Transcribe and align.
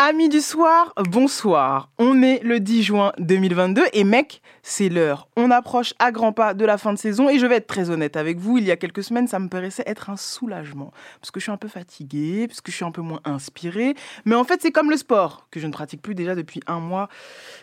Amis 0.00 0.28
du 0.28 0.40
soir, 0.40 0.92
bonsoir. 1.10 1.90
On 1.98 2.22
est 2.22 2.40
le 2.44 2.60
10 2.60 2.84
juin 2.84 3.12
2022 3.18 3.82
et 3.92 4.04
mec, 4.04 4.42
c'est 4.68 4.88
l'heure. 4.88 5.28
On 5.36 5.50
approche 5.50 5.94
à 5.98 6.12
grands 6.12 6.32
pas 6.32 6.52
de 6.52 6.64
la 6.64 6.76
fin 6.78 6.92
de 6.92 6.98
saison 6.98 7.28
et 7.28 7.38
je 7.38 7.46
vais 7.46 7.56
être 7.56 7.66
très 7.66 7.90
honnête 7.90 8.16
avec 8.16 8.38
vous, 8.38 8.58
il 8.58 8.64
y 8.64 8.70
a 8.70 8.76
quelques 8.76 9.02
semaines, 9.02 9.26
ça 9.26 9.38
me 9.38 9.48
paraissait 9.48 9.82
être 9.86 10.10
un 10.10 10.16
soulagement 10.16 10.92
parce 11.20 11.30
que 11.30 11.40
je 11.40 11.44
suis 11.44 11.52
un 11.52 11.56
peu 11.56 11.68
fatiguée, 11.68 12.46
parce 12.46 12.60
que 12.60 12.70
je 12.70 12.76
suis 12.76 12.84
un 12.84 12.90
peu 12.90 13.00
moins 13.00 13.20
inspirée, 13.24 13.94
mais 14.24 14.34
en 14.34 14.44
fait, 14.44 14.60
c'est 14.60 14.70
comme 14.70 14.90
le 14.90 14.96
sport 14.96 15.46
que 15.50 15.58
je 15.58 15.66
ne 15.66 15.72
pratique 15.72 16.02
plus 16.02 16.14
déjà 16.14 16.34
depuis 16.34 16.60
un 16.66 16.80
mois. 16.80 17.08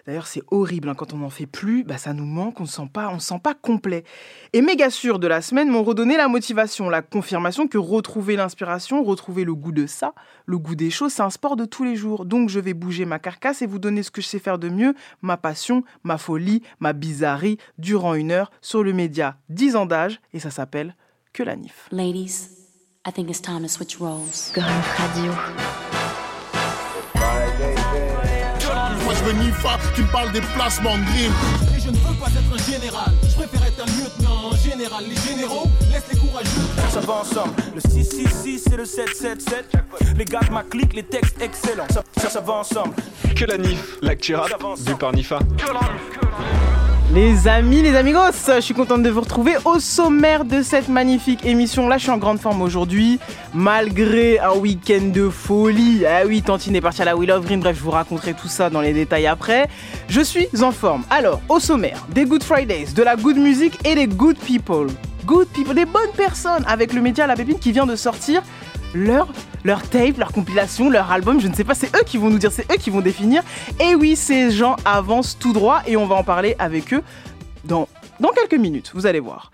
D'ailleurs, 0.07 0.27
c'est 0.27 0.41
horrible 0.49 0.89
hein, 0.89 0.95
quand 0.95 1.13
on 1.13 1.17
n'en 1.17 1.29
fait 1.29 1.45
plus, 1.45 1.83
bah, 1.83 1.97
ça 1.97 2.13
nous 2.13 2.25
manque, 2.25 2.59
on 2.59 2.63
ne 2.63 2.67
sent 2.67 2.89
pas, 2.91 3.09
on 3.09 3.19
se 3.19 3.27
sent 3.27 3.39
pas 3.43 3.53
complet. 3.53 4.03
Et 4.53 4.61
méga 4.61 4.89
sûr 4.89 5.19
de 5.19 5.27
la 5.27 5.41
semaine 5.41 5.69
m'ont 5.69 5.83
redonné 5.83 6.17
la 6.17 6.27
motivation, 6.27 6.89
la 6.89 7.01
confirmation 7.01 7.67
que 7.67 7.77
retrouver 7.77 8.35
l'inspiration, 8.35 9.03
retrouver 9.03 9.43
le 9.43 9.53
goût 9.53 9.71
de 9.71 9.85
ça, 9.85 10.13
le 10.47 10.57
goût 10.57 10.75
des 10.75 10.89
choses, 10.89 11.13
c'est 11.13 11.21
un 11.21 11.29
sport 11.29 11.55
de 11.55 11.65
tous 11.65 11.83
les 11.83 11.95
jours 11.95 12.25
donc 12.25 12.49
je 12.49 12.59
vais 12.59 12.73
bouger 12.73 13.05
ma 13.05 13.19
carcasse 13.19 13.61
et 13.61 13.67
vous 13.67 13.79
donner 13.79 14.01
ce 14.01 14.11
que 14.11 14.21
je 14.21 14.27
sais 14.27 14.39
faire 14.39 14.57
de 14.57 14.69
mieux, 14.69 14.95
ma 15.21 15.37
passion, 15.37 15.83
ma 16.03 16.17
folie, 16.17 16.63
ma 16.79 16.93
bizarrerie, 16.95 17.57
durant 17.77 18.15
une 18.15 18.31
heure 18.31 18.51
sur 18.61 18.83
le 18.83 18.93
média 18.93 19.37
10 19.49 19.75
ans 19.75 19.85
d'âge, 19.85 20.19
et 20.33 20.39
ça 20.39 20.49
s'appelle 20.49 20.95
Que 21.33 21.43
la 21.43 21.55
NIF. 21.55 21.87
Ladies, 21.91 22.49
I 23.05 23.11
think 23.11 23.29
it's 23.29 23.41
time 23.41 23.61
to 23.61 23.67
switch 23.67 23.97
roles. 23.97 24.53
Radio. 24.97 25.31
Moi 29.03 29.13
je 29.13 29.23
veux 29.23 29.33
Nifa 29.33 29.77
qui 29.93 30.01
me 30.01 30.11
parle 30.11 30.31
des 30.31 30.41
placements 30.41 30.97
de. 30.97 31.75
Et 31.77 31.79
je 31.79 31.89
ne 31.89 31.95
veux 31.97 32.19
pas 32.19 32.27
être 32.27 32.53
un 32.53 32.71
général, 32.71 33.13
je 33.29 33.35
préfère 33.35 33.67
être 33.67 33.81
un 33.81 33.85
lieutenant 33.85 34.49
en 34.51 34.55
général. 34.55 35.03
Les 35.07 35.15
généraux, 35.15 35.67
laisse 35.91 36.05
les 36.11 36.17
courageux. 36.17 36.49
Ça 36.89 36.99
va 37.01 37.13
ensemble, 37.13 37.53
le 37.75 37.81
666 37.81 38.67
et 38.73 38.77
le 38.77 38.85
777. 38.85 39.77
Les 40.17 40.25
gars 40.25 40.39
de 40.39 40.51
ma 40.51 40.63
clique, 40.63 40.93
les 40.93 41.03
textes 41.03 41.39
excellents. 41.41 41.87
Ça, 41.91 42.03
ça, 42.17 42.29
ça 42.29 42.41
va 42.41 42.53
ensemble. 42.53 42.95
Que 43.35 43.45
la 43.45 43.57
NIF, 43.57 43.97
l'actu 44.01 44.33
rap, 44.35 44.49
vu 44.79 44.95
par 44.95 45.13
Nifa. 45.13 45.39
Les 47.13 47.47
amis, 47.47 47.83
les 47.83 47.95
amigos, 47.95 48.19
je 48.47 48.59
suis 48.61 48.73
contente 48.73 49.03
de 49.03 49.09
vous 49.09 49.21
retrouver 49.21 49.53
au 49.63 49.79
sommaire 49.79 50.43
de 50.43 50.63
cette 50.63 50.89
magnifique 50.89 51.45
émission. 51.45 51.87
Là, 51.87 51.97
je 51.97 52.03
suis 52.03 52.11
en 52.11 52.17
grande 52.17 52.39
forme 52.39 52.61
aujourd'hui, 52.63 53.19
malgré 53.53 54.39
un 54.39 54.53
week-end 54.53 55.11
de 55.13 55.29
folie. 55.29 56.03
Ah 56.05 56.25
oui, 56.25 56.41
Tantine 56.41 56.75
est 56.75 56.81
partie 56.81 57.03
à 57.03 57.05
la 57.05 57.15
Will 57.15 57.31
of 57.31 57.45
Green, 57.45 57.59
bref, 57.59 57.77
je 57.77 57.83
vous 57.83 57.91
raconterai 57.91 58.33
tout 58.33 58.47
ça 58.47 58.71
dans 58.71 58.81
les 58.81 58.91
détails 58.91 59.27
après. 59.27 59.69
Je 60.09 60.19
suis 60.21 60.47
en 60.61 60.71
forme. 60.71 61.03
Alors, 61.11 61.41
au 61.47 61.59
sommaire, 61.59 62.05
des 62.09 62.25
Good 62.25 62.43
Fridays, 62.43 62.87
de 62.95 63.03
la 63.03 63.15
good 63.15 63.37
music 63.37 63.77
et 63.85 63.93
des 63.93 64.07
good 64.07 64.37
people. 64.39 64.87
Good 65.25 65.47
people, 65.49 65.75
des 65.75 65.85
bonnes 65.85 66.11
personnes 66.17 66.63
avec 66.67 66.91
le 66.91 67.01
média 67.01 67.27
La 67.27 67.35
Pépine 67.35 67.59
qui 67.59 67.71
vient 67.71 67.85
de 67.85 67.95
sortir 67.95 68.41
leur, 68.95 69.27
tape, 69.89 70.17
leur 70.17 70.31
compilation, 70.31 70.89
leur 70.89 71.11
album, 71.11 71.39
je 71.39 71.47
ne 71.47 71.53
sais 71.53 71.63
pas, 71.63 71.75
c'est 71.75 71.95
eux 71.95 72.03
qui 72.05 72.17
vont 72.17 72.29
nous 72.29 72.39
dire, 72.39 72.51
c'est 72.51 72.71
eux 72.71 72.77
qui 72.77 72.89
vont 72.89 73.01
définir. 73.01 73.43
Et 73.79 73.95
oui, 73.95 74.15
ces 74.15 74.51
gens 74.51 74.75
avancent 74.85 75.37
tout 75.37 75.53
droit 75.53 75.81
et 75.85 75.97
on 75.97 76.05
va 76.05 76.15
en 76.15 76.23
parler 76.23 76.55
avec 76.59 76.93
eux 76.93 77.03
dans, 77.63 77.87
dans 78.19 78.29
quelques 78.29 78.59
minutes, 78.59 78.91
vous 78.93 79.05
allez 79.05 79.19
voir. 79.19 79.51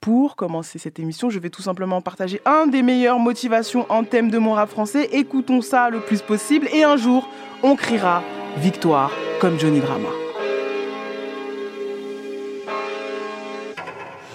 Pour 0.00 0.34
commencer 0.34 0.78
cette 0.78 0.98
émission, 0.98 1.28
je 1.28 1.38
vais 1.38 1.50
tout 1.50 1.60
simplement 1.60 2.00
partager 2.00 2.40
un 2.46 2.66
des 2.66 2.82
meilleures 2.82 3.18
motivations 3.18 3.84
en 3.90 4.02
thème 4.02 4.30
de 4.30 4.38
mon 4.38 4.54
rap 4.54 4.70
français. 4.70 5.10
Écoutons 5.12 5.60
ça 5.60 5.90
le 5.90 6.00
plus 6.00 6.22
possible 6.22 6.68
et 6.72 6.82
un 6.84 6.96
jour, 6.96 7.28
on 7.62 7.76
criera 7.76 8.22
victoire 8.56 9.12
comme 9.40 9.60
Johnny 9.60 9.80
Drama. 9.80 10.08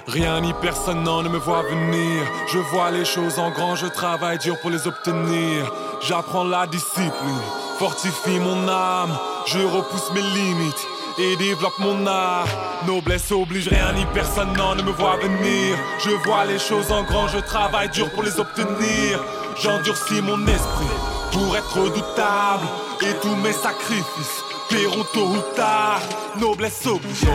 Rien 0.08 0.40
ni 0.42 0.54
personne 0.54 1.04
n'en 1.04 1.24
ne 1.24 1.30
me 1.30 1.38
voit 1.38 1.64
venir. 1.64 2.24
Je 2.48 2.60
vois 2.60 2.92
les 2.92 3.06
choses 3.06 3.40
en 3.40 3.50
grand, 3.50 3.76
je 3.76 3.88
travaille 3.88 4.38
dur 4.38 4.56
pour 4.62 4.70
les 4.70 4.88
obtenir. 4.88 5.72
J'apprends 6.02 6.44
la 6.44 6.68
discipline, 6.68 7.42
fortifie 7.80 8.40
mon 8.40 8.68
âme. 8.68 9.18
Je 9.48 9.60
repousse 9.60 10.12
mes 10.14 10.22
limites 10.22 10.88
et 11.18 11.36
développe 11.38 11.80
mon 11.80 12.06
art. 12.06 12.48
Noblesse 12.86 13.32
oblige, 13.32 13.68
rien 13.68 13.94
ni 13.94 14.06
personne 14.14 14.54
n'en 14.54 14.76
ne 14.76 14.84
me 14.84 14.92
voit 14.92 15.18
venir. 15.18 15.76
Je 16.00 16.12
vois 16.24 16.46
les 16.46 16.60
choses 16.60 16.92
en 16.92 17.04
grand, 17.04 17.28
je 17.28 17.40
travaille 17.40 17.90
dur 17.90 18.12
pour 18.12 18.22
les 18.22 18.40
obtenir. 18.40 19.24
J'endurcis 19.60 20.22
mon 20.22 20.46
esprit 20.46 20.96
pour 21.32 21.58
être 21.58 21.80
redoutable. 21.80 22.68
Et 23.02 23.14
tous 23.22 23.36
mes 23.38 23.54
sacrifices 23.54 24.44
paieront 24.70 25.06
tôt 25.14 25.28
ou 25.28 25.56
tard. 25.56 26.00
Noblesse 26.40 26.86
oblige. 26.86 27.26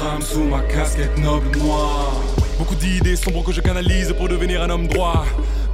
Trame 0.00 0.22
sous 0.22 0.44
ma 0.44 0.60
casquette 0.60 1.18
noble 1.18 1.58
noire 1.58 2.12
Beaucoup 2.58 2.74
d'idées 2.74 3.16
sombres 3.16 3.44
que 3.44 3.52
je 3.52 3.60
canalise 3.60 4.14
pour 4.16 4.28
devenir 4.28 4.62
un 4.62 4.70
homme 4.70 4.86
droit. 4.86 5.24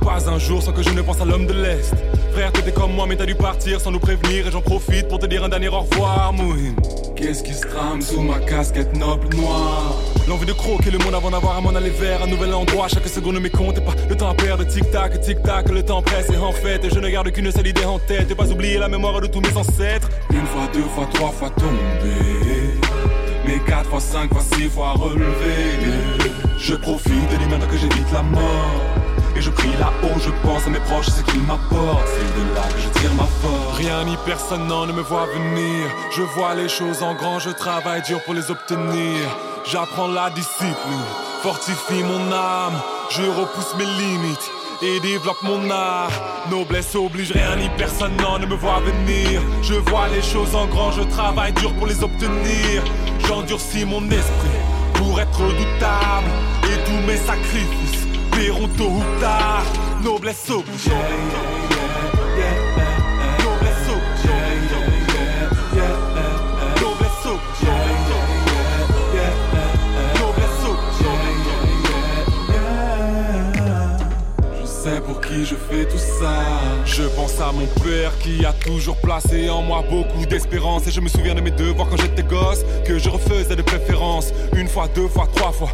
Pas 0.01 0.29
un 0.29 0.39
jour 0.39 0.63
sans 0.63 0.73
que 0.73 0.83
je 0.83 0.91
ne 0.91 1.03
pense 1.03 1.21
à 1.21 1.25
l'homme 1.25 1.47
de 1.47 1.53
l'Est. 1.53 1.95
Frère, 2.33 2.53
t'étais 2.53 2.73
comme 2.73 2.93
moi, 2.93 3.07
mais 3.09 3.17
t'as 3.17 3.27
dû 3.27 3.35
partir 3.35 3.81
sans 3.81 3.91
nous 3.91 3.99
prévenir. 3.99 4.47
Et 4.47 4.51
j'en 4.51 4.61
profite 4.61 5.09
pour 5.09 5.19
te 5.19 5.27
dire 5.27 5.43
un 5.45 5.49
dernier 5.49 5.69
au 5.69 5.81
revoir, 5.81 6.33
Mouhin. 6.33 6.75
Qu'est-ce 7.17 7.43
qui 7.43 7.55
se 7.55 7.67
trame 7.67 8.01
sous 8.03 8.21
ma 8.21 8.39
casquette 8.39 8.97
noble 8.97 9.35
noire 9.37 9.97
L'envie 10.29 10.47
de 10.47 10.53
croquer 10.53 10.91
le 10.91 10.99
monde 10.99 11.15
avant 11.15 11.31
d'avoir 11.31 11.57
à 11.57 11.61
m'en 11.61 11.75
aller 11.75 11.91
vers 11.91 12.23
un 12.23 12.27
nouvel 12.27 12.53
endroit. 12.55 12.87
Chaque 12.89 13.07
seconde 13.09 13.35
ne 13.35 13.41
m'écompte 13.41 13.85
pas. 13.85 13.95
Le 14.09 14.17
temps 14.17 14.31
à 14.31 14.35
perdre, 14.35 14.65
tic-tac, 14.65 15.21
tic-tac. 15.21 15.69
Le 15.71 15.85
temps 15.85 16.03
presse 16.03 16.31
et 16.31 16.37
en 16.37 16.53
fait, 16.53 16.85
et 16.85 16.91
je 16.91 16.99
ne 16.99 17.09
garde 17.09 17.31
qu'une 17.31 17.51
seule 17.51 17.67
idée 17.69 17.85
en 17.85 17.99
tête. 17.99 18.31
Et 18.31 18.35
pas 18.35 18.51
oublier 18.51 18.79
la 18.79 18.89
mémoire 18.89 19.21
de 19.21 19.29
tous 19.29 19.41
mes 19.41 19.57
ancêtres. 19.57 20.09
Une 20.31 20.47
fois, 20.47 20.69
deux 20.73 20.89
fois, 20.95 21.09
trois 21.13 21.31
fois 21.31 21.51
tombé 21.51 22.86
Mais 23.67 23.73
quatre 23.73 23.91
fois, 23.91 24.01
cinq 24.01 24.33
fois, 24.33 24.43
six 24.55 24.69
fois 24.69 24.93
relevé 24.93 25.79
Je 26.59 26.75
profite 26.75 27.31
de 27.31 27.37
l'image 27.37 27.67
que 27.69 27.77
j'évite 27.77 28.13
la 28.13 28.23
mort. 28.23 28.81
Et 29.37 29.43
je 29.43 29.51
prie 29.51 29.71
là-haut, 29.79 30.19
je 30.19 30.31
pense 30.47 30.67
à 30.67 30.71
mes 30.71 30.81
proches, 30.81 31.09
ce 31.09 31.23
qu'ils 31.23 31.43
m'apportent. 31.43 32.07
C'est 32.07 32.41
de 32.41 32.55
là 32.55 32.63
que 32.63 32.81
je 32.81 33.01
tire 33.01 33.15
ma 33.15 33.25
force. 33.25 33.77
Rien 33.77 34.05
ni 34.05 34.17
personne 34.25 34.67
n'en 34.67 34.87
ne 34.87 34.93
me 34.93 35.03
voit 35.03 35.27
venir. 35.27 35.91
Je 36.11 36.23
vois 36.23 36.55
les 36.55 36.69
choses 36.69 37.03
en 37.03 37.15
grand, 37.15 37.39
je 37.39 37.51
travaille 37.51 38.03
dur 38.03 38.23
pour 38.25 38.35
les 38.35 38.51
obtenir. 38.51 39.19
J'apprends 39.65 40.09
la 40.09 40.31
discipline, 40.31 41.07
fortifie 41.43 42.03
mon 42.03 42.33
âme. 42.33 42.81
Je 43.11 43.23
repousse 43.23 43.75
mes 43.77 43.85
limites 43.85 44.51
et 44.83 45.01
développe 45.01 45.43
mon 45.43 45.71
art. 45.71 46.11
Noblesse 46.51 46.95
oblige, 46.95 47.33
rien 47.33 47.57
ni 47.57 47.69
personne 47.77 48.17
n'en 48.17 48.39
ne 48.39 48.47
me 48.47 48.55
voit 48.55 48.81
venir. 48.81 49.41
Je 49.63 49.75
vois 49.75 50.09
les 50.09 50.23
choses 50.23 50.55
en 50.55 50.67
grand, 50.67 50.93
je 50.93 51.03
travaille 51.03 51.53
dur 51.55 51.73
pour 51.75 51.87
les 51.87 52.03
obtenir. 52.03 52.83
J'endurcis 53.27 53.85
mon 53.85 54.05
esprit 54.11 54.61
pour 54.95 55.21
être 55.21 55.39
redoutable. 55.39 56.31
Et 56.65 56.85
tous 56.85 57.07
mes 57.07 57.17
sacrifices 57.17 58.07
paieront 58.33 58.69
tôt 58.77 58.91
ou 58.91 59.21
tard. 59.21 59.65
Noblesse 60.03 60.51
oblige. 60.51 61.76
Je 75.45 75.55
fais 75.55 75.85
tout 75.85 75.99
ça. 75.99 76.45
Je 76.85 77.03
pense 77.03 77.41
à 77.41 77.53
mon 77.53 77.67
père 77.83 78.13
qui 78.19 78.45
a 78.45 78.53
toujours 78.53 78.97
placé 78.97 79.51
en 79.51 79.63
moi 79.63 79.85
beaucoup 79.89 80.25
d'espérance. 80.27 80.87
Et 80.87 80.91
je 80.91 81.01
me 81.01 81.09
souviens 81.09 81.35
de 81.35 81.41
mes 81.41 81.51
devoirs 81.51 81.89
quand 81.89 81.97
j'étais 81.97 82.23
gosse 82.23 82.65
Que 82.85 82.99
je 82.99 83.09
refaisais 83.09 83.57
de 83.57 83.63
préférence. 83.63 84.33
Une 84.57 84.69
fois, 84.69 84.89
deux 84.95 85.09
fois, 85.09 85.29
trois 85.35 85.53
fois. 85.53 85.71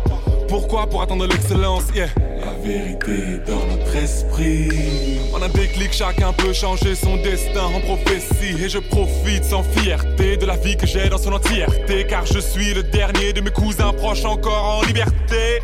Pourquoi? 0.49 0.87
Pour 0.87 1.03
attendre 1.03 1.27
l'excellence, 1.27 1.85
yeah. 1.95 2.09
La 2.45 2.53
vérité 2.63 3.39
dans 3.47 3.65
notre 3.67 3.97
esprit. 3.97 5.19
En 5.35 5.41
un 5.41 5.49
déclic, 5.49 5.93
chacun 5.93 6.33
peut 6.33 6.53
changer 6.53 6.95
son 6.95 7.17
destin 7.17 7.65
en 7.65 7.81
prophétie. 7.81 8.63
Et 8.63 8.69
je 8.69 8.79
profite 8.79 9.45
sans 9.45 9.63
fierté 9.63 10.37
de 10.37 10.47
la 10.47 10.57
vie 10.57 10.77
que 10.77 10.87
j'ai 10.87 11.09
dans 11.09 11.19
son 11.19 11.33
entièreté. 11.33 12.07
Car 12.07 12.27
je 12.27 12.39
suis 12.39 12.75
le 12.75 12.83
dernier 12.83 13.33
de 13.33 13.41
mes 13.41 13.51
cousins 13.51 13.93
proches 13.93 14.25
encore 14.25 14.79
en 14.79 14.83
liberté. 14.83 15.61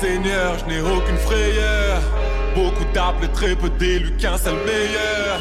Seigneur, 0.00 0.56
je 0.58 0.64
n'ai 0.66 0.80
aucune 0.80 1.16
frayeur 1.16 2.02
Beaucoup 2.58 2.84
d'appels, 2.92 3.30
très 3.32 3.54
peu 3.54 3.70
d'élus, 3.70 4.10
qu'un 4.16 4.36
seul 4.36 4.56
meilleur. 4.66 5.38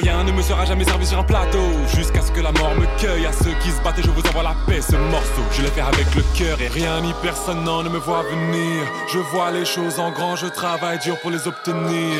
Rien 0.00 0.22
ne 0.22 0.30
me 0.30 0.42
sera 0.42 0.64
jamais 0.64 0.84
servi 0.84 1.04
sur 1.04 1.18
un 1.18 1.24
plateau 1.24 1.58
Jusqu'à 1.94 2.22
ce 2.22 2.32
que 2.32 2.40
la 2.40 2.50
mort 2.52 2.74
me 2.76 2.86
cueille 2.98 3.26
À 3.26 3.32
ceux 3.32 3.52
qui 3.62 3.70
se 3.70 3.82
battent 3.82 3.98
et 3.98 4.02
je 4.02 4.10
vous 4.10 4.22
envoie 4.28 4.42
la 4.42 4.56
paix 4.66 4.80
Ce 4.80 4.96
morceau, 4.96 5.42
je 5.52 5.60
l'ai 5.60 5.68
fait 5.68 5.82
avec 5.82 6.06
le 6.14 6.22
cœur 6.34 6.58
Et 6.62 6.68
rien 6.68 7.02
ni 7.02 7.12
personne 7.22 7.62
n'en 7.64 7.82
ne 7.82 7.90
me 7.90 7.98
voit 7.98 8.22
venir 8.22 8.86
Je 9.12 9.18
vois 9.18 9.50
les 9.50 9.66
choses 9.66 9.98
en 9.98 10.12
grand, 10.12 10.36
je 10.36 10.46
travaille 10.46 10.98
dur 11.00 11.18
pour 11.20 11.30
les 11.30 11.46
obtenir 11.46 12.16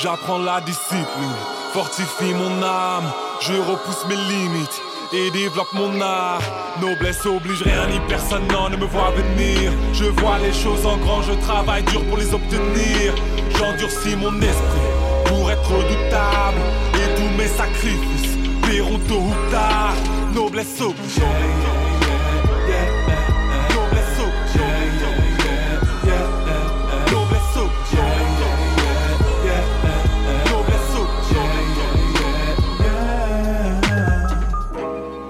J'apprends 0.00 0.38
la 0.38 0.60
discipline, 0.60 1.36
fortifie 1.72 2.32
mon 2.32 2.62
âme 2.62 3.10
Je 3.40 3.54
repousse 3.54 4.06
mes 4.08 4.16
limites 4.16 4.80
et 5.12 5.30
développe 5.30 5.72
mon 5.72 6.00
art. 6.00 6.40
Noblesse 6.80 7.24
oblige, 7.26 7.62
rien 7.62 7.86
ni 7.86 8.00
personne 8.08 8.46
n'en 8.48 8.68
ne 8.68 8.76
me 8.76 8.84
voit 8.84 9.10
venir. 9.10 9.72
Je 9.92 10.04
vois 10.04 10.38
les 10.38 10.52
choses 10.52 10.84
en 10.86 10.96
grand, 10.96 11.22
je 11.22 11.32
travaille 11.34 11.82
dur 11.84 12.02
pour 12.06 12.18
les 12.18 12.32
obtenir. 12.34 13.14
J'endurcis 13.64 14.14
mon 14.14 14.36
esprit 14.42 14.88
pour 15.24 15.50
être 15.50 15.70
redoutable. 15.70 16.60
Et 16.96 17.08
tous 17.16 17.30
mes 17.38 17.48
sacrifices 17.48 18.36
paieront 18.62 18.98
tôt 19.08 19.22
ou 19.22 19.50
tard. 19.50 19.94
Noblesse 20.34 20.80
oblige. 20.82 21.18
Noblesse 23.72 24.18
oblige. 24.20 24.64
Noblesse. 27.02 27.54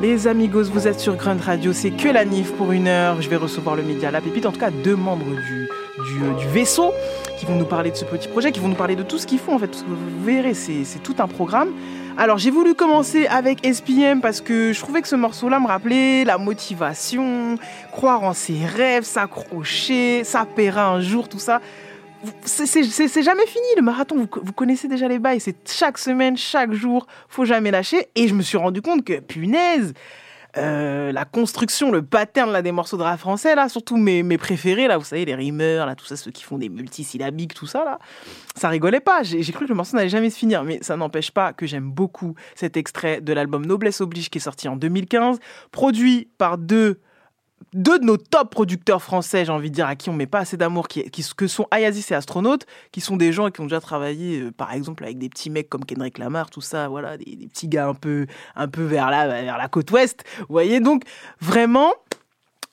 Les 0.01 0.27
amigos, 0.27 0.65
vous 0.65 0.89
êtes 0.89 0.99
sur 1.01 1.17
Grunt 1.17 1.41
Radio, 1.41 1.73
c'est 1.73 1.93
que 1.93 2.09
la 2.09 2.25
NIF 2.25 2.53
pour 2.57 2.73
une 2.73 2.89
heure. 2.89 3.23
Je 3.23 3.31
vais 3.31 3.37
recevoir 3.37 3.77
le 3.77 3.85
média 3.85 4.11
La 4.11 4.21
Pépite, 4.21 4.45
en 4.45 4.53
tout 4.53 4.61
cas 4.61 4.71
deux 4.71 4.97
membres 4.97 5.25
du, 5.25 5.69
du, 6.05 6.35
du 6.41 6.49
vaisseau 6.49 6.93
qui 7.39 7.47
vont 7.47 7.57
nous 7.57 7.65
parler 7.65 7.91
de 7.91 7.97
ce 7.97 8.05
petit 8.05 8.29
projet, 8.29 8.53
qui 8.53 8.61
vont 8.61 8.69
nous 8.69 8.75
parler 8.75 8.97
de 8.97 9.03
tout 9.03 9.19
ce 9.19 9.27
qu'ils 9.27 9.39
font 9.39 9.55
en 9.55 9.59
fait. 9.59 9.75
Vous 9.87 10.25
verrez, 10.25 10.55
c'est 10.55 11.03
tout 11.03 11.17
un 11.19 11.27
programme. 11.29 11.71
Alors 12.17 12.39
j'ai 12.39 12.51
voulu 12.51 12.75
commencer 12.75 13.27
avec 13.27 13.67
SPM 13.67 14.21
parce 14.21 14.41
que 14.41 14.73
je 14.73 14.79
trouvais 14.81 15.03
que 15.03 15.09
ce 15.09 15.17
morceau-là 15.17 15.59
me 15.59 15.67
rappelait 15.67 16.25
la 16.25 16.39
motivation, 16.39 17.57
croire 17.91 18.23
en 18.23 18.33
ses 18.35 18.65
rêves, 18.65 19.03
s'accrocher, 19.03 20.23
ça 20.23 20.47
paiera 20.47 20.87
un 20.89 21.01
jour, 21.01 21.29
tout 21.29 21.41
ça. 21.41 21.61
C'est- 22.45 23.23
jamais 23.23 23.47
fini 23.47 23.67
le 23.77 23.83
marathon, 23.83 24.17
vous, 24.17 24.29
vous 24.43 24.53
connaissez 24.53 24.89
déjà 24.89 25.09
les 25.09 25.19
bails, 25.19 25.41
c'est 25.41 25.69
chaque 25.69 25.99
semaine, 25.99 26.37
chaque 26.39 26.73
jour, 26.73 27.07
faut 27.29 27.45
jamais 27.45 27.71
lâcher. 27.71 28.07
Et 28.15 28.29
je 28.29 28.35
me 28.35 28.43
suis 28.43 28.57
rendu 28.57 28.81
compte 28.81 29.05
que, 29.05 29.21
punaise, 29.21 29.93
euh, 30.57 31.13
la 31.13 31.25
construction, 31.25 31.91
le 31.91 32.03
pattern 32.03 32.53
là, 32.53 32.63
des 32.63 32.73
morceaux 32.73 32.97
de 32.97 33.03
rap 33.03 33.19
français, 33.19 33.55
là, 33.55 33.69
surtout 33.69 33.97
mes, 33.97 34.23
mes 34.23 34.39
préférés, 34.39 34.87
là, 34.87 34.99
vous 34.99 35.05
savez, 35.05 35.25
les 35.25 35.35
rimeurs, 35.35 35.87
là, 35.87 35.95
tout 35.95 36.07
ça, 36.07 36.17
ceux 36.17 36.31
qui 36.31 36.43
font 36.43 36.59
des 36.59 36.69
multisyllabiques, 36.69 37.55
tout 37.55 37.67
ça, 37.67 37.85
là, 37.85 37.99
ça 38.55 38.69
rigolait 38.69 39.01
pas. 39.01 39.23
J'ai 39.23 39.43
j'ai 39.43 39.53
cru 39.53 39.65
que 39.65 39.71
le 39.71 39.77
morceau 39.77 39.97
n'allait 39.97 40.09
jamais 40.09 40.31
se 40.31 40.39
finir, 40.39 40.65
mais 40.65 40.79
ça 40.83 40.97
n'empêche 40.97 41.31
pas 41.31 41.53
que 41.53 41.67
j'aime 41.67 41.91
beaucoup 41.91 42.35
cet 42.55 42.77
extrait 42.77 43.21
de 43.21 43.33
l'album 43.33 43.67
Noblesse 43.67 44.01
Oblige 44.01 44.31
qui 44.31 44.39
est 44.39 44.41
sorti 44.41 44.69
en 44.69 44.77
2015, 44.77 45.39
produit 45.73 46.29
par 46.39 46.59
deux 46.59 47.01
deux 47.75 47.99
de 47.99 48.05
nos 48.05 48.17
top 48.17 48.51
producteurs 48.51 49.03
français, 49.03 49.45
j'ai 49.45 49.53
envie 49.53 49.71
de 49.71 49.75
dire, 49.75 49.87
à 49.87 49.97
qui 49.97 50.09
on 50.09 50.15
met 50.15 50.27
pas 50.27 50.39
assez 50.39 50.57
d'amour, 50.57 50.89
qui, 50.89 51.11
qui, 51.11 51.25
que 51.37 51.47
sont 51.47 51.67
Ayazis 51.71 52.07
et 52.11 52.15
Astronautes, 52.15 52.67
qui 52.93 53.01
sont 53.01 53.17
des 53.17 53.33
gens 53.33 53.51
qui 53.51 53.61
ont 53.61 53.65
déjà 53.65 53.81
travaillé, 53.81 54.41
euh, 54.41 54.53
par 54.53 54.73
exemple, 54.73 55.05
avec 55.05 55.19
des 55.19 55.29
petits 55.29 55.51
mecs 55.51 55.69
comme 55.69 55.85
Kendrick 55.85 56.19
Lamar, 56.19 56.51
tout 56.51 56.61
ça, 56.61 56.89
voilà, 56.89 57.19
des, 57.19 57.49
petits 57.49 57.69
gars 57.69 57.89
un 57.89 57.95
peu, 57.95 58.27
un 58.55 58.69
peu 58.69 58.83
vers, 58.83 59.11
là, 59.11 59.27
vers 59.27 59.59
la 59.59 59.69
côte 59.69 59.91
ouest. 59.91 60.25
Vous 60.39 60.47
voyez, 60.49 60.79
donc, 60.79 61.03
vraiment, 61.41 61.93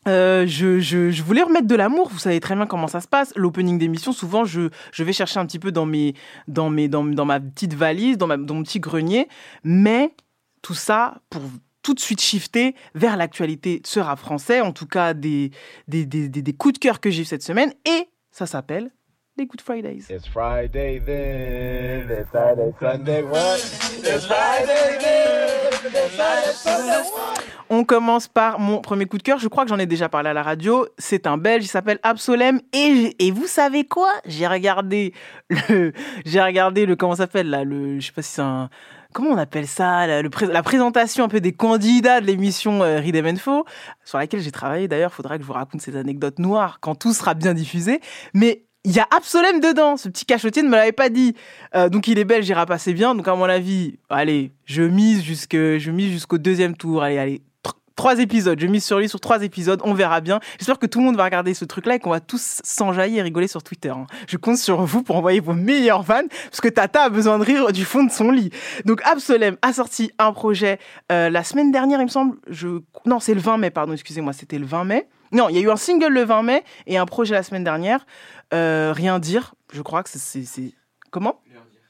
euh, 0.08 0.46
je, 0.48 0.80
je, 0.80 1.10
je 1.10 1.24
voulais 1.24 1.42
remettre 1.42 1.68
de 1.68 1.76
l'amour. 1.76 2.10
Vous 2.12 2.20
savez 2.20 2.40
très 2.40 2.56
bien 2.56 2.68
comment 2.68 2.88
ça 2.88 3.02
se 3.02 3.08
passe. 3.08 3.34
L'opening 3.36 3.80
d'émission, 3.80 4.12
souvent, 4.12 4.46
je, 4.46 4.70
je 4.92 5.04
vais 5.04 5.14
chercher 5.14 5.40
un 5.40 5.46
petit 5.48 5.60
peu 5.60 5.72
dans, 5.72 5.88
mes, 5.88 6.14
dans, 6.48 6.70
mes, 6.70 6.88
dans, 6.88 7.04
dans 7.04 7.26
ma 7.26 7.40
petite 7.40 7.74
valise, 7.74 8.18
dans, 8.20 8.28
ma, 8.28 8.38
dans 8.38 8.54
mon 8.54 8.64
petit 8.64 8.80
grenier. 8.80 9.28
Mais 9.64 10.14
tout 10.62 10.76
ça 10.76 11.16
pour 11.32 11.42
tout 11.82 11.94
de 11.94 12.00
suite 12.00 12.22
shifter 12.22 12.76
vers 12.96 13.18
l'actualité 13.18 13.80
de 13.80 13.88
ce 13.88 14.00
rap 14.00 14.20
français, 14.20 14.62
en 14.62 14.72
tout 14.72 14.88
cas 14.88 15.14
des, 15.14 15.52
des, 15.88 16.06
des, 16.06 16.30
des, 16.30 16.54
coups 16.54 16.74
de 16.76 16.80
cœur 16.80 17.00
que 17.00 17.10
j'ai 17.10 17.24
eu 17.24 17.26
cette 17.26 17.44
semaine. 17.44 17.74
Et 17.86 18.10
ça 18.32 18.46
s'appelle 18.46 18.92
les 19.38 19.46
Good 19.46 19.62
Fridays. 19.62 20.06
It's 20.10 20.28
Friday 20.28 21.02
then, 21.06 22.10
it's 22.10 22.32
Saturday, 22.32 22.74
Sunday, 22.80 23.24
what? 23.24 23.58
It's 24.04 24.26
Friday 24.26 24.98
then, 25.00 25.74
it's 25.86 26.16
Saturday, 26.16 26.54
Sunday, 26.54 27.10
what? 27.14 27.42
On 27.74 27.86
commence 27.86 28.28
par 28.28 28.60
mon 28.60 28.82
premier 28.82 29.06
coup 29.06 29.18
de 29.18 29.24
cœur. 29.24 29.40
Je 29.40 29.48
crois 29.48 29.64
que 29.64 29.70
j'en 29.70 29.80
ai 29.80 29.86
déjà 29.86 30.10
parlé 30.10 30.30
à 30.30 30.34
la 30.34 30.44
radio. 30.44 30.86
C'est 30.98 31.26
un 31.26 31.38
Belge, 31.38 31.64
il 31.64 31.70
s'appelle 31.70 32.00
Absolem. 32.04 32.60
Et, 32.74 33.16
et 33.18 33.32
vous 33.32 33.48
savez 33.48 33.86
quoi? 33.86 34.12
J'ai 34.26 34.46
regardé 34.46 35.14
le, 35.50 35.94
j'ai 36.26 36.42
regardé 36.42 36.86
le 36.86 36.98
comment 36.98 37.16
ça 37.16 37.24
s'appelle 37.24 37.50
là, 37.50 37.64
le, 37.64 37.98
je 38.02 38.08
sais 38.08 38.12
pas 38.12 38.22
si 38.22 38.34
c'est 38.34 38.42
un, 38.42 38.70
comment 39.14 39.30
on 39.32 39.38
appelle 39.38 39.68
ça, 39.68 40.08
la 40.08 40.64
présentation 40.64 41.24
un 41.24 41.28
peu 41.28 41.42
des 41.42 41.54
candidats 41.54 42.22
de 42.22 42.26
l'émission 42.26 42.84
euh, 42.84 43.02
Em 43.02 43.26
Info, 43.26 43.66
sur 44.06 44.18
laquelle 44.18 44.42
j'ai 44.42 44.52
travaillé. 44.52 44.88
D'ailleurs, 44.88 45.14
faudra 45.14 45.38
que 45.38 45.44
je 45.44 45.48
vous 45.48 45.54
raconte 45.54 45.82
ces 45.82 45.96
anecdotes 45.96 46.40
noires 46.40 46.80
quand 46.80 46.96
tout 46.96 47.14
sera 47.14 47.34
bien 47.34 47.54
diffusé. 47.54 48.00
Mais 48.34 48.66
il 48.84 48.92
y 48.92 49.00
a 49.00 49.08
Absolem 49.16 49.60
dedans. 49.60 49.98
Ce 49.98 50.10
petit 50.10 50.26
cachotier 50.26 50.64
ne 50.64 50.70
me 50.70 50.76
l'avait 50.76 50.92
pas 50.92 51.10
dit. 51.10 51.36
Euh, 51.76 51.90
donc 51.90 52.08
il 52.08 52.18
est 52.18 52.26
belge, 52.26 52.48
il 52.48 52.54
rappe 52.54 52.72
assez 52.72 52.94
bien. 52.94 53.16
Donc 53.16 53.28
à 53.28 53.36
mon 53.36 53.46
avis, 53.46 54.00
allez, 54.10 54.54
je 54.66 54.84
mise 54.84 55.24
jusqu'au 55.24 56.38
deuxième 56.38 56.76
tour. 56.76 57.04
Allez, 57.04 57.18
allez. 57.18 57.42
Tr- 57.92 57.96
Trois 57.96 58.20
épisodes, 58.20 58.60
je 58.60 58.66
mise 58.68 58.84
sur 58.84 58.98
lui 59.00 59.08
sur 59.10 59.20
trois 59.20 59.44
épisodes, 59.44 59.80
on 59.84 59.94
verra 59.94 60.22
bien. 60.22 60.40
J'espère 60.58 60.80
que 60.80 60.86
tout 60.88 61.00
le 61.00 61.06
monde 61.06 61.18
va 61.18 61.24
regarder 61.26 61.54
ce 61.54 61.66
truc-là 61.66 61.96
et 61.96 62.00
qu'on 62.00 62.10
va 62.10 62.20
tous 62.20 62.60
s'enjailler 62.64 63.20
et 63.20 63.22
rigoler 63.22 63.48
sur 63.48 63.62
Twitter. 63.64 63.90
hein. 63.90 64.08
Je 64.28 64.38
compte 64.38 64.58
sur 64.58 64.82
vous 64.84 65.04
pour 65.04 65.16
envoyer 65.18 65.40
vos 65.40 65.54
meilleurs 65.54 66.06
fans, 66.06 66.24
parce 66.46 66.62
que 66.62 66.68
Tata 66.70 67.04
a 67.04 67.10
besoin 67.10 67.38
de 67.38 67.44
rire 67.44 67.72
du 67.72 67.86
fond 67.86 68.04
de 68.04 68.12
son 68.12 68.32
lit. 68.32 68.50
Donc 68.86 69.02
Absolem 69.06 69.58
a 69.62 69.74
sorti 69.74 70.12
un 70.18 70.34
projet 70.34 70.80
euh, 71.12 71.30
la 71.30 71.44
semaine 71.44 71.72
dernière, 71.72 72.00
il 72.00 72.06
me 72.06 72.10
semble. 72.10 72.38
Je... 72.48 72.80
Non, 73.06 73.20
c'est 73.20 73.34
le 73.34 73.42
20 73.42 73.58
mai, 73.58 73.70
pardon, 73.70 73.94
excusez-moi, 73.94 74.34
c'était 74.34 74.58
le 74.58 74.66
20 74.66 74.84
mai. 74.86 75.08
Non, 75.32 75.48
il 75.50 75.56
y 75.56 75.60
a 75.60 75.62
eu 75.62 75.70
un 75.70 75.76
single 75.78 76.12
le 76.12 76.24
20 76.24 76.44
mai 76.44 76.64
et 76.88 76.98
un 76.98 77.06
projet 77.06 77.34
la 77.36 77.44
semaine 77.44 77.64
dernière. 77.64 78.06
Euh, 78.54 78.92
rien 78.96 79.20
dire, 79.20 79.54
je 79.72 79.82
crois 79.82 80.04
que 80.04 80.10
c'est- 80.12 80.74
Comment? 81.12 81.42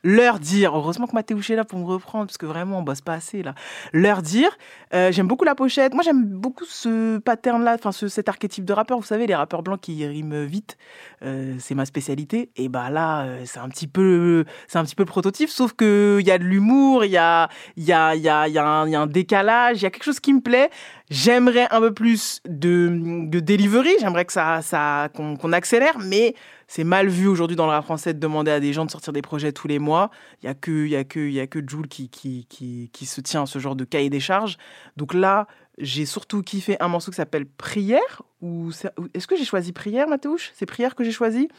Leur 0.04 0.40
dire. 0.40 0.76
Heureusement 0.76 1.06
que 1.06 1.14
Mathéouche 1.14 1.50
est 1.52 1.56
là 1.56 1.64
pour 1.64 1.78
me 1.78 1.86
reprendre, 1.86 2.26
parce 2.26 2.38
que 2.38 2.46
vraiment, 2.46 2.80
on 2.80 2.82
bosse 2.82 3.02
pas 3.02 3.14
assez 3.14 3.44
là. 3.44 3.54
Leur 3.94 4.22
dire. 4.22 4.50
Euh, 4.94 5.12
j'aime 5.12 5.28
beaucoup 5.28 5.46
la 5.46 5.56
pochette. 5.56 5.94
Moi, 5.94 6.04
j'aime 6.04 6.26
beaucoup 6.26 6.66
ce 6.66 7.20
pattern-là, 7.20 7.76
enfin, 7.76 7.92
ce, 7.92 8.08
cet 8.08 8.28
archétype 8.28 8.66
de 8.66 8.74
rappeur. 8.74 8.98
Vous 8.98 9.06
savez, 9.06 9.28
les 9.28 9.36
rappeurs 9.36 9.62
blancs 9.62 9.80
qui 9.80 10.06
riment 10.06 10.44
vite, 10.46 10.78
euh, 11.24 11.56
c'est 11.60 11.76
ma 11.76 11.86
spécialité. 11.86 12.50
Et 12.56 12.68
bah 12.68 12.90
là, 12.90 13.24
euh, 13.24 13.44
c'est 13.46 13.60
un 13.60 13.70
petit 13.70 13.88
peu, 13.88 14.46
c'est 14.68 14.80
un 14.80 14.84
petit 14.84 14.96
peu 14.96 15.04
le 15.04 15.08
prototype, 15.08 15.50
sauf 15.50 15.74
que 15.74 16.18
il 16.20 16.26
y 16.26 16.32
a 16.32 16.38
de 16.38 16.44
l'humour, 16.44 17.06
il 17.06 17.12
y 17.12 17.18
a, 17.18 17.50
y 17.78 17.92
a, 17.92 18.16
y 18.16 18.28
a, 18.28 18.48
y 18.48 18.58
a 18.58 18.66
un, 18.66 18.88
y 18.88 18.96
a 18.96 19.02
un 19.02 19.08
décalage, 19.08 19.82
il 19.82 19.84
y 19.84 19.86
a 19.86 19.92
quelque 19.92 20.04
chose 20.04 20.20
qui 20.20 20.34
me 20.34 20.42
plaît. 20.42 20.70
J'aimerais 21.12 21.68
un 21.72 21.80
peu 21.82 21.94
plus 21.94 22.42
de, 22.48 23.28
de 23.28 23.40
delivery. 23.42 23.92
J'aimerais 24.00 24.26
que 24.26 24.34
ça, 24.34 24.62
ça, 24.62 25.10
qu'on 25.14 25.52
accélère, 25.52 26.00
mais 26.00 26.36
c'est 26.74 26.86
mal 26.86 27.10
vu 27.10 27.28
aujourd'hui 27.28 27.58
dans 27.58 27.66
le 27.66 27.74
rap 27.74 27.84
français 27.84 28.14
de 28.14 28.20
demander 28.20 28.50
à 28.50 28.62
des 28.62 28.72
gens 28.72 28.86
de 28.86 28.92
sortir 28.92 29.12
des 29.12 29.22
projets 29.22 29.52
tous 29.52 29.68
les 29.68 29.78
mois. 29.78 30.10
Il 30.42 30.46
y 30.46 30.50
a 30.50 30.54
que, 30.54 30.86
il 30.86 30.92
y 30.92 30.96
a 30.96 31.04
que, 31.04 31.20
il 31.20 31.34
y 31.34 31.42
a 31.42 31.46
que 31.46 31.60
Jules 31.60 31.90
qui, 31.90 32.08
qui, 32.08 32.46
qui, 32.48 32.90
qui 32.94 33.06
se 33.06 33.20
tient 33.20 33.44
à 33.44 33.46
ce 33.46 33.60
genre 33.60 33.76
de 33.76 33.84
cahier 33.84 34.10
des 34.10 34.22
charges. 34.22 34.58
Donc 34.96 35.14
là, 35.14 35.48
j'ai 35.80 36.06
surtout 36.06 36.42
kiffé 36.44 36.78
un 36.80 36.88
morceau 36.88 37.12
qui 37.12 37.18
s'appelle 37.18 37.46
Prière. 37.46 38.22
Ou 38.42 38.72
est-ce 39.14 39.28
que 39.28 39.36
j'ai 39.36 39.44
choisi 39.44 39.74
Prière, 39.74 40.08
Mathéouche 40.08 40.54
C'est 40.56 40.66
Prière 40.66 40.96
que 40.96 41.04
j'ai 41.04 41.12
choisi? 41.12 41.50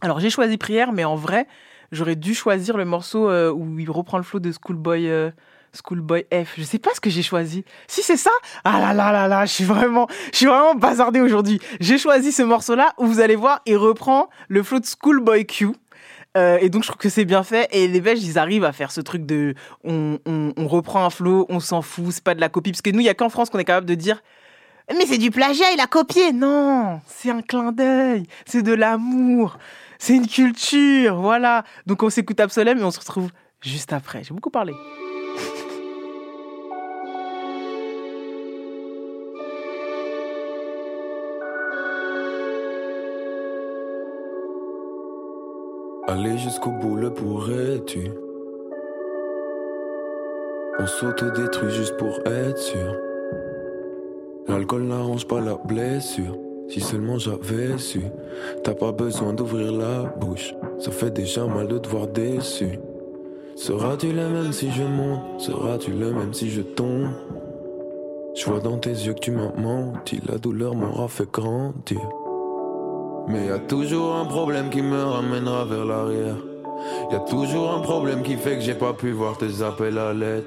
Alors 0.00 0.20
j'ai 0.20 0.30
choisi 0.30 0.56
Prière, 0.58 0.92
mais 0.92 1.04
en 1.04 1.16
vrai, 1.16 1.48
j'aurais 1.90 2.14
dû 2.14 2.32
choisir 2.32 2.76
le 2.76 2.84
morceau 2.84 3.28
euh, 3.28 3.50
où 3.50 3.80
il 3.80 3.90
reprend 3.90 4.16
le 4.16 4.22
flow 4.22 4.38
de 4.38 4.52
Schoolboy. 4.52 5.08
Schoolboy 5.76 6.26
F, 6.32 6.54
je 6.56 6.62
sais 6.62 6.78
pas 6.78 6.90
ce 6.94 7.00
que 7.00 7.10
j'ai 7.10 7.22
choisi. 7.22 7.64
Si 7.86 8.02
c'est 8.02 8.16
ça, 8.16 8.30
ah 8.64 8.80
là 8.80 8.94
là 8.94 9.12
là 9.12 9.28
là, 9.28 9.46
je 9.46 9.52
suis 9.52 9.64
vraiment, 9.64 10.06
je 10.32 10.38
suis 10.38 10.46
vraiment 10.46 10.74
bazardé 10.74 11.20
aujourd'hui. 11.20 11.60
J'ai 11.80 11.98
choisi 11.98 12.32
ce 12.32 12.42
morceau-là 12.42 12.94
où 12.98 13.06
vous 13.06 13.20
allez 13.20 13.36
voir, 13.36 13.60
il 13.66 13.76
reprend 13.76 14.28
le 14.48 14.62
flow 14.62 14.80
de 14.80 14.86
Schoolboy 14.86 15.46
Q. 15.46 15.68
Euh, 16.36 16.58
et 16.60 16.68
donc 16.68 16.82
je 16.82 16.88
trouve 16.88 16.98
que 16.98 17.08
c'est 17.08 17.24
bien 17.24 17.42
fait 17.42 17.66
et 17.70 17.88
les 17.88 18.00
Belges 18.02 18.22
ils 18.22 18.38
arrivent 18.38 18.64
à 18.64 18.72
faire 18.72 18.92
ce 18.92 19.00
truc 19.00 19.24
de 19.24 19.54
on 19.84 20.18
reprend 20.66 21.06
un 21.06 21.10
flow, 21.10 21.46
on 21.48 21.60
s'en 21.60 21.80
fout, 21.80 22.10
c'est 22.10 22.22
pas 22.22 22.34
de 22.34 22.40
la 22.40 22.50
copie 22.50 22.72
parce 22.72 22.82
que 22.82 22.90
nous 22.90 23.00
il 23.00 23.06
y 23.06 23.08
a 23.08 23.14
qu'en 23.14 23.30
France 23.30 23.48
qu'on 23.48 23.58
est 23.58 23.64
capable 23.64 23.86
de 23.86 23.94
dire 23.94 24.20
mais 24.94 25.06
c'est 25.06 25.18
du 25.18 25.30
plagiat, 25.30 25.72
il 25.72 25.80
a 25.80 25.86
copié. 25.86 26.32
Non, 26.32 27.00
c'est 27.06 27.30
un 27.30 27.42
clin 27.42 27.72
d'œil, 27.72 28.24
c'est 28.44 28.62
de 28.62 28.72
l'amour, 28.72 29.58
c'est 29.98 30.14
une 30.14 30.28
culture, 30.28 31.16
voilà. 31.16 31.64
Donc 31.86 32.02
on 32.02 32.10
s'écoute 32.10 32.38
Absolem 32.38 32.78
et 32.78 32.84
on 32.84 32.90
se 32.90 33.00
retrouve 33.00 33.30
juste 33.60 33.92
après. 33.92 34.22
J'ai 34.22 34.34
beaucoup 34.34 34.50
parlé. 34.50 34.74
Aller 46.08 46.38
jusqu'au 46.38 46.70
bout, 46.70 46.94
le 46.94 47.10
pourrais-tu? 47.10 48.12
On 50.78 50.86
s'autodétruit 50.86 51.70
juste 51.70 51.96
pour 51.96 52.20
être 52.24 52.58
sûr. 52.58 52.96
L'alcool 54.46 54.84
n'arrange 54.84 55.26
pas 55.26 55.40
la 55.40 55.56
blessure. 55.56 56.38
Si 56.68 56.80
seulement 56.80 57.18
j'avais 57.18 57.76
su, 57.78 58.02
t'as 58.62 58.74
pas 58.74 58.92
besoin 58.92 59.32
d'ouvrir 59.32 59.72
la 59.72 60.04
bouche. 60.04 60.54
Ça 60.78 60.92
fait 60.92 61.10
déjà 61.10 61.44
mal 61.44 61.66
de 61.66 61.78
te 61.78 61.88
voir 61.88 62.06
déçu. 62.06 62.78
Seras-tu 63.56 64.12
le 64.12 64.28
même 64.28 64.52
si 64.52 64.70
je 64.70 64.84
monte? 64.84 65.40
Seras-tu 65.40 65.90
le 65.90 66.12
même 66.12 66.34
si 66.34 66.50
je 66.50 66.62
tombe? 66.62 67.08
Je 68.36 68.44
vois 68.44 68.60
dans 68.60 68.78
tes 68.78 68.90
yeux 68.90 69.14
que 69.14 69.20
tu 69.20 69.32
m'as 69.32 69.52
menti. 69.58 70.20
La 70.28 70.38
douleur 70.38 70.76
m'aura 70.76 71.08
fait 71.08 71.28
grandir. 71.28 72.00
Mais 73.28 73.46
y 73.46 73.50
a 73.50 73.58
toujours 73.58 74.16
un 74.16 74.24
problème 74.24 74.70
qui 74.70 74.82
me 74.82 75.02
ramènera 75.02 75.64
vers 75.64 75.84
l'arrière. 75.84 76.36
Y 77.10 77.14
a 77.14 77.20
toujours 77.20 77.72
un 77.72 77.80
problème 77.80 78.22
qui 78.22 78.36
fait 78.36 78.56
que 78.56 78.60
j'ai 78.60 78.74
pas 78.74 78.92
pu 78.92 79.10
voir 79.10 79.36
tes 79.36 79.62
appels 79.62 79.98
à 79.98 80.12
l'aide. 80.12 80.44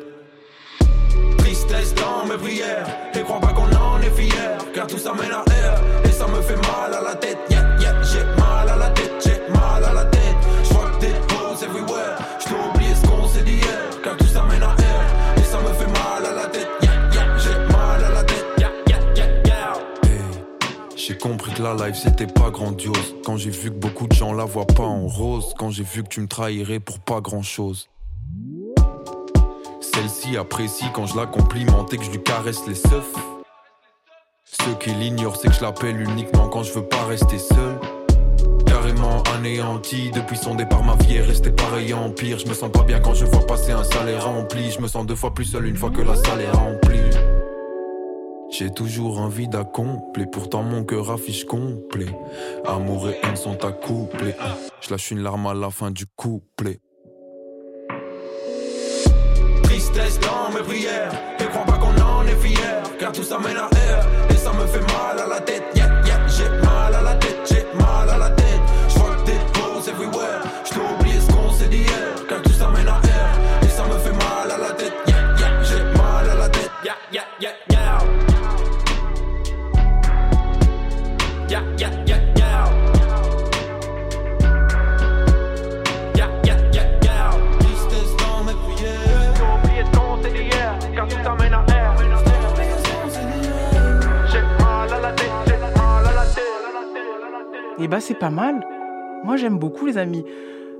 Tristesse 1.37 1.93
dans 1.95 2.25
mes 2.25 2.37
prières 2.37 2.87
Et 3.13 3.21
crois 3.21 3.39
pas 3.39 3.53
qu'on 3.53 3.63
en 3.75 3.99
est 4.01 4.11
fier 4.11 4.57
Car 4.73 4.87
tout 4.87 4.97
ça 4.97 5.13
mène 5.13 5.31
à 5.31 5.43
air 5.51 5.81
Et 6.05 6.11
ça 6.11 6.27
me 6.27 6.41
fait 6.41 6.55
mal 6.55 6.93
à 6.93 7.01
la 7.01 7.15
tête 7.15 7.39
que 21.37 21.61
la 21.61 21.73
life 21.73 21.95
c'était 21.95 22.27
pas 22.27 22.49
grandiose. 22.49 23.15
Quand 23.23 23.37
j'ai 23.37 23.49
vu 23.49 23.69
que 23.69 23.75
beaucoup 23.75 24.07
de 24.07 24.13
gens 24.13 24.33
la 24.33 24.45
voient 24.45 24.65
pas 24.65 24.83
en 24.83 25.07
rose. 25.07 25.53
Quand 25.57 25.69
j'ai 25.69 25.83
vu 25.83 26.03
que 26.03 26.09
tu 26.09 26.21
me 26.21 26.27
trahirais 26.27 26.79
pour 26.79 26.99
pas 26.99 27.21
grand 27.21 27.41
chose. 27.41 27.89
Celle-ci 29.81 30.37
apprécie 30.37 30.85
quand 30.93 31.05
je 31.05 31.15
la 31.15 31.25
complimente 31.25 31.95
que 31.95 32.03
je 32.03 32.11
lui 32.11 32.21
caresse 32.23 32.67
les 32.67 32.75
seufs. 32.75 33.13
Ceux 34.45 34.73
qui 34.75 34.91
l'ignorent, 34.91 35.35
c'est 35.35 35.49
que 35.49 35.53
je 35.53 35.61
l'appelle 35.61 36.01
uniquement 36.01 36.47
quand 36.47 36.63
je 36.63 36.73
veux 36.73 36.85
pas 36.85 37.05
rester 37.05 37.37
seul. 37.37 37.79
Carrément 38.65 39.23
anéanti, 39.35 40.11
depuis 40.11 40.37
son 40.37 40.55
départ, 40.55 40.83
ma 40.83 40.95
vie 40.95 41.17
est 41.17 41.21
restée 41.21 41.51
pareille 41.51 41.93
en 41.93 42.09
pire. 42.09 42.39
Je 42.39 42.47
me 42.47 42.53
sens 42.53 42.71
pas 42.71 42.83
bien 42.83 42.99
quand 42.99 43.13
je 43.13 43.25
vois 43.25 43.45
passer 43.45 43.71
un 43.71 43.83
salaire 43.83 44.25
rempli. 44.25 44.71
Je 44.71 44.79
me 44.79 44.87
sens 44.87 45.05
deux 45.05 45.15
fois 45.15 45.33
plus 45.33 45.45
seul 45.45 45.65
une 45.67 45.77
fois 45.77 45.89
que 45.89 46.01
la 46.01 46.15
salle 46.15 46.41
est 46.41 46.51
remplie. 46.51 47.38
J'ai 48.51 48.71
toujours 48.71 49.19
envie 49.19 49.47
d'accomplir, 49.47 50.29
pourtant 50.31 50.63
mon 50.63 50.83
cœur 50.83 51.11
affiche 51.11 51.45
complet. 51.45 52.07
Amour 52.65 53.09
et 53.09 53.17
haine 53.23 53.35
sont 53.35 53.63
accouplés. 53.63 54.35
Je 54.81 54.89
lâche 54.89 55.11
une 55.11 55.21
larme 55.21 55.45
à 55.47 55.53
la 55.53 55.69
fin 55.69 55.91
du 55.91 56.05
couplet. 56.15 56.79
Tristesse 59.63 60.19
dans 60.19 60.51
mes 60.53 60.63
prières, 60.63 61.13
et 61.39 61.45
crois 61.45 61.65
pas 61.65 61.77
qu'on 61.77 62.01
en 62.01 62.25
est 62.25 62.35
fier, 62.35 62.83
car 62.99 63.11
tout 63.11 63.23
ça 63.23 63.37
mène 63.37 63.57
à 63.57 63.69
bah 97.89 97.99
c'est 97.99 98.17
pas 98.17 98.29
mal. 98.29 98.65
Moi 99.23 99.35
j'aime 99.37 99.57
beaucoup 99.57 99.85
les 99.85 99.97
amis. 99.97 100.23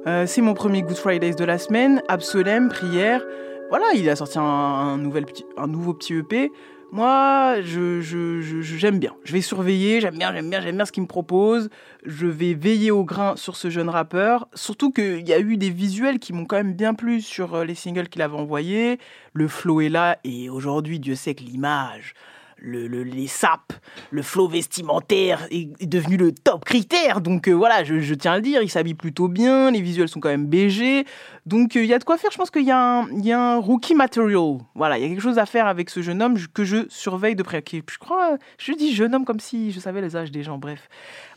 Euh, 0.08 0.26
c'est 0.26 0.42
mon 0.42 0.54
premier 0.54 0.82
Good 0.82 0.98
Fridays 0.98 1.34
de 1.36 1.44
la 1.44 1.58
semaine. 1.58 2.02
Absolem, 2.08 2.70
prière. 2.70 3.22
Voilà, 3.70 3.86
il 3.96 4.10
a 4.10 4.16
sorti 4.16 4.40
un, 4.40 4.44
un 4.44 4.98
nouvel 4.98 5.26
petit, 5.26 5.46
un 5.58 5.68
nouveau 5.68 5.94
petit 5.94 6.14
EP. 6.16 6.52
Moi, 6.92 7.62
je- 7.62 8.02
j'aime 8.02 8.98
bien. 8.98 9.14
Je 9.24 9.34
vais 9.34 9.42
surveiller, 9.42 10.02
j'aime 10.02 10.18
bien, 10.18 10.34
j'aime 10.34 10.50
bien, 10.50 10.60
j'aime 10.60 10.76
bien 10.76 10.86
ce 10.86 10.92
qu'il 10.92 11.04
me 11.04 11.08
propose. 11.08 11.70
Je 12.04 12.26
vais 12.26 12.56
veiller 12.56 12.90
au 12.90 13.04
grain 13.04 13.36
sur 13.36 13.56
ce 13.58 13.70
jeune 13.70 13.90
rappeur. 13.90 14.48
Surtout 14.56 14.90
qu'il 14.92 15.28
y 15.28 15.34
a 15.34 15.40
eu 15.40 15.56
des 15.58 15.70
visuels 15.70 16.18
qui 16.18 16.34
m'ont 16.34 16.46
quand 16.46 16.56
même 16.56 16.74
bien 16.74 16.96
plu 16.96 17.22
sur 17.22 17.54
euh, 17.54 17.64
les 17.64 17.76
singles 17.76 18.08
qu'il 18.10 18.24
avait 18.24 18.38
envoyés. 18.38 18.98
Le 19.34 19.48
flow 19.48 19.82
est 19.82 19.90
là 19.90 20.18
et 20.24 20.50
aujourd'hui, 20.50 21.00
Dieu 21.00 21.14
sait 21.14 21.36
que 21.36 21.44
l'image, 21.44 22.16
le, 22.62 22.88
le- 22.88 23.04
les 23.04 23.28
sapes, 23.28 23.74
le 24.12 24.22
flow 24.22 24.48
vestimentaire 24.48 25.48
est, 25.52 25.70
devenu 25.88 26.18
le 26.18 26.32
top 26.32 26.66
critère. 26.66 27.22
Donc 27.22 27.48
euh, 27.48 27.54
voilà, 27.54 27.84
je, 27.84 28.14
tiens 28.14 28.34
à 28.34 28.36
le 28.38 28.42
dire, 28.42 28.62
il 28.62 28.70
s'habille 28.70 28.94
plutôt 28.94 29.28
bien, 29.28 29.72
les 29.72 29.82
visuels 29.82 30.08
sont 30.10 30.20
quand 30.20 30.30
même 30.30 30.46
BG. 30.48 31.06
Donc 31.46 31.76
euh, 31.76 31.84
il 31.84 31.88
y 31.90 31.94
a 31.94 32.00
de 32.00 32.04
quoi 32.04 32.18
faire, 32.18 32.32
je 32.32 32.38
pense 32.38 32.52
qu'il 32.52 32.66
y, 32.66 32.72
a 32.72 32.80
un- 32.80 33.10
il 33.12 33.26
y 33.26 33.32
a 33.32 33.40
un 33.40 33.58
rookie 33.58 33.96
material. 33.96 34.58
Voilà, 34.76 34.98
il 34.98 35.02
y 35.02 35.06
a 35.06 35.10
quelque 35.10 35.22
chose 35.22 35.40
à 35.40 35.46
faire 35.46 35.68
avec 35.68 35.90
ce 35.90 36.02
jeune 36.02 36.22
homme 36.22 36.38
que 36.54 36.64
je 36.64 36.86
surveille 36.90 37.36
de 37.36 37.44
près. 37.44 37.64
Je 37.72 37.98
crois, 37.98 38.38
je 38.58 38.74
dis 38.74 38.94
jeune 38.94 39.14
homme 39.16 39.26
comme 39.26 39.40
si 39.40 39.72
je 39.72 39.80
savais 39.80 40.02
les 40.02 40.16
âges 40.16 40.32
des 40.32 40.44
gens, 40.44 40.58
bref. 40.58 40.88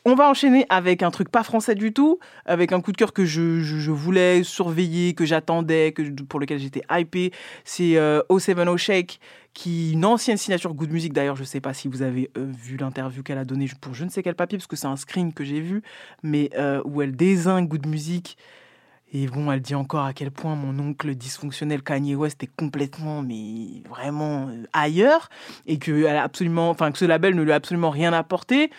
On 0.05 0.17
va 0.17 0.29
enchaîner 0.29 0.67
avec 0.69 1.05
un 1.05 1.13
truc 1.13 1.29
pas 1.29 1.45
français 1.45 1.77
du 1.77 1.93
tout, 1.93 2.19
avec 2.45 2.73
un 2.73 2.81
coup 2.81 2.91
de 2.91 2.97
cœur 2.97 3.13
que 3.13 3.25
je, 3.25 3.91
voulais 3.91 4.43
surveiller, 4.43 5.15
que 5.15 5.25
j'attendais, 5.25 5.93
que, 5.93 6.03
pour 6.25 6.41
lequel 6.41 6.59
j'étais 6.59 6.83
hypé. 6.91 7.33
C'est 7.65 7.97
euh, 7.97 8.21
O70 8.29 8.77
Shake, 8.79 9.21
qui 9.55 9.93
une 9.93 10.05
ancienne 10.05 10.37
signature 10.37 10.75
Good 10.75 10.91
Music. 10.91 11.13
D'ailleurs, 11.13 11.37
je 11.37 11.45
sais 11.45 11.61
pas 11.61 11.73
si 11.73 11.87
vous 11.87 12.03
avez 12.03 12.31
euh, 12.37 12.51
vu 12.53 12.77
l'interview 12.77 13.23
qu'elle 13.23 13.39
a 13.39 13.45
donnée 13.45 13.69
pour 13.81 13.95
je 13.95 14.05
ne 14.05 14.11
sais 14.11 14.25
quel 14.25 14.35
papier, 14.35 14.59
parce 14.59 14.67
que 14.67 14.75
c'est 14.75 14.89
un 14.89 14.97
screen 14.97 15.33
que 15.33 15.45
j'ai 15.45 15.61
vu, 15.61 15.83
mais 16.25 16.51
euh, 16.57 16.83
où 16.85 17.01
elle 17.01 17.15
désigne 17.15 17.69
Good 17.69 17.87
Music. 17.87 18.37
Et 19.15 19.27
bon, 19.27 19.53
elle 19.53 19.61
dit 19.61 19.75
encore 19.75 20.07
à 20.07 20.15
quel 20.15 20.31
point 20.31 20.57
mon 20.57 20.79
oncle 20.83 21.15
dysfonctionnel 21.15 21.83
Kanye 21.83 22.15
West 22.15 22.43
est 22.43 22.51
complètement, 22.57 23.21
mais 23.21 23.83
vraiment 23.89 24.49
euh, 24.49 24.65
ailleurs, 24.73 25.29
et 25.67 25.79
que, 25.79 25.93
elle 26.07 26.17
a 26.17 26.23
absolument, 26.23 26.75
que 26.75 26.99
ce 26.99 27.05
label 27.05 27.35
ne 27.35 27.43
lui 27.43 27.53
a 27.53 27.57
absolument 27.57 27.91
rien 27.91 28.15
apporté. 28.15 28.71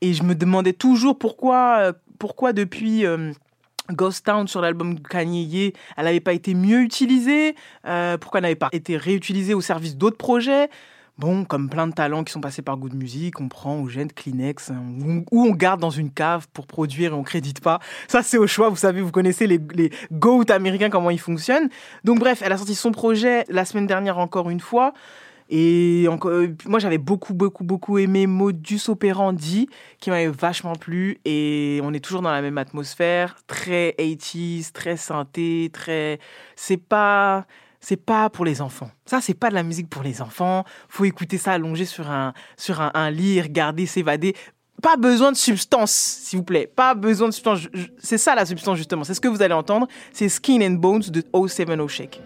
Et 0.00 0.14
je 0.14 0.22
me 0.22 0.34
demandais 0.34 0.72
toujours 0.72 1.18
pourquoi, 1.18 1.78
euh, 1.78 1.92
pourquoi 2.18 2.52
depuis 2.52 3.06
euh, 3.06 3.32
Ghost 3.90 4.26
Town 4.26 4.46
sur 4.46 4.60
l'album 4.60 5.00
Kanye 5.00 5.44
Ye, 5.44 5.72
elle 5.96 6.04
n'avait 6.04 6.20
pas 6.20 6.32
été 6.32 6.54
mieux 6.54 6.80
utilisée, 6.82 7.54
euh, 7.86 8.18
pourquoi 8.18 8.38
elle 8.38 8.44
n'avait 8.44 8.54
pas 8.56 8.68
été 8.72 8.96
réutilisée 8.96 9.54
au 9.54 9.60
service 9.60 9.96
d'autres 9.96 10.18
projets. 10.18 10.68
Bon, 11.18 11.46
comme 11.46 11.70
plein 11.70 11.86
de 11.86 11.94
talents 11.94 12.24
qui 12.24 12.32
sont 12.32 12.42
passés 12.42 12.60
par 12.60 12.76
Good 12.76 12.92
Music, 12.92 13.40
on 13.40 13.48
prend, 13.48 13.72
on 13.72 13.88
jette 13.88 14.12
Kleenex, 14.14 14.70
hein, 14.70 14.82
ou 15.30 15.46
on 15.46 15.50
garde 15.52 15.80
dans 15.80 15.88
une 15.88 16.10
cave 16.10 16.46
pour 16.52 16.66
produire 16.66 17.12
et 17.12 17.14
on 17.14 17.22
crédite 17.22 17.60
pas. 17.60 17.80
Ça, 18.06 18.22
c'est 18.22 18.36
au 18.36 18.46
choix. 18.46 18.68
Vous 18.68 18.76
savez, 18.76 19.00
vous 19.00 19.12
connaissez 19.12 19.46
les, 19.46 19.58
les 19.72 19.90
américains, 20.50 20.90
comment 20.90 21.08
ils 21.08 21.18
fonctionnent. 21.18 21.70
Donc, 22.04 22.18
bref, 22.18 22.42
elle 22.44 22.52
a 22.52 22.58
sorti 22.58 22.74
son 22.74 22.92
projet 22.92 23.46
la 23.48 23.64
semaine 23.64 23.86
dernière 23.86 24.18
encore 24.18 24.50
une 24.50 24.60
fois. 24.60 24.92
Et 25.48 26.06
moi, 26.66 26.78
j'avais 26.78 26.98
beaucoup, 26.98 27.34
beaucoup, 27.34 27.64
beaucoup 27.64 27.98
aimé 27.98 28.26
Modus 28.26 28.88
Operandi, 28.88 29.68
qui 30.00 30.10
m'avait 30.10 30.28
vachement 30.28 30.74
plu. 30.74 31.18
Et 31.24 31.80
on 31.82 31.92
est 31.92 32.00
toujours 32.00 32.22
dans 32.22 32.32
la 32.32 32.42
même 32.42 32.58
atmosphère, 32.58 33.36
très 33.46 33.94
80s, 33.98 34.72
très 34.72 34.96
synthé, 34.96 35.70
très. 35.72 36.18
C'est 36.56 36.76
pas. 36.76 37.46
C'est 37.78 38.04
pas 38.04 38.30
pour 38.30 38.44
les 38.44 38.62
enfants. 38.62 38.90
Ça, 39.04 39.20
c'est 39.20 39.34
pas 39.34 39.48
de 39.48 39.54
la 39.54 39.62
musique 39.62 39.88
pour 39.88 40.02
les 40.02 40.20
enfants. 40.20 40.64
Faut 40.88 41.04
écouter 41.04 41.38
ça 41.38 41.52
allongé 41.52 41.84
sur 41.84 42.10
un, 42.10 42.32
sur 42.56 42.80
un, 42.80 42.90
un 42.94 43.10
lit, 43.12 43.40
regarder, 43.40 43.86
s'évader. 43.86 44.34
Pas 44.82 44.96
besoin 44.96 45.30
de 45.30 45.36
substance, 45.36 45.92
s'il 45.92 46.38
vous 46.38 46.44
plaît. 46.44 46.66
Pas 46.66 46.94
besoin 46.94 47.28
de 47.28 47.32
substance. 47.32 47.68
C'est 47.98 48.18
ça 48.18 48.34
la 48.34 48.44
substance, 48.44 48.76
justement. 48.76 49.04
C'est 49.04 49.14
ce 49.14 49.20
que 49.20 49.28
vous 49.28 49.40
allez 49.40 49.54
entendre. 49.54 49.86
C'est 50.12 50.28
Skin 50.28 50.62
and 50.62 50.78
Bones 50.80 51.02
de 51.10 51.22
070 51.32 51.88
Shake. 51.88 52.20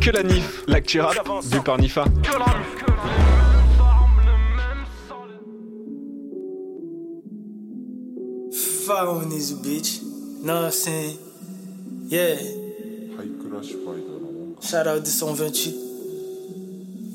Que 0.00 0.10
la 0.10 0.22
NIF, 0.22 0.64
l'actu 0.68 1.00
rap, 1.00 1.16
bu 1.50 1.60
par 1.62 1.78
Nifa. 1.78 2.04
Fuck 8.86 9.08
on 9.08 9.28
this 9.30 9.52
bitch. 9.52 10.00
Know 10.42 10.54
what 10.54 10.64
I'm 10.64 10.70
saying? 10.70 11.18
Yeah. 12.08 12.36
Shout 14.60 14.86
out 14.86 15.04
228. 15.04 15.74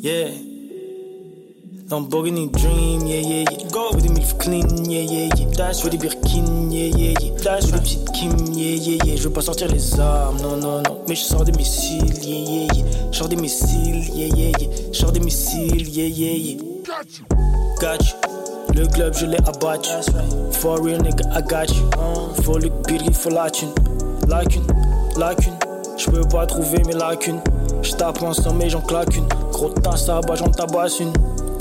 Yeah. 0.01 0.50
Lamborghini 1.91 2.47
Dream, 2.47 3.05
yeah, 3.05 3.19
yeah, 3.19 3.43
yeah. 3.51 3.67
Go 3.69 3.91
with 3.91 4.07
the 4.07 4.13
milk 4.13 4.39
clean, 4.39 4.89
yeah, 4.89 5.01
yeah, 5.01 5.27
yeah. 5.35 5.51
Dash 5.51 5.83
with 5.83 5.91
the 5.91 5.97
Birkin, 5.99 6.71
yeah, 6.71 6.87
yeah, 6.87 7.19
yeah. 7.19 7.37
Dash 7.43 7.65
with 7.65 7.75
the 7.75 7.81
petite 7.81 8.07
Kim, 8.15 8.31
yeah, 8.53 8.79
yeah, 8.79 9.03
yeah. 9.03 9.17
Je 9.17 9.23
veux 9.23 9.29
pas 9.29 9.41
sortir 9.41 9.67
les 9.67 9.99
armes, 9.99 10.37
non, 10.41 10.55
non, 10.55 10.81
non. 10.81 11.01
Mais 11.09 11.15
je 11.15 11.23
sors 11.23 11.43
des 11.43 11.51
missiles, 11.51 12.23
yeah, 12.23 12.37
yeah, 12.37 12.73
yeah. 12.73 13.11
Je 13.11 13.17
sors 13.17 13.27
des 13.27 13.35
missiles, 13.35 14.07
yeah, 14.15 14.27
yeah, 14.33 14.51
yeah. 14.57 14.69
Je 14.93 14.97
sors 14.97 15.11
des 15.11 15.19
missiles, 15.19 15.89
yeah, 15.89 16.07
yeah, 16.07 16.33
yeah. 16.33 16.57
Got 17.81 18.05
you. 18.05 18.15
Le 18.73 18.87
club, 18.87 19.13
je 19.13 19.25
l'ai 19.25 19.37
abattu. 19.39 19.89
For 20.53 20.81
real, 20.81 21.01
nigga, 21.01 21.25
I 21.37 21.41
got 21.41 21.75
you. 21.75 21.89
Faut 22.43 22.57
le 22.57 22.69
Billy, 22.87 23.11
faut 23.11 23.31
la 23.31 23.49
thune. 23.49 23.73
Lacune, 24.29 24.63
lacune. 25.17 25.57
Je 25.97 26.09
peux 26.09 26.21
pas 26.21 26.45
trouver 26.45 26.81
mes 26.85 26.93
lacunes. 26.93 27.41
Je 27.81 27.91
tape 27.91 28.23
en 28.23 28.31
sommet, 28.31 28.69
j'en 28.69 28.79
claque 28.79 29.17
une. 29.17 29.27
Gros 29.51 29.71
tasse 29.71 30.07
à 30.07 30.21
bas, 30.21 30.35
j'en 30.35 30.47
tabasse 30.47 31.01
une. 31.01 31.11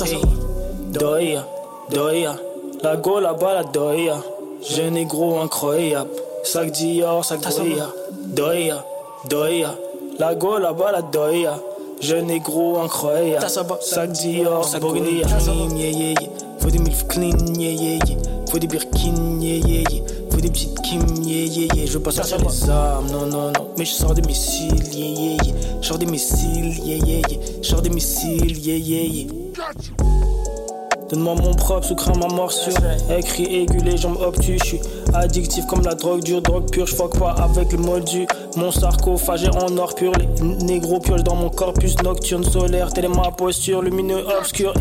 Hey. 0.02 0.20
Doya, 0.92 1.44
doya. 1.90 2.36
La 2.82 2.96
go 2.96 3.20
là-bas, 3.20 3.54
la 3.54 3.64
doya. 3.64 4.16
Jeune 4.62 4.96
et 4.96 5.04
gros 5.04 5.38
incroyable. 5.38 6.10
Sac 6.42 6.70
Dior, 6.70 7.24
sac 7.24 7.40
Doya. 7.40 7.88
Doya, 8.34 8.84
doya. 9.28 9.74
La 10.18 10.34
go 10.34 10.58
là-bas, 10.58 10.92
la 10.92 11.02
doya. 11.02 11.60
Jeune 12.00 12.30
et 12.30 12.40
gros 12.40 12.78
incroyable. 12.78 13.46
Sac 13.80 14.12
Dior, 14.12 14.64
sac 14.64 14.80
Doya. 14.80 15.26
Faut 16.60 16.70
des 16.70 16.78
milf 16.78 17.06
clean, 17.08 17.36
yeah, 17.58 17.70
yeah, 17.70 17.98
yeah. 18.06 18.16
Faut 18.50 18.58
des 18.58 18.66
Birkin, 18.66 19.40
yeah, 19.40 19.58
yeah, 19.66 19.84
yeah. 19.90 20.02
Des 20.40 20.48
petites 20.48 20.80
Kim, 20.80 21.02
yeah, 21.22 21.44
yeah, 21.44 21.74
yeah. 21.74 21.86
Je 21.86 21.92
veux 21.92 22.00
pas 22.00 22.12
sortir 22.12 22.38
les 22.38 22.70
armes, 22.70 23.10
non, 23.10 23.26
non, 23.26 23.52
non. 23.52 23.68
Mais 23.76 23.84
je 23.84 23.92
sors 23.92 24.14
des 24.14 24.22
missiles, 24.22 24.82
yeah, 24.90 25.06
yeah, 25.06 25.36
yeah. 25.44 25.54
Je 25.82 25.86
sors 25.86 25.98
des 25.98 26.06
missiles, 26.06 26.78
yeah, 26.82 26.96
yeah, 26.96 27.20
yeah. 27.28 27.38
Je 27.60 27.68
sors 27.68 27.82
des 27.82 27.90
missiles, 27.90 28.56
yeah, 28.58 28.76
yeah, 28.78 29.02
yeah. 29.02 29.26
Donne-moi 31.10 31.34
mon 31.34 31.52
propre, 31.52 31.86
sucre 31.88 32.16
ma 32.16 32.26
morsure. 32.28 32.72
Écrit 33.10 33.54
aigu, 33.54 33.78
les 33.84 33.98
jambes 33.98 34.16
obtus. 34.18 34.58
Je 34.60 34.64
suis 34.64 34.80
addictif 35.12 35.66
comme 35.66 35.82
la 35.82 35.94
drogue 35.94 36.22
dure, 36.22 36.40
drogue 36.40 36.70
pure. 36.70 36.86
Je 36.86 36.96
pas 36.96 37.32
avec 37.32 37.72
le 37.72 37.78
moldu. 37.78 38.26
Mon 38.56 38.70
sarcophage 38.70 39.44
est 39.44 39.54
en 39.54 39.76
or 39.76 39.94
pur. 39.94 40.12
Les 40.18 40.64
négros 40.64 41.00
piochent 41.00 41.24
dans 41.24 41.36
mon 41.36 41.50
corpus 41.50 41.96
nocturne 42.02 42.44
solaire. 42.44 42.92
Telle 42.94 43.04
est 43.04 43.08
ma 43.08 43.30
posture, 43.30 43.82
lumineux 43.82 44.24
obscur. 44.38 44.72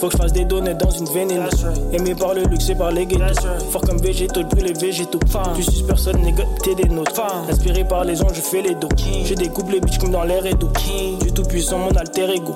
Faut 0.00 0.06
que 0.08 0.12
je 0.12 0.16
fasse 0.16 0.32
des 0.32 0.46
données 0.46 0.72
dans 0.72 0.88
une 0.90 1.04
vénine. 1.06 1.46
Aimé 1.92 2.14
par 2.14 2.32
le 2.32 2.44
luxe 2.44 2.70
et 2.70 2.74
par 2.74 2.90
les 2.90 3.04
ghettos. 3.04 3.22
Fort 3.70 3.82
comme 3.82 3.98
végétaux, 3.98 4.42
brûle 4.44 4.64
les 4.64 4.72
végétaux. 4.72 5.18
Tu 5.54 5.62
suces 5.62 5.82
personne, 5.82 6.22
nègre, 6.22 6.44
t'es 6.62 6.74
des 6.74 6.88
nôtres. 6.88 7.20
Inspiré 7.50 7.84
par 7.84 8.04
les 8.04 8.22
anges, 8.22 8.32
je 8.34 8.40
fais 8.40 8.62
les 8.62 8.74
dos. 8.74 8.88
Je 9.24 9.34
découpe 9.34 9.70
les 9.70 9.80
bitches 9.80 9.98
comme 9.98 10.10
dans 10.10 10.24
l'air 10.24 10.46
et 10.46 10.54
d'eau. 10.54 10.70
Du 11.20 11.32
tout 11.32 11.42
puissant, 11.42 11.76
mon 11.78 11.90
alter 11.90 12.30
ego. 12.34 12.54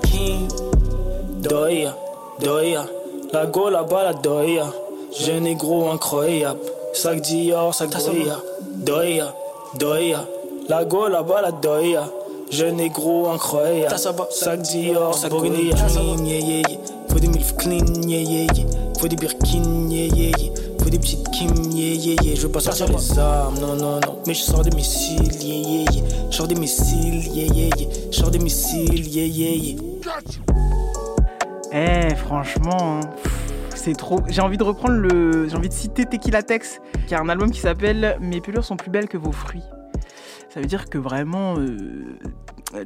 Doya, 1.42 1.94
doya. 2.40 2.86
La 3.34 3.44
go 3.44 3.68
là-bas, 3.68 4.04
la 4.04 4.14
doya. 4.14 4.72
Jeune 5.20 5.46
et 5.46 5.54
gros 5.54 5.90
incroyable. 5.90 6.60
Sac 6.94 7.20
Dior, 7.20 7.74
sac 7.74 7.90
Doya. 7.90 8.38
Doya, 8.86 9.34
doya. 9.78 10.24
La 10.70 10.84
go 10.86 11.08
là-bas, 11.08 11.42
la 11.42 11.52
doya. 11.52 12.04
Jeune 12.54 12.78
et 12.78 12.88
gros 12.88 13.30
incroyable. 13.30 13.96
Sac 14.30 14.62
Dior, 14.62 15.12
sac 15.12 15.30
Doya. 15.30 15.50
Yeah, 15.50 16.38
yeah, 16.38 16.62
yeah. 16.68 16.78
Faut 17.08 17.18
des 17.18 17.26
milf 17.26 17.56
clean, 17.56 17.84
yeah, 18.06 18.20
yeah, 18.20 18.46
yeah. 18.54 18.64
Faut 19.00 19.08
des 19.08 19.16
Birkin, 19.16 19.88
yeah, 19.90 20.06
yeah, 20.06 20.30
yeah. 20.38 20.52
Faut 20.78 20.88
des 20.88 21.00
petites 21.00 21.28
Kim, 21.30 21.52
yeah, 21.72 21.94
yeah, 21.94 22.14
yeah. 22.22 22.36
Je 22.36 22.42
veux 22.42 22.52
pas 22.52 22.60
sortir 22.60 22.86
les 22.88 23.18
armes, 23.18 23.58
non, 23.58 23.74
non, 23.74 23.98
non. 24.06 24.18
Mais 24.28 24.34
je 24.34 24.42
sors 24.42 24.62
des 24.62 24.70
missiles, 24.70 25.32
yeah, 25.42 25.56
yeah, 25.56 25.90
yeah. 25.90 26.02
Je 26.30 26.36
sors 26.36 26.46
des 26.46 26.54
missiles, 26.54 27.26
yeah, 27.26 27.52
yeah, 27.52 27.70
yeah. 27.76 27.88
Je 28.12 28.16
sors 28.16 28.30
des 28.30 28.38
missiles, 28.38 29.08
yeah, 29.08 29.26
yeah, 29.26 29.56
yeah. 29.56 29.76
Eh, 31.72 32.14
franchement, 32.14 33.00
hein, 33.00 33.00
c'est 33.74 33.96
trop. 33.96 34.20
J'ai 34.28 34.42
envie 34.42 34.58
de 34.58 34.64
reprendre 34.64 34.94
le. 34.94 35.48
J'ai 35.48 35.56
envie 35.56 35.68
de 35.68 35.74
citer 35.74 36.04
Tequila 36.06 36.44
Tex, 36.44 36.80
qui 37.08 37.16
a 37.16 37.20
un 37.20 37.28
album 37.28 37.50
qui 37.50 37.58
s'appelle 37.58 38.16
Mes 38.20 38.40
pelures 38.40 38.64
sont 38.64 38.76
plus 38.76 38.90
belles 38.90 39.08
que 39.08 39.16
vos 39.16 39.32
fruits. 39.32 39.64
Ça 40.54 40.60
veut 40.60 40.66
dire 40.66 40.88
que 40.88 40.98
vraiment, 40.98 41.56
euh, 41.58 42.16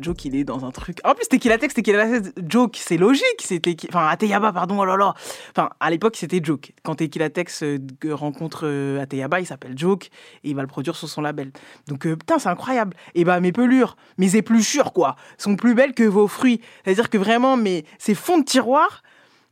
Joke, 0.01 0.25
il 0.25 0.35
est 0.35 0.45
dans 0.45 0.65
un 0.65 0.71
truc. 0.71 1.01
En 1.05 1.13
plus, 1.13 1.29
Tequila 1.29 1.59
Tex, 1.59 1.75
Tequila 1.75 2.07
Tex, 2.07 2.33
Joke, 2.49 2.79
c'est 2.81 2.97
logique. 2.97 3.41
C'était. 3.41 3.77
Enfin, 3.91 4.07
Ateyaba, 4.07 4.55
pardon, 4.55 4.81
oh 4.81 4.87
là 4.87 4.97
là. 4.97 5.13
Enfin, 5.51 5.69
à 5.79 5.91
l'époque, 5.91 6.17
c'était 6.17 6.41
Joke. 6.43 6.73
Quand 6.83 6.95
Tequila 6.95 7.29
euh, 7.61 7.79
rencontre 8.13 8.61
euh, 8.65 9.03
Ateyaba, 9.03 9.41
il 9.41 9.45
s'appelle 9.47 9.77
Joke 9.77 10.07
et 10.45 10.49
il 10.49 10.57
va 10.57 10.63
le 10.63 10.67
produire 10.67 10.97
sur 10.97 11.11
son 11.11 11.21
label. 11.21 11.53
Donc, 11.89 12.07
euh, 12.07 12.17
putain, 12.17 12.39
c'est 12.39 12.49
incroyable. 12.49 12.97
Et 13.15 13.25
bah, 13.25 13.39
mes 13.39 13.53
pelures, 13.53 13.99
mes 14.17 14.35
épluchures, 14.35 14.95
quoi, 14.95 15.17
sont 15.37 15.55
plus 15.55 15.75
belles 15.75 15.93
que 15.93 16.05
vos 16.05 16.27
fruits. 16.27 16.63
C'est-à-dire 16.85 17.11
que 17.11 17.19
vraiment, 17.19 17.59
mes, 17.59 17.85
ces 17.99 18.15
fonds 18.15 18.39
de 18.39 18.45
tiroir 18.45 19.03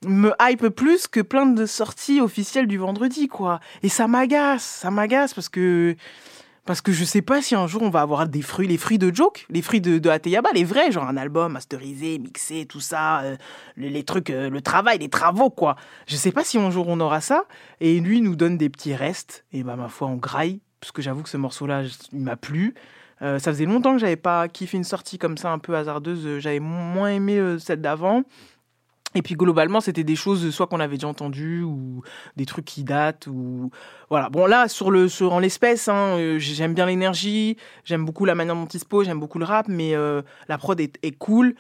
me 0.07 0.33
hype 0.41 0.69
plus 0.69 1.07
que 1.07 1.21
plein 1.21 1.45
de 1.45 1.67
sorties 1.67 2.23
officielles 2.23 2.67
du 2.67 2.79
vendredi, 2.79 3.29
quoi. 3.29 3.61
Et 3.83 3.91
ça 3.91 4.09
m'agace, 4.09 4.65
ça 4.65 4.91
m'agace 4.91 5.35
parce 5.35 5.51
que 5.51 5.97
parce 6.67 6.81
que 6.81 6.93
je 6.93 7.05
sais 7.05 7.23
pas 7.23 7.41
si 7.41 7.55
un 7.55 7.67
jour 7.67 7.83
on 7.83 7.91
va 7.91 8.01
avoir 8.01 8.29
des 8.29 8.43
fruits, 8.43 8.67
les 8.67 8.77
fruits 8.77 8.99
de 8.99 9.15
Joke, 9.15 9.47
les 9.51 9.63
fruits 9.63 9.81
de, 9.81 9.99
de 9.99 10.11
Ateyaba, 10.11 10.51
les 10.53 10.65
vrais, 10.65 10.91
genre 10.91 11.05
un 11.05 11.17
album 11.17 11.53
masterisé, 11.53 12.19
mixé, 12.19 12.67
tout 12.67 12.81
ça, 12.81 13.21
euh, 13.21 13.37
les, 13.77 14.03
trucs, 14.03 14.31
euh, 14.31 14.51
le 14.51 14.61
travail, 14.61 14.99
les 14.99 15.09
travaux, 15.09 15.49
quoi. 15.49 15.77
Je 16.07 16.17
sais 16.17 16.33
pas 16.33 16.45
si 16.45 16.59
un 16.59 16.71
jour 16.71 16.87
on 16.89 16.99
aura 17.01 17.21
ça. 17.21 17.45
Et 17.81 18.01
lui 18.01 18.21
nous 18.21 18.37
donne 18.37 18.59
des 18.59 18.69
petits 18.69 18.95
restes. 18.95 19.45
Et 19.53 19.63
bah, 19.63 19.77
ma 19.77 19.89
foi, 19.89 20.09
on 20.09 20.17
graille, 20.17 20.61
parce 20.81 20.93
que 20.93 21.03
j'avoue 21.03 21.23
que 21.23 21.29
ce 21.29 21.37
morceau-là, 21.37 21.85
il 22.13 22.21
m'a 22.21 22.37
plu. 22.37 22.75
Euh, 23.23 23.39
ça 23.39 23.53
faisait 23.53 23.65
longtemps 23.65 23.93
que 23.93 23.99
j'avais 23.99 24.17
pas 24.17 24.49
kiffé 24.49 24.77
une 24.77 24.85
sortie 24.85 25.19
comme 25.19 25.39
ça, 25.39 25.53
un 25.53 25.59
peu 25.59 25.77
hasardeuse. 25.77 26.41
J'avais 26.41 26.61
moins 26.61 27.11
aimé 27.11 27.57
celle 27.59 27.81
d'avant. 27.81 28.25
Et 29.17 29.23
puis 29.23 29.35
globalement, 29.35 29.81
c'était 29.81 30.05
des 30.05 30.15
choses 30.15 30.51
soit 30.51 30.67
qu'on 30.67 30.79
avait 30.79 30.97
déjà 30.97 31.09
entendues 31.09 31.63
ou 31.63 32.03
des 32.37 32.45
trucs 32.45 32.67
qui 32.67 32.85
datent 32.85 33.27
ou 33.27 33.71
voilà. 34.11 34.29
Bon 34.29 34.45
là 34.45 34.69
sur 34.69 34.91
le 34.91 35.09
sur 35.09 35.33
en 35.33 35.39
l'espèce, 35.39 35.89
hein, 35.89 36.19
euh, 36.19 36.39
j'aime 36.39 36.75
bien 36.75 36.85
l'énergie, 36.85 37.57
j'aime 37.85 38.05
beaucoup 38.05 38.27
la 38.27 38.35
manière 38.35 38.55
dont 38.55 38.67
il 38.67 38.79
se 38.79 38.85
pose, 38.85 39.07
j'aime 39.07 39.19
beaucoup 39.19 39.39
le 39.39 39.47
rap, 39.47 39.69
mais 39.69 39.95
euh, 39.95 40.21
la 40.49 40.59
prod 40.59 40.79
est, 40.79 40.99
est 41.03 41.17
cool. 41.17 41.55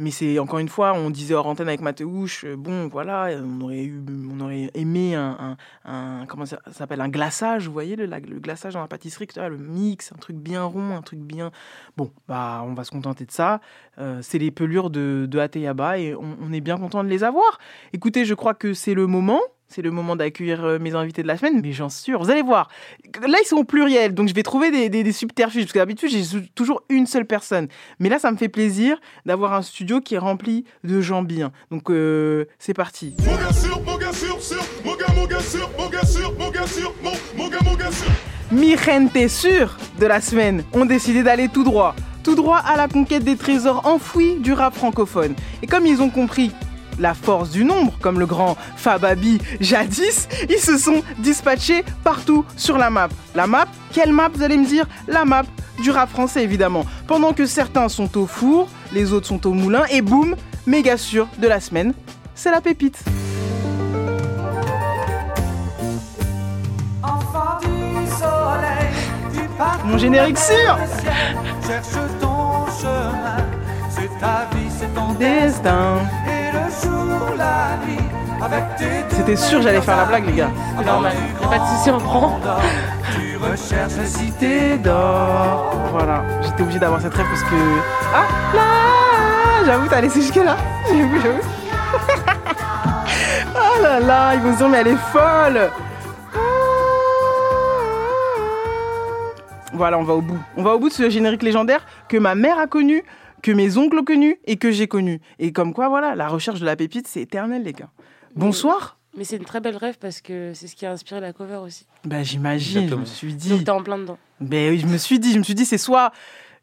Mais 0.00 0.10
c'est 0.10 0.38
encore 0.38 0.60
une 0.60 0.70
fois, 0.70 0.94
on 0.94 1.10
disait 1.10 1.34
hors 1.34 1.46
antenne 1.46 1.68
avec 1.68 1.82
Mathéouche, 1.82 2.46
euh, 2.46 2.56
bon 2.56 2.88
voilà, 2.88 3.28
on 3.44 3.60
aurait 3.60 3.84
eu, 3.84 4.02
on 4.32 4.40
aurait 4.40 4.70
aimé 4.72 5.14
un, 5.14 5.58
un, 5.84 6.24
comment 6.26 6.46
ça 6.46 6.58
s'appelle, 6.72 7.02
un 7.02 7.10
glaçage, 7.10 7.66
vous 7.66 7.72
voyez 7.74 7.96
le, 7.96 8.06
le 8.06 8.40
glaçage 8.40 8.72
dans 8.72 8.80
la 8.80 8.88
pâtisserie, 8.88 9.28
le 9.36 9.58
mix, 9.58 10.10
un 10.12 10.16
truc 10.16 10.36
bien 10.36 10.64
rond, 10.64 10.96
un 10.96 11.02
truc 11.02 11.20
bien, 11.20 11.50
bon 11.98 12.10
bah 12.26 12.64
on 12.66 12.72
va 12.72 12.84
se 12.84 12.90
contenter 12.90 13.26
de 13.26 13.30
ça. 13.30 13.60
Euh, 13.98 14.20
c'est 14.22 14.38
les 14.38 14.50
pelures 14.50 14.88
de, 14.88 15.26
de 15.28 15.38
Ateyaba 15.38 15.98
et 15.98 16.14
on 16.14 16.50
est 16.50 16.62
bien 16.62 16.78
content 16.78 17.04
de 17.04 17.08
les 17.10 17.22
avoir. 17.22 17.58
Écoutez, 17.92 18.24
je 18.24 18.32
crois 18.32 18.54
que 18.54 18.72
c'est 18.72 18.94
le 18.94 19.06
moment. 19.06 19.40
C'est 19.70 19.82
le 19.82 19.90
moment 19.92 20.16
d'accueillir 20.16 20.64
euh, 20.64 20.78
mes 20.78 20.94
invités 20.94 21.22
de 21.22 21.28
la 21.28 21.38
semaine, 21.38 21.60
mais 21.62 21.72
j'en 21.72 21.88
suis 21.88 22.02
sûr. 22.02 22.22
Vous 22.22 22.30
allez 22.30 22.42
voir. 22.42 22.68
Là, 23.26 23.38
ils 23.40 23.46
sont 23.46 23.56
au 23.56 23.64
pluriel, 23.64 24.14
donc 24.14 24.28
je 24.28 24.34
vais 24.34 24.42
trouver 24.42 24.70
des, 24.70 24.88
des, 24.88 25.04
des 25.04 25.12
subterfuges, 25.12 25.62
parce 25.62 25.72
que 25.72 25.78
d'habitude, 25.78 26.10
j'ai 26.10 26.24
toujours 26.54 26.82
une 26.88 27.06
seule 27.06 27.24
personne. 27.24 27.68
Mais 28.00 28.08
là, 28.08 28.18
ça 28.18 28.30
me 28.32 28.36
fait 28.36 28.48
plaisir 28.48 28.98
d'avoir 29.24 29.54
un 29.54 29.62
studio 29.62 30.00
qui 30.00 30.16
est 30.16 30.18
rempli 30.18 30.64
de 30.82 31.00
gens 31.00 31.22
bien. 31.22 31.52
Donc, 31.70 31.88
euh, 31.90 32.46
c'est 32.58 32.74
parti. 32.74 33.14
Mi 38.50 38.76
gente 38.76 39.28
sûr 39.28 39.76
de 40.00 40.06
la 40.06 40.20
semaine 40.20 40.64
ont 40.72 40.84
décidé 40.84 41.22
d'aller 41.22 41.48
tout 41.48 41.62
droit, 41.62 41.94
tout 42.24 42.34
droit 42.34 42.58
à 42.58 42.76
la 42.76 42.88
conquête 42.88 43.22
des 43.22 43.36
trésors 43.36 43.86
enfouis 43.86 44.34
du 44.40 44.52
rap 44.52 44.74
francophone. 44.74 45.34
Et 45.62 45.68
comme 45.68 45.86
ils 45.86 46.02
ont 46.02 46.10
compris 46.10 46.50
la 47.00 47.14
force 47.14 47.50
du 47.50 47.64
nombre, 47.64 47.92
comme 48.00 48.20
le 48.20 48.26
grand 48.26 48.56
Fababi 48.76 49.40
jadis, 49.60 50.28
ils 50.48 50.58
se 50.58 50.78
sont 50.78 51.02
dispatchés 51.18 51.84
partout 52.04 52.44
sur 52.56 52.78
la 52.78 52.90
map. 52.90 53.08
La 53.34 53.46
map, 53.46 53.66
quelle 53.92 54.12
map 54.12 54.28
vous 54.32 54.42
allez 54.42 54.56
me 54.56 54.66
dire? 54.66 54.86
La 55.08 55.24
map 55.24 55.42
du 55.82 55.90
rap 55.90 56.10
français 56.10 56.44
évidemment. 56.44 56.84
Pendant 57.06 57.32
que 57.32 57.46
certains 57.46 57.88
sont 57.88 58.16
au 58.18 58.26
four, 58.26 58.68
les 58.92 59.12
autres 59.12 59.26
sont 59.26 59.46
au 59.46 59.52
moulin, 59.52 59.84
et 59.90 60.02
boum, 60.02 60.36
méga 60.66 60.96
sûr 60.96 61.26
de 61.38 61.48
la 61.48 61.58
semaine, 61.58 61.94
c'est 62.34 62.50
la 62.50 62.60
pépite. 62.60 63.02
Mon 69.84 69.98
générique 69.98 70.38
sûr 70.38 70.78
Cherche 71.66 71.86
ton 72.20 72.66
chemin, 72.80 73.44
c'est 73.90 74.20
ta 74.20 74.48
vie, 74.54 74.70
c'est 74.78 74.94
ton 74.94 75.12
Destin. 75.14 75.98
C'était 79.10 79.36
sûr 79.36 79.62
j'allais 79.62 79.80
faire 79.80 79.96
la 79.96 80.04
blague 80.06 80.26
les 80.26 80.32
gars. 80.32 80.50
C'est 80.78 80.84
normal, 80.84 81.12
pas 81.42 81.58
de 81.58 81.64
soucis, 81.64 81.90
on 81.90 81.98
prend. 81.98 82.40
Tu 83.14 83.36
recherches 83.36 83.96
la 83.96 84.06
cité 84.06 84.78
d'or. 84.78 85.74
Voilà, 85.92 86.24
j'étais 86.42 86.62
obligé 86.62 86.78
d'avoir 86.78 87.00
cette 87.00 87.14
rêve 87.14 87.26
parce 87.26 87.42
que. 87.42 87.56
Ah 88.14 88.26
là 88.54 88.62
J'avoue, 89.66 89.88
t'as 89.88 90.00
laissé 90.00 90.22
jusque-là. 90.22 90.56
J'avoue, 90.88 91.20
j'avoue. 91.22 91.38
oh 93.54 93.58
là 93.82 94.00
là, 94.00 94.34
ils 94.34 94.40
vont 94.40 94.52
se 94.52 94.58
dire, 94.58 94.68
mais 94.68 94.78
elle 94.78 94.88
est 94.88 94.96
folle 95.12 95.70
Voilà, 99.72 99.98
on 99.98 100.02
va 100.02 100.14
au 100.14 100.22
bout. 100.22 100.38
On 100.56 100.62
va 100.62 100.74
au 100.74 100.78
bout 100.78 100.88
de 100.88 100.94
ce 100.94 101.10
générique 101.10 101.42
légendaire 101.42 101.84
que 102.08 102.16
ma 102.16 102.34
mère 102.34 102.58
a 102.58 102.66
connu, 102.66 103.02
que 103.42 103.52
mes 103.52 103.76
oncles 103.76 103.98
ont 103.98 104.04
connu 104.04 104.38
et 104.46 104.56
que 104.56 104.70
j'ai 104.70 104.88
connu. 104.88 105.20
Et 105.38 105.52
comme 105.52 105.72
quoi, 105.74 105.88
voilà, 105.88 106.14
la 106.14 106.28
recherche 106.28 106.60
de 106.60 106.66
la 106.66 106.76
pépite, 106.76 107.06
c'est 107.06 107.20
éternel, 107.20 107.62
les 107.62 107.72
gars. 107.72 107.90
Bonsoir 108.36 108.98
Mais 109.16 109.24
c'est 109.24 109.36
une 109.36 109.44
très 109.44 109.60
belle 109.60 109.76
rêve 109.76 109.98
parce 109.98 110.20
que 110.20 110.52
c'est 110.54 110.66
ce 110.66 110.76
qui 110.76 110.86
a 110.86 110.92
inspiré 110.92 111.20
la 111.20 111.32
cover 111.32 111.56
aussi. 111.56 111.86
Bah 112.04 112.22
j'imagine, 112.22 112.88
je 112.88 112.94
me 112.94 113.04
suis 113.04 113.34
dit. 113.34 113.50
Donc 113.50 113.64
t'es 113.64 113.70
en 113.70 113.82
plein 113.82 113.98
dedans. 113.98 114.18
Ben 114.40 114.70
oui, 114.70 114.78
je 114.78 114.86
me 114.86 114.96
suis 114.96 115.18
dit, 115.18 115.32
je 115.32 115.38
me 115.38 115.42
suis 115.42 115.54
dit, 115.54 115.64
c'est 115.64 115.78
soit 115.78 116.12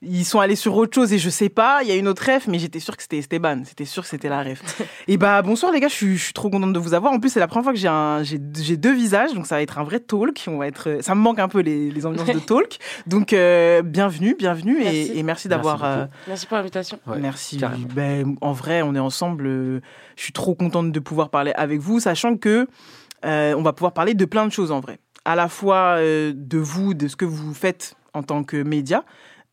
ils 0.04 0.26
sont 0.26 0.40
allés 0.40 0.56
sur 0.56 0.76
autre 0.76 0.94
chose 0.94 1.12
et 1.12 1.18
je 1.18 1.30
sais 1.30 1.50
pas, 1.50 1.80
il 1.82 1.88
y 1.90 1.92
a 1.92 1.96
une 1.96 2.08
autre 2.08 2.24
ref, 2.32 2.48
mais 2.48 2.60
j'étais 2.60 2.80
sûr 2.80 2.96
que 2.96 3.02
c'était 3.02 3.18
Esteban, 3.18 3.64
c'était 3.66 3.86
sûr 3.86 4.04
que 4.04 4.10
c'était 4.10 4.30
la 4.30 4.44
ref. 4.44 4.82
et 5.08 5.18
bah 5.18 5.42
bonsoir 5.42 5.72
les 5.72 5.80
gars, 5.80 5.88
je 5.88 5.94
suis, 5.96 6.18
je 6.18 6.24
suis 6.26 6.34
trop 6.34 6.50
contente 6.52 6.72
de 6.74 6.78
vous 6.80 6.94
avoir. 6.94 7.14
En 7.14 7.20
plus, 7.20 7.30
c'est 7.30 7.40
la 7.40 7.48
première 7.48 7.64
fois 7.64 7.74
que 7.74 7.80
j'ai 7.80 7.88
un, 7.88 8.22
j'ai, 8.22 8.40
j'ai 8.62 8.78
deux 8.78 8.94
visages, 8.94 9.34
donc 9.34 9.48
ça 9.48 9.56
va 9.56 9.62
être 9.64 9.80
un 9.80 9.84
vrai 9.84 10.00
talk. 10.00 10.44
On 10.48 10.58
va 10.58 10.68
être, 10.68 11.00
ça 11.02 11.16
me 11.16 11.22
manque 11.22 11.40
un 11.40 11.48
peu 11.48 11.62
les, 11.62 11.90
les 11.90 12.06
ambiances 12.06 12.28
de 12.28 12.40
talk. 12.46 12.78
Donc 13.08 13.34
euh, 13.34 13.82
bienvenue, 13.82 14.36
bienvenue 14.38 14.78
Merci. 14.80 14.98
et, 14.98 15.18
et 15.18 15.24
merci 15.24 15.48
d'avoir. 15.48 15.80
Merci 15.80 16.00
euh. 16.00 16.06
Merci 16.28 16.46
pour 16.46 16.58
l'invitation. 16.58 17.00
Merci. 17.20 17.60
Ben, 17.96 18.36
en 18.42 18.52
vrai, 18.52 18.84
on 18.84 18.94
est 18.94 19.00
ensemble. 19.00 19.46
euh, 19.48 19.82
Je 20.16 20.24
suis 20.24 20.34
trop 20.34 20.54
contente 20.54 20.92
de 20.92 21.00
pouvoir 21.00 21.30
parler 21.30 21.54
avec 21.56 21.80
vous, 21.80 22.00
sachant 22.00 22.38
que 22.38 22.68
euh, 23.26 23.56
on 23.58 23.64
va 23.64 23.74
pouvoir 23.74 23.94
parler 23.94 24.14
de 24.14 24.26
plein 24.26 24.46
de 24.46 24.52
choses 24.52 24.72
en 24.72 24.80
vrai. 24.80 25.00
À 25.26 25.36
la 25.36 25.48
fois 25.50 25.96
euh, 25.98 26.34
de 26.36 26.58
vous, 26.60 26.94
de 26.94 27.08
ce 27.08 27.16
que 27.16 27.26
vous 27.26 27.54
faites 27.56 27.96
en 28.14 28.22
tant 28.24 28.44
que 28.44 28.62
média, 28.62 29.04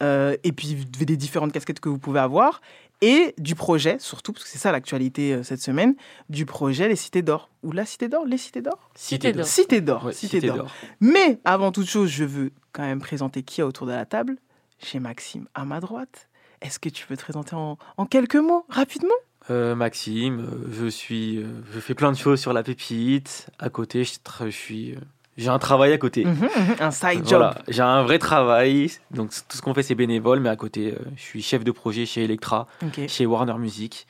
et 0.00 0.52
puis 0.52 0.85
des 0.87 1.16
différentes 1.16 1.52
casquettes 1.52 1.80
que 1.80 1.88
vous 1.88 1.98
pouvez 1.98 2.20
avoir, 2.20 2.61
et 3.00 3.35
du 3.38 3.54
projet, 3.54 3.96
surtout, 3.98 4.33
parce 4.33 4.44
que 4.44 4.50
c'est 4.50 4.59
ça 4.59 4.72
l'actualité 4.72 5.35
euh, 5.35 5.42
cette 5.42 5.61
semaine, 5.61 5.94
du 6.30 6.46
projet 6.46 6.88
Les 6.88 6.96
Cités 6.96 7.22
d'Or. 7.22 7.50
Ou 7.62 7.72
la 7.72 7.85
Cité 7.85 8.09
d'Or 8.09 8.24
Les 8.24 8.38
Cités 8.38 8.62
d'Or? 8.62 8.90
Cité 8.94 9.33
d'Or. 9.33 9.46
Cité 9.46 9.80
d'Or. 9.80 10.04
Ouais, 10.04 10.12
Cité 10.12 10.37
Cité 10.38 10.46
d'Or. 10.46 10.57
d'Or. 10.57 10.70
Mais 11.00 11.38
avant 11.44 11.72
toute 11.72 11.87
chose, 11.88 12.09
je 12.09 12.24
veux 12.24 12.50
quand 12.72 12.83
même 12.83 13.00
présenter 13.00 13.42
qui 13.42 13.61
est 13.61 13.64
autour 13.64 13.87
de 13.87 13.92
la 13.92 14.07
table. 14.07 14.37
J'ai 14.78 15.00
Maxime 15.00 15.46
à 15.54 15.64
ma 15.64 15.80
droite. 15.80 16.28
Est-ce 16.62 16.78
que 16.78 16.88
tu 16.88 17.07
peux 17.07 17.16
te 17.16 17.22
présenter 17.22 17.54
en, 17.54 17.78
en 17.96 18.07
quelques 18.07 18.37
mots, 18.37 18.64
rapidement? 18.70 19.14
Euh, 19.50 19.74
Maxime, 19.74 20.40
euh, 20.40 20.68
je 20.72 20.87
suis, 20.87 21.38
euh, 21.38 21.46
je 21.74 21.80
fais 21.80 21.94
plein 21.94 22.11
de 22.11 22.16
choses 22.16 22.40
sur 22.40 22.54
la 22.54 22.62
pépite. 22.62 23.48
À 23.59 23.68
côté, 23.68 24.04
je, 24.04 24.14
je 24.40 24.48
suis, 24.48 24.92
euh, 24.92 25.00
j'ai 25.37 25.49
un 25.49 25.59
travail 25.59 25.92
à 25.92 25.99
côté. 25.99 26.25
Mhm, 26.25 26.33
mhm, 26.35 26.77
Un 26.81 26.90
side 26.90 27.23
Voilà, 27.25 27.53
job. 27.57 27.62
j'ai 27.68 27.83
un 27.83 28.03
vrai 28.03 28.18
travail. 28.18 28.90
Donc 29.11 29.31
tout 29.49 29.57
ce 29.57 29.62
qu'on 29.62 29.75
fait, 29.75 29.83
c'est 29.83 29.94
bénévole, 29.94 30.40
mais 30.40 30.49
à 30.49 30.57
côté, 30.57 30.92
euh, 30.92 30.99
je 31.16 31.23
suis 31.23 31.42
chef 31.42 31.64
de 31.64 31.70
projet 31.73 32.07
chez 32.07 32.25
Electra, 32.25 32.66
chez 33.09 33.27
Warner 33.27 33.55
Music, 33.59 34.07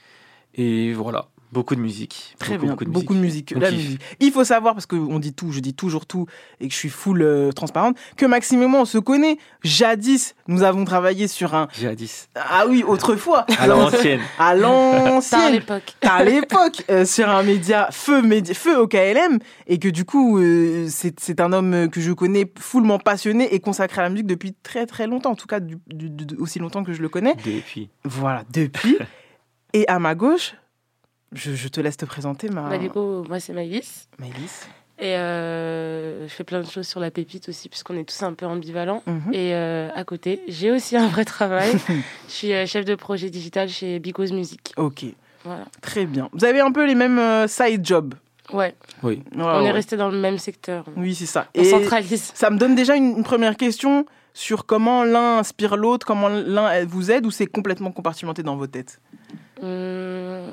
et 0.55 0.93
voilà, 0.93 1.27
beaucoup 1.55 1.75
de 1.75 1.81
musique. 1.81 2.35
Très 2.39 2.55
beaucoup, 2.59 2.65
bien, 2.67 2.71
beaucoup 2.73 2.85
de 2.85 2.91
beaucoup 2.91 3.15
de 3.15 3.19
musique. 3.21 3.53
La. 3.57 3.71
Il 4.21 4.31
faut 4.33 4.45
savoir, 4.45 4.75
parce 4.75 4.85
qu'on 4.87 5.19
dit 5.19 5.33
tout, 5.33 5.53
je 5.53 5.61
dis 5.61 5.73
toujours 5.73 6.05
tout, 6.05 6.27
et 6.61 6.69
que 6.69 6.75
je 6.75 6.79
suis 6.79 6.91
full 6.91 7.23
euh, 7.23 7.53
transparente, 7.53 7.97
que 8.19 8.27
Maxime 8.27 8.61
et 8.63 8.67
moi, 8.67 8.81
on 8.81 8.85
se 8.85 8.99
connaît. 8.99 9.39
Jadis, 9.63 10.35
nous 10.49 10.63
avons 10.63 10.85
travaillé 10.85 11.27
sur 11.29 11.55
un... 11.55 11.69
Jadis. 11.81 12.29
Ah 12.35 12.65
oui, 12.69 12.83
autrefois. 12.87 13.47
À 13.59 13.67
l'ancienne. 13.67 14.21
À 14.39 14.55
l'ancienne. 14.55 15.41
À 15.41 15.51
l'époque. 15.51 15.95
À 16.03 16.25
l'époque, 16.25 16.83
euh, 16.91 17.05
sur 17.07 17.29
un 17.31 17.43
média 17.43 17.89
feu, 17.91 18.21
média, 18.21 18.53
feu 18.55 18.79
au 18.79 18.87
KLM, 18.87 19.39
et 19.67 19.79
que 19.79 19.89
du 19.89 20.05
coup, 20.05 20.39
euh, 20.39 20.87
c'est 20.91 21.19
c'est 21.21 21.41
un 21.41 21.53
homme 21.53 21.89
que 21.89 22.01
je 22.01 22.13
connais 22.13 22.51
fullement 22.59 22.99
passionné 22.99 23.55
et 23.55 23.61
consacré 23.61 24.01
à 24.01 24.05
la 24.05 24.11
musique 24.11 24.27
depuis 24.27 24.55
très 24.63 24.85
très 24.87 25.07
longtemps, 25.07 25.31
en 25.31 25.37
tout 25.37 25.47
cas 25.47 25.61
du- 25.61 25.79
du- 25.87 26.11
du- 26.11 26.37
aussi 26.37 26.59
longtemps 26.59 26.83
que 26.85 26.93
je 26.93 27.01
le 27.01 27.09
connais. 27.09 27.35
Depuis. 27.45 27.89
Voilà, 28.05 28.43
depuis. 28.53 28.99
et 29.73 29.87
à 29.89 29.99
ma 29.99 30.15
gauche, 30.15 30.55
je, 31.35 31.53
je 31.55 31.69
te 31.69 31.81
laisse 31.81 31.97
te 31.97 32.05
présenter, 32.05 32.49
ma... 32.49 32.69
Bah, 32.69 32.79
du 32.79 32.91
coup, 32.91 33.23
moi 33.29 33.41
c'est 33.41 33.53
Maïlis. 33.53 34.09
Maëlys. 34.19 34.69
Et 35.01 35.17
euh, 35.17 36.29
je 36.29 36.33
fais 36.33 36.45
plein 36.45 36.61
de 36.61 36.67
choses 36.67 36.87
sur 36.87 37.01
la 37.01 37.11
pépite 37.11 37.49
aussi, 37.49 37.69
puisqu'on 37.69 37.97
est 37.97 38.05
tous 38.05 38.23
un 38.23 38.33
peu 38.33 38.47
ambivalents. 38.47 39.03
Mhm. 39.07 39.33
Et 39.35 39.53
euh, 39.55 39.89
à 39.95 40.05
côté, 40.05 40.41
j'ai 40.47 40.71
aussi 40.71 40.97
un 40.97 41.09
vrai 41.09 41.25
travail. 41.25 41.73
je 42.29 42.33
suis 42.33 42.53
euh, 42.53 42.65
chef 42.67 42.85
de 42.85 42.95
projet 42.95 43.29
digital 43.29 43.69
chez 43.69 43.99
Because 43.99 44.31
Music. 44.33 44.73
Ok, 44.77 45.05
Voilà. 45.45 45.65
très 45.81 46.07
bien. 46.07 46.29
Vous 46.33 46.45
avez 46.45 46.61
un 46.61 46.71
peu 46.71 46.87
les 46.87 46.95
mêmes 46.95 47.49
side 47.49 47.85
jobs. 47.85 48.15
Ouais. 48.53 48.75
Oui. 49.03 49.23
Ouais, 49.35 49.43
On 49.43 49.63
ouais. 49.63 49.65
est 49.65 49.71
resté 49.73 49.97
dans 49.97 50.11
le 50.11 50.19
même 50.19 50.39
secteur. 50.39 50.85
Oui, 50.97 51.15
c'est 51.15 51.27
ça. 51.27 51.49
On 51.57 51.65
centralise. 51.65 52.31
Ça 52.35 52.51
me 52.51 52.59
donne 52.59 52.75
déjà 52.77 52.95
une, 52.95 53.17
une 53.17 53.25
première 53.25 53.57
question 53.57 54.07
sur 54.33 54.65
comment 54.67 55.03
l'un 55.03 55.39
inspire 55.39 55.77
l'autre, 55.77 56.07
comment 56.07 56.29
l'un 56.29 56.85
vous 56.85 57.11
aide, 57.11 57.27
ou 57.27 57.31
c'est 57.33 57.47
complètement 57.47 57.91
compartimenté 57.91 58.43
dans 58.45 58.57
vos 58.57 58.67
têtes? 58.69 59.01
Hum, 59.63 60.53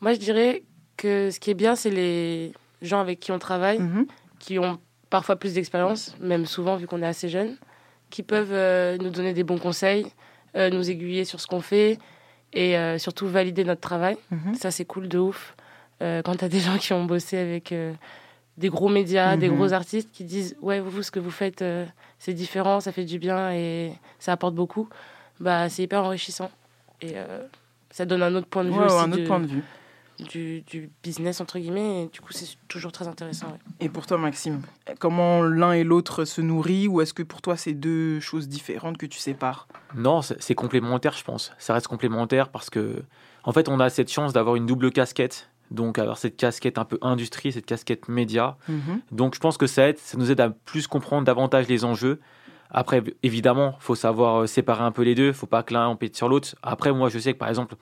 Moi, 0.00 0.12
je 0.14 0.18
dirais 0.18 0.62
que 0.96 1.30
ce 1.30 1.40
qui 1.40 1.50
est 1.50 1.54
bien, 1.54 1.76
c'est 1.76 1.90
les 1.90 2.52
gens 2.82 3.00
avec 3.00 3.20
qui 3.20 3.32
on 3.32 3.38
travaille, 3.38 3.78
Mhm. 3.78 4.06
qui 4.38 4.58
ont 4.58 4.78
parfois 5.10 5.36
plus 5.36 5.54
d'expérience, 5.54 6.14
même 6.20 6.46
souvent 6.46 6.76
vu 6.76 6.86
qu'on 6.86 7.02
est 7.02 7.06
assez 7.06 7.28
jeunes, 7.28 7.56
qui 8.10 8.22
peuvent 8.22 8.52
euh, 8.52 8.96
nous 8.98 9.10
donner 9.10 9.32
des 9.32 9.44
bons 9.44 9.58
conseils, 9.58 10.06
euh, 10.56 10.70
nous 10.70 10.90
aiguiller 10.90 11.24
sur 11.24 11.40
ce 11.40 11.46
qu'on 11.46 11.60
fait 11.60 11.98
et 12.52 12.76
euh, 12.76 12.98
surtout 12.98 13.26
valider 13.26 13.64
notre 13.64 13.80
travail. 13.80 14.16
Mhm. 14.30 14.54
Ça, 14.54 14.70
c'est 14.70 14.84
cool 14.84 15.08
de 15.08 15.18
ouf. 15.18 15.54
Quand 16.00 16.36
tu 16.36 16.44
as 16.44 16.50
des 16.50 16.60
gens 16.60 16.76
qui 16.76 16.92
ont 16.92 17.06
bossé 17.06 17.38
avec 17.38 17.72
des 18.58 18.68
gros 18.68 18.90
médias, 18.90 19.38
des 19.38 19.48
Mhm. 19.48 19.56
gros 19.56 19.72
artistes 19.72 20.10
qui 20.12 20.24
disent 20.24 20.54
Ouais, 20.60 20.78
vous, 20.78 21.02
ce 21.02 21.10
que 21.10 21.18
vous 21.18 21.30
faites, 21.30 21.64
c'est 22.18 22.34
différent, 22.34 22.80
ça 22.80 22.92
fait 22.92 23.04
du 23.06 23.18
bien 23.18 23.50
et 23.52 23.92
ça 24.18 24.32
apporte 24.32 24.54
beaucoup, 24.54 24.86
bah, 25.40 25.70
c'est 25.70 25.84
hyper 25.84 26.04
enrichissant. 26.04 26.50
Et 27.00 27.14
ça 27.90 28.04
donne 28.04 28.22
un 28.22 28.34
autre 28.34 28.48
point 28.48 28.64
de 28.64 28.68
vue 28.68 28.74
Ouais, 28.74 28.80
ouais, 28.80 28.84
aussi 28.92 28.96
un 29.04 29.12
autre 29.12 29.16
du- 29.22 29.24
point 29.24 29.40
de 29.40 29.46
vue. 29.46 29.62
Du, 30.18 30.62
du 30.62 30.90
business, 31.02 31.40
entre 31.40 31.58
guillemets. 31.58 32.04
Et 32.04 32.06
du 32.06 32.20
coup, 32.20 32.32
c'est 32.32 32.56
toujours 32.68 32.92
très 32.92 33.08
intéressant. 33.08 33.48
ouais. 33.48 33.58
Et 33.80 33.88
pour 33.88 34.06
toi, 34.06 34.16
Maxime, 34.16 34.62
comment 35.00 35.42
l'un 35.42 35.72
et 35.72 35.82
l'autre 35.82 36.24
se 36.24 36.40
nourrit, 36.40 36.86
ou 36.86 37.00
est-ce 37.00 37.12
que 37.12 37.22
pour 37.24 37.42
toi, 37.42 37.56
c'est 37.56 37.74
deux 37.74 38.20
choses 38.20 38.48
différentes 38.48 38.96
que 38.96 39.06
tu 39.06 39.18
sépares? 39.18 39.66
Non, 39.96 40.22
c'est 40.22 40.54
complémentaire, 40.54 41.14
je 41.14 41.24
pense. 41.24 41.52
Ça 41.58 41.74
reste 41.74 41.88
complémentaire 41.88 42.50
parce 42.50 42.70
que, 42.70 43.02
en 43.42 43.52
fait, 43.52 43.68
on 43.68 43.80
a 43.80 43.90
cette 43.90 44.10
chance 44.10 44.32
d'avoir 44.32 44.56
une 44.56 44.66
double 44.66 44.92
casquette. 44.92 45.50
Donc, 45.70 45.98
avoir 45.98 46.18
cette 46.18 46.36
casquette 46.36 46.78
un 46.78 46.84
peu 46.84 46.98
industrie, 47.02 47.50
cette 47.50 47.66
casquette 47.66 48.08
média. 48.08 48.56
Mhm. 48.68 49.00
Donc, 49.10 49.34
je 49.34 49.40
pense 49.40 49.56
que 49.56 49.66
ça 49.66 49.88
aide, 49.88 49.98
ça 49.98 50.16
nous 50.16 50.30
aide 50.30 50.40
à 50.40 50.50
plus 50.50 50.86
comprendre 50.86 51.24
davantage 51.24 51.66
les 51.68 51.84
enjeux. 51.84 52.20
Après, 52.70 53.02
évidemment, 53.22 53.76
faut 53.80 53.94
savoir 53.94 54.42
euh, 54.42 54.46
séparer 54.46 54.82
un 54.84 54.92
peu 54.92 55.02
les 55.02 55.14
deux. 55.14 55.32
Faut 55.32 55.46
pas 55.46 55.62
que 55.62 55.72
l'un 55.74 55.86
empiète 55.86 56.16
sur 56.16 56.28
l'autre. 56.28 56.54
Après, 56.62 56.92
moi, 56.92 57.08
je 57.08 57.18
sais 57.18 57.32
que 57.32 57.38
par 57.38 57.48
exemple, 57.48 57.76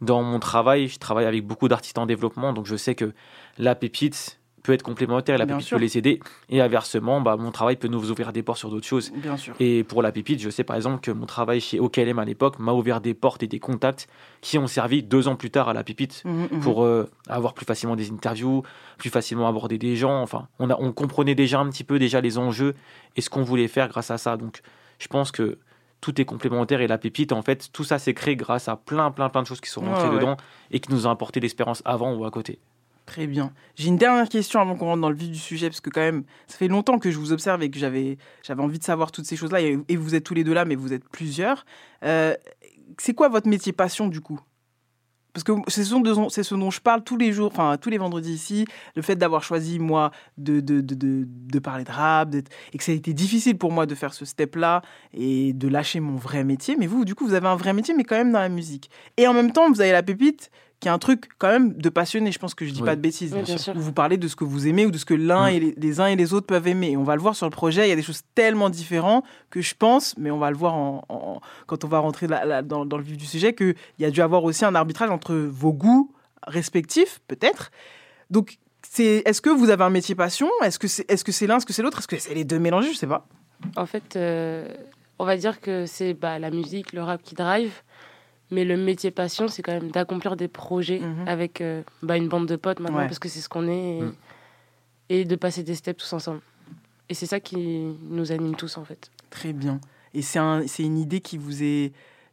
dans 0.00 0.22
mon 0.22 0.38
travail, 0.38 0.88
je 0.88 0.98
travaille 0.98 1.26
avec 1.26 1.46
beaucoup 1.46 1.68
d'artistes 1.68 1.98
en 1.98 2.06
développement. 2.06 2.52
Donc, 2.52 2.66
je 2.66 2.76
sais 2.76 2.94
que 2.94 3.12
la 3.58 3.74
pépite, 3.74 4.38
peut 4.62 4.72
être 4.72 4.82
complémentaire 4.82 5.36
et 5.36 5.38
la 5.38 5.46
Bien 5.46 5.54
pépite 5.58 5.68
sûr. 5.68 5.76
peut 5.76 5.80
les 5.84 5.96
aider. 5.96 6.18
Et 6.48 6.60
inversement, 6.60 7.20
bah, 7.20 7.36
mon 7.36 7.52
travail 7.52 7.76
peut 7.76 7.86
nous 7.86 8.10
ouvrir 8.10 8.32
des 8.32 8.42
portes 8.42 8.58
sur 8.58 8.68
d'autres 8.68 8.86
choses. 8.86 9.12
Bien 9.14 9.36
sûr. 9.36 9.54
Et 9.60 9.84
pour 9.84 10.02
la 10.02 10.10
pépite, 10.10 10.40
je 10.40 10.50
sais 10.50 10.64
par 10.64 10.74
exemple 10.74 11.00
que 11.00 11.12
mon 11.12 11.24
travail 11.24 11.60
chez 11.60 11.78
OKLM 11.78 12.18
à 12.18 12.24
l'époque 12.24 12.58
m'a 12.58 12.72
ouvert 12.72 13.00
des 13.00 13.14
portes 13.14 13.44
et 13.44 13.46
des 13.46 13.60
contacts 13.60 14.08
qui 14.40 14.58
ont 14.58 14.66
servi 14.66 15.04
deux 15.04 15.28
ans 15.28 15.36
plus 15.36 15.50
tard 15.52 15.68
à 15.68 15.72
la 15.72 15.84
pépite 15.84 16.22
Mhm, 16.24 16.48
mhm. 16.50 16.60
pour 16.60 16.82
euh, 16.82 17.08
avoir 17.28 17.54
plus 17.54 17.64
facilement 17.64 17.94
des 17.94 18.10
interviews, 18.10 18.64
plus 18.98 19.08
facilement 19.10 19.46
aborder 19.46 19.78
des 19.78 19.94
gens. 19.94 20.20
Enfin, 20.20 20.48
on, 20.58 20.68
a, 20.68 20.76
on 20.80 20.90
comprenait 20.90 21.36
déjà 21.36 21.60
un 21.60 21.70
petit 21.70 21.84
peu 21.84 22.00
déjà 22.00 22.20
les 22.20 22.36
enjeux 22.36 22.74
et 23.14 23.20
ce 23.20 23.30
qu'on 23.30 23.44
voulait 23.44 23.68
faire 23.68 23.86
grâce 23.88 24.10
à 24.10 24.18
ça. 24.18 24.36
Donc, 24.36 24.62
je 24.98 25.06
pense 25.06 25.30
que 25.30 25.58
tout 26.06 26.20
est 26.20 26.24
complémentaire 26.24 26.80
et 26.80 26.86
la 26.86 26.98
pépite, 26.98 27.32
en 27.32 27.42
fait, 27.42 27.68
tout 27.72 27.82
ça 27.82 27.98
s'est 27.98 28.14
créé 28.14 28.36
grâce 28.36 28.68
à 28.68 28.76
plein, 28.76 29.10
plein, 29.10 29.28
plein 29.28 29.42
de 29.42 29.46
choses 29.48 29.60
qui 29.60 29.68
sont 29.68 29.80
rentrées 29.80 30.08
ouais. 30.08 30.14
dedans 30.14 30.36
et 30.70 30.78
qui 30.78 30.92
nous 30.92 31.08
ont 31.08 31.10
apporté 31.10 31.40
l'espérance 31.40 31.82
avant 31.84 32.14
ou 32.14 32.24
à 32.24 32.30
côté. 32.30 32.60
Très 33.06 33.26
bien. 33.26 33.52
J'ai 33.74 33.88
une 33.88 33.96
dernière 33.96 34.28
question 34.28 34.60
avant 34.60 34.76
qu'on 34.76 34.86
rentre 34.86 35.00
dans 35.00 35.10
le 35.10 35.16
vif 35.16 35.30
du 35.32 35.38
sujet, 35.38 35.68
parce 35.68 35.80
que 35.80 35.90
quand 35.90 36.02
même, 36.02 36.22
ça 36.46 36.58
fait 36.58 36.68
longtemps 36.68 37.00
que 37.00 37.10
je 37.10 37.18
vous 37.18 37.32
observe 37.32 37.60
et 37.64 37.72
que 37.72 37.78
j'avais, 37.80 38.18
j'avais 38.44 38.62
envie 38.62 38.78
de 38.78 38.84
savoir 38.84 39.10
toutes 39.10 39.24
ces 39.24 39.34
choses-là. 39.34 39.60
Et, 39.62 39.80
et 39.88 39.96
vous 39.96 40.14
êtes 40.14 40.22
tous 40.22 40.34
les 40.34 40.44
deux 40.44 40.54
là, 40.54 40.64
mais 40.64 40.76
vous 40.76 40.92
êtes 40.92 41.08
plusieurs. 41.08 41.66
Euh, 42.04 42.36
c'est 42.98 43.14
quoi 43.14 43.28
votre 43.28 43.48
métier 43.48 43.72
passion 43.72 44.06
du 44.06 44.20
coup? 44.20 44.38
Parce 45.36 45.44
que 45.44 45.52
c'est 45.68 45.84
ce, 45.84 46.54
dont- 46.54 46.70
je 46.70 46.80
parle 46.80 47.04
tous 47.04 47.18
les 47.18 47.30
jours, 47.30 47.50
enfin 47.52 47.76
tous 47.78 47.90
les 47.90 47.98
vendredis 47.98 48.32
ici. 48.32 48.64
Le 48.94 49.02
fait 49.02 49.16
d'avoir 49.16 49.42
choisi, 49.42 49.78
moi, 49.78 50.10
de, 50.38 50.60
de, 50.60 50.80
de, 50.80 50.94
de, 51.26 51.58
parler 51.58 51.84
de 51.84 51.90
rap, 51.92 52.34
et 52.34 52.78
que 52.78 52.82
ça 52.82 52.92
a 52.92 52.94
été 52.94 53.12
difficile 53.12 53.58
pour 53.58 53.70
moi 53.70 53.84
de 53.84 53.94
faire 53.94 54.14
ce 54.14 54.24
step-là 54.24 54.80
et 55.12 55.52
de 55.52 55.68
lâcher 55.68 56.00
mon 56.00 56.16
vrai 56.16 56.42
métier. 56.42 56.76
Mais 56.78 56.86
vous, 56.86 57.04
du 57.04 57.14
coup, 57.14 57.26
vous 57.26 57.34
avez 57.34 57.48
un 57.48 57.56
vrai 57.56 57.74
métier, 57.74 57.92
mais 57.94 58.04
quand 58.04 58.16
même 58.16 58.32
dans 58.32 58.40
la 58.40 58.48
musique. 58.48 58.88
Et 59.18 59.28
en 59.28 59.34
même 59.34 59.52
temps, 59.52 59.70
vous 59.70 59.82
avez 59.82 59.92
la 59.92 60.02
pépite 60.02 60.50
qui 60.80 60.88
est 60.88 60.90
un 60.90 60.98
truc 60.98 61.28
quand 61.38 61.48
même 61.48 61.72
de 61.72 61.88
passionné. 61.88 62.30
Je 62.32 62.38
pense 62.38 62.54
que 62.54 62.64
je 62.66 62.70
dis 62.72 62.80
Oui. 62.80 62.86
pas 62.86 62.96
de 62.96 63.00
bêtises. 63.00 63.32
Oui, 63.34 63.42
bien 63.42 63.56
sûr. 63.56 63.74
Où 63.74 63.80
vous 63.80 63.92
parlez 63.92 64.18
de 64.18 64.28
ce 64.28 64.36
que 64.36 64.44
vous 64.44 64.66
aimez 64.66 64.84
ou 64.86 64.90
de 64.90 64.98
ce 64.98 65.04
que 65.06 65.14
l'un 65.14 65.46
Mm. 65.46 65.54
et 65.54 65.60
les, 65.60 65.74
les 65.76 66.00
uns 66.00 66.06
et 66.06 66.16
les 66.16 66.34
autres 66.34 66.46
peuvent 66.46 66.66
aimer. 66.68 66.90
Et 66.90 66.96
on 66.96 67.02
va 67.02 67.14
le 67.16 67.22
voir 67.22 67.34
sur 67.34 67.46
le 67.46 67.50
projet. 67.50 67.86
Il 67.86 67.88
y 67.88 67.92
a 67.92 67.96
des 67.96 68.02
choses 68.02 68.20
tellement 68.34 68.68
différentes 68.68 69.24
que 69.50 69.62
je 69.62 69.74
pense, 69.74 70.14
mais 70.18 70.30
on 70.30 70.38
va 70.38 70.50
le 70.50 70.56
voir 70.56 70.74
en, 70.74 71.04
en- 71.08 71.40
quand 71.66 71.84
on 71.84 71.88
va 71.88 71.98
rentrer 72.00 72.26
là- 72.26 72.44
là 72.44 72.62
dans, 72.62 72.84
dans 72.84 72.98
le 72.98 73.04
vif 73.04 73.16
du 73.16 73.24
sujet, 73.26 73.54
qu'il 73.54 73.74
y 73.98 74.04
a 74.04 74.10
dû 74.10 74.20
avoir 74.20 74.44
aussi 74.44 74.64
un 74.66 74.74
arbitrage 74.74 75.10
entre 75.10 75.34
vos 75.34 75.72
goûts 75.72 76.12
respectifs, 76.46 77.20
peut-être. 77.26 77.70
Donc, 78.30 78.58
c'est, 78.88 79.22
est-ce 79.26 79.40
que 79.40 79.50
vous 79.50 79.70
avez 79.70 79.82
un 79.84 79.90
métier 79.90 80.14
passion? 80.14 80.48
Est-ce 80.62 80.78
que 80.78 80.88
c'est, 80.88 81.10
est-ce 81.10 81.24
que 81.24 81.32
c'est 81.32 81.46
l'un, 81.46 81.56
est-ce 81.56 81.66
que 81.66 81.72
c'est 81.72 81.82
l'autre? 81.82 81.98
Est-ce 81.98 82.08
que 82.08 82.18
c'est 82.18 82.34
les 82.34 82.44
deux 82.44 82.58
mélangés? 82.58 82.92
Je 82.92 82.96
sais 82.98 83.06
pas. 83.06 83.26
En 83.76 83.86
fait, 83.86 84.14
euh, 84.16 84.68
on 85.18 85.24
va 85.24 85.36
dire 85.36 85.60
que 85.60 85.86
c'est 85.86 86.14
bah, 86.14 86.38
la 86.38 86.50
musique, 86.50 86.92
le 86.92 87.02
rap 87.02 87.22
qui 87.22 87.34
drive. 87.34 87.72
Mais 88.50 88.64
le 88.64 88.76
métier 88.76 89.10
passion, 89.10 89.48
c'est 89.48 89.62
quand 89.62 89.72
même 89.72 89.90
d'accomplir 89.90 90.36
des 90.36 90.48
projets 90.48 91.00
Mhm. 91.00 91.26
avec 91.26 91.60
euh, 91.60 91.82
bah, 92.02 92.16
une 92.16 92.28
bande 92.28 92.46
de 92.46 92.56
potes 92.56 92.78
maintenant, 92.80 92.98
Ouais. 92.98 93.06
parce 93.06 93.18
que 93.18 93.28
c'est 93.28 93.40
ce 93.40 93.48
qu'on 93.48 93.66
est. 93.68 93.98
Et, 93.98 94.02
Mm. 94.02 94.14
et 95.08 95.24
de 95.24 95.36
passer 95.36 95.62
des 95.62 95.74
steps 95.74 96.02
tous 96.02 96.12
ensemble. 96.12 96.40
Et 97.08 97.14
c'est 97.14 97.26
ça 97.26 97.38
qui 97.40 97.56
nous 98.08 98.32
anime 98.32 98.56
tous, 98.56 98.76
en 98.78 98.84
fait. 98.84 99.10
Très 99.30 99.52
bien. 99.52 99.80
Et 100.14 100.22
c'est, 100.22 100.38
un, 100.38 100.66
c'est 100.66 100.82
une 100.84 100.98
idée 100.98 101.20
qui 101.20 101.38
vous 101.38 101.62
est 101.62 101.92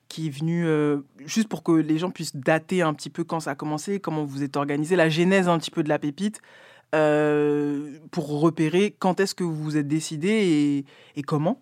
qui 0.10 0.28
est 0.28 0.30
venue 0.30 0.68
euh, 0.68 1.00
juste 1.26 1.48
pour 1.48 1.64
que 1.64 1.72
les 1.72 1.98
gens 1.98 2.12
puissent 2.12 2.36
dater 2.36 2.84
un 2.84 2.94
petit 2.94 3.10
peu 3.10 3.24
quand 3.24 3.40
ça 3.40 3.52
a 3.52 3.56
commencé, 3.56 4.00
comment 4.00 4.24
vous 4.26 4.44
êtes 4.44 4.58
organisé, 4.58 4.96
la 4.96 5.10
genèse 5.10 5.48
un 5.50 5.58
petit 5.58 5.72
peu 5.72 5.82
de 5.82 5.90
la 5.90 5.98
pépite, 5.98 6.40
euh, 6.94 7.98
pour 8.12 8.40
repérer 8.40 8.96
quand 9.00 9.20
est-ce 9.20 9.34
que 9.34 9.44
vous 9.44 9.56
vous 9.56 9.78
êtes 9.78 9.88
décidé 9.88 10.28
et, 10.30 10.86
et 11.20 11.24
comment. 11.24 11.60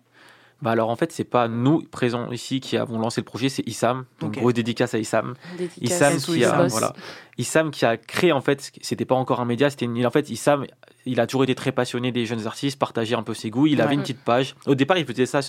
Bah 0.62 0.70
alors 0.70 0.88
en 0.90 0.96
fait, 0.96 1.10
c'est 1.12 1.24
pas 1.24 1.48
nous 1.48 1.82
présents 1.90 2.30
ici 2.30 2.60
qui 2.60 2.76
avons 2.76 2.98
lancé 2.98 3.20
le 3.20 3.24
projet, 3.24 3.48
c'est 3.48 3.66
Issam. 3.68 4.04
Donc 4.20 4.30
Ok. 4.34 4.38
grosse 4.38 4.54
dédicace 4.54 4.94
à 4.94 4.98
Issam. 4.98 5.34
Dédicace 5.58 5.80
Issam 5.82 6.16
qui 6.18 6.44
a 6.44 6.48
Issam. 6.48 6.66
voilà. 6.68 6.92
Issam 7.36 7.70
qui 7.72 7.84
a 7.84 7.96
créé 7.96 8.30
en 8.32 8.40
fait, 8.40 8.70
c'était 8.80 9.04
pas 9.04 9.16
encore 9.16 9.40
un 9.40 9.44
média, 9.44 9.68
c'était 9.70 9.86
une... 9.86 10.06
en 10.06 10.10
fait 10.10 10.30
Issam, 10.30 10.64
il 11.04 11.18
a 11.18 11.26
toujours 11.26 11.42
été 11.42 11.54
très 11.56 11.72
passionné 11.72 12.12
des 12.12 12.26
jeunes 12.26 12.46
artistes, 12.46 12.78
partageait 12.78 13.16
un 13.16 13.24
peu 13.24 13.34
ses 13.34 13.50
goûts. 13.50 13.66
Il 13.66 13.80
avait 13.80 13.94
une 13.94 14.02
petite 14.02 14.22
page. 14.22 14.54
Au 14.66 14.76
départ, 14.76 14.96
il 14.98 15.04
faisait 15.04 15.26
ça 15.26 15.40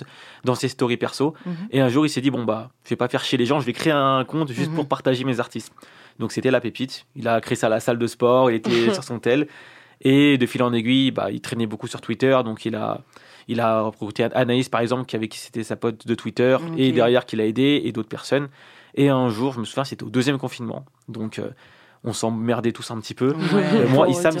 dans 0.44 0.56
ses 0.56 0.66
stories 0.68 0.96
perso. 0.96 1.34
Mhm. 1.46 1.54
Et 1.70 1.80
un 1.80 1.88
jour, 1.88 2.04
il 2.04 2.08
s'est 2.10 2.20
dit 2.20 2.30
bon 2.30 2.42
bah, 2.44 2.70
je 2.84 2.90
vais 2.90 2.96
pas 2.96 3.06
faire 3.08 3.22
chier 3.24 3.38
les 3.38 3.46
gens, 3.46 3.60
je 3.60 3.66
vais 3.66 3.72
créer 3.72 3.92
un 3.92 4.24
compte 4.24 4.50
juste 4.50 4.70
Mhm. 4.70 4.76
pour 4.76 4.88
partager 4.88 5.22
mes 5.24 5.38
artistes. 5.38 5.72
Donc 6.18 6.32
c'était 6.32 6.50
la 6.50 6.60
pépite. 6.60 7.06
Il 7.14 7.28
a 7.28 7.40
créé 7.40 7.54
ça 7.56 7.68
à 7.68 7.70
la 7.70 7.78
salle 7.80 7.98
de 7.98 8.06
sport. 8.08 8.50
Il 8.50 8.56
était 8.56 8.70
sur 8.94 9.04
son 9.04 9.20
tel. 9.20 9.46
Et 10.00 10.38
de 10.38 10.46
fil 10.46 10.62
en 10.64 10.72
aiguille, 10.72 11.12
bah, 11.12 11.30
il 11.30 11.40
traînait 11.40 11.66
beaucoup 11.66 11.86
sur 11.86 12.00
Twitter, 12.00 12.36
donc 12.44 12.66
il 12.66 12.74
a, 12.74 13.00
il 13.48 13.60
a 13.60 13.82
recruté 13.82 14.24
Anaïs 14.34 14.68
par 14.68 14.80
exemple, 14.80 15.04
qui 15.06 15.16
avait 15.16 15.28
qui 15.28 15.38
c'était 15.38 15.62
sa 15.64 15.76
pote 15.76 16.06
de 16.06 16.14
Twitter, 16.14 16.56
et 16.78 16.92
derrière 16.92 17.26
qui 17.26 17.36
l'a 17.36 17.46
aidé, 17.46 17.82
et 17.84 17.92
d'autres 17.92 18.08
personnes. 18.08 18.48
Et 18.94 19.08
un 19.08 19.28
jour, 19.28 19.52
je 19.52 19.60
me 19.60 19.64
souviens, 19.64 19.84
c'était 19.84 20.04
au 20.04 20.10
deuxième 20.10 20.38
confinement, 20.38 20.84
donc 21.08 21.38
euh, 21.40 21.48
on 22.06 22.12
s'emmerdait 22.12 22.70
tous 22.72 22.90
un 22.90 23.00
petit 23.00 23.14
peu. 23.14 23.28
Ouais. 23.30 23.64
Euh, 23.74 23.88
moi, 23.88 24.08
Issam. 24.08 24.34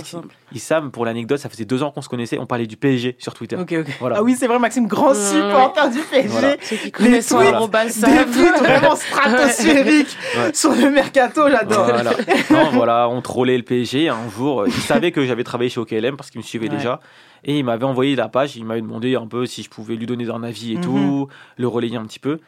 Issam, 0.52 0.90
pour 0.90 1.06
l'anecdote, 1.06 1.38
ça 1.38 1.48
faisait 1.48 1.64
deux 1.64 1.82
ans 1.82 1.90
qu'on 1.90 2.02
se 2.02 2.10
connaissait, 2.10 2.38
on 2.38 2.44
parlait 2.46 2.66
du 2.66 2.76
PSG 2.76 3.16
sur 3.18 3.32
Twitter. 3.34 3.56
Ok, 3.56 3.72
ok. 3.80 3.86
Voilà. 4.00 4.16
Ah 4.18 4.22
oui, 4.22 4.36
c'est 4.38 4.46
vrai, 4.46 4.58
Maxime, 4.58 4.86
grand 4.86 5.14
supporter 5.14 5.88
du 5.90 5.98
PSG. 6.00 6.28
Voilà. 6.28 6.56
Ceux 6.60 6.76
qui 6.76 6.84
Les 6.84 6.90
tweets, 7.22 8.00
Des 8.00 8.24
tweets 8.26 8.58
vraiment 8.60 8.94
stratosphériques 8.96 10.16
Ouais. 10.36 10.52
sur 10.54 10.72
le 10.72 10.90
mercato, 10.90 11.48
j'adore. 11.48 11.84
Voilà. 11.86 12.10
Non, 12.50 12.70
voilà, 12.72 13.08
on 13.08 13.20
trollait 13.22 13.56
le 13.56 13.62
PSG. 13.64 14.08
Un 14.08 14.28
jour, 14.36 14.62
euh, 14.62 14.66
il 14.68 14.72
savait 14.74 15.10
que 15.12 15.24
j'avais 15.24 15.44
travaillé 15.44 15.70
chez 15.70 15.80
OKLM 15.80 16.16
parce 16.16 16.30
qu'il 16.30 16.40
me 16.40 16.44
suivait 16.44 16.68
Ouais. 16.68 16.76
déjà. 16.76 17.00
Et 17.44 17.58
il 17.58 17.64
m'avait 17.64 17.84
envoyé 17.84 18.16
la 18.16 18.28
page. 18.28 18.56
Il 18.56 18.64
m'avait 18.64 18.80
demandé 18.82 19.14
un 19.16 19.26
peu 19.26 19.46
si 19.46 19.62
je 19.62 19.70
pouvais 19.70 19.96
lui 19.96 20.06
donner 20.06 20.28
un 20.30 20.42
avis 20.42 20.72
et 20.72 20.76
Mhm. 20.76 20.80
tout, 20.82 21.28
le 21.56 21.68
relayer 21.68 21.96
un 21.96 22.04
petit 22.06 22.18
peu. 22.18 22.40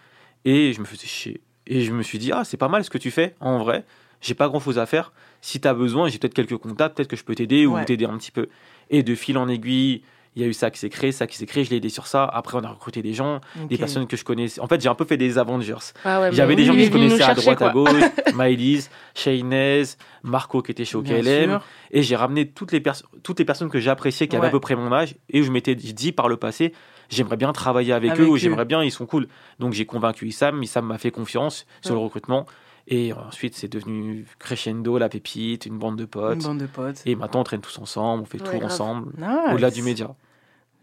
Et 0.45 0.73
je 0.73 0.81
me 0.81 0.85
faisais 0.87 1.07
chier. 1.07 1.41
Et 1.67 1.83
je 1.83 1.93
me 1.93 2.03
suis 2.03 2.19
dit, 2.19 2.33
ah, 2.33 2.45
c'est 2.45 2.57
pas 2.57 2.69
mal 2.69 2.85
ce 2.85 2.91
que 2.91 2.99
tu 2.99 3.11
fais, 3.11 3.35
en 3.41 3.59
vrai. 3.59 3.85
J'ai 4.21 4.35
pas 4.35 4.49
grand 4.49 4.61
chose 4.61 4.79
à 4.79 4.87
faire. 4.87 5.13
Si 5.41 5.61
tu 5.61 5.69
as 5.69 5.75
besoin, 5.75 6.09
j'ai 6.09 6.19
peut-être 6.19 6.35
quelques 6.35 6.57
contacts, 6.57 6.97
peut-être 6.97 7.09
que 7.09 7.17
je 7.17 7.25
peux 7.25 7.35
t'aider 7.35 7.67
Ouais. 7.67 7.83
ou 7.83 7.85
t'aider 7.85 8.05
un 8.07 8.17
petit 8.17 8.31
peu. 8.31 8.49
Et 8.89 9.03
de 9.03 9.15
fil 9.15 9.37
en 9.37 9.49
aiguille, 9.49 10.03
il 10.37 10.43
y 10.43 10.45
a 10.45 10.49
eu 10.49 10.53
ça 10.53 10.71
qui 10.71 10.79
s'est 10.79 10.91
créé, 10.91 11.13
ça 11.13 11.27
qui 11.27 11.37
s'est 11.37 11.47
créé, 11.47 11.65
je 11.65 11.71
l'ai 11.71 11.77
aidé 11.79 11.89
sur 11.89 12.07
ça. 12.07 12.25
Après, 12.25 12.59
on 12.59 12.63
a 12.63 12.69
recruté 12.69 13.01
des 13.03 13.15
gens, 13.15 13.41
des 13.71 13.79
personnes 13.79 14.07
que 14.07 14.17
je 14.19 14.25
connaissais. 14.25 14.61
En 14.61 14.67
fait, 14.69 14.81
j'ai 14.81 14.89
un 14.91 14.95
peu 14.95 15.07
fait 15.07 15.17
des 15.17 15.39
Avengers. 15.39 15.75
Ah 16.05 16.21
ouais, 16.21 16.31
mais 16.31 16.55
des 16.57 16.65
gens 16.67 16.75
venu 16.75 16.85
nous 16.85 16.91
connaissaient 16.91 17.23
à 17.23 17.35
droite, 17.35 17.63
à 17.63 17.71
gauche. 17.71 17.91
Maëlys, 18.35 18.91
Shaynez, 19.15 19.83
Marco 20.23 20.61
qui 20.63 20.71
était 20.73 20.85
chez 20.85 20.97
OKLM. 20.97 21.59
Et 21.91 22.03
j'ai 22.03 22.17
ramené 22.17 22.47
toutes 22.49 22.73
les, 22.73 22.83
toutes 23.23 23.39
les 23.39 23.45
personnes 23.45 23.71
que 23.71 23.81
j'appréciais, 23.81 24.29
qui 24.29 24.37
avaient 24.37 24.49
à 24.49 24.51
peu 24.51 24.61
près 24.61 24.77
mon 24.77 24.93
âge. 24.93 25.17
Et 25.31 25.41
où 25.41 25.45
je 25.45 25.51
m'étais 25.51 25.75
dit 25.75 26.13
par 26.13 26.29
le 26.29 26.37
passé, 26.37 26.73
j'aimerais 27.09 27.37
bien 27.39 27.53
travailler 27.53 27.93
avec, 27.95 28.11
Avec 28.11 28.23
eux, 28.23 28.29
ou 28.29 28.37
j'aimerais 28.37 28.67
bien, 28.67 28.83
ils 28.85 28.91
sont 28.93 29.07
cool. 29.07 29.29
Donc 29.59 29.73
j'ai 29.73 29.87
convaincu 29.87 30.29
Issam. 30.29 30.63
Issam 30.63 30.85
m'a 30.87 30.99
fait 30.99 31.11
confiance 31.11 31.67
sur 31.81 31.93
Ouais. 31.93 32.01
le 32.01 32.05
recrutement. 32.05 32.47
Et 32.89 33.13
ensuite, 33.13 33.57
c'est 33.57 33.67
devenu 33.73 34.27
crescendo, 34.39 34.97
la 34.99 35.09
pépite, 35.09 35.67
une 35.67 35.77
bande 35.77 35.97
de 35.97 36.05
potes. 36.05 36.37
Une 36.37 36.43
bande 36.43 36.59
de 36.59 36.67
potes. 36.67 37.03
Et 37.05 37.17
maintenant, 37.17 37.41
on 37.41 37.45
traîne 37.45 37.61
tous 37.61 37.79
ensemble, 37.79 38.23
on 38.23 38.27
fait 38.27 38.41
Ouais, 38.41 38.45
tout 38.49 38.59
grave. 38.59 38.71
ensemble, 38.71 39.13
Nice. 39.19 39.27
au-delà 39.55 39.71
du 39.73 39.83
média. 39.83 40.15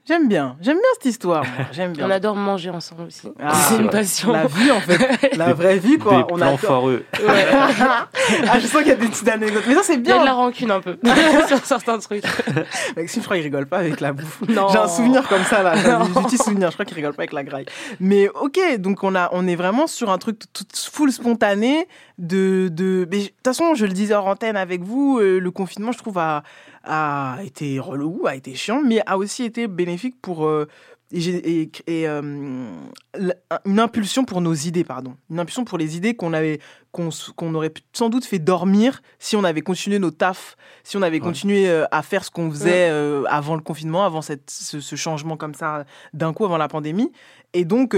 J'aime 0.06 0.28
bien, 0.28 0.58
j'aime 0.60 0.76
bien 0.76 0.84
cette 0.96 1.06
histoire. 1.06 1.46
J'aime 1.72 1.94
bien. 1.96 2.06
On 2.06 2.10
adore 2.10 2.36
manger 2.36 2.70
ensemble 2.70 3.04
aussi. 3.04 3.30
Ah, 3.40 3.54
c'est 3.54 3.78
une 3.78 3.90
passion. 3.90 4.34
La 4.34 4.48
vie 4.48 4.70
en 4.70 4.82
fait, 4.82 5.34
la 5.38 5.54
vraie 5.54 5.78
vie 5.78 5.98
quoi. 5.98 6.18
Des 6.18 6.24
On 6.34 6.36
plans 6.36 6.58
foireux. 6.58 7.06
Ouais. 7.26 7.48
ah, 7.54 8.10
je 8.60 8.68
sens 8.68 8.82
qu'il 8.82 8.90
y 8.90 8.92
a 8.92 8.96
des 8.96 9.08
petites 9.08 9.28
anecdotes. 9.30 9.64
Mais 9.66 9.76
ça 9.76 9.82
c'est 9.84 9.94
Il 9.94 10.06
y 10.06 10.12
a 10.12 10.16
de 10.16 10.18
bien. 10.20 10.26
la 10.26 10.34
rancune 10.34 10.72
un 10.72 10.82
peu 10.82 10.98
sur 11.48 11.66
certains 11.66 12.00
trucs. 12.00 12.26
Maxime, 12.98 13.22
je 13.22 13.26
crois 13.26 13.38
qu'il 13.38 13.46
rigole 13.46 13.66
pas 13.66 13.78
avec 13.78 14.02
la 14.02 14.12
bouffe. 14.12 14.42
Non. 14.50 14.68
J'ai 14.70 14.78
un 14.78 14.90
souvenir 14.90 15.26
comme 15.30 15.44
ça 15.46 15.64
là, 15.64 15.76
j'ai 15.78 15.90
un 15.90 16.06
petit 16.06 16.38
souvenir. 16.38 16.70
Je 16.70 16.76
crois 16.76 16.86
qu'il 16.86 16.96
rigole 16.96 17.14
pas 17.14 17.22
avec 17.22 17.32
la 17.34 17.46
graille. 17.46 17.66
Mais 18.02 18.28
ok, 18.28 18.60
donc 18.80 19.04
on 19.06 19.16
a, 19.16 19.30
on 19.32 19.48
est 19.48 19.56
vraiment 19.56 19.88
sur 19.88 20.10
un 20.12 20.18
truc 20.18 20.40
tout 20.52 20.66
full 20.92 21.14
spontané 21.14 21.88
de, 22.18 22.68
de. 22.70 23.08
mais 23.10 23.20
De 23.20 23.24
toute 23.28 23.36
façon, 23.46 23.74
je 23.74 23.86
le 23.86 23.94
disais 23.94 24.14
hors 24.14 24.28
antenne 24.28 24.58
avec 24.58 24.84
vous, 24.84 25.20
euh, 25.20 25.40
le 25.40 25.52
confinement, 25.52 25.94
je 25.94 25.98
trouve 25.98 26.18
a, 26.18 26.44
a 26.84 27.38
été 27.44 27.80
relou, 27.80 28.26
a 28.28 28.36
été 28.36 28.56
chiant, 28.56 28.82
mais 28.84 29.02
a 29.06 29.18
aussi 29.18 29.44
été 29.44 29.68
bénéfique 29.68 30.16
pour. 30.22 30.46
euh, 30.46 30.68
et, 31.16 31.70
et- 31.86 32.08
euh, 32.08 32.72
une 33.66 33.80
impulsion 33.80 34.26
pour 34.26 34.42
nos 34.42 34.54
idées, 34.56 34.84
pardon. 34.84 35.16
Une 35.30 35.40
impulsion 35.40 35.64
pour 35.64 35.78
les 35.78 35.96
idées 35.96 36.16
qu'on 36.16 36.34
avait, 36.34 36.60
qu'on 36.92 37.54
aurait 37.54 37.72
sans 37.94 38.10
doute 38.10 38.26
fait 38.26 38.40
dormir 38.40 39.04
si 39.20 39.36
on 39.36 39.44
avait 39.44 39.62
continué 39.62 40.00
nos 40.00 40.10
tafs, 40.10 40.58
si 40.84 40.98
on 40.98 41.04
avait 41.04 41.18
Ouais. 41.18 41.24
continué 41.24 41.70
euh, 41.70 41.86
à 41.92 42.02
faire 42.02 42.24
ce 42.26 42.32
qu'on 42.32 42.50
faisait 42.50 42.90
euh, 42.90 43.26
avant 43.30 43.54
le 43.56 43.62
confinement, 43.62 44.04
avant 44.06 44.24
cette, 44.24 44.50
ce, 44.50 44.80
ce 44.80 44.96
changement 44.96 45.38
comme 45.38 45.54
ça 45.54 45.86
d'un 46.14 46.34
coup 46.34 46.46
avant 46.46 46.58
la 46.58 46.68
pandémie. 46.68 47.12
Et 47.54 47.64
donc, 47.66 47.96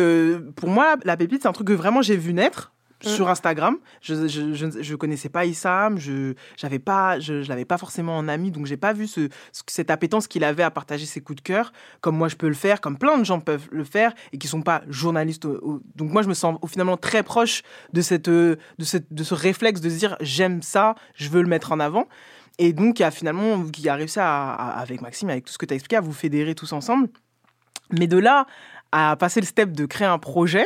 pour 0.57 0.67
moi, 0.69 0.97
la 1.05 1.15
pépite, 1.15 1.43
c'est 1.43 1.47
un 1.47 1.53
truc 1.53 1.67
que 1.67 1.73
vraiment 1.73 2.01
j'ai 2.01 2.17
vu 2.17 2.33
naître 2.33 2.73
sur 3.01 3.29
Instagram. 3.29 3.77
Je, 4.01 4.27
je, 4.27 4.81
je, 4.81 4.95
connaissais 4.95 5.29
pas 5.29 5.45
Issam, 5.45 5.99
je 5.99 6.33
j'avais 6.57 6.79
pas, 6.79 7.19
je, 7.19 7.41
je 7.43 7.49
l'avais 7.49 7.65
pas 7.65 7.77
forcément 7.77 8.17
en 8.17 8.27
ami, 8.27 8.51
donc 8.51 8.65
j'ai 8.65 8.77
pas 8.77 8.93
vu 8.93 9.07
ce, 9.07 9.29
ce- 9.51 9.63
cette 9.67 9.91
appétence 9.91 10.27
qu'il 10.27 10.43
avait 10.43 10.63
à 10.63 10.71
partager 10.71 11.05
ses 11.05 11.21
coups 11.21 11.37
de 11.37 11.41
cœur, 11.41 11.71
comme 12.01 12.15
moi 12.17 12.27
je 12.29 12.35
peux 12.35 12.47
le 12.47 12.53
faire, 12.55 12.81
comme 12.81 12.97
plein 12.97 13.17
de 13.17 13.25
gens 13.25 13.39
peuvent 13.39 13.67
le 13.71 13.83
faire 13.83 14.13
et 14.31 14.37
qui 14.37 14.47
sont 14.47 14.61
pas 14.61 14.81
journalistes. 14.87 15.45
donc 15.95 16.11
moi 16.11 16.21
je 16.23 16.29
me 16.29 16.33
sens 16.33 16.57
finalement 16.67 16.97
très 16.97 17.21
proche 17.23 17.61
de 17.93 18.01
cette, 18.01 18.27
euh, 18.29 18.55
de 18.79 18.85
cette, 18.85 19.13
de 19.13 19.23
ce 19.23 19.33
réflexe 19.33 19.81
de 19.81 19.89
se 19.89 19.95
dire 19.97 20.17
j'aime 20.21 20.61
ça, 20.61 20.95
je 21.15 21.29
veux 21.29 21.41
le 21.41 21.47
mettre 21.49 21.71
en 21.71 21.79
avant. 21.79 22.07
Et 22.57 22.71
donc, 22.71 22.99
il 22.99 23.03
a 23.03 23.11
finalement, 23.11 23.63
qui 23.65 23.89
a 23.89 23.95
réussi 23.95 24.17
à- 24.21 24.53
avec 24.53 25.01
Maxime, 25.01 25.29
avec 25.29 25.43
tout 25.43 25.51
ce 25.51 25.57
que 25.57 25.65
tu 25.65 25.73
as 25.73 25.75
expliqué, 25.75 25.97
à 25.97 26.01
vous 26.01 26.13
fédérer 26.13 26.55
tous 26.55 26.71
ensemble. 26.71 27.09
Mais 27.91 28.07
de 28.07 28.17
là 28.17 28.47
à 28.93 29.17
passer 29.17 29.41
le 29.41 29.45
step 29.45 29.73
de 29.73 29.85
créer 29.85 30.07
un 30.07 30.19
projet, 30.19 30.65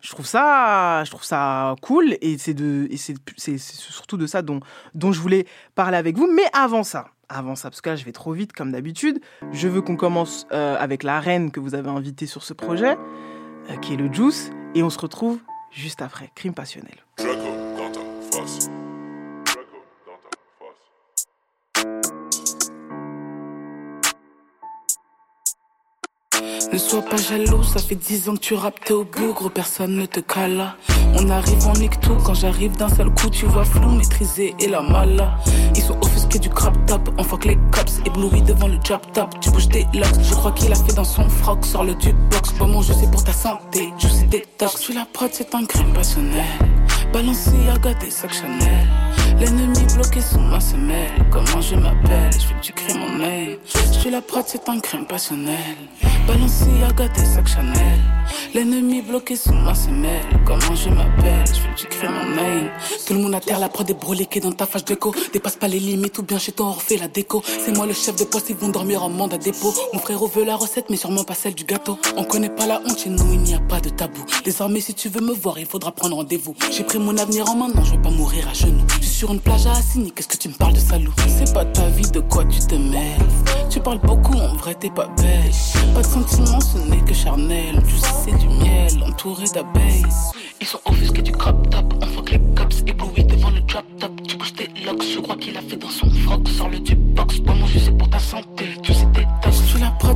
je 0.00 0.10
trouve 0.10 0.26
ça, 0.26 1.02
je 1.04 1.10
trouve 1.10 1.24
ça 1.24 1.74
cool 1.82 2.16
et 2.20 2.38
c'est 2.38 2.54
de, 2.54 2.88
c'est 2.96 3.58
surtout 3.58 4.16
de 4.16 4.26
ça 4.26 4.42
dont, 4.42 4.60
dont 4.94 5.12
je 5.12 5.20
voulais 5.20 5.46
parler 5.74 5.96
avec 5.96 6.16
vous. 6.16 6.28
Mais 6.32 6.44
avant 6.52 6.84
ça, 6.84 7.08
avant 7.28 7.56
ça, 7.56 7.70
parce 7.70 7.80
que 7.80 7.90
là, 7.90 7.96
je 7.96 8.04
vais 8.04 8.12
trop 8.12 8.32
vite 8.32 8.52
comme 8.52 8.72
d'habitude, 8.72 9.20
je 9.52 9.68
veux 9.68 9.82
qu'on 9.82 9.96
commence 9.96 10.46
euh, 10.52 10.76
avec 10.78 11.02
la 11.02 11.20
reine 11.20 11.50
que 11.50 11.60
vous 11.60 11.74
avez 11.74 11.90
invitée 11.90 12.26
sur 12.26 12.42
ce 12.42 12.54
projet, 12.54 12.96
euh, 13.70 13.76
qui 13.76 13.94
est 13.94 13.96
le 13.96 14.12
Juice, 14.12 14.50
et 14.74 14.82
on 14.82 14.90
se 14.90 14.98
retrouve 14.98 15.38
juste 15.70 16.02
après. 16.02 16.30
Crime 16.34 16.54
passionnel. 16.54 16.96
Ne 26.78 26.82
sois 26.84 27.02
pas 27.02 27.16
jaloux, 27.16 27.64
ça 27.64 27.80
fait 27.80 27.96
dix 27.96 28.28
ans 28.28 28.34
que 28.34 28.38
tu 28.38 28.54
rappes, 28.54 28.78
t'es 28.84 28.92
au 28.92 29.02
bout, 29.02 29.34
gros 29.34 29.48
personne 29.48 29.96
ne 29.96 30.06
te 30.06 30.20
cala. 30.20 30.76
On 31.16 31.28
arrive, 31.28 31.66
on 31.66 31.72
nique 31.72 31.98
tout, 31.98 32.14
quand 32.24 32.34
j'arrive 32.34 32.76
d'un 32.76 32.88
seul 32.88 33.10
coup, 33.10 33.28
tu 33.30 33.46
vois 33.46 33.64
flou, 33.64 33.90
maîtrisé 33.90 34.54
et 34.60 34.68
la 34.68 34.80
mala. 34.80 35.36
Ils 35.74 35.82
sont 35.82 35.98
offusqués 36.04 36.38
du 36.38 36.48
crap 36.48 36.74
top, 36.86 37.10
on 37.18 37.48
les 37.48 37.58
cops, 37.72 38.00
éblouis 38.06 38.42
devant 38.42 38.68
le 38.68 38.78
job 38.84 39.00
top. 39.12 39.28
Tu 39.40 39.50
bouges 39.50 39.68
tes 39.68 39.88
locks, 39.92 40.22
je 40.22 40.34
crois 40.36 40.52
qu'il 40.52 40.70
a 40.70 40.76
fait 40.76 40.94
dans 40.94 41.02
son 41.02 41.28
froc, 41.28 41.66
sors 41.66 41.82
le 41.82 41.94
jukebox, 41.98 42.52
pas 42.52 42.66
mon 42.66 42.80
jeu 42.80 42.94
c'est 42.94 43.10
pour 43.10 43.24
ta 43.24 43.32
santé, 43.32 43.92
je 43.98 44.06
sais 44.06 44.26
détox. 44.26 44.80
Tu 44.80 44.92
la 44.92 45.04
prod, 45.12 45.30
c'est 45.32 45.52
un 45.56 45.64
crime 45.64 45.92
passionnel. 45.92 46.44
Balenciaga 47.12 47.94
des 47.94 48.10
sacs 48.10 48.34
Chanel. 48.34 48.86
L'ennemi 49.40 49.84
bloqué 49.94 50.20
sous 50.20 50.38
ma 50.38 50.60
semelle. 50.60 51.10
Comment 51.30 51.60
je 51.60 51.74
m'appelle? 51.76 52.30
Je 52.32 52.46
veux 52.48 52.54
que 52.60 52.64
tu 52.64 52.72
crées 52.72 52.94
mon 52.94 53.08
mail. 53.10 53.58
Je 54.02 54.08
la 54.08 54.20
prod, 54.20 54.44
c'est 54.46 54.68
un 54.68 54.78
crime 54.80 55.06
passionnel. 55.06 55.76
Balenciaga 56.26 57.08
des 57.08 57.24
sacs 57.24 57.48
Chanel. 57.48 58.00
L'ennemi 58.54 59.02
bloqué 59.02 59.36
sous 59.36 59.52
ma 59.52 59.74
semelle. 59.74 60.24
Comment 60.44 60.74
je 60.74 60.90
m'appelle? 60.90 61.46
Je 61.46 61.60
veux 61.62 61.74
que 61.74 61.80
tu 61.80 61.86
crées 61.86 62.08
mon 62.08 62.34
mail. 62.34 62.70
Tout 63.06 63.14
le 63.14 63.20
monde 63.20 63.34
à 63.34 63.40
terre, 63.40 63.58
la 63.58 63.68
prod 63.68 63.88
est 63.88 63.94
broliquée 63.94 64.40
dans 64.40 64.52
ta 64.52 64.66
fâche 64.66 64.84
déco. 64.84 65.14
Dépasse 65.32 65.56
pas 65.56 65.68
les 65.68 65.78
limites 65.78 66.18
ou 66.18 66.22
bien 66.22 66.38
chez 66.38 66.52
toi 66.52 66.66
on 66.66 66.72
refait 66.72 66.96
la 66.96 67.08
déco. 67.08 67.42
C'est 67.46 67.74
moi 67.74 67.86
le 67.86 67.94
chef 67.94 68.16
de 68.16 68.24
poste, 68.24 68.50
ils 68.50 68.56
vont 68.56 68.68
dormir 68.68 69.02
en 69.02 69.08
mandat 69.08 69.38
dépôt. 69.38 69.72
Mon 69.92 69.98
frère 69.98 70.24
veut 70.26 70.44
la 70.44 70.56
recette, 70.56 70.90
mais 70.90 70.96
sûrement 70.96 71.24
pas 71.24 71.34
celle 71.34 71.54
du 71.54 71.64
gâteau. 71.64 71.98
On 72.16 72.24
connaît 72.24 72.50
pas 72.50 72.66
la 72.66 72.80
honte 72.80 72.98
chez 72.98 73.10
nous, 73.10 73.32
il 73.32 73.40
n'y 73.40 73.54
a 73.54 73.60
pas 73.60 73.80
de 73.80 73.88
tabou. 73.88 74.24
Désormais, 74.44 74.80
si 74.80 74.94
tu 74.94 75.08
veux 75.08 75.20
me 75.20 75.32
voir, 75.32 75.58
il 75.58 75.66
faudra 75.66 75.92
prendre 75.92 76.16
rendez-vous. 76.16 76.54
Mon 76.98 77.16
avenir 77.16 77.48
en 77.48 77.56
main, 77.56 77.68
non, 77.68 77.84
je 77.84 77.92
veux 77.92 78.02
pas 78.02 78.10
mourir 78.10 78.48
à 78.48 78.54
genoux. 78.54 78.84
Je 79.00 79.06
suis 79.06 79.14
sur 79.14 79.32
une 79.32 79.40
plage 79.40 79.66
à 79.66 79.72
Assini, 79.72 80.12
qu'est-ce 80.12 80.28
que 80.28 80.36
tu 80.36 80.48
me 80.48 80.54
parles 80.54 80.74
de 80.74 80.78
salou 80.78 81.12
C'est 81.16 81.52
pas 81.52 81.64
ta 81.64 81.88
vie, 81.88 82.10
de 82.10 82.20
quoi 82.20 82.44
tu 82.44 82.58
te 82.60 82.74
mêles 82.74 83.20
Tu 83.70 83.80
parles 83.80 84.00
beaucoup, 84.00 84.34
en 84.34 84.54
vrai, 84.56 84.74
t'es 84.74 84.90
pas 84.90 85.08
belle. 85.16 85.52
Pas 85.94 86.00
de 86.00 86.06
sentiments, 86.06 86.60
ce 86.60 86.78
n'est 86.78 87.04
que 87.04 87.14
charnel. 87.14 87.82
Tu 87.86 87.96
sais, 87.98 88.08
c'est 88.24 88.38
du 88.38 88.48
miel, 88.48 89.02
entouré 89.02 89.44
d'abeilles. 89.54 90.04
Ils 90.60 90.66
sont 90.66 90.80
offusqués 90.86 91.22
du 91.22 91.32
crop 91.32 91.70
top, 91.70 91.94
on 92.02 92.06
fuck 92.06 92.30
les 92.30 92.40
cops, 92.56 92.82
éblouis 92.86 93.24
devant 93.24 93.50
le 93.50 93.60
drop 93.60 93.84
top. 94.00 94.12
Tu 94.26 94.36
bouges 94.36 94.54
tes 94.54 94.68
locks, 94.84 95.02
je 95.02 95.20
crois 95.20 95.36
qu'il 95.36 95.56
a 95.56 95.62
fait 95.62 95.76
dans 95.76 95.90
son 95.90 96.10
froc. 96.10 96.48
Sors 96.48 96.68
le 96.68 96.78
jukebox, 96.78 97.40
pas 97.40 97.54
mon 97.54 97.66
jus, 97.66 97.80
c'est 97.80 97.96
pour 97.96 98.10
ta 98.10 98.18
santé. 98.18 98.64
Tu 98.82 98.92
sais, 98.92 99.06
tes 99.14 99.26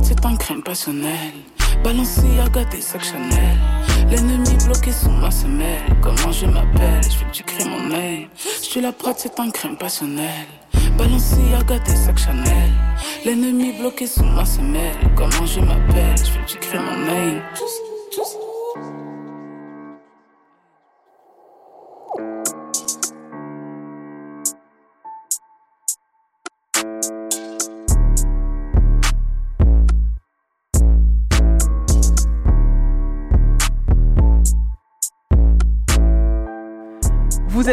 c'est 0.01 0.25
un 0.25 0.35
crime 0.35 0.63
passionnel. 0.63 1.33
Balenciaga 1.83 2.63
des 2.65 2.81
sacs 2.81 3.03
Chanel. 3.03 3.57
L'ennemi 4.09 4.55
bloqué 4.65 4.91
sous 4.91 5.09
ma 5.09 5.29
semelle. 5.29 5.81
Comment 6.01 6.31
je 6.31 6.45
m'appelle? 6.45 7.03
Je 7.03 7.17
veux 7.19 7.25
que 7.25 7.31
tu 7.31 7.69
mon 7.69 7.79
mail. 7.87 8.27
Je 8.35 8.65
suis 8.65 8.81
la 8.81 8.91
prod, 8.91 9.15
c'est 9.17 9.39
un 9.39 9.51
crime 9.51 9.77
passionnel. 9.77 10.47
Balenciaga 10.97 11.79
des 11.79 11.95
sacs 11.95 12.17
Chanel. 12.17 12.71
L'ennemi 13.25 13.73
bloqué 13.73 14.07
sous 14.07 14.23
ma 14.23 14.45
semelle. 14.45 14.95
Comment 15.15 15.45
je 15.45 15.59
m'appelle? 15.59 16.17
Je 16.17 16.31
veux 16.31 16.45
que 16.45 16.65
tu 16.65 16.77
mon 16.77 16.97
mail. 17.05 17.41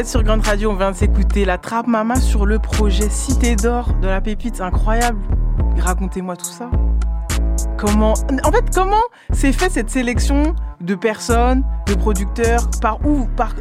Sur 0.04 0.22
Grande 0.22 0.44
Radio, 0.44 0.70
on 0.70 0.76
vient 0.76 0.92
de 0.92 0.96
s'écouter 0.96 1.44
la 1.44 1.58
Trappe 1.58 1.86
Mama 1.86 2.16
sur 2.16 2.46
le 2.46 2.58
projet 2.58 3.10
Cité 3.10 3.56
d'Or 3.56 3.92
de 4.00 4.06
la 4.06 4.20
Pépite, 4.20 4.60
incroyable. 4.60 5.20
Racontez-moi 5.78 6.36
tout 6.36 6.44
ça. 6.44 6.70
Comment, 7.76 8.14
en 8.44 8.52
fait, 8.52 8.64
comment 8.74 9.02
s'est 9.32 9.52
fait 9.52 9.68
cette 9.68 9.90
sélection 9.90 10.54
de 10.80 10.94
personnes, 10.94 11.64
de 11.86 11.94
producteurs? 11.94 12.70
Par 12.80 13.04
où 13.04 13.26
par, 13.36 13.54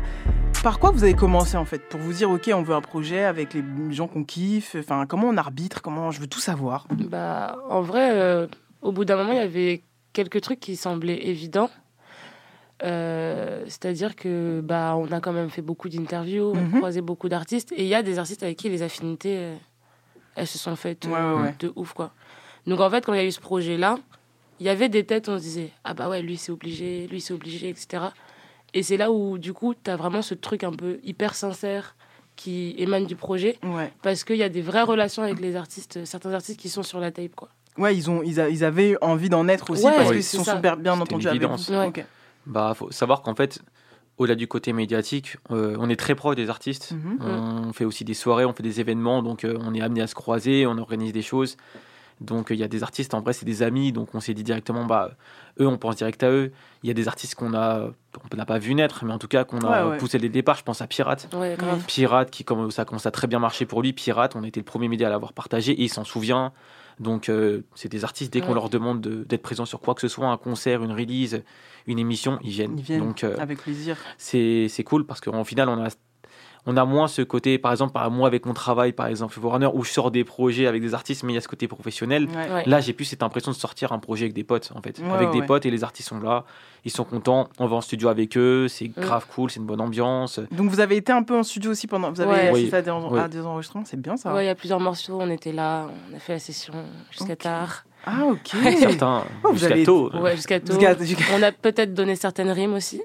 par 0.63 0.79
quoi 0.79 0.91
vous 0.91 1.03
avez 1.03 1.13
commencé 1.13 1.57
en 1.57 1.65
fait? 1.65 1.79
Pour 1.89 1.99
vous 1.99 2.13
dire, 2.13 2.29
ok, 2.29 2.49
on 2.53 2.61
veut 2.61 2.75
un 2.75 2.81
projet 2.81 3.25
avec 3.25 3.53
les 3.53 3.63
gens 3.89 4.07
qu'on 4.07 4.23
kiffe. 4.23 4.75
Enfin, 4.79 5.05
comment 5.07 5.27
on 5.27 5.37
arbitre? 5.37 5.81
Comment 5.81 6.11
Je 6.11 6.21
veux 6.21 6.27
tout 6.27 6.39
savoir. 6.39 6.87
Bah, 6.91 7.57
en 7.69 7.81
vrai, 7.81 8.11
euh, 8.11 8.47
au 8.81 8.91
bout 8.91 9.03
d'un 9.03 9.17
moment, 9.17 9.31
il 9.31 9.37
y 9.37 9.41
avait 9.41 9.83
quelques 10.13 10.41
trucs 10.41 10.59
qui 10.59 10.75
semblaient 10.75 11.27
évidents. 11.27 11.69
Euh, 12.83 13.63
C'est-à-dire 13.67 14.15
que 14.15 14.61
bah, 14.61 14.95
on 14.97 15.11
a 15.11 15.19
quand 15.19 15.33
même 15.33 15.49
fait 15.49 15.61
beaucoup 15.61 15.89
d'interviews, 15.89 16.51
on 16.53 16.57
a 16.57 16.61
Mhm. 16.61 16.77
croisé 16.77 17.01
beaucoup 17.01 17.29
d'artistes, 17.29 17.71
et 17.73 17.83
il 17.83 17.87
y 17.87 17.95
a 17.95 18.01
des 18.03 18.17
artistes 18.19 18.41
avec 18.43 18.57
qui 18.57 18.69
les 18.69 18.81
affinités, 18.81 19.35
euh, 19.37 19.55
elles 20.35 20.47
se 20.47 20.57
sont 20.57 20.75
faites 20.75 21.05
Ouais, 21.05 21.13
euh, 21.15 21.35
ouais, 21.35 21.41
ouais. 21.43 21.55
de 21.59 21.71
ouf, 21.75 21.93
quoi. 21.93 22.11
Donc 22.67 22.79
en 22.79 22.89
fait, 22.89 23.05
quand 23.05 23.13
il 23.13 23.17
y 23.17 23.21
a 23.21 23.25
eu 23.25 23.31
ce 23.31 23.39
projet-là, 23.41 23.97
il 24.59 24.65
y 24.65 24.69
avait 24.69 24.89
des 24.89 25.03
têtes, 25.05 25.29
on 25.29 25.37
se 25.37 25.43
disait, 25.43 25.71
ah 25.83 25.93
bah 25.93 26.09
ouais, 26.09 26.21
lui 26.21 26.37
c'est 26.37 26.51
obligé, 26.51 27.07
lui 27.07 27.21
c'est 27.21 27.33
obligé, 27.33 27.69
etc. 27.69 28.03
Et 28.73 28.83
c'est 28.83 28.97
là 28.97 29.11
où, 29.11 29.37
du 29.37 29.53
coup, 29.53 29.73
tu 29.73 29.89
as 29.89 29.95
vraiment 29.95 30.21
ce 30.21 30.33
truc 30.35 30.63
un 30.63 30.71
peu 30.71 30.99
hyper 31.03 31.33
sincère 31.35 31.95
qui 32.35 32.75
émane 32.77 33.05
du 33.05 33.15
projet, 33.15 33.57
Ouais. 33.63 33.91
parce 34.01 34.23
qu'il 34.23 34.37
y 34.37 34.43
a 34.43 34.49
des 34.49 34.61
vraies 34.61 34.83
relations 34.83 35.23
avec 35.23 35.39
les 35.41 35.55
artistes, 35.55 36.05
certains 36.05 36.33
artistes 36.33 36.59
qui 36.59 36.69
sont 36.69 36.83
sur 36.83 36.99
la 36.99 37.11
tape, 37.11 37.35
quoi. 37.35 37.49
Ouais, 37.77 37.95
ils, 37.95 38.09
ont, 38.09 38.21
ils, 38.23 38.39
a- 38.39 38.49
ils 38.49 38.63
avaient 38.63 38.95
envie 39.01 39.29
d'en 39.29 39.47
être 39.47 39.69
aussi 39.69 39.85
Ouais, 39.85 39.95
parce 39.95 40.09
oui, 40.09 40.15
qu'ils 40.17 40.23
sont 40.23 40.43
ça. 40.43 40.55
super 40.55 40.75
bien 40.77 40.99
entendus 40.99 41.27
avec 41.27 41.41
vous. 41.43 41.73
Bah, 42.45 42.73
faut 42.75 42.91
savoir 42.91 43.21
qu'en 43.21 43.35
fait, 43.35 43.61
au-delà 44.17 44.35
du 44.35 44.47
côté 44.47 44.73
médiatique, 44.73 45.37
euh, 45.51 45.75
on 45.79 45.89
est 45.89 45.95
très 45.95 46.15
proche 46.15 46.35
des 46.35 46.49
artistes. 46.49 46.91
Mhm. 46.91 47.17
On 47.21 47.73
fait 47.73 47.85
aussi 47.85 48.03
des 48.03 48.13
soirées, 48.13 48.45
on 48.45 48.53
fait 48.53 48.63
des 48.63 48.79
événements, 48.79 49.21
donc 49.23 49.43
euh, 49.43 49.57
on 49.61 49.73
est 49.73 49.81
amené 49.81 50.01
à 50.01 50.07
se 50.07 50.15
croiser, 50.15 50.65
on 50.67 50.77
organise 50.77 51.13
des 51.13 51.21
choses. 51.21 51.57
Donc 52.21 52.51
euh, 52.51 52.55
il 52.55 52.59
y 52.59 52.63
a 52.63 52.67
des 52.67 52.83
artistes, 52.83 53.13
en 53.13 53.21
vrai, 53.21 53.31
c'est 53.31 53.45
des 53.45 53.63
amis, 53.63 53.93
donc 53.93 54.13
on 54.13 54.19
s'est 54.19 54.33
dit 54.33 54.43
directement, 54.43 54.83
bah, 54.85 55.11
eux, 55.61 55.67
on 55.67 55.77
pense 55.77 55.95
direct 55.95 56.21
à 56.23 56.29
eux. 56.29 56.51
Il 56.83 56.87
y 56.87 56.91
a 56.91 56.93
des 56.93 57.07
artistes 57.07 57.35
qu'on 57.35 57.53
a, 57.53 57.91
on 58.33 58.35
n'a 58.35 58.45
pas 58.45 58.57
vu 58.59 58.73
naître, 58.75 59.05
mais 59.05 59.13
en 59.13 59.19
tout 59.19 59.29
cas 59.29 59.45
qu'on 59.45 59.59
a 59.59 59.85
Ouais, 59.85 59.91
ouais. 59.91 59.97
poussé 59.97 60.17
dès 60.17 60.27
le 60.27 60.33
départ. 60.33 60.57
Je 60.57 60.63
pense 60.63 60.81
à 60.81 60.87
Pirate. 60.87 61.29
Ouais. 61.33 61.55
Pirate, 61.87 62.29
qui 62.29 62.43
comme 62.43 62.71
ça 62.71 62.83
commence 62.83 63.05
à 63.05 63.11
très 63.11 63.27
bien 63.27 63.39
marcher 63.39 63.65
pour 63.65 63.81
lui. 63.81 63.93
Pirate, 63.93 64.35
on 64.35 64.43
été 64.43 64.59
le 64.59 64.65
premier 64.65 64.89
média 64.89 65.07
à 65.07 65.09
l'avoir 65.09 65.31
partagé 65.31 65.71
et 65.71 65.83
il 65.83 65.89
s'en 65.89 66.03
souvient. 66.03 66.51
Donc, 66.99 67.29
euh, 67.29 67.61
c'est 67.75 67.89
des 67.89 68.03
artistes, 68.03 68.31
dès 68.33 68.41
qu'on 68.41 68.49
Ouais. 68.49 68.53
leur 68.55 68.69
demande 68.69 68.99
de- 69.01 69.23
d'être 69.23 69.41
présents 69.41 69.65
sur 69.65 69.79
quoi 69.79 69.95
que 69.95 70.01
ce 70.01 70.07
soit, 70.09 70.27
un 70.27 70.37
concert, 70.37 70.83
une 70.83 70.91
release, 70.91 71.43
une 71.87 71.97
émission, 71.99 72.39
ils 72.43 72.49
viennent. 72.51 72.77
Ils 72.77 72.83
viennent 72.83 72.99
Donc, 73.07 73.23
euh, 73.23 73.35
avec 73.39 73.59
plaisir. 73.59 73.97
c'est 74.17 74.67
c'est 74.69 74.83
cool 74.83 75.05
parce 75.05 75.21
qu'en 75.21 75.43
final, 75.45 75.69
on 75.69 75.83
a, 75.85 75.89
on 76.71 76.77
a 76.77 76.85
moins 76.85 77.07
ce 77.07 77.23
côté, 77.23 77.57
par 77.57 77.71
exemple, 77.71 77.93
par 77.93 78.11
moi 78.11 78.27
avec 78.27 78.45
mon 78.45 78.53
travail, 78.53 78.91
par 78.93 79.07
exemple, 79.07 79.39
Warner, 79.39 79.69
où 79.73 79.83
je 79.83 79.89
sors 79.91 80.11
des 80.11 80.23
projets 80.23 80.67
avec 80.67 80.81
des 80.83 80.93
artistes, 80.93 81.23
mais 81.23 81.31
il 81.33 81.35
y 81.35 81.37
a 81.39 81.41
ce 81.41 81.47
côté 81.47 81.67
professionnel. 81.67 82.27
Ouais. 82.27 82.53
Ouais. 82.53 82.63
Là, 82.67 82.79
j'ai 82.79 82.93
plus 82.93 83.05
cette 83.05 83.23
impression 83.23 83.51
de 83.51 83.55
sortir 83.57 83.91
un 83.91 83.97
projet 83.97 84.25
avec 84.25 84.33
des 84.35 84.43
potes, 84.43 84.71
en 84.75 84.81
fait. 84.81 84.99
Ouais, 84.99 85.09
avec 85.11 85.29
ouais, 85.33 85.39
des 85.41 85.45
potes 85.47 85.65
et 85.65 85.71
les 85.71 85.83
artistes 85.83 86.09
sont 86.09 86.19
là, 86.19 86.43
ils 86.85 86.91
sont 86.91 87.03
contents, 87.05 87.49
on 87.57 87.65
va 87.65 87.77
en 87.77 87.81
studio 87.81 88.07
avec 88.09 88.37
eux, 88.37 88.67
c'est 88.67 88.87
grave 88.89 89.25
cool, 89.33 89.49
c'est 89.49 89.59
une 89.59 89.65
bonne 89.65 89.81
ambiance. 89.81 90.39
Donc 90.51 90.69
vous 90.69 90.79
avez 90.79 90.97
été 90.97 91.11
un 91.11 91.23
peu 91.23 91.37
en 91.37 91.43
studio 91.43 91.71
aussi 91.71 91.87
pendant. 91.87 92.11
Vous 92.11 92.21
avez 92.21 92.29
Ouais. 92.31 92.49
assisté 92.49 92.69
Oui. 92.71 92.75
à, 92.75 92.81
des, 92.83 92.91
en- 92.91 93.11
Oui. 93.11 93.19
à 93.19 93.27
des 93.27 93.41
enregistrements, 93.41 93.85
c'est 93.85 93.99
bien 93.99 94.15
ça. 94.15 94.33
Ouais, 94.33 94.43
il 94.43 94.47
y 94.47 94.51
a 94.51 94.55
plusieurs 94.55 94.79
morceaux, 94.79 95.17
on 95.19 95.29
était 95.29 95.51
là, 95.51 95.87
on 96.11 96.15
a 96.15 96.19
fait 96.19 96.33
la 96.33 96.39
session 96.39 96.73
jusqu'à 97.11 97.35
tard. 97.35 97.83
Ah 98.05 98.25
ok. 98.25 98.49
Certains, 98.79 99.25
Oh, 99.43 99.49
vous 99.49 99.57
jusqu'à 99.57 99.73
avez- 99.73 99.83
tôt. 99.83 100.09
Ouais, 100.19 100.35
jusqu'à 100.35 100.59
tôt. 100.59 100.73
Jusqu'à- 100.73 100.97
jusqu'à- 101.03 101.23
On 101.37 101.43
a 101.43 101.51
peut-être 101.51 101.93
donné 101.93 102.15
certaines 102.15 102.49
rimes 102.49 102.73
aussi. 102.73 103.01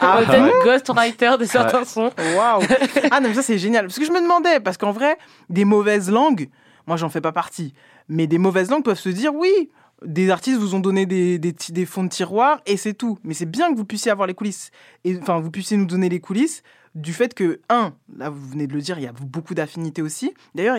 Ah, 0.00 0.22
Peut-être 0.26 0.42
ouais. 0.44 0.52
ghostwriter 0.64 1.36
de 1.38 1.44
certains 1.44 1.84
sons. 1.84 2.10
Waouh 2.36 2.62
Ah 3.10 3.20
non, 3.20 3.28
mais 3.28 3.34
ça 3.34 3.42
c'est 3.42 3.58
génial. 3.58 3.86
Parce 3.86 3.98
que 3.98 4.04
je 4.04 4.12
me 4.12 4.20
demandais, 4.20 4.58
parce 4.60 4.76
qu'en 4.76 4.92
vrai, 4.92 5.16
des 5.50 5.64
mauvaises 5.64 6.10
langues, 6.10 6.48
moi 6.86 6.96
j'en 6.96 7.08
fais 7.08 7.20
pas 7.20 7.32
partie, 7.32 7.74
mais 8.08 8.26
des 8.26 8.38
mauvaises 8.38 8.70
langues 8.70 8.84
peuvent 8.84 8.98
se 8.98 9.10
dire 9.10 9.34
oui, 9.34 9.70
des 10.04 10.30
artistes 10.30 10.58
vous 10.58 10.74
ont 10.74 10.80
donné 10.80 11.06
des, 11.06 11.38
des, 11.38 11.54
des 11.70 11.86
fonds 11.86 12.04
de 12.04 12.08
tiroir 12.08 12.60
et 12.66 12.76
c'est 12.76 12.94
tout. 12.94 13.18
Mais 13.24 13.34
c'est 13.34 13.46
bien 13.50 13.70
que 13.72 13.76
vous 13.76 13.84
puissiez 13.84 14.10
avoir 14.10 14.26
les 14.26 14.34
coulisses, 14.34 14.70
et 15.04 15.16
enfin 15.20 15.38
vous 15.40 15.50
puissiez 15.50 15.76
nous 15.76 15.86
donner 15.86 16.08
les 16.08 16.20
coulisses 16.20 16.62
du 16.94 17.12
fait 17.12 17.34
que, 17.34 17.60
un, 17.68 17.92
là 18.16 18.30
vous 18.30 18.48
venez 18.48 18.66
de 18.66 18.72
le 18.72 18.80
dire, 18.80 18.98
il 18.98 19.04
y 19.04 19.08
a 19.08 19.12
beaucoup 19.12 19.54
d'affinités 19.54 20.02
aussi. 20.02 20.32
D'ailleurs, 20.54 20.78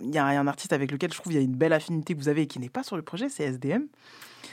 il 0.00 0.14
y 0.14 0.18
a 0.18 0.24
un 0.26 0.46
artiste 0.46 0.72
avec 0.72 0.90
lequel 0.92 1.12
je 1.12 1.18
trouve 1.18 1.32
il 1.32 1.36
y 1.36 1.38
a 1.38 1.42
une 1.42 1.54
belle 1.56 1.72
affinité 1.72 2.14
que 2.14 2.18
vous 2.18 2.28
avez 2.28 2.42
et 2.42 2.46
qui 2.46 2.58
n'est 2.58 2.68
pas 2.68 2.82
sur 2.82 2.96
le 2.96 3.02
projet, 3.02 3.28
c'est 3.28 3.44
SDM. 3.44 3.82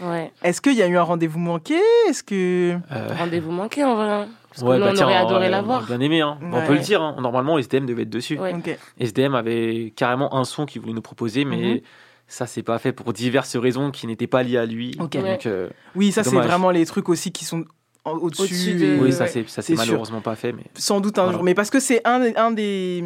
Ouais. 0.02 0.32
Est-ce 0.44 0.62
qu'il 0.62 0.74
y 0.76 0.84
a 0.84 0.88
eu 0.88 0.96
un 0.98 1.02
rendez-vous 1.04 1.40
manqué? 1.40 1.80
Est-ce 2.08 2.22
que. 2.24 2.78
Euh, 2.92 3.08
Rendez-vous 3.18 3.52
manqué 3.52 3.84
en 3.84 3.96
vrai. 3.96 4.10
hein. 4.10 4.28
Parce 4.50 4.62
que 4.62 4.68
ouais, 4.68 4.78
nous, 4.78 4.84
bah 4.86 4.90
on 4.92 4.94
tiens, 4.96 5.06
aurait 5.06 5.16
adoré 5.16 5.46
ouais, 5.46 5.50
la 5.50 5.60
on 5.62 5.64
voir. 5.66 5.78
aurait 5.80 5.88
bien 5.98 6.00
aimé, 6.06 6.22
hein. 6.22 6.38
on 6.42 6.62
peut 6.66 6.74
le 6.74 6.80
dire. 6.80 7.02
hein. 7.02 7.16
Normalement, 7.20 7.58
SDM 7.58 7.86
devait 7.86 8.04
être 8.04 8.10
dessus. 8.10 8.38
Ouais. 8.40 8.54
Ok. 8.54 8.78
SDM 9.00 9.34
avait 9.36 9.94
carrément 9.96 10.36
un 10.36 10.44
son 10.46 10.66
qu'il 10.66 10.82
voulait 10.82 10.94
nous 10.94 11.02
proposer, 11.02 11.46
mais 11.46 11.58
Mhm. 11.76 11.82
ça, 12.28 12.46
c'est 12.46 12.64
pas 12.64 12.78
fait 12.80 12.92
pour 12.92 13.12
diverses 13.14 13.56
raisons 13.56 13.90
qui 13.92 14.06
n'étaient 14.08 14.28
pas 14.28 14.44
liées 14.44 14.58
à 14.58 14.66
lui. 14.66 14.92
Donc, 14.92 15.16
euh, 15.16 15.70
Oui, 15.96 16.12
ça 16.12 16.24
c'est 16.24 16.36
vraiment 16.36 16.70
les 16.72 16.86
trucs 16.86 17.10
aussi 17.10 17.32
qui 17.32 17.46
sont 17.46 17.66
au-dessus. 18.06 18.44
Au-dessus 18.44 18.76
de- 18.76 19.00
oui, 19.02 19.12
ça, 19.12 19.26
c'est 19.28 19.46
sûr. 19.48 19.76
malheureusement 19.78 20.22
pas 20.22 20.36
fait. 20.36 20.52
Mais 20.54 20.64
Sans 20.76 21.02
doute 21.02 21.18
un 21.18 21.24
Voilà. 21.24 21.38
jour. 21.38 21.44
Mais 21.44 21.54
parce 21.56 21.70
que 21.72 21.80
c'est 21.80 22.02
un, 22.08 22.22
un 22.36 22.52
des. 22.52 23.04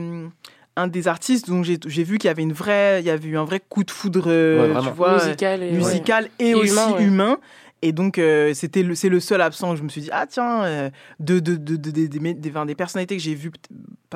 Un 0.75 0.87
des 0.87 1.07
artistes 1.07 1.49
dont 1.49 1.63
j'ai 1.63 1.77
j'ai 1.85 2.03
vu 2.03 2.17
qu'il 2.17 2.27
y 2.27 2.31
avait 2.31 2.43
une 2.43 2.53
vraie, 2.53 3.01
il 3.01 3.05
y 3.05 3.09
avait 3.09 3.27
eu 3.27 3.37
un 3.37 3.43
vrai 3.43 3.59
coup 3.67 3.83
de 3.83 3.91
foudre, 3.91 4.25
euh, 4.27 4.61
Ouais, 4.61 4.67
tu 4.67 4.73
vraiment. 4.73 4.91
vois, 4.91 5.15
Musical 5.25 5.63
et- 5.63 5.71
musical 5.71 6.29
et, 6.39 6.49
Et 6.49 6.55
aussi 6.55 6.71
humain, 6.71 6.97
humain. 6.99 7.37
Et 7.81 7.91
donc, 7.93 8.19
euh, 8.19 8.53
c'était 8.53 8.83
le, 8.83 8.93
c'est 8.93 9.09
le 9.09 9.19
seul 9.19 9.41
absent. 9.41 9.75
Je 9.75 9.81
me 9.83 9.89
suis 9.89 10.01
dit, 10.01 10.09
ah 10.11 10.27
tiens, 10.27 10.63
euh, 10.63 10.89
de, 11.19 11.39
de, 11.39 11.55
de, 11.55 11.75
de- 11.77 11.89
des- 11.91 12.07
des, 12.07 12.75
personnalités 12.75 13.17
que 13.17 13.23
j'ai 13.23 13.33
vues, 13.33 13.51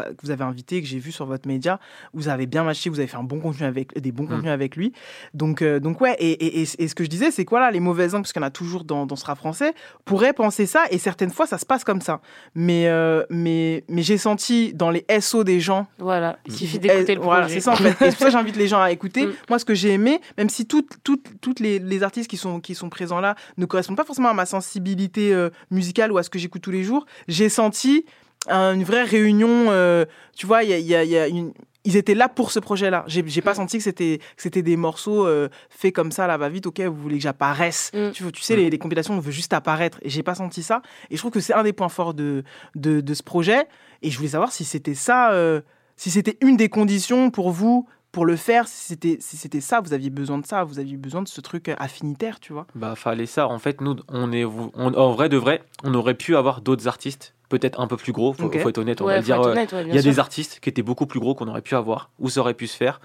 que 0.04 0.22
vous 0.24 0.32
avez 0.32 0.44
invitées, 0.44 0.82
que 0.82 0.88
j'ai 0.88 1.00
vues 1.00 1.12
sur 1.12 1.26
votre 1.26 1.48
média, 1.48 1.80
vous 2.14 2.28
avez 2.28 2.46
bien 2.46 2.64
matché, 2.64 2.90
vous 2.90 3.00
avez 3.00 3.08
fait 3.08 3.18
un 3.18 3.24
bon 3.24 3.40
contenu 3.40 3.66
avec, 3.66 4.00
des 4.00 4.12
bons 4.12 4.28
contenus 4.28 4.52
avec 4.52 4.76
lui. 4.76 4.94
Donc, 5.34 5.62
euh, 5.62 5.80
donc 5.80 6.02
ouais, 6.02 6.16
et, 6.20 6.32
et, 6.32 6.62
et, 6.62 6.68
et 6.80 6.88
ce 6.88 6.96
que 6.96 7.04
je 7.04 7.10
disais, 7.10 7.32
c'est 7.32 7.46
quoi 7.46 7.60
là, 7.60 7.72
les 7.72 7.80
mauvais 7.80 8.14
angles, 8.14 8.24
parce 8.24 8.34
qu'il 8.34 8.42
y 8.42 8.46
en 8.46 8.48
a 8.48 8.52
toujours 8.52 8.84
dans, 8.84 9.06
dans 9.06 9.16
ce 9.16 9.26
rap 9.26 9.38
français, 9.38 9.74
pourraient 10.06 10.34
penser 10.34 10.66
ça, 10.66 10.84
et 10.92 10.98
certaines 10.98 11.32
fois, 11.32 11.48
ça 11.48 11.58
se 11.58 11.66
passe 11.66 11.84
comme 11.84 12.02
ça. 12.02 12.22
Mais, 12.54 12.88
euh, 12.88 13.24
mais, 13.30 13.84
mais 13.90 14.02
j'ai 14.02 14.18
senti 14.18 14.74
dans 14.74 14.92
les 14.92 15.06
SO 15.20 15.44
des 15.44 15.60
gens. 15.60 15.88
Voilà, 16.00 16.40
il 16.46 16.54
suffit 16.54 16.80
d'écouter 16.80 17.16
le 17.16 17.22
Voilà, 17.22 17.42
projet. 17.42 17.56
c'est 17.56 17.62
ça 17.62 17.72
en 17.72 17.76
fait. 17.76 17.90
Et 17.90 18.12
c'est 18.12 18.12
pour 18.12 18.20
ça 18.20 18.26
que 18.26 18.32
j'invite 18.32 18.56
les 18.56 18.68
gens 18.68 18.82
à 18.82 18.92
écouter. 18.92 19.26
Mm. 19.28 19.34
Moi, 19.50 19.60
ce 19.60 19.66
que 19.66 19.74
j'ai 19.74 19.92
aimé, 19.94 20.20
même 20.38 20.50
si 20.50 20.66
toutes, 20.66 20.98
toutes, 21.04 21.40
toutes 21.42 21.60
les, 21.60 21.80
les 21.80 22.04
artistes 22.04 22.30
qui 22.30 22.38
sont, 22.38 22.60
qui 22.60 22.76
sont 22.76 22.90
présents 22.90 23.20
là 23.20 23.36
ne 23.58 23.66
correspondent 23.66 23.98
pas 23.98 24.06
forcément 24.06 24.30
à 24.30 24.34
ma 24.34 24.46
sensibilité 24.46 25.34
euh, 25.34 25.50
musicale 25.72 26.12
ou 26.12 26.18
à 26.18 26.24
ce 26.24 26.30
que 26.30 26.40
j'écoute 26.40 26.62
tous 26.62 26.72
les 26.72 26.84
jours, 26.84 27.06
j'ai 27.28 27.50
senti 27.50 28.06
une 28.48 28.84
vraie 28.84 29.04
réunion. 29.04 29.68
euh, 29.70 30.06
tu 30.36 30.46
vois, 30.46 30.64
il 30.64 30.70
y 30.70 30.74
a, 30.74 30.80
y 30.80 30.96
a- 30.96 31.04
y 31.04 31.18
a 31.18 31.28
une. 31.28 31.54
Ils 31.88 31.98
étaient 31.98 32.16
là 32.16 32.28
pour 32.30 32.50
ce 32.52 32.58
projet-là. 32.60 33.04
J'ai 33.06 33.24
j'ai 33.28 33.42
pas 33.42 33.52
Mm. 33.52 33.56
senti 33.58 33.78
que 33.78 33.84
c'était 33.84 34.18
que 34.36 34.42
c'était 34.42 34.64
des 34.64 34.76
morceaux 34.76 35.28
euh, 35.28 35.50
faits 35.70 35.94
comme 35.94 36.12
ça, 36.12 36.26
là, 36.26 36.36
va 36.36 36.50
vite, 36.50 36.66
ok, 36.66 36.80
vous 36.82 36.96
voulez 37.00 37.18
que 37.18 37.22
j'apparaisse. 37.24 37.92
Mm. 37.94 38.10
Tu, 38.12 38.24
vois, 38.24 38.32
tu 38.32 38.42
sais, 38.42 38.56
les, 38.56 38.70
les 38.72 38.80
compilations, 38.80 39.14
on 39.14 39.20
veut 39.20 39.32
juste 39.32 39.54
apparaître. 39.54 40.00
Et 40.02 40.10
j'ai 40.10 40.24
pas 40.24 40.34
senti 40.34 40.64
ça. 40.64 40.82
Et 41.12 41.16
je 41.16 41.22
trouve 41.22 41.32
que 41.32 41.40
c'est 41.40 41.54
un 41.54 41.62
des 41.62 41.74
points 41.74 41.90
forts 41.90 42.16
de, 42.16 42.44
de, 42.74 43.02
de 43.02 43.14
ce 43.14 43.22
projet. 43.22 43.68
Et 44.02 44.10
je 44.10 44.18
voulais 44.18 44.30
savoir 44.30 44.52
si 44.52 44.66
c'était 44.66 44.96
ça, 44.96 45.32
euh, 45.34 45.62
si 45.96 46.10
c'était 46.10 46.38
une 46.42 46.58
des 46.58 46.70
conditions 46.70 47.30
pour 47.30 47.52
vous 47.52 47.88
pour 48.12 48.26
le 48.26 48.36
faire, 48.38 48.68
si 48.68 48.88
c'était 48.88 49.18
si 49.20 49.36
c'était 49.38 49.60
ça, 49.62 49.80
vous 49.82 49.92
aviez 49.94 50.10
besoin 50.10 50.38
de 50.40 50.46
ça, 50.46 50.64
vous 50.64 50.80
aviez 50.80 50.96
besoin 50.98 51.22
de 51.22 51.28
ce 51.28 51.40
truc 51.42 51.70
affinitaire, 51.78 52.40
tu 52.40 52.52
vois. 52.54 52.66
Bah, 52.74 52.96
fallait 52.96 53.26
ça. 53.28 53.48
En 53.50 53.60
fait, 53.60 53.82
nous, 53.82 53.98
on 54.08 54.32
est, 54.32 54.46
on- 54.46 54.72
en 54.76 55.12
vrai 55.12 55.28
de 55.30 55.36
vrai, 55.38 55.62
on 55.84 55.94
aurait 55.94 56.14
pu 56.16 56.36
avoir 56.38 56.62
d'autres 56.62 56.88
artistes, 56.88 57.35
peut-être 57.50 57.80
un 57.80 57.88
peu 57.88 57.98
plus 57.98 58.12
gros. 58.12 58.34
Faut, 58.34 58.52
faut 58.52 58.70
être 58.70 58.78
honnête, 58.78 59.02
on 59.02 59.06
Ouais, 59.06 59.16
va 59.18 59.22
dire. 59.22 59.42
euh, 59.42 59.52
honnête, 59.52 59.72
ouais, 59.74 59.86
Il 59.88 59.96
y 59.96 59.98
a 59.98 60.02
des 60.02 60.20
artistes 60.20 60.60
qui 60.62 60.70
étaient 60.70 60.82
beaucoup 60.84 61.06
plus 61.06 61.20
gros 61.20 61.36
qu'on 61.36 61.48
aurait 61.48 61.62
pu 61.62 61.76
avoir, 61.76 62.10
ou 62.20 62.30
ça 62.30 62.40
aurait 62.42 62.54
pu 62.54 62.68
se 62.68 62.76
faire, 62.78 63.00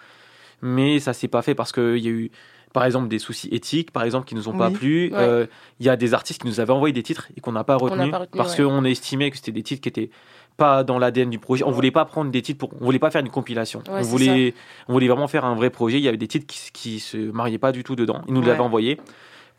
mais 0.63 0.99
ça 1.01 1.13
s'est 1.13 1.29
pas 1.29 1.43
fait 1.43 1.55
parce 1.55 1.73
qu'il 1.73 1.99
y 1.99 2.07
a 2.09 2.11
eu, 2.11 2.31
par 2.73 2.85
exemple, 2.85 3.09
des 3.09 3.19
soucis 3.19 3.49
éthiques, 3.53 3.91
par 3.91 4.05
exemple, 4.05 4.27
qui 4.27 4.35
nous 4.35 4.49
ont 4.49 4.57
pas 4.57 4.71
plu. 4.71 5.07
Ouais. 5.13 5.19
Euh, 5.19 5.47
Il 5.81 5.87
y 5.87 5.89
a 5.89 5.97
des 5.97 6.15
artistes 6.15 6.41
qui 6.43 6.47
nous 6.47 6.61
avaient 6.61 6.73
envoyé 6.73 6.93
des 6.93 7.03
titres 7.03 7.29
et 7.37 7.41
qu'on 7.41 7.53
n'a 7.53 7.65
pas 7.65 7.77
retenu 7.77 8.11
parce 8.37 8.55
qu'on 8.57 8.85
estimait 8.85 9.31
que 9.31 9.37
c'était 9.37 9.53
des 9.53 9.63
titres 9.63 9.83
qui 9.83 9.89
étaient 9.89 10.11
pas 10.57 10.85
dans 10.85 10.99
l'ADN 10.99 11.31
du 11.31 11.39
projet. 11.39 11.65
On 11.65 11.71
voulait 11.71 11.91
pas 11.91 12.05
prendre 12.05 12.31
des 12.31 12.43
titres 12.43 12.59
pour, 12.59 12.71
on 12.81 12.85
voulait 12.85 12.99
pas 12.99 13.11
faire 13.11 13.23
une 13.23 13.31
compilation. 13.31 13.83
On 13.89 14.03
voulait, 14.03 14.55
on 14.89 14.93
voulait 14.93 15.09
vraiment 15.09 15.27
faire 15.27 15.45
un 15.47 15.55
vrai 15.55 15.71
projet. 15.71 15.99
Il 15.99 16.03
y 16.05 16.09
avait 16.09 16.19
des 16.19 16.29
titres 16.29 16.47
qui, 16.47 16.71
qui 16.73 17.01
se 17.01 17.17
mariaient 17.17 17.59
pas 17.59 17.73
du 17.73 17.83
tout 17.83 17.97
dedans. 17.97 18.21
Ils 18.29 18.35
nous 18.35 18.43
l'avaient 18.43 18.61
envoyé. 18.61 19.01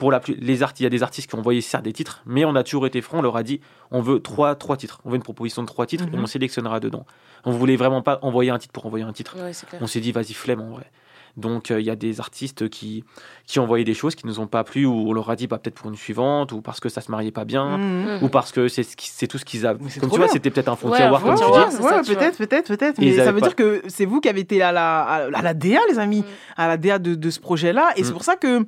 Pour 0.02 0.12
la 0.12 0.20
plus, 0.20 0.34
les 0.39 0.64
artistes, 0.64 0.80
il 0.80 0.84
y 0.86 0.88
a 0.88 0.89
des 0.89 1.04
artistes 1.04 1.30
qui 1.30 1.36
ont 1.36 1.39
envoyé 1.41 1.62
certes 1.62 1.84
des 1.84 1.93
titres, 1.93 2.24
mais 2.26 2.43
on 2.43 2.56
a 2.56 2.64
toujours 2.64 2.88
été 2.88 3.02
franc. 3.02 3.20
On 3.20 3.22
leur 3.22 3.38
a 3.38 3.43
dit, 3.43 3.62
on 3.91 4.02
veut 4.02 4.20
trois, 4.20 4.56
trois 4.56 4.76
titres. 4.76 4.99
On 5.06 5.12
veut 5.12 5.16
une 5.16 5.22
proposition 5.22 5.62
de 5.62 5.68
trois 5.68 5.86
titres 5.86 6.06
et 6.12 6.18
Mhm. 6.18 6.24
on 6.24 6.26
sélectionnera 6.26 6.80
dedans. 6.80 7.06
On 7.45 7.52
voulait 7.52 7.76
vraiment 7.76 8.02
pas 8.02 8.18
envoyer 8.24 8.49
un 8.49 8.58
titre 8.58 8.74
pour 8.74 8.88
envoyer 8.88 9.06
un 9.06 9.14
titre. 9.14 9.36
Ouais, 9.39 9.54
c'est. 9.54 9.68
On 9.80 9.86
s'est 9.86 9.99
dit, 9.99 10.12
vas-y, 10.12 10.34
flemme 10.34 10.60
en 10.62 10.72
vrai. 10.72 10.89
Donc, 11.38 11.70
euh, 11.70 11.80
il 11.80 11.86
y 11.86 11.91
a 11.91 11.95
des 11.95 12.20
artistes 12.20 12.68
qui, 12.68 13.04
qui 13.45 13.60
ont 13.60 13.64
envoyé 13.64 13.84
des 13.86 13.93
choses 13.93 14.16
qui 14.16 14.26
nous 14.26 14.39
ont 14.39 14.47
pas 14.47 14.64
plu, 14.64 14.88
ou 14.88 15.10
on 15.10 15.14
leur 15.14 15.30
a 15.30 15.36
dit, 15.36 15.45
bah, 15.45 15.60
peut-être 15.60 15.76
pour 15.76 15.88
une 15.91 15.95
suivante, 15.95 16.52
ou 16.52 16.62
parce 16.62 16.80
que 16.80 16.89
ça 16.89 17.02
se 17.02 17.12
mariait 17.12 17.30
pas 17.32 17.45
bien, 17.45 17.78
Mhm. 17.78 18.24
ou 18.24 18.28
parce 18.28 18.52
que 18.52 18.68
c'est 18.70 18.82
c'est 18.99 19.28
tout 19.28 19.38
ce 19.38 19.45
qu'ils 19.45 19.68
avaient. 19.68 19.80
C'est 19.88 19.99
Comme 19.99 20.10
tu 20.10 20.18
vois, 20.18 20.28
c'était 20.30 20.49
peut-être 20.49 20.70
un 20.70 20.76
fond 20.76 20.88
de 20.88 20.93
Ouais, 20.93 20.97
tiroir, 20.97 21.22
comme 21.22 21.36
tu 21.36 21.43
dis. 21.43 22.06
c'est 22.08 22.16
peut-être, 22.16 22.38
peut-être, 22.39 22.68
peut-être. 22.70 22.99
Et 22.99 23.06
Mais 23.12 23.18
ça 23.18 23.32
veut 23.32 23.39
pas- 23.39 23.45
dire 23.49 23.56
que 23.56 23.84
c'est 23.88 24.06
vous 24.06 24.20
qui 24.20 24.30
avez 24.30 24.41
été 24.41 24.64
à 24.64 24.72
la, 24.72 25.02
à, 25.04 25.16
à 25.32 25.41
la 25.43 25.54
DA, 25.54 25.80
les 25.89 25.99
amis, 25.99 26.26
à 26.58 26.68
la 26.68 26.78
DA 26.78 26.97
de, 26.97 27.14
de 27.14 27.30
ce 27.30 27.39
projet-là. 27.39 27.91
Et 27.97 28.04
c'est 28.04 28.10
Mm. 28.10 28.14
pour 28.14 28.24
ça 28.24 28.36
que 28.36 28.66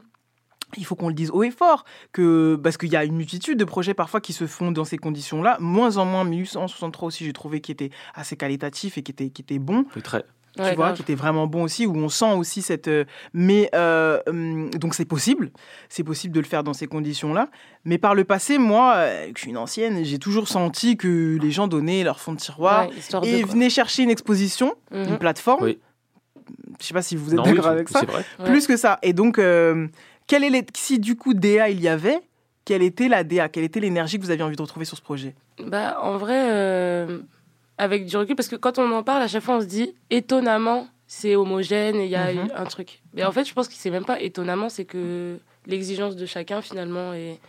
il 0.77 0.85
faut 0.85 0.95
qu'on 0.95 1.07
le 1.09 1.13
dise 1.13 1.29
haut 1.31 1.43
et 1.43 1.51
fort, 1.51 1.85
que, 2.11 2.59
parce 2.61 2.77
qu'il 2.77 2.91
y 2.91 2.95
a 2.95 3.03
une 3.03 3.15
multitude 3.15 3.57
de 3.57 3.65
projets 3.65 3.93
parfois 3.93 4.21
qui 4.21 4.33
se 4.33 4.47
font 4.47 4.71
dans 4.71 4.85
ces 4.85 4.97
conditions-là. 4.97 5.57
Moins 5.59 5.97
en 5.97 6.05
moins, 6.05 6.23
1863 6.23 7.07
aussi, 7.07 7.25
j'ai 7.25 7.33
trouvé 7.33 7.61
qui 7.61 7.71
était 7.71 7.89
assez 8.15 8.35
qualitatif 8.37 8.97
et 8.97 9.03
qui 9.03 9.11
était, 9.11 9.29
qui 9.29 9.41
était 9.41 9.59
bon. 9.59 9.85
Très. 10.03 10.23
tu 10.55 10.61
Ouais, 10.61 10.75
vois, 10.75 10.85
grave. 10.85 10.95
qui 10.97 11.01
était 11.01 11.15
vraiment 11.15 11.47
bon 11.47 11.63
aussi, 11.63 11.87
où 11.87 11.95
on 11.95 12.09
sent 12.09 12.33
aussi 12.33 12.61
cette. 12.61 12.87
euh, 12.87 13.05
mais 13.33 13.69
euh, 13.73 14.19
hum, 14.27 14.69
donc 14.71 14.93
c'est 14.93 15.05
possible, 15.05 15.51
c'est 15.89 16.03
possible 16.03 16.31
de 16.35 16.39
le 16.39 16.45
faire 16.45 16.63
dans 16.63 16.73
ces 16.73 16.85
conditions-là. 16.85 17.49
Mais 17.85 17.97
par 17.97 18.13
le 18.13 18.23
passé, 18.23 18.59
moi, 18.59 18.93
euh, 18.97 19.27
que 19.31 19.37
je 19.37 19.41
suis 19.41 19.49
une 19.49 19.57
ancienne, 19.57 20.03
j'ai 20.05 20.19
toujours 20.19 20.47
senti 20.47 20.95
que 20.95 21.39
les 21.41 21.49
gens 21.51 21.67
donnaient 21.67 22.03
leur 22.03 22.19
fond 22.19 22.33
de 22.33 22.37
tiroir 22.39 22.87
Ouais, 22.89 22.95
histoire 22.95 23.23
de 23.23 23.27
et 23.29 23.41
quoi. 23.41 23.51
venaient 23.53 23.71
chercher 23.71 24.03
une 24.03 24.11
exposition, 24.11 24.75
Mhm. 24.91 25.09
une 25.13 25.17
plateforme. 25.17 25.63
Oui. 25.63 25.79
Je 26.79 26.85
sais 26.87 26.93
pas 26.93 27.01
si 27.01 27.15
vous 27.15 27.33
êtes 27.33 27.39
oui, 27.39 27.53
d'accord 27.55 27.67
avec 27.71 27.87
ça. 27.89 28.01
vrai. 28.05 28.23
Ouais. 28.39 28.45
Plus 28.45 28.67
que 28.67 28.75
ça. 28.77 28.99
Et 29.01 29.13
donc, 29.13 29.39
euh, 29.39 29.87
quelle 30.27 30.43
est 30.43 30.49
les- 30.49 30.65
si 30.75 30.99
du 30.99 31.15
coup 31.15 31.33
DA 31.33 31.69
il 31.69 31.79
y 31.81 31.87
avait, 31.87 32.19
quelle 32.65 32.81
était 32.83 33.07
la 33.09 33.23
DA 33.23 33.49
Quelle 33.49 33.63
était 33.65 33.79
l'énergie 33.79 34.17
que 34.19 34.23
vous 34.23 34.31
aviez 34.31 34.43
envie 34.43 34.55
de 34.55 34.61
retrouver 34.61 34.85
sur 34.85 34.97
ce 34.97 35.01
projet? 35.01 35.35
Bah, 35.59 35.99
en 36.01 36.17
vrai, 36.17 36.49
euh, 36.51 37.19
avec 37.77 38.05
du 38.05 38.15
recul, 38.17 38.35
parce 38.35 38.47
que 38.47 38.55
quand 38.55 38.79
on 38.79 38.91
en 38.91 39.03
parle, 39.03 39.21
à 39.21 39.27
chaque 39.27 39.43
fois, 39.43 39.57
on 39.57 39.61
se 39.61 39.65
dit 39.65 39.93
étonnamment, 40.09 40.87
c'est 41.07 41.35
homogène 41.35 41.97
et 41.97 42.05
il 42.05 42.09
y 42.11 42.15
a 42.15 42.33
Mhm. 42.33 42.49
un 42.55 42.65
truc. 42.65 43.01
Mais 43.13 43.23
en 43.23 43.31
fait, 43.31 43.45
je 43.45 43.53
pense 43.53 43.67
que 43.67 43.73
c'est 43.75 43.89
même 43.91 44.05
pas 44.05 44.19
étonnamment, 44.21 44.69
c'est 44.69 44.85
que 44.85 45.37
l'exigence 45.67 46.15
de 46.15 46.25
chacun, 46.25 46.61
finalement, 46.61 47.13
et, 47.13 47.39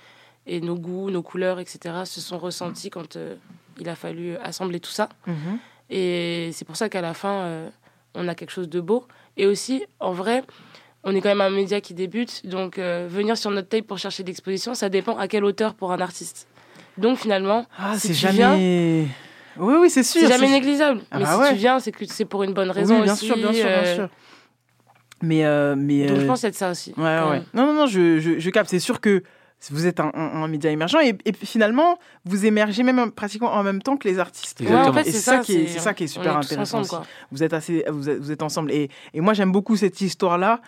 et 0.47 0.61
nos 0.61 0.75
goûts, 0.77 1.11
nos 1.11 1.23
couleurs, 1.23 1.61
etc., 1.61 2.05
se 2.05 2.21
sont 2.21 2.39
ressentis 2.39 2.91
quand 2.91 3.17
euh, 3.17 3.37
il 3.81 3.89
a 3.89 3.95
fallu 3.95 4.37
assembler 4.37 4.81
tout 4.81 4.91
ça. 4.91 5.09
Et 5.91 6.51
c'est 6.53 6.65
pour 6.65 6.77
ça 6.77 6.89
qu'à 6.89 7.01
la 7.01 7.15
fin, 7.15 7.33
euh, 7.45 7.69
on 8.15 8.29
a 8.29 8.35
quelque 8.35 8.51
chose 8.51 8.69
de 8.69 8.81
beau. 8.81 9.07
Et 9.37 9.47
aussi, 9.47 9.85
en 10.01 10.13
vrai, 10.13 10.43
on 11.05 11.15
est 11.15 11.21
quand 11.21 11.29
même 11.29 11.41
un 11.41 11.51
média 11.51 11.81
qui 11.81 11.95
débute, 11.95 12.47
donc 12.47 12.79
euh, 12.79 13.07
venir 13.11 13.37
sur 13.37 13.51
notre 13.51 13.69
tape 13.69 13.87
pour 13.87 13.99
chercher 13.99 14.23
de 14.23 14.29
l'exposition, 14.29 14.75
ça 14.75 14.89
dépend 14.89 15.17
à 15.17 15.29
quelle 15.29 15.45
hauteur 15.45 15.75
pour 15.75 15.93
un 15.93 16.01
artiste. 16.01 16.47
Donc 16.99 17.19
finalement, 17.19 17.67
Ah, 17.79 17.95
si 17.99 18.09
c'est 18.09 18.13
tu 18.15 18.19
jamais. 18.37 18.37
viens, 18.37 19.09
Oui, 19.59 19.75
oui, 19.81 19.91
c'est 19.91 20.03
sûr. 20.03 20.21
c'est 20.23 20.29
jamais 20.29 20.49
négligeable. 20.51 21.01
Ah 21.11 21.19
mais 21.19 21.25
bah 21.25 21.33
si 21.35 21.41
ouais. 21.41 21.49
tu 21.51 21.57
viens, 21.57 21.79
c'est 21.81 21.93
que 21.93 22.05
c'est 22.07 22.25
pour 22.25 22.43
une 22.43 22.53
bonne 22.55 22.71
raison 22.71 22.97
Oui, 22.99 23.03
bien 23.05 23.13
aussi. 23.13 23.27
sûr, 23.27 23.37
bien 23.37 23.53
sûr, 23.53 23.65
bien 23.65 23.73
euh, 23.73 23.95
sûr. 23.95 24.09
Mais, 25.23 25.45
euh, 25.45 25.75
mais 25.77 26.07
Donc 26.07 26.21
je 26.21 26.27
pense 26.27 26.43
de 26.43 26.51
ça 26.53 26.71
aussi. 26.71 26.91
Ouais, 26.91 26.95
quand 26.97 27.31
ouais. 27.31 27.31
même. 27.39 27.45
Non, 27.55 27.67
non, 27.67 27.73
non, 27.73 27.87
je, 27.87 28.19
je, 28.21 28.39
je 28.39 28.51
capte. 28.51 28.69
C'est 28.71 28.79
sûr 28.79 29.01
que 29.01 29.23
vous 29.71 29.87
êtes 29.87 29.99
un, 30.01 30.11
un- 30.15 30.43
un 30.43 30.49
média 30.49 30.71
émergent 30.71 30.99
et, 31.03 31.17
finalement, 31.45 31.99
vous 32.27 32.45
émergez 32.45 32.83
même 32.83 33.11
pratiquement 33.11 33.53
en 33.53 33.63
même 33.63 33.81
temps 33.81 33.97
que 33.97 34.07
les 34.07 34.19
artistes. 34.19 34.61
Ouais, 34.61 34.75
en 34.75 34.93
fait, 34.93 35.01
et 35.09 35.13
c'est 35.13 35.19
ça, 35.19 35.39
ça, 35.39 35.39
qui 35.39 35.57
est, 35.63 35.67
c'est- 35.69 35.79
ça 35.79 35.95
qui 35.95 36.05
est 36.05 36.09
super 36.09 36.33
est 36.35 36.37
intéressant. 36.37 36.81
ensemble. 36.81 37.07
Vous 37.33 37.43
êtes 37.43 37.55
assez, 37.55 37.85
vous 37.89 38.11
êtes, 38.11 38.19
vous 38.19 38.31
êtes 38.31 38.43
ensemble. 38.43 38.71
Et, 38.73 38.91
et 39.15 39.21
moi, 39.23 39.33
j'aime 39.33 39.53
beaucoup 39.53 39.77
cette 39.77 40.01
histoire-là 40.01 40.61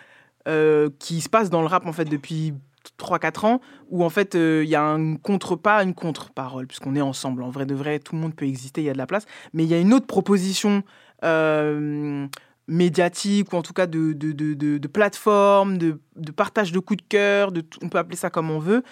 euh, 0.47 0.89
qui 0.99 1.21
se 1.21 1.29
passe 1.29 1.49
dans 1.49 1.61
le 1.61 1.67
rap 1.67 1.85
en 1.85 1.93
fait 1.93 2.05
depuis 2.05 2.53
3-4 2.97 3.45
ans, 3.45 3.61
où 3.89 4.03
en 4.03 4.09
fait 4.09 4.35
euh, 4.35 4.63
il 4.63 4.69
y 4.69 4.75
a 4.75 4.83
un 4.83 5.15
contre 5.17 5.55
pas 5.55 5.83
une 5.83 5.93
contre-parole, 5.93 6.67
puisqu'on 6.67 6.95
est 6.95 7.01
ensemble. 7.01 7.43
En 7.43 7.49
vrai 7.49 7.65
de 7.65 7.75
vrai, 7.75 7.99
tout 7.99 8.15
le 8.15 8.21
monde 8.21 8.35
peut 8.35 8.45
exister, 8.45 8.81
il 8.81 8.85
y 8.85 8.89
a 8.89 8.93
de 8.93 8.97
la 8.97 9.07
place. 9.07 9.25
Mais 9.53 9.63
il 9.63 9.69
y 9.69 9.73
a 9.73 9.79
une 9.79 9.93
autre 9.93 10.07
proposition 10.07 10.83
euh, 11.23 12.27
médiatique, 12.67 13.51
ou 13.53 13.57
en 13.57 13.61
tout 13.61 13.73
cas 13.73 13.87
de, 13.87 14.13
de, 14.13 14.31
de, 14.31 14.53
de- 14.53 14.77
de 14.77 14.87
plateforme, 14.87 15.77
de, 15.77 15.99
partage 16.35 16.71
de 16.71 16.79
coups 16.79 17.03
de 17.03 17.07
cœur, 17.07 17.51
on 17.81 17.89
peut 17.89 17.97
appeler 17.97 18.17
ça 18.17 18.29
comme 18.29 18.49
on 18.51 18.59
veut, 18.59 18.83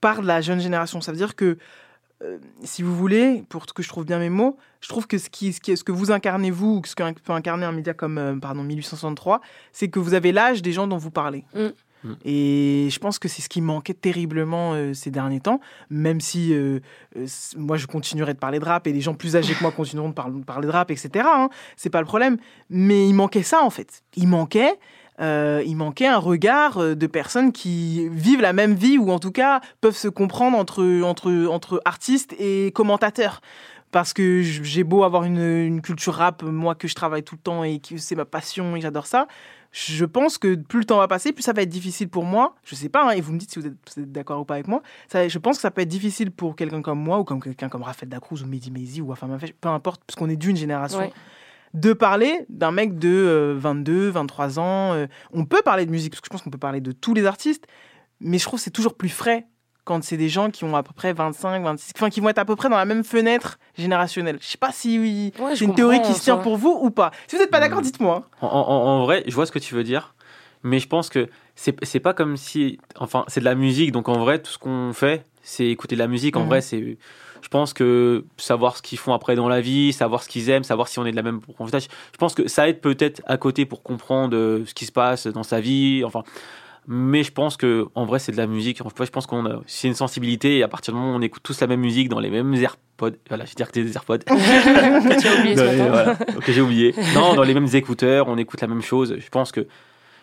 par 0.00 0.22
la 0.22 0.40
jeune 0.40 0.60
génération. 0.60 1.00
Ça 1.00 1.12
veut 1.12 1.18
dire 1.18 1.34
que 1.36 1.58
euh, 2.22 2.38
si 2.62 2.82
vous 2.82 2.96
voulez, 2.96 3.44
pour 3.48 3.66
que 3.66 3.82
je 3.82 3.88
trouve 3.88 4.04
bien 4.06 4.18
mes 4.18 4.30
mots, 4.30 4.56
je 4.80 4.88
trouve 4.88 5.06
que 5.06 5.18
ce, 5.18 5.28
qui, 5.28 5.52
ce, 5.52 5.60
qui 5.60 5.72
est- 5.72 5.76
ce 5.76 5.84
que 5.84 5.92
vous 5.92 6.10
incarnez, 6.10 6.50
vous, 6.50 6.76
ou 6.78 6.82
ce 6.86 6.94
que 6.94 7.02
peut 7.20 7.32
incarner 7.32 7.66
un 7.66 7.72
média 7.72 7.92
comme 7.94 8.18
euh, 8.18 8.34
pardon, 8.36 8.62
1863, 8.62 9.40
c'est 9.72 9.88
que 9.88 9.98
vous 9.98 10.14
avez 10.14 10.32
l'âge 10.32 10.62
des 10.62 10.72
gens 10.72 10.86
dont 10.86 10.96
vous 10.96 11.10
parlez. 11.10 11.44
Mm. 11.54 11.66
Mm. 12.04 12.14
Et 12.24 12.88
je 12.90 12.98
pense 12.98 13.18
que 13.18 13.26
c'est 13.28 13.42
ce 13.42 13.48
qui 13.48 13.60
manquait 13.60 13.94
terriblement 13.94 14.74
euh, 14.74 14.94
ces 14.94 15.10
derniers 15.10 15.40
temps, 15.40 15.60
même 15.90 16.20
si 16.20 16.52
euh, 16.54 16.80
euh, 17.16 17.26
moi 17.56 17.76
je 17.76 17.86
continuerai 17.86 18.32
de 18.34 18.38
parler 18.38 18.58
de 18.60 18.64
rap 18.64 18.86
et 18.86 18.92
les 18.92 19.00
gens 19.00 19.14
plus 19.14 19.34
âgés 19.36 19.54
que 19.54 19.62
moi 19.62 19.72
continueront 19.72 20.10
de 20.10 20.14
par- 20.14 20.30
parler 20.46 20.66
de 20.68 20.72
rap, 20.72 20.90
etc. 20.90 21.26
Hein, 21.30 21.48
c'est 21.76 21.90
pas 21.90 22.00
le 22.00 22.06
problème. 22.06 22.36
Mais 22.70 23.08
il 23.08 23.14
manquait 23.14 23.42
ça 23.42 23.62
en 23.62 23.70
fait. 23.70 24.02
Il 24.14 24.28
manquait. 24.28 24.78
Euh, 25.20 25.62
il 25.66 25.76
manquait 25.76 26.06
un 26.06 26.18
regard 26.18 26.78
euh, 26.78 26.94
de 26.94 27.06
personnes 27.06 27.52
qui 27.52 28.08
vivent 28.10 28.42
la 28.42 28.52
même 28.52 28.74
vie 28.74 28.98
ou 28.98 29.10
en 29.10 29.18
tout 29.18 29.30
cas 29.30 29.60
peuvent 29.80 29.96
se 29.96 30.08
comprendre 30.08 30.58
entre, 30.58 31.80
artistes 31.84 32.34
et 32.38 32.70
commentateurs. 32.72 33.40
Parce 33.92 34.12
que 34.12 34.42
j'ai 34.42 34.84
beau 34.84 35.04
avoir 35.04 35.24
une, 35.24 35.80
culture 35.80 36.14
rap, 36.14 36.42
moi 36.42 36.74
que 36.74 36.88
je 36.88 36.94
travaille 36.94 37.22
tout 37.22 37.36
le 37.36 37.40
temps 37.40 37.64
et 37.64 37.78
que 37.78 37.96
c'est 37.96 38.16
ma 38.16 38.24
passion 38.24 38.76
et 38.76 38.80
j'adore 38.80 39.06
ça, 39.06 39.26
je 39.72 40.04
pense 40.04 40.38
que 40.38 40.54
plus 40.54 40.80
le 40.80 40.84
temps 40.84 40.98
va 40.98 41.08
passer, 41.08 41.32
plus 41.32 41.42
ça 41.42 41.52
va 41.52 41.62
être 41.62 41.68
difficile 41.68 42.08
pour 42.08 42.24
moi. 42.24 42.56
Je 42.64 42.74
sais 42.74 42.88
pas, 42.88 43.08
hein, 43.08 43.10
et 43.10 43.20
vous 43.20 43.32
me 43.32 43.38
dites 43.38 43.52
si 43.52 43.58
vous 43.58 43.66
êtes, 43.66 44.12
d'accord 44.12 44.40
ou 44.40 44.44
pas 44.44 44.54
avec 44.54 44.68
moi. 44.68 44.82
Ça, 45.08 45.28
je 45.28 45.38
pense 45.38 45.56
que 45.56 45.62
ça 45.62 45.70
peut 45.70 45.82
être 45.82 45.88
difficile 45.88 46.30
pour 46.30 46.56
quelqu'un 46.56 46.82
comme 46.82 46.98
moi 46.98 47.18
ou 47.20 47.24
comme 47.24 47.40
quelqu'un 47.40 47.68
comme 47.68 47.82
Raphaël 47.84 48.08
Dacruz 48.08 48.42
ou 48.42 48.46
Mehdi 48.46 48.70
Maizi 48.70 49.00
ou 49.00 49.14
Mafesh, 49.22 49.52
peu 49.52 49.68
importe, 49.68 50.02
parce 50.06 50.16
qu'on 50.16 50.28
est 50.28 50.36
d'une 50.36 50.56
génération. 50.56 51.10
De 51.76 51.92
parler 51.92 52.46
d'un 52.48 52.72
mec 52.72 52.98
de 52.98 53.08
euh, 53.10 53.54
22, 53.56 54.08
23 54.08 54.58
ans. 54.58 54.94
euh, 54.94 55.06
on 55.32 55.44
peut 55.44 55.60
parler 55.62 55.84
de 55.86 55.90
musique, 55.90 56.10
parce 56.12 56.20
que 56.22 56.26
je 56.26 56.30
pense 56.30 56.40
qu'on 56.42 56.50
peut 56.50 56.56
parler 56.58 56.80
de 56.80 56.90
tous 56.90 57.12
les 57.14 57.26
artistes, 57.26 57.66
mais 58.18 58.38
je 58.38 58.44
trouve 58.44 58.58
que 58.58 58.64
c'est 58.64 58.70
toujours 58.70 58.94
plus 58.94 59.10
frais 59.10 59.46
quand 59.84 60.02
c'est 60.02 60.16
des 60.16 60.30
gens 60.30 60.50
qui 60.50 60.64
ont 60.64 60.74
à 60.74 60.82
peu 60.82 60.94
près 60.94 61.12
25, 61.12 61.62
26, 61.62 61.92
enfin 61.96 62.08
qui 62.10 62.20
vont 62.20 62.28
être 62.30 62.38
à 62.38 62.44
peu 62.46 62.56
près 62.56 62.68
dans 62.70 62.76
la 62.78 62.86
même 62.86 63.04
fenêtre 63.04 63.58
générationnelle. 63.76 64.38
Je 64.40 64.46
sais 64.46 64.58
pas 64.58 64.72
si 64.72 64.98
oui, 64.98 65.32
Ouais, 65.38 65.54
c'est 65.54 65.64
une 65.66 65.74
théorie 65.74 66.00
qui 66.02 66.14
se 66.14 66.22
tient 66.22 66.38
pour 66.38 66.56
vous 66.56 66.76
ou 66.82 66.90
pas. 66.90 67.10
Si 67.28 67.36
vous 67.36 67.42
n'êtes 67.42 67.50
pas 67.50 67.58
Hmm. 67.58 67.60
d'accord, 67.60 67.82
dites-moi. 67.82 68.26
En, 68.40 68.46
en- 68.46 68.50
en 68.86 69.04
vrai, 69.04 69.22
je 69.26 69.34
vois 69.34 69.44
ce 69.46 69.52
que 69.52 69.58
tu 69.60 69.74
veux 69.74 69.84
dire, 69.84 70.14
mais 70.64 70.78
je 70.80 70.88
pense 70.88 71.08
que 71.10 71.28
c'est 71.54 72.00
pas 72.00 72.14
comme 72.14 72.36
si. 72.38 72.78
Enfin, 72.98 73.24
c'est 73.28 73.40
de 73.40 73.44
la 73.44 73.54
musique, 73.54 73.92
donc 73.92 74.08
en 74.08 74.18
vrai, 74.18 74.40
tout 74.40 74.50
ce 74.50 74.58
qu'on 74.58 74.92
fait, 74.94 75.24
c'est 75.42 75.66
écouter 75.66 75.94
de 75.94 76.00
la 76.00 76.08
musique. 76.08 76.36
En 76.36 76.40
Mhm. 76.44 76.46
vrai, 76.48 76.60
c'est. 76.62 76.96
Je 77.42 77.48
pense 77.48 77.72
que 77.72 78.24
savoir 78.36 78.76
ce 78.76 78.82
qu'ils 78.82 78.98
font 78.98 79.12
après 79.12 79.36
dans 79.36 79.48
la 79.48 79.60
vie, 79.60 79.92
savoir 79.92 80.22
ce 80.22 80.28
qu'ils 80.28 80.50
aiment, 80.50 80.64
savoir 80.64 80.88
si 80.88 80.98
on 80.98 81.06
est 81.06 81.10
de 81.10 81.16
la 81.16 81.22
même 81.22 81.40
profondeur, 81.40 81.80
je 81.80 82.18
pense 82.18 82.34
que 82.34 82.48
ça 82.48 82.68
aide 82.68 82.80
peut-être 82.80 83.22
à 83.26 83.36
côté 83.36 83.66
pour 83.66 83.82
comprendre 83.82 84.36
euh, 84.36 84.64
ce 84.66 84.74
qui 84.74 84.86
se 84.86 84.92
passe 84.92 85.26
dans 85.26 85.42
sa 85.42 85.60
vie. 85.60 86.02
Enfin. 86.04 86.22
Mais 86.88 87.24
je 87.24 87.32
pense 87.32 87.56
que 87.56 87.86
en 87.96 88.04
vrai 88.04 88.20
c'est 88.20 88.30
de 88.30 88.36
la 88.36 88.46
musique. 88.46 88.78
Je 88.78 89.10
pense 89.10 89.26
qu'on 89.26 89.44
a 89.46 89.60
c'est 89.66 89.88
une 89.88 89.94
sensibilité 89.94 90.58
et 90.58 90.62
à 90.62 90.68
partir 90.68 90.94
du 90.94 91.00
moment 91.00 91.14
où 91.14 91.18
on 91.18 91.22
écoute 91.22 91.42
tous 91.42 91.60
la 91.60 91.66
même 91.66 91.80
musique 91.80 92.08
dans 92.08 92.20
les 92.20 92.30
mêmes 92.30 92.54
AirPods, 92.54 93.16
voilà, 93.28 93.44
je 93.44 93.50
vais 93.50 93.54
dire 93.56 93.66
que 93.66 93.72
c'est 93.74 93.82
des 93.82 93.94
AirPods. 93.94 94.18
Que 94.26 95.26
as 95.26 95.40
oublié 95.40 95.54
voilà. 95.88 96.16
J'ai 96.46 96.60
oublié. 96.60 96.94
Non, 97.14 97.34
dans 97.34 97.42
les 97.42 97.54
mêmes 97.54 97.68
écouteurs, 97.72 98.28
on 98.28 98.38
écoute 98.38 98.60
la 98.60 98.68
même 98.68 98.82
chose. 98.82 99.16
Je 99.18 99.28
pense 99.30 99.50
que 99.50 99.66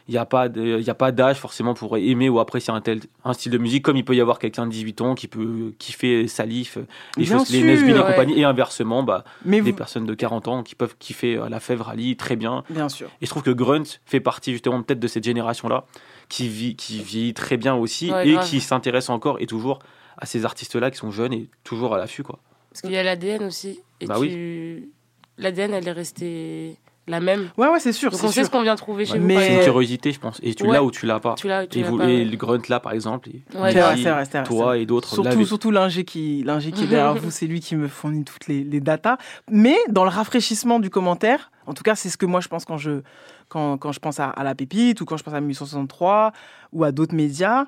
il 0.08 0.12
n'y 0.12 0.18
a 0.18 0.26
pas 0.26 0.50
de- 0.50 0.80
il 0.80 0.84
y 0.86 0.90
a 0.90 0.94
pas 0.96 1.12
d'âge 1.12 1.38
forcément 1.38 1.74
pour 1.74 1.96
aimer 1.98 2.28
ou 2.30 2.40
apprécier 2.40 2.74
un 2.74 2.82
tel 2.82 3.00
un 3.24 3.32
style 3.34 3.52
de 3.52 3.58
musique 3.58 3.84
comme 3.84 3.96
il 3.96 4.04
peut 4.04 4.16
y 4.16 4.22
avoir 4.22 4.38
quelqu'un 4.40 4.66
de 4.66 4.72
18 4.72 5.00
ans 5.02 5.16
qui 5.16 5.28
peut 5.28 5.74
kiffer 5.80 6.28
Salif 6.28 6.78
les 7.18 7.24
Bien 7.26 7.38
choses 7.38 7.50
les 7.52 7.60
sûr, 7.60 7.68
Nesbin 7.68 7.96
et 8.02 8.12
compagnie 8.12 8.40
et 8.40 8.44
inversement 8.44 9.04
bah 9.04 9.24
Mais 9.46 9.62
des 9.62 9.72
vous- 9.72 9.78
personnes 9.78 10.06
de 10.06 10.14
40 10.14 10.48
ans 10.50 10.64
qui 10.64 10.76
peuvent 10.76 10.96
kiffer 11.00 11.38
euh, 11.38 11.48
la 11.48 11.60
Fèvre 11.62 11.88
Ali 11.90 12.18
très 12.18 12.36
bien 12.36 12.64
Bien 12.70 12.90
sûr. 12.90 13.08
et 13.22 13.26
je 13.26 13.30
trouve 13.30 13.44
que 13.44 13.52
Grunt 13.52 13.84
fait 14.06 14.20
partie 14.20 14.52
justement 14.52 14.82
peut-être 14.84 15.00
de 15.00 15.08
cette 15.08 15.24
génération 15.24 15.70
là 15.70 15.86
qui 16.28 16.50
vit 16.50 16.76
qui 16.76 17.02
vit 17.02 17.34
très 17.34 17.56
bien 17.58 17.76
aussi 17.76 18.12
Ouais, 18.12 18.28
et 18.28 18.34
grave. 18.34 18.46
qui 18.50 18.60
s'intéresse 18.60 19.10
encore 19.10 19.38
et 19.40 19.46
toujours 19.46 19.80
à 20.18 20.26
ces 20.26 20.44
artistes 20.46 20.76
là 20.76 20.92
qui 20.92 20.98
sont 20.98 21.12
jeunes 21.12 21.34
et 21.34 21.50
toujours 21.64 21.96
à 21.96 21.98
l'affût 21.98 22.24
quoi 22.24 22.40
Parce 22.70 22.82
qu'il 22.82 22.92
y 22.92 22.98
a 22.98 23.04
l'ADN 23.04 23.44
aussi. 23.46 23.80
Et 24.02 24.06
Bah 24.06 24.18
tu... 24.22 24.90
L'ADN, 25.38 25.74
elle 25.74 25.88
est 25.88 25.92
restée 25.92 26.78
la 27.08 27.20
même. 27.20 27.50
Ouais, 27.58 27.68
ouais, 27.68 27.80
c'est 27.80 27.92
sûr. 27.92 28.12
Donc 28.12 28.20
c'est 28.20 28.26
on 28.26 28.30
sait 28.30 28.34
sûr. 28.42 28.46
ce 28.46 28.50
qu'on 28.52 28.62
vient 28.62 28.76
trouver 28.76 29.06
chez 29.06 29.20
Mais- 29.20 29.34
vous. 29.36 29.40
c'est 29.42 29.56
une 29.58 29.64
curiosité 29.64 30.12
je 30.14 30.20
pense 30.20 30.40
et 30.42 30.56
tu 30.56 30.64
Ouais. 30.64 30.72
l'as 30.74 30.84
ou 30.84 30.90
tu 30.92 31.06
l'as 31.06 31.20
pas 31.20 31.36
Tu 31.36 31.48
l'as 31.48 31.64
ou 31.64 31.68
tu 31.68 31.80
et, 31.80 31.82
l'as 31.84 31.90
vous, 31.90 31.98
pas, 31.98 32.10
et 32.10 32.18
ouais. 32.20 32.26
le 32.26 32.38
Grunt 32.38 32.62
là 32.70 32.80
par 32.80 32.94
exemple 32.94 33.30
Ouais, 33.30 33.72
C'est 33.74 33.80
vrai, 33.82 33.98
c'est 33.98 34.10
vrai, 34.10 34.26
c'est 34.26 34.38
vrai, 34.40 34.44
toi 34.44 34.78
et 34.78 34.86
d'autres 34.86 35.10
Surtout, 35.10 35.46
surtout 35.46 35.72
l'ingé 35.72 36.06
qui, 36.06 36.44
l'ingé 36.46 36.72
qui 36.72 36.86
est 36.86 36.88
derrière 36.88 37.16
vous, 37.16 37.30
c'est 37.32 37.46
lui 37.48 37.60
qui 37.60 37.76
me 37.76 37.88
fournit 37.88 38.24
toutes 38.24 38.48
les, 38.48 38.64
les 38.64 38.80
datas. 38.80 39.18
Mais 39.52 39.76
dans 39.90 40.04
le 40.06 40.10
rafraîchissement 40.10 40.80
du 40.80 40.90
commentaire, 40.90 41.52
en 41.68 41.74
tout 41.74 41.84
cas, 41.84 41.96
c'est 41.96 42.10
ce 42.10 42.18
que 42.18 42.26
moi 42.26 42.40
je 42.42 42.48
pense 42.48 42.64
quand 42.66 42.78
je, 42.78 43.02
quand, 43.50 43.78
quand 43.78 43.92
je 43.92 44.00
pense 44.00 44.20
à, 44.20 44.30
à 44.30 44.44
la 44.44 44.56
pépite 44.56 45.02
ou 45.02 45.06
quand 45.06 45.18
je 45.18 45.24
pense 45.24 45.34
à 45.34 45.40
1863 45.42 46.32
ou 46.72 46.84
à 46.84 46.92
d'autres 46.92 47.16
médias. 47.16 47.66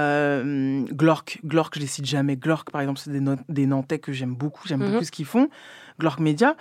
Euh, 0.00 0.82
Glork, 0.92 1.38
Glork, 1.44 1.74
je 1.76 1.80
les 1.80 1.86
cite 1.86 2.06
jamais. 2.06 2.36
Glork, 2.36 2.70
par 2.70 2.80
exemple, 2.80 2.98
c'est 3.02 3.10
des, 3.12 3.20
no- 3.20 3.36
des 3.48 3.66
Nantais 3.66 3.98
que 4.00 4.12
j'aime 4.12 4.34
beaucoup, 4.34 4.66
j'aime 4.66 4.80
beaucoup 4.80 5.04
ce 5.04 5.12
qu'ils 5.12 5.24
font. 5.26 5.48
Glork 5.98 6.20
Media, 6.20 6.56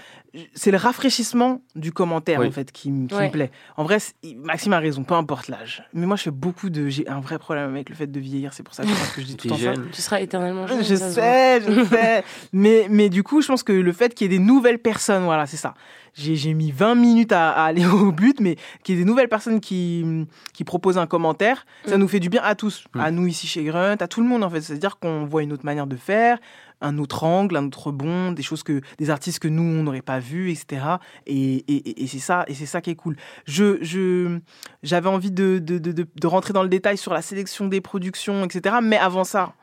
c'est 0.54 0.72
le 0.72 0.78
rafraîchissement 0.78 1.62
du 1.76 1.92
commentaire 1.92 2.40
Oui. 2.40 2.48
en 2.48 2.52
fait 2.52 2.72
qui, 2.72 2.90
m- 2.90 3.08
qui 3.08 3.16
Ouais. 3.16 3.28
me 3.28 3.32
plaît. 3.32 3.52
En 3.78 3.84
vrai, 3.84 3.98
Maxime 4.38 4.74
a 4.74 4.80
raison, 4.80 5.04
peu 5.04 5.14
importe 5.14 5.48
l'âge. 5.50 5.84
Mais 5.94 6.06
moi, 6.06 6.16
je 6.16 6.24
fais 6.24 6.32
beaucoup 6.32 6.70
de, 6.70 6.88
j'ai 6.88 7.08
un 7.10 7.20
vrai 7.20 7.38
problème 7.40 7.70
avec 7.70 7.90
le 7.90 7.96
fait 7.96 8.08
de 8.08 8.20
vieillir. 8.20 8.54
C'est 8.54 8.64
pour 8.64 8.74
ça 8.74 8.84
que 8.84 8.90
je 8.90 8.94
pense 8.96 9.12
que 9.12 9.22
je 9.22 9.26
dis 9.28 9.36
tout 9.36 9.48
temps 9.50 9.56
ça. 9.58 9.62
jeune. 9.74 9.90
Tu 9.92 10.02
seras 10.02 10.20
éternellement 10.22 10.68
jeune. 10.68 10.84
Je 10.84 10.96
sais, 10.96 11.62
je 11.62 11.84
sais. 11.90 12.24
mais, 12.54 12.88
mais 12.90 13.10
du 13.10 13.24
coup, 13.24 13.42
je 13.42 13.48
pense 13.48 13.64
que 13.64 13.74
le 13.74 13.92
fait 13.94 14.14
qu'il 14.14 14.32
y 14.32 14.34
ait 14.34 14.38
des 14.38 14.44
nouvelles 14.44 14.80
personnes, 14.80 15.24
voilà, 15.26 15.46
c'est 15.46 15.58
ça. 15.58 15.74
J'ai 16.18 16.38
j'ai 16.38 16.54
mis 16.54 16.72
20 16.72 16.96
minutes 16.96 17.34
à, 17.34 17.52
à 17.52 17.66
aller 17.66 17.86
au 17.86 18.14
but, 18.14 18.40
mais 18.40 18.56
qu'il 18.84 18.96
y 18.96 18.98
ait 18.98 19.02
des 19.04 19.10
nouvelles 19.10 19.28
personnes 19.28 19.60
qui, 19.60 20.26
qui 20.54 20.64
proposent 20.64 20.98
un 20.98 21.08
commentaire, 21.08 21.66
ça 21.86 21.98
Mm. 21.98 22.00
nous 22.00 22.08
fait 22.08 22.22
du 22.22 22.30
bien 22.30 22.42
à 22.42 22.56
tous. 22.56 22.86
Mm. 22.96 23.00
À 23.02 23.12
nous 23.12 23.28
ici 23.28 23.48
chez 23.48 23.64
Grunt, 23.66 23.98
à 24.00 24.08
tout 24.08 24.22
le 24.22 24.28
monde 24.28 24.44
en 24.46 24.50
fait. 24.50 24.62
C'est-à-dire 24.62 24.98
qu'on 24.98 25.26
voit 25.26 25.44
une 25.44 25.52
autre 25.52 25.66
manière 25.66 25.88
de 25.88 25.98
faire, 25.98 26.38
un 26.82 26.98
autre 26.98 27.24
angle, 27.24 27.56
un 27.58 27.66
autre 27.66 27.92
bon, 27.92 28.32
des 28.32 28.44
choses 28.44 28.64
que 28.64 28.82
des 28.98 29.10
artistes 29.10 29.40
que 29.40 29.48
nous 29.48 29.64
on 29.64 29.84
n'aurait 29.84 30.02
pas 30.02 30.20
vues, 30.20 30.52
etc. 30.52 30.86
Et, 31.26 31.64
et, 32.04 32.08
c'est 32.08 32.20
ça, 32.20 32.44
et 32.48 32.54
c'est 32.54 32.66
ça 32.66 32.82
qui 32.82 32.90
est 32.92 32.96
cool. 32.96 33.16
Je, 33.46 33.78
je, 33.82 34.40
j'avais 34.84 35.10
envie 35.10 35.32
de, 35.32 35.60
de, 35.60 35.78
de, 35.78 35.92
de- 35.92 36.08
de 36.16 36.28
rentrer 36.28 36.54
dans 36.54 36.64
le 36.64 36.70
détail 36.70 36.98
sur 36.98 37.14
la 37.14 37.22
sélection 37.22 37.68
des 37.68 37.82
productions, 37.82 38.44
etc. 38.46 38.76
Mais 38.84 38.98
avant 38.98 39.24
ça, 39.24 39.54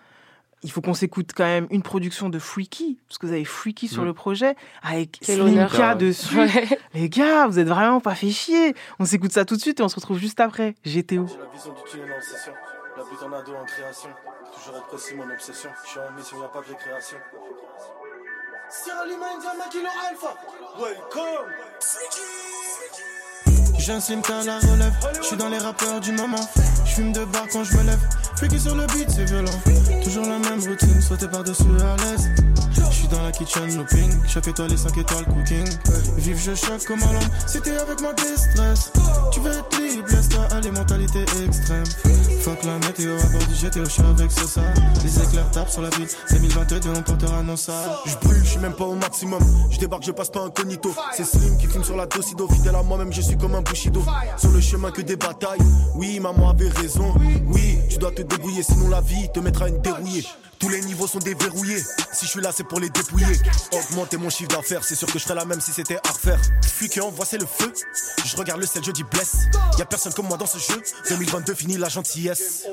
il 0.65 0.71
faut 0.71 0.81
qu'on 0.81 0.95
s'écoute 0.95 1.31
quand 1.37 1.45
même 1.45 1.67
une 1.71 1.83
production 1.83 2.29
de 2.29 2.39
Freaky, 2.39 2.97
parce 3.09 3.19
que 3.19 3.27
vous 3.27 3.33
avez 3.33 3.45
Freaky 3.45 3.89
sur 3.89 4.03
Mm. 4.03 4.07
le 4.07 4.15
projet, 4.15 4.55
avec 4.83 5.19
honneur. 5.29 5.71
Slimka 5.71 5.95
dessus. 5.97 6.39
Ouais. 6.39 6.69
Les 6.95 7.09
gars, 7.09 7.49
vous 7.49 7.59
êtes 7.59 7.67
vraiment 7.69 8.01
pas 8.01 8.15
fait 8.15 8.31
chier. 8.31 8.75
On 9.01 9.05
s'écoute 9.05 9.33
ça 9.33 9.45
tout 9.45 9.57
de 9.57 9.61
suite 9.61 9.81
et 9.81 9.83
on 9.83 9.89
se 9.89 9.97
retrouve 9.97 10.19
juste 10.19 10.39
après. 10.39 10.75
GTO. 10.87 11.27
La 12.95 13.05
vision 13.05 13.13
du 13.13 13.17
tunnel 13.17 13.33
en 13.33 13.33
session, 13.33 13.33
la 13.33 13.33
butte 13.33 13.33
en 13.33 13.33
ado 13.33 13.53
en 13.57 13.65
création. 13.65 14.09
Toujours 14.55 14.77
être 14.77 14.87
précis, 14.89 15.15
mon 15.15 15.31
obsession. 15.31 15.71
Je 15.85 15.89
suis 15.91 16.01
en 16.01 16.13
mission, 16.13 16.43
y'a 16.43 16.49
pas 16.49 16.61
de 16.61 16.67
récréation. 16.67 17.19
Sierra 18.69 19.07
Lima, 19.07 19.27
Indiana, 19.37 19.65
Kilo 19.71 19.89
Alpha. 20.09 20.35
Welcome. 20.79 21.49
J'ai 23.79 23.93
un 23.93 24.01
simka 24.01 24.39
à 24.39 24.45
la 24.45 24.59
relève, 24.59 24.93
je 25.17 25.23
suis 25.23 25.37
dans 25.37 25.49
les 25.49 25.59
rappeurs 25.59 26.01
du 26.01 26.13
moment. 26.13 26.49
Je 26.85 26.93
fume 26.93 27.13
de 27.13 27.25
bar 27.25 27.47
quand 27.53 27.65
je 27.65 27.77
me 27.77 27.83
lève. 27.83 28.01
Freaky 28.37 28.61
sur 28.61 28.75
le 28.75 28.87
beat, 28.87 29.11
c'est 29.11 29.25
violent. 29.25 29.59
Toujours 30.05 30.27
la 30.27 30.39
même 30.39 30.61
routine, 30.61 31.01
sauter 31.01 31.29
par-dessus 31.29 31.65
à 31.81 31.97
l'aise. 31.97 32.29
Je 32.75 32.97
suis 32.97 33.09
dans 33.09 33.23
la 33.23 33.33
kitchen 33.33 33.77
looping, 33.77 34.27
chef 34.29 34.47
étoilé 34.47 34.77
5 34.77 34.97
étoiles 34.99 35.25
cooking. 35.25 35.67
Vive, 36.17 36.39
je 36.39 36.55
choque 36.55 36.85
comme 36.85 37.03
un 37.03 37.47
c'était 37.47 37.77
avec 37.77 38.01
moi 38.01 38.13
déstress. 38.13 38.93
Tu 39.33 39.41
veux 39.41 39.53
être 39.53 39.69
laisse-toi 40.33 40.57
aller, 40.57 40.71
mentalité 40.71 41.25
extrême. 41.45 41.85
Fuck 42.41 42.65
la 42.65 42.79
météo, 42.79 43.17
à 43.19 43.27
bord 43.27 43.47
du 43.47 43.55
GTO, 43.55 43.85
je 43.85 44.03
avec 44.03 44.33
Sosa. 44.33 44.63
Les 45.05 45.23
éclairs 45.23 45.51
tapent 45.51 45.71
sur 45.71 45.83
la 45.83 45.91
ville, 45.91 46.09
2022, 46.31 46.81
on 46.97 47.03
portera 47.03 47.43
nos 47.43 47.57
salles. 47.57 47.91
Je 48.07 48.17
brûle, 48.17 48.43
je 48.43 48.51
suis 48.51 48.59
même 48.59 48.73
pas 48.73 48.85
au 48.85 48.95
maximum. 48.95 49.43
Je 49.71 49.79
débarque, 49.79 50.05
je 50.05 50.13
passe 50.13 50.31
pas 50.31 50.41
incognito. 50.41 50.95
C'est 51.13 51.25
Slim 51.25 51.57
qui 51.59 51.67
fume 51.67 51.85
sur 51.85 51.97
la 51.97 52.07
docido. 52.07 52.49
Fidèle 52.49 52.75
à 52.75 52.83
moi-même, 52.83 53.13
je 53.13 53.21
suis 53.21 53.37
comme 53.37 53.55
un 53.55 53.63
Bushido. 53.63 54.03
Sur 54.37 54.51
le 54.51 54.61
chemin 54.61 54.91
que 54.91 55.03
des 55.03 55.17
batailles. 55.17 55.61
Oui, 55.95 56.19
maman 56.21 56.51
avait 56.51 56.69
raison. 56.69 57.15
Oui, 57.47 57.79
tu 57.89 57.99
dois 57.99 58.11
te 58.11 58.23
débrouiller, 58.23 58.63
sinon 58.63 58.89
la 58.89 59.01
vie 59.01 59.29
te 59.33 59.41
mettra 59.41 59.69
une 59.69 59.81
dérouillée. 59.81 60.25
Tous 60.63 60.69
les 60.69 60.81
niveaux 60.83 61.09
sont 61.09 61.19
déverrouillés. 61.19 61.83
Si 62.13 62.25
je 62.25 62.31
suis 62.31 62.41
là, 62.41 62.53
c'est 62.55 62.63
pour 62.63 62.79
les 62.79 62.89
dépouiller. 62.89 63.37
Augmenter 63.73 64.17
mon 64.17 64.31
chiffre 64.31 64.49
d'affaires, 64.51 64.85
c'est 64.85 64.95
sûr 64.95 65.09
que 65.09 65.19
je 65.19 65.25
ferais 65.25 65.35
la 65.35 65.45
même 65.45 65.61
si 65.61 65.73
c'était 65.73 65.97
à 65.97 66.13
refaire. 66.13 66.39
Fuis 66.65 66.89
qui 66.89 67.01
envoie, 67.01 67.27
c'est 67.27 67.39
le 67.39 67.47
feu. 67.47 67.73
Je 68.25 68.37
regarde 68.37 68.61
le 68.61 68.67
ciel, 68.69 68.85
je 68.85 68.93
dis 68.93 69.03
blesse. 69.03 69.49
Y 69.77 69.83
a 69.83 69.87
personne 69.87 70.13
comme 70.13 70.29
moi 70.29 70.37
dans 70.37 70.47
ce 70.47 70.59
jeu. 70.59 70.81
2022 71.09 71.55
fini 71.55 71.79
la 71.79 71.89
gentillesse. 71.89 72.69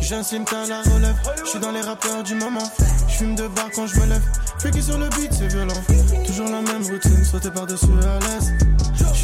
J'ai 0.00 0.16
un 0.16 0.22
à 0.22 0.66
la 0.66 0.82
relève, 0.82 1.14
je 1.44 1.50
suis 1.50 1.60
dans 1.60 1.70
les 1.70 1.82
rappeurs 1.82 2.24
du 2.24 2.34
moment. 2.34 2.68
Je 3.06 3.18
fume 3.18 3.36
de 3.36 3.46
bar 3.46 3.68
quand 3.76 3.86
je 3.86 4.00
me 4.00 4.06
lève. 4.06 4.22
Freaky 4.58 4.82
sur 4.82 4.98
le 4.98 5.08
beat, 5.10 5.32
c'est 5.32 5.46
violent. 5.46 5.84
Toujours 6.26 6.48
la 6.48 6.62
même 6.62 6.82
routine, 6.82 7.24
sauter 7.24 7.52
par-dessus 7.52 7.86
à 8.02 8.18
l'aise. 8.18 8.69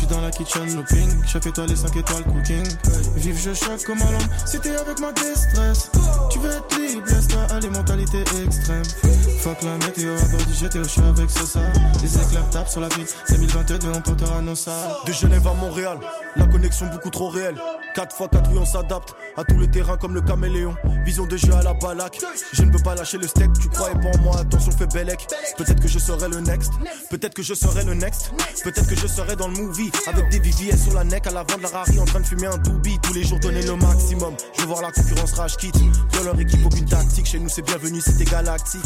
Dans 0.09 0.21
la 0.21 0.31
kitchen 0.31 0.73
looping, 0.75 1.25
chef 1.27 1.47
étoilé 1.47 1.75
5 1.75 1.97
étoiles 1.97 2.23
cooking. 2.25 2.65
Vive, 3.17 3.39
je 3.39 3.53
choque 3.55 3.83
comme 3.85 4.01
un 4.03 4.13
lampe, 4.13 4.23
si 4.45 4.59
t'es 4.61 4.77
avec 4.77 5.01
moi 5.01 5.13
déstress. 5.13 5.91
Tu 6.31 6.39
veux 6.39 6.51
être 6.51 6.79
libre, 6.79 7.03
laisse-toi 7.09 7.41
aller, 7.51 7.69
mentalité 7.71 8.23
extrême. 8.45 8.85
Fuck 9.41 9.63
la 9.63 9.77
météo, 9.85 10.15
à 10.15 10.29
bord 10.29 10.47
du 10.47 10.53
GTO, 10.53 10.85
je 10.85 10.89
suis 10.89 11.03
avec 11.03 11.29
Sosa. 11.29 11.61
Les 12.03 12.23
éclairs 12.23 12.49
tapent 12.51 12.69
sur 12.69 12.81
la 12.81 12.89
ville, 12.89 13.07
2022, 13.31 13.79
on 13.95 14.01
portera 14.01 14.41
nos 14.43 14.55
salles. 14.55 14.93
De 15.07 15.13
Genève 15.13 15.47
à 15.47 15.55
Montréal, 15.55 15.99
la 16.37 16.47
connexion 16.47 16.87
beaucoup 16.87 17.11
trop 17.11 17.29
réelle. 17.29 17.57
4 17.95 18.15
fois 18.15 18.29
4 18.29 18.51
oui 18.51 18.59
on 18.61 18.67
s'adapte 18.67 19.15
à 19.39 19.45
tous 19.45 19.59
les 19.59 19.71
terrains 19.71 19.97
comme 19.97 20.15
le 20.15 20.21
caméléon. 20.21 20.75
Vision 21.05 21.25
de 21.25 21.37
jeu 21.37 21.55
à 21.55 21.63
la 21.63 21.73
balac. 21.73 22.21
Je 22.53 22.63
ne 22.63 22.71
peux 22.71 22.83
pas 22.83 22.95
lâcher 22.95 23.17
le 23.17 23.27
steak, 23.27 23.51
tu 23.61 23.69
croyais 23.71 23.95
pas 23.95 24.19
en 24.19 24.23
moi, 24.23 24.39
attention 24.39 24.71
fais 24.71 24.87
bellec. 24.87 25.27
Peut-être 25.57 25.81
que 25.81 25.89
je 25.89 25.99
serai 25.99 26.29
le 26.29 26.41
next, 26.41 26.73
peut-être 27.11 27.35
que 27.35 27.43
je 27.43 27.55
serai 27.55 27.85
le 27.85 27.95
next. 27.95 28.31
Peut-être 28.63 28.87
que 28.87 28.97
je 28.97 29.07
serai 29.07 29.35
dans 29.37 29.49
le 29.49 29.55
movie 29.55 29.91
avec 30.07 30.29
des 30.31 30.39
VVS 30.39 30.77
sur 30.85 30.95
la 30.95 31.05
neck 31.05 31.27
à 31.27 31.31
l'avant 31.31 31.57
de 31.57 31.63
la 31.63 31.69
Rari 31.69 31.99
en 31.99 32.05
train 32.05 32.21
de 32.21 32.27
fumer 32.27 32.47
un 32.47 32.59
doobie. 32.59 32.99
Tous 33.03 33.15
les 33.15 33.25
jours 33.25 33.39
donner 33.41 33.63
le 33.63 33.77
maximum. 33.77 34.35
Je 34.55 34.63
veux 34.63 34.67
voir 34.69 34.83
la 34.83 34.93
concurrence 34.93 35.33
rage 35.33 35.57
quitte. 35.57 35.79
Dans 36.13 36.25
leur 36.25 36.39
équipe 36.39 36.65
aucune 36.65 36.87
tactique, 36.87 37.27
chez 37.27 37.39
nous 37.39 37.49
c'est 37.49 37.63
bienvenu, 37.63 38.01
c'était 38.01 38.25
galactique. 38.25 38.85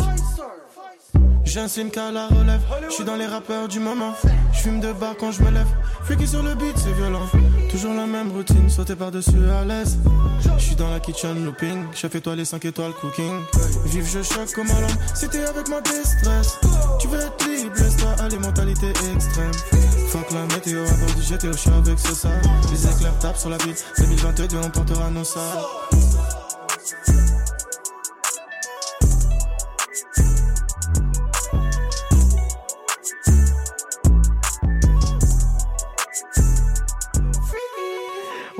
J'ai 1.44 1.60
un 1.60 1.68
simka 1.68 2.06
à 2.06 2.12
la 2.12 2.26
relève, 2.28 2.60
je 2.88 2.94
suis 2.94 3.04
dans 3.04 3.16
les 3.16 3.26
rappeurs 3.26 3.66
du 3.66 3.80
moment. 3.80 4.14
Je 4.52 4.60
fume 4.60 4.80
de 4.80 4.92
bar 4.92 5.14
quand 5.18 5.32
je 5.32 5.42
me 5.42 5.50
lève. 5.50 5.66
Freaky 6.04 6.26
sur 6.26 6.42
le 6.42 6.54
beat, 6.54 6.76
c'est 6.76 6.92
violent. 6.92 7.26
Toujours 7.70 7.94
la 7.94 8.06
même 8.06 8.30
routine, 8.30 8.70
sauter 8.70 8.94
par-dessus 8.94 9.48
à 9.60 9.64
l'aise. 9.64 9.98
Je 10.58 10.62
suis 10.62 10.76
dans 10.76 10.90
la 10.90 11.00
kitchen 11.00 11.44
looping, 11.44 11.86
chef 11.94 12.14
étoilé 12.14 12.44
5 12.44 12.64
étoiles 12.64 12.92
cooking. 13.00 13.40
Vive, 13.86 14.06
je 14.06 14.22
choque 14.22 14.52
comme 14.54 14.70
un 14.70 15.14
c'était 15.14 15.44
avec 15.44 15.68
moi 15.68 15.80
déstress. 15.80 16.58
Tu 17.00 17.08
veux 17.08 17.18
être 17.18 17.48
libre, 17.48 17.74
laisse-toi 17.76 18.14
aller, 18.20 18.38
mentalité 18.38 18.90
extrême. 19.14 19.52
Fuck 20.08 20.30
la 20.32 20.42
météo, 20.54 20.84
à 20.86 20.92
bord 20.92 21.14
du 21.16 21.22
GTO, 21.22 21.52
je 21.52 21.58
suis 21.58 21.70
avec 21.70 21.98
Sosa. 21.98 22.30
Les 22.70 22.86
éclairs 22.86 23.18
tapent 23.18 23.38
sur 23.38 23.50
la 23.50 23.58
ville, 23.58 23.74
2022, 23.98 24.56
on 24.64 24.70
portera 24.70 25.10
nos 25.10 25.24
salles. 25.24 25.58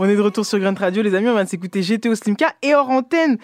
On 0.03 0.09
est 0.09 0.17
de 0.17 0.23
retour 0.23 0.47
sur 0.47 0.59
Grunt 0.59 0.77
Radio, 0.79 1.03
les 1.03 1.15
amis. 1.15 1.29
On 1.29 1.39
de 1.39 1.47
s'écouter 1.47 1.83
GTO 1.83 2.15
Slimka 2.15 2.55
et 2.63 2.75
hors 2.75 2.89
antenne. 2.89 3.37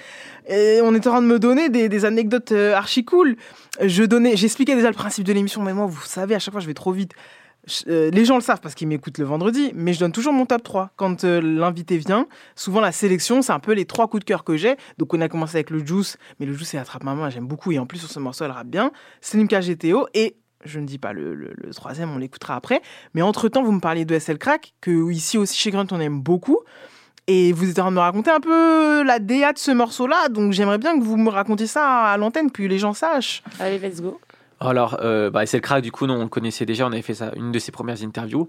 On 0.49 0.95
est 0.95 1.07
en 1.07 1.11
train 1.11 1.21
de 1.21 1.27
me 1.27 1.39
donner 1.39 1.69
des, 1.69 2.05
anecdotes 2.07 2.51
euh, 2.53 2.75
archi 2.75 3.05
cool. 3.05 3.37
Je 3.83 4.05
donnais, 4.05 4.39
j'expliquais 4.39 4.75
déjà 4.75 4.89
le 4.89 4.95
principe 4.95 5.25
de 5.25 5.35
l'émission, 5.35 5.63
mais 5.63 5.75
moi, 5.75 5.85
vous 5.85 6.01
savez, 6.07 6.35
à 6.35 6.39
chaque 6.39 6.53
fois, 6.53 6.63
je 6.63 6.67
vais 6.67 6.73
trop 6.73 6.93
vite. 6.93 7.13
Euh, 7.89 8.11
les 8.11 8.25
gens 8.25 8.37
le 8.37 8.41
savent 8.41 8.63
parce 8.63 8.75
qu'ils 8.75 8.89
m'écoutent 8.89 9.19
le 9.19 9.27
vendredi, 9.27 9.71
mais 9.75 9.93
je 9.93 10.01
donne 10.01 10.13
toujours 10.13 10.33
mon 10.33 10.47
top 10.47 10.63
3. 10.63 10.93
Quand 10.97 11.25
euh, 11.25 11.43
l'invité 11.43 11.99
vient, 11.99 12.27
souvent 12.55 12.81
la 12.81 12.93
sélection, 12.93 13.43
c'est 13.43 13.53
un 13.53 13.61
peu 13.61 13.73
les 13.73 13.85
trois 13.85 14.09
coups 14.09 14.21
de 14.21 14.25
cœur 14.25 14.43
que 14.43 14.57
j'ai. 14.57 14.77
Donc 14.97 15.13
on 15.13 15.21
a 15.21 15.29
commencé 15.29 15.57
avec 15.57 15.69
le 15.69 15.85
Juice, 15.85 16.17
mais 16.41 16.47
le 16.47 16.55
Juice, 16.55 16.69
c'est 16.69 16.79
Attrape 16.79 17.05
Maman, 17.05 17.29
j'aime 17.29 17.47
beaucoup. 17.47 17.71
Et 17.73 17.79
en 17.79 17.85
plus, 17.85 17.99
sur 17.99 18.11
ce 18.11 18.19
morceau, 18.19 18.47
elle 18.47 18.53
rappe 18.53 18.69
bien. 18.69 18.93
Slimka 19.21 19.61
GTO 19.61 20.07
et 20.15 20.37
je 20.67 20.79
ne 20.81 20.87
dis 20.87 20.99
pas 20.99 21.13
le, 21.13 21.35
le- 21.35 21.53
le 21.57 21.75
troisième, 21.75 22.11
on 22.11 22.19
l'écoutera 22.19 22.57
après. 22.57 22.83
Mais 23.15 23.23
entre-temps, 23.23 23.63
vous 23.63 23.73
me 23.73 23.81
parliez 23.81 24.05
de 24.05 24.19
SL 24.19 24.39
Crack, 24.39 24.75
que 24.81 25.11
ici 25.11 25.39
aussi 25.39 25.59
chez 25.59 25.71
Grunt, 25.71 25.87
on 25.93 26.01
aime 26.01 26.21
beaucoup. 26.21 26.59
Et 27.29 27.53
vous 27.53 27.69
êtes 27.71 27.79
en 27.81 27.83
train 27.83 27.91
de 27.91 27.97
me 27.97 28.01
raconter 28.01 28.31
un 28.31 28.39
peu 28.41 29.03
la 29.03 29.19
DA 29.19 29.53
de 29.53 29.59
ce 29.59 29.73
morceau-là. 29.73 30.29
Donc 30.29 30.53
j'aimerais 30.53 30.79
bien 30.79 30.97
que 30.99 31.03
vous 31.05 31.17
me 31.17 31.29
racontiez 31.31 31.67
ça 31.67 32.05
à 32.05 32.17
l'antenne, 32.17 32.51
que 32.53 32.63
les 32.63 32.79
gens 32.79 32.93
sachent. 32.93 33.43
Allez, 33.59 33.79
let's 33.79 34.01
go. 34.01 34.21
Alors, 34.61 34.99
euh, 35.03 35.29
bah, 35.31 35.43
le 35.53 35.59
crack, 35.59 35.83
du 35.83 35.91
coup, 35.93 36.07
nous, 36.07 36.15
on 36.15 36.23
le 36.23 36.29
connaissait 36.29 36.65
déjà, 36.67 36.87
on 36.87 36.93
avait 36.93 37.03
fait 37.03 37.15
ça, 37.15 37.33
une 37.37 37.51
de 37.53 37.59
ses 37.59 37.73
premières 37.73 38.03
interviews. 38.03 38.49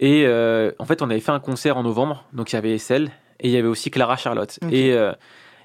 Et 0.00 0.24
euh, 0.26 0.72
en 0.78 0.84
fait, 0.84 1.00
on 1.00 1.10
avait 1.10 1.20
fait 1.20 1.30
un 1.32 1.40
concert 1.40 1.76
en 1.76 1.82
novembre, 1.84 2.24
donc 2.32 2.52
il 2.52 2.56
y 2.56 2.58
avait 2.58 2.72
Essel, 2.72 3.10
et 3.40 3.48
il 3.48 3.50
y 3.52 3.56
avait 3.56 3.68
aussi 3.68 3.90
Clara 3.90 4.16
Charlotte. 4.16 4.58
Et 4.70 4.92
euh, 4.92 5.12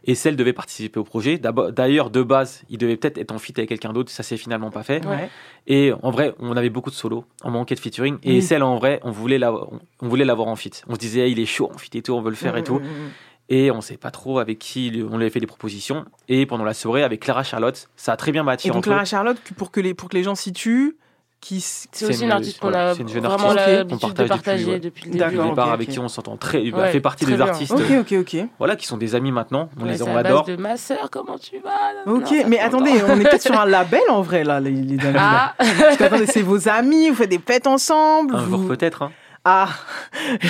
Essel 0.05 0.35
devait 0.35 0.53
participer 0.53 0.99
au 0.99 1.03
projet. 1.03 1.37
D'ailleurs, 1.39 2.09
de 2.09 2.21
base, 2.23 2.63
il 2.69 2.77
devait 2.77 2.97
peut-être 2.97 3.17
être 3.17 3.31
en 3.31 3.37
feat 3.39 3.57
avec 3.57 3.69
quelqu'un 3.69 3.93
d'autre, 3.93 4.11
ça 4.11 4.23
s'est 4.23 4.37
finalement 4.37 4.69
pas 4.69 4.83
fait. 4.83 5.05
Ouais. 5.05 5.29
Et 5.67 5.91
en 6.03 6.11
vrai, 6.11 6.35
on 6.39 6.55
avait 6.57 6.69
beaucoup 6.69 6.89
de 6.89 6.95
solos, 6.95 7.25
on 7.43 7.51
manquait 7.51 7.75
de 7.75 7.79
featuring. 7.79 8.17
Et 8.23 8.31
Oui. 8.31 8.37
Essel, 8.37 8.63
en 8.63 8.75
vrai, 8.77 8.99
on 9.03 9.11
voulait 9.11 9.37
l'avoir 9.37 9.69
on, 10.01 10.07
voulait 10.07 10.29
en 10.29 10.55
feat. 10.55 10.83
On 10.87 10.93
se 10.95 10.99
disait, 10.99 11.31
il 11.31 11.39
est 11.39 11.45
chaud 11.45 11.69
en 11.73 11.77
feat 11.77 11.95
et 11.95 12.01
tout, 12.01 12.13
on 12.13 12.21
veut 12.21 12.29
le 12.31 12.35
faire 12.35 12.57
et 12.57 12.61
Mm, 12.61 12.65
tout. 12.65 12.79
mm, 12.79 12.83
mm. 12.83 13.09
Et 13.49 13.71
on 13.71 13.81
sait 13.81 13.97
pas 13.97 14.09
trop 14.09 14.39
avec 14.39 14.57
qui 14.57 15.03
on 15.09 15.17
lui 15.17 15.23
avait 15.25 15.29
fait 15.29 15.41
des 15.41 15.47
propositions. 15.47 16.05
Et 16.29 16.45
pendant 16.45 16.63
la 16.63 16.73
soirée, 16.73 17.03
avec 17.03 17.19
Clara 17.21 17.43
Charlotte, 17.43 17.89
ça 17.97 18.13
a 18.13 18.17
très 18.17 18.31
bien 18.31 18.43
matché 18.43 18.69
Et 18.69 18.71
donc 18.71 18.85
Clara. 18.85 19.03
Charlotte, 19.05 19.37
pour 19.57 19.69
que 19.71 19.81
les, 19.81 19.93
pour 19.93 20.07
que 20.09 20.15
les 20.15 20.23
gens 20.23 20.35
situent, 20.35 20.95
qui... 21.43 21.59
C'est 21.61 22.05
aussi 22.05 22.23
une 22.23 22.31
artiste 22.31 22.59
qu'on 22.59 22.69
voilà, 22.69 22.89
a 22.91 22.95
c'est 22.95 23.01
une 23.01 23.09
jeune 23.09 23.23
vraiment 23.25 23.53
l'habitude 23.53 23.89
qu'on 23.89 23.95
de 23.95 24.01
partage 24.13 24.27
partager 24.29 24.65
ouais. 24.65 24.79
depuis 24.79 25.05
le 25.05 25.11
début. 25.19 25.37
Au 25.39 25.49
départ, 25.49 25.67
ok, 25.67 25.73
avec 25.73 25.89
qui 25.89 25.99
on 25.99 26.07
s'entend 26.07 26.37
très. 26.37 26.71
bah, 26.71 26.77
Ouais, 26.79 26.91
fait 26.91 27.01
partie 27.01 27.25
très 27.25 27.33
des 27.33 27.37
bien. 27.37 27.47
artistes. 27.47 27.71
Ok, 27.71 27.81
euh, 27.91 28.01
ok, 28.01 28.13
ok. 28.21 28.45
Voilà, 28.57 28.75
qui 28.75 28.87
sont 28.87 28.97
des 28.97 29.13
amis 29.15 29.31
maintenant. 29.31 29.69
On 29.79 29.83
Ouais, 29.83 29.91
les 29.91 29.97
c'est 29.97 30.03
on 30.03 30.15
adore. 30.15 30.45
base 30.45 30.55
de 30.55 30.61
ma 30.61 30.77
sœur, 30.77 31.09
comment 31.11 31.37
tu 31.37 31.57
vas 31.59 32.11
Ok, 32.11 32.31
Non, 32.31 32.43
mais 32.47 32.59
attendez, 32.59 32.91
on 33.07 33.19
est 33.19 33.23
peut-être 33.23 33.41
sur 33.41 33.59
un 33.59 33.65
label 33.67 34.01
en 34.09 34.21
vrai, 34.21 34.43
là, 34.43 34.59
les, 34.59 34.71
les 34.71 35.03
amis. 35.05 35.13
là. 35.13 35.53
Ah 35.59 35.63
Parce 35.79 35.97
que, 35.97 36.03
attendez, 36.05 36.25
c'est 36.27 36.41
vos 36.41 36.67
amis, 36.69 37.09
vous 37.09 37.15
faites 37.15 37.29
des 37.29 37.39
fêtes 37.45 37.67
ensemble. 37.67 38.35
Un 38.35 38.41
vous- 38.43 38.57
jour 38.59 38.67
peut-être. 38.69 39.01
hein. 39.03 39.11
Ah 39.45 39.67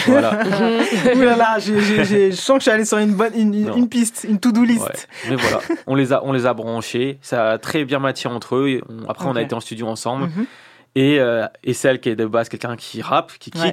Voilà. 0.05 0.43
Là 1.15 1.35
là, 1.35 1.57
je 1.57 2.29
sens 2.31 2.57
que 2.57 2.59
je 2.59 2.61
suis 2.61 2.69
allé 2.71 2.85
sur 2.85 2.99
une, 2.99 3.15
bonne, 3.15 3.31
une, 3.35 3.51
une- 3.53 3.65
Non. 3.65 3.75
une 3.75 3.89
piste, 3.89 4.23
une 4.29 4.39
to-do 4.39 4.63
list. 4.63 4.83
Ouais. 4.83 5.29
Mais 5.29 5.35
voilà, 5.35 5.59
on 5.87 5.95
les 5.95 6.13
a, 6.13 6.23
on 6.23 6.31
les 6.31 6.45
a 6.45 6.53
branchés. 6.53 7.17
Ça 7.23 7.49
a 7.51 7.57
très 7.57 7.85
bien 7.85 7.97
matché 7.97 8.29
entre 8.29 8.55
eux. 8.55 8.81
Après, 9.09 9.25
on 9.27 9.35
a 9.35 9.41
été 9.41 9.55
en 9.55 9.59
studio 9.59 9.87
ensemble. 9.87 10.25
Mhm. 10.25 10.45
Et, 10.95 11.19
euh, 11.19 11.47
et 11.63 11.73
celle 11.73 11.99
qui 11.99 12.09
est 12.09 12.15
de 12.15 12.25
base 12.25 12.49
quelqu'un 12.49 12.75
qui 12.75 13.01
rappe, 13.01 13.31
qui 13.39 13.49
kick, 13.49 13.61
Ouais. 13.63 13.71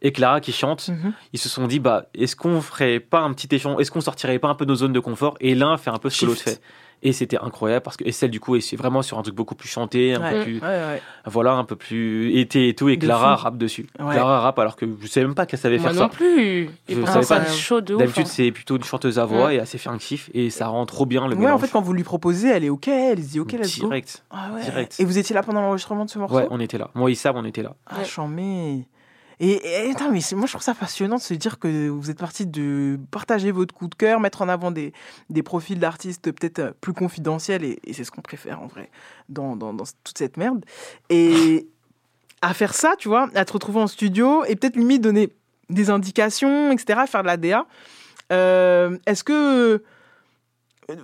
et 0.00 0.10
Clara 0.12 0.40
qui 0.40 0.52
chante. 0.52 0.88
Mhm. 0.88 1.12
Ils 1.34 1.38
se 1.38 1.48
sont 1.50 1.66
dit, 1.66 1.78
bah, 1.80 2.06
est-ce 2.14 2.34
qu'on 2.34 2.60
ferait 2.62 2.98
pas 2.98 3.20
un 3.20 3.32
petit 3.34 3.54
échange 3.54 3.78
Est-ce 3.80 3.90
qu'on 3.90 4.00
sortirait 4.00 4.38
pas 4.38 4.48
un 4.48 4.54
peu 4.54 4.64
de 4.64 4.70
nos 4.70 4.76
zones 4.76 4.92
de 4.94 5.00
confort? 5.00 5.36
Et 5.40 5.54
l'un 5.54 5.76
fait 5.76 5.90
un 5.90 5.98
peu 5.98 6.08
ce 6.08 6.20
que 6.20 6.26
l'autre 6.26 6.40
fait. 6.42 6.60
Et 7.04 7.12
c'était 7.12 7.38
incroyable 7.38 7.82
parce 7.82 7.96
que 7.96 8.04
Estelle, 8.04 8.30
du 8.30 8.38
coup, 8.38 8.54
est 8.54 8.76
vraiment 8.76 9.02
sur 9.02 9.18
un 9.18 9.22
truc 9.22 9.34
beaucoup 9.34 9.56
plus 9.56 9.68
chanté, 9.68 10.14
un 10.14 10.20
Ouais, 10.22 10.30
peu 10.38 10.42
plus, 10.44 10.54
ouais, 10.60 10.66
ouais. 10.68 11.02
voilà, 11.26 11.54
un 11.54 11.64
peu 11.64 11.74
plus 11.74 12.38
été 12.38 12.68
et 12.68 12.74
tout. 12.76 12.88
Et 12.88 12.96
Clara 12.96 13.34
rappe 13.34 13.58
dessus. 13.58 13.88
Ouais. 13.98 14.14
Clara 14.14 14.38
rappe 14.40 14.58
alors 14.60 14.76
que 14.76 14.86
je 15.00 15.06
savais 15.08 15.26
même 15.26 15.34
pas 15.34 15.44
qu'elle 15.44 15.58
savait 15.58 15.78
Moi 15.78 15.88
faire 15.90 15.94
non 16.00 16.08
ça. 16.10 16.16
plus. 16.16 16.62
Et 16.62 16.68
Je 16.90 17.00
pourtant, 17.00 17.22
savais 17.22 17.44
pas. 17.44 17.50
chaud 17.50 17.80
de 17.80 17.94
ouf. 17.94 17.98
D'habitude, 18.00 18.22
hein. 18.26 18.30
c'est 18.32 18.52
plutôt 18.52 18.76
une 18.76 18.84
chanteuse 18.84 19.18
à 19.18 19.24
voix 19.24 19.46
Ouais. 19.46 19.56
et 19.56 19.58
elle 19.58 19.66
s'est 19.66 19.78
fait 19.78 19.88
un 19.90 19.98
kiff 19.98 20.30
et 20.32 20.48
ça 20.50 20.68
rend 20.68 20.86
trop 20.86 21.04
bien 21.04 21.26
le 21.26 21.34
Ouais, 21.34 21.40
mélange. 21.40 21.54
en 21.54 21.58
fait, 21.58 21.72
quand 21.72 21.80
vous 21.82 21.92
lui 21.92 22.04
proposez, 22.04 22.48
elle 22.50 22.62
est 22.64 22.70
OK, 22.70 22.86
elle 22.86 23.18
se 23.20 23.30
dit 23.30 23.40
OK, 23.40 23.50
let's 23.52 23.80
go. 23.80 23.86
Direct. 23.88 24.22
Ah 24.30 24.50
ouais. 24.54 24.62
Direct. 24.62 25.00
Et 25.00 25.04
vous 25.04 25.18
étiez 25.18 25.34
là 25.34 25.42
pendant 25.42 25.60
l'enregistrement 25.60 26.04
de 26.04 26.10
ce 26.10 26.20
morceau? 26.20 26.36
Ouais, 26.36 26.46
on 26.50 26.60
était 26.60 26.78
là. 26.78 26.88
Moi, 26.94 27.10
ils 27.10 27.16
savent, 27.16 27.34
on 27.36 27.44
était 27.44 27.64
là. 27.64 27.74
Ah, 27.88 28.04
chambé. 28.04 28.86
Et, 29.44 29.88
et 29.88 29.94
mais 30.12 30.20
moi 30.36 30.46
je 30.46 30.52
trouve 30.52 30.62
ça 30.62 30.72
passionnant 30.72 31.16
de 31.16 31.20
se 31.20 31.34
dire 31.34 31.58
que 31.58 31.88
vous 31.88 32.10
êtes 32.10 32.18
parti 32.18 32.46
de 32.46 32.96
partager 33.10 33.50
votre 33.50 33.74
coup 33.74 33.88
de 33.88 33.94
cœur, 33.96 34.20
mettre 34.20 34.40
en 34.40 34.48
avant 34.48 34.70
des, 34.70 34.92
des 35.30 35.42
profils 35.42 35.80
d'artistes 35.80 36.30
peut-être 36.30 36.58
euh, 36.60 36.70
plus 36.80 36.92
confidentiels, 36.92 37.64
et, 37.64 37.80
c'est 37.92 38.04
ce 38.04 38.12
qu'on 38.12 38.22
préfère 38.22 38.62
en 38.62 38.68
vrai 38.68 38.88
dans, 39.28 39.56
dans, 39.56 39.74
toute 39.74 40.16
cette 40.16 40.36
merde. 40.36 40.64
Et 41.10 41.66
à 42.40 42.54
faire 42.54 42.72
ça, 42.72 42.94
tu 42.96 43.08
vois, 43.08 43.30
à 43.34 43.44
te 43.44 43.52
retrouver 43.52 43.80
en 43.80 43.88
studio 43.88 44.44
et 44.44 44.54
peut-être 44.54 44.76
limite 44.76 45.02
donner 45.02 45.32
des 45.70 45.90
indications, 45.90 46.70
etc., 46.70 47.00
faire 47.08 47.22
de 47.22 47.26
la 47.26 47.36
DA. 47.36 47.66
Euh, 48.30 48.96
Est-ce 49.06 49.24
que 49.24 49.82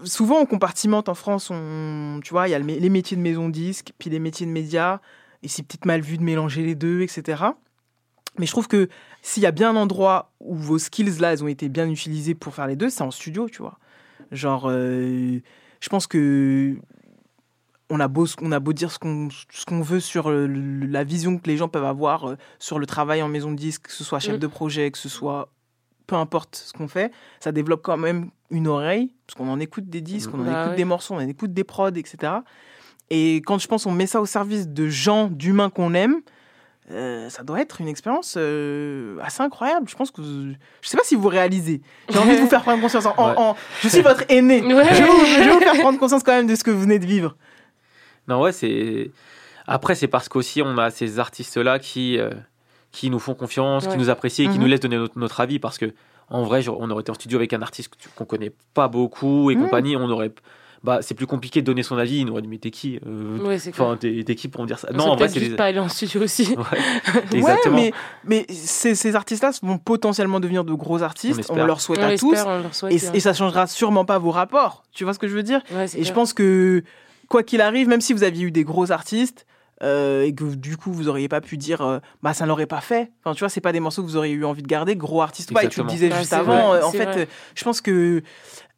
souvent 0.04 0.38
on 0.38 0.46
compartimente 0.46 1.08
en 1.08 1.14
France, 1.14 1.50
on, 1.50 2.20
tu 2.22 2.30
vois, 2.30 2.46
il 2.46 2.52
y 2.52 2.54
a 2.54 2.60
les 2.60 2.88
métiers 2.88 3.16
de 3.16 3.22
maison 3.22 3.48
disque, 3.48 3.94
puis 3.98 4.10
les 4.10 4.20
métiers 4.20 4.46
de 4.46 4.52
médias, 4.52 5.00
et 5.42 5.48
c'est 5.48 5.64
peut-être 5.64 5.86
mal 5.86 6.02
vu 6.02 6.18
de 6.18 6.22
mélanger 6.22 6.62
les 6.62 6.76
deux, 6.76 7.00
etc. 7.00 7.42
Mais 8.38 8.46
je 8.46 8.52
trouve 8.52 8.68
que 8.68 8.88
s'il 9.22 9.42
y 9.42 9.46
a 9.46 9.50
bien 9.50 9.70
un 9.70 9.76
endroit 9.76 10.30
où 10.40 10.54
vos 10.54 10.78
skills 10.78 11.18
là, 11.20 11.32
elles 11.32 11.42
ont 11.44 11.48
été 11.48 11.68
bien 11.68 11.88
utilisées 11.88 12.34
pour 12.34 12.54
faire 12.54 12.66
les 12.66 12.76
deux, 12.76 12.88
c'est 12.90 13.02
en 13.02 13.10
studio, 13.10 13.48
tu 13.48 13.58
vois. 13.62 13.78
Genre, 14.32 14.66
euh, 14.68 15.40
je 15.80 15.88
pense 15.88 16.06
que 16.06 16.76
on 17.90 18.00
a 18.00 18.08
beau, 18.08 18.26
on 18.42 18.52
a 18.52 18.60
beau 18.60 18.72
dire 18.74 18.90
ce 18.92 18.98
qu'on 18.98 19.80
veut 19.80 20.00
sur 20.00 20.28
le- 20.30 20.46
le- 20.46 20.86
la 20.86 21.04
vision 21.04 21.38
que 21.38 21.46
les 21.48 21.56
gens 21.56 21.68
peuvent 21.68 21.84
avoir 21.86 22.28
euh, 22.28 22.36
sur 22.58 22.78
le 22.78 22.84
travail 22.86 23.22
en 23.22 23.28
maison 23.28 23.50
de 23.50 23.56
disque, 23.56 23.82
que 23.86 23.92
ce 23.92 24.04
soit 24.04 24.18
chef 24.20 24.36
Mm. 24.36 24.40
de 24.40 24.46
projet, 24.46 24.90
que 24.90 24.98
ce 24.98 25.08
soit 25.08 25.48
peu 26.06 26.16
importe 26.16 26.56
ce 26.56 26.72
qu'on 26.72 26.88
fait, 26.88 27.12
ça 27.40 27.52
développe 27.52 27.82
quand 27.82 27.96
même 27.98 28.30
une 28.50 28.66
oreille, 28.66 29.12
parce 29.26 29.36
qu'on 29.36 29.48
en 29.50 29.60
écoute 29.60 29.88
des 29.90 30.00
disques, 30.00 30.30
on 30.32 30.40
en 30.40 30.44
Bah 30.44 30.60
écoute 30.62 30.70
ouais. 30.70 30.76
des 30.76 30.84
morceaux, 30.86 31.14
on 31.14 31.18
en 31.18 31.28
écoute 31.28 31.52
des 31.52 31.64
prods, 31.64 31.88
etc. 31.90 32.32
Et 33.10 33.36
quand 33.36 33.58
je 33.58 33.68
pense 33.68 33.84
on 33.86 33.92
met 33.92 34.06
ça 34.06 34.20
au 34.20 34.26
service 34.26 34.68
de 34.68 34.88
gens, 34.88 35.28
d'humains 35.28 35.68
qu'on 35.70 35.92
aime, 35.94 36.20
euh, 36.90 37.28
ça 37.28 37.42
doit 37.42 37.60
être 37.60 37.80
une 37.80 37.88
expérience 37.88 38.34
euh, 38.38 39.18
assez 39.22 39.42
incroyable. 39.42 39.88
Je 39.88 39.94
pense 39.96 40.10
que 40.10 40.20
vous- 40.22 40.54
je 40.80 40.88
sais 40.88 40.96
pas 40.96 41.04
si 41.04 41.14
vous 41.16 41.28
réalisez. 41.28 41.82
J'ai 42.08 42.18
envie 42.18 42.36
de 42.36 42.40
vous 42.40 42.48
faire 42.48 42.62
prendre 42.62 42.80
conscience. 42.80 43.04
En, 43.06 43.14
en- 43.16 43.28
Ouais. 43.30 43.34
en- 43.36 43.56
je 43.82 43.88
suis 43.88 44.00
votre 44.00 44.24
aîné. 44.28 44.62
Ouais. 44.74 44.84
Je, 44.94 45.02
vais 45.02 45.08
vous, 45.08 45.24
je 45.24 45.40
vais 45.44 45.50
vous 45.50 45.60
faire 45.60 45.74
prendre 45.80 45.98
conscience 45.98 46.22
quand 46.22 46.32
même 46.32 46.46
de 46.46 46.54
ce 46.54 46.64
que 46.64 46.70
vous 46.70 46.80
venez 46.80 46.98
de 46.98 47.06
vivre. 47.06 47.36
Non, 48.26 48.40
ouais, 48.40 48.52
c'est. 48.52 49.10
Après, 49.66 49.94
c'est 49.94 50.08
parce 50.08 50.28
qu'aussi, 50.30 50.62
on 50.62 50.78
a 50.78 50.90
ces 50.90 51.18
artistes-là 51.18 51.78
qui, 51.78 52.18
euh, 52.18 52.30
qui 52.90 53.10
nous 53.10 53.18
font 53.18 53.34
confiance, 53.34 53.84
Ouais. 53.84 53.92
qui 53.92 53.98
nous 53.98 54.08
apprécient 54.08 54.46
et 54.46 54.48
qui 54.48 54.56
Mhm. 54.58 54.62
nous 54.64 54.68
laissent 54.70 54.80
donner 54.80 54.96
notre, 54.96 55.18
notre 55.18 55.40
avis. 55.40 55.58
Parce 55.58 55.76
que, 55.76 55.92
en 56.30 56.42
vrai, 56.42 56.66
on 56.68 56.90
aurait 56.90 57.02
été 57.02 57.10
en 57.10 57.14
studio 57.14 57.36
avec 57.38 57.52
un 57.52 57.60
artiste 57.60 57.90
qu'on 58.16 58.24
connaît 58.24 58.52
pas 58.72 58.88
beaucoup 58.88 59.50
et 59.50 59.56
Mhm. 59.56 59.64
compagnie. 59.64 59.96
On 59.96 60.08
aurait. 60.10 60.32
Bah, 60.84 61.00
c'est 61.02 61.14
plus 61.14 61.26
compliqué 61.26 61.60
de 61.60 61.66
donner 61.66 61.82
son 61.82 61.98
avis. 61.98 62.18
Il 62.18 62.26
nous 62.26 62.32
aurait 62.32 62.42
dit, 62.42 62.48
mais 62.48 62.58
t'es 62.58 62.70
qui 62.70 63.00
euh, 63.06 63.38
Ouais, 63.38 63.58
Enfin, 63.68 63.96
t'es 64.00 64.22
qui 64.36 64.48
pour 64.48 64.62
me 64.62 64.66
dire 64.68 64.78
ça? 64.78 64.88
On 64.92 64.96
Non, 64.96 65.04
en 65.06 65.16
vrai, 65.16 65.28
c'est 65.28 65.40
juste 65.40 65.52
des. 65.52 65.56
pas 65.56 65.64
aller 65.64 65.78
en 65.80 65.88
studio 65.88 66.22
aussi. 66.22 66.54
Ouais, 66.56 67.38
exactement. 67.38 67.76
Mais, 67.76 67.92
mais 68.24 68.46
ces, 68.48 68.94
ces 68.94 69.16
artistes-là 69.16 69.50
vont 69.62 69.78
potentiellement 69.78 70.40
devenir 70.40 70.64
de 70.64 70.72
gros 70.74 70.98
On 70.98 71.02
artistes. 71.02 71.36
On, 71.36 71.40
espère. 71.40 71.66
leur 71.66 71.80
souhaite 71.80 71.98
On 72.00 72.04
à 72.04 72.16
tous. 72.16 72.32
l'espère, 72.32 72.46
on 72.52 72.62
leur 72.62 72.74
souhaite, 72.74 72.92
Et, 72.92 73.06
hein. 73.06 73.10
et 73.14 73.20
ça 73.20 73.32
changera 73.34 73.66
sûrement 73.66 74.04
pas 74.04 74.18
vos 74.18 74.30
rapports. 74.30 74.84
Tu 74.92 75.04
vois 75.04 75.14
ce 75.14 75.18
que 75.18 75.26
je 75.28 75.34
veux 75.34 75.42
dire? 75.42 75.62
Ouais, 75.72 75.86
Et 75.96 76.04
je 76.04 76.12
pense 76.12 76.32
que, 76.32 76.82
quoi 77.28 77.42
qu'il 77.42 77.60
arrive, 77.60 77.88
même 77.88 78.00
si 78.00 78.12
vous 78.12 78.22
aviez 78.22 78.44
eu 78.44 78.50
des 78.50 78.64
gros 78.64 78.92
artistes, 78.92 79.46
euh, 79.82 80.22
et 80.24 80.34
que 80.34 80.42
du 80.56 80.76
coup 80.76 80.92
vous 80.92 81.08
auriez 81.08 81.28
pas 81.28 81.40
pu 81.40 81.56
dire 81.56 81.82
euh, 81.82 82.00
bah 82.20 82.34
ça 82.34 82.42
ne 82.42 82.48
l'aurait 82.48 82.66
pas 82.66 82.80
fait 82.80 83.12
enfin 83.22 83.32
tu 83.32 83.38
vois 83.40 83.48
c'est 83.48 83.60
pas 83.60 83.70
des 83.70 83.78
morceaux 83.78 84.02
que 84.02 84.08
vous 84.08 84.16
auriez 84.16 84.34
eu 84.34 84.44
envie 84.44 84.62
de 84.62 84.66
garder 84.66 84.96
gros 84.96 85.22
artistes 85.22 85.52
ou 85.52 85.54
pas 85.54 85.62
et 85.62 85.68
tu 85.68 85.80
le 85.80 85.86
disais 85.86 86.10
Ah, 86.12 86.18
juste 86.18 86.30
c'est 86.30 86.34
avant 86.34 86.70
vrai, 86.70 86.80
euh, 86.80 86.84
en 86.84 86.90
fait 86.90 87.06
euh, 87.16 87.26
je 87.54 87.62
pense 87.62 87.80
que 87.80 88.24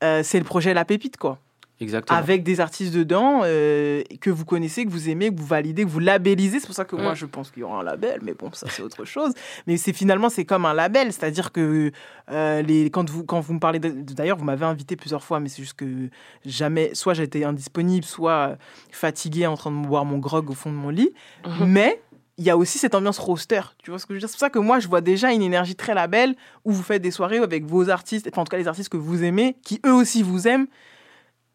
euh, 0.05 0.21
c'est 0.23 0.39
le 0.39 0.45
projet 0.45 0.75
La 0.75 0.85
Pépite 0.85 1.17
quoi 1.17 1.39
Exactement. 1.81 2.19
avec 2.19 2.43
des 2.43 2.61
artistes 2.61 2.95
dedans 2.95 3.41
euh, 3.45 4.03
que 4.21 4.29
vous 4.31 4.45
connaissez, 4.45 4.85
que 4.85 4.91
vous 4.91 5.09
aimez, 5.09 5.35
que 5.35 5.41
vous 5.41 5.47
validez, 5.47 5.85
que 5.85 5.89
vous 5.89 5.99
labellisez. 5.99 6.61
C'est 6.61 6.67
pour 6.67 6.75
ça 6.75 6.85
que 6.85 6.95
moi 6.97 7.13
Mm. 7.13 7.17
je 7.17 7.27
pense 7.27 7.51
qu'il 7.51 7.61
y 7.61 7.65
aura 7.65 7.81
un 7.81 7.83
label, 7.83 8.21
mais 8.23 8.35
bon, 8.35 8.51
ça 8.53 8.67
c'est 8.69 8.83
autre 8.83 9.05
chose. 9.05 9.33
Mais 9.67 9.77
c'est 9.77 9.93
finalement 9.93 10.29
c'est 10.29 10.45
comme 10.45 10.67
un 10.67 10.75
label, 10.75 11.13
c'est-à-dire 11.13 11.53
que 11.53 11.91
euh, 12.31 12.63
les, 12.63 12.91
quand 12.91 13.09
vous 13.09 13.25
quand 13.25 13.41
vous 13.41 13.55
me 13.55 13.61
parlez 13.61 13.79
d'ailleurs 13.81 14.37
vous 14.37 14.45
m'avez 14.45 14.67
invité 14.67 14.95
plusieurs 14.97 15.25
fois, 15.25 15.41
mais 15.41 15.49
c'est 15.49 15.63
juste 15.63 15.75
que 15.75 16.09
jamais 16.45 16.95
soit 16.95 17.15
j'étais 17.15 17.45
indisponible, 17.45 18.05
soit 18.05 18.57
fatigué 18.93 19.47
en 19.47 19.57
train 19.57 19.71
de 19.71 19.87
boire 19.87 20.05
mon 20.05 20.19
grog 20.19 20.51
au 20.51 20.55
fond 20.55 20.71
de 20.71 20.77
mon 20.77 20.91
lit, 20.91 21.11
Mhm. 21.47 21.65
mais 21.67 22.03
il 22.39 22.45
y 22.45 22.51
a 22.51 22.57
aussi 22.57 22.79
cette 22.79 22.95
ambiance 22.95 23.19
roster. 23.19 23.61
Tu 23.83 23.91
vois 23.91 23.99
ce 23.99 24.07
que 24.07 24.15
je 24.15 24.17
veux 24.17 24.21
dire? 24.21 24.29
C'est 24.31 24.35
pour 24.37 24.41
ça 24.41 24.49
que 24.49 24.59
moi, 24.59 24.79
je 24.81 24.89
vois 24.89 25.03
déjà 25.03 25.31
une 25.31 25.43
énergie 25.43 25.75
très 25.77 25.93
label 25.93 26.35
où 26.65 26.73
vous 26.73 26.83
faites 26.83 27.03
des 27.03 27.11
soirées 27.11 27.37
avec 27.37 27.65
vos 27.67 27.91
artistes, 27.91 28.29
enfin 28.33 28.41
en 28.41 28.45
tout 28.47 28.51
cas 28.51 28.57
les 28.57 28.67
artistes 28.69 28.89
que 28.89 28.97
vous 28.97 29.23
aimez, 29.25 29.57
qui 29.63 29.79
eux 29.85 29.93
aussi 29.93 30.23
vous 30.23 30.49
aiment. 30.49 30.67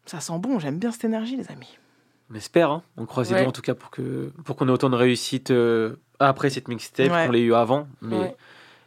Ça 0.06 0.20
sent 0.20 0.38
bon, 0.38 0.58
j'aime 0.58 0.78
bien 0.78 0.92
cette 0.92 1.04
énergie, 1.04 1.36
les 1.36 1.50
amis. 1.50 1.78
On 2.30 2.34
espère, 2.34 2.70
hein. 2.70 2.82
on 2.96 3.06
croise 3.06 3.28
les 3.28 3.34
Ouais. 3.34 3.40
doigts 3.42 3.48
en 3.50 3.52
tout 3.52 3.62
cas 3.62 3.74
pour 3.74 3.90
que 3.90 4.32
pour 4.44 4.56
qu'on 4.56 4.66
ait 4.68 4.72
autant 4.72 4.90
de 4.90 4.96
réussite 4.96 5.50
euh, 5.52 5.96
après 6.18 6.50
cette 6.50 6.66
mixtape 6.68 7.10
Ouais. 7.12 7.26
qu'on 7.26 7.32
l'ait 7.32 7.42
eu 7.42 7.54
avant. 7.54 7.86
Mais 8.00 8.18
Ouais. 8.18 8.36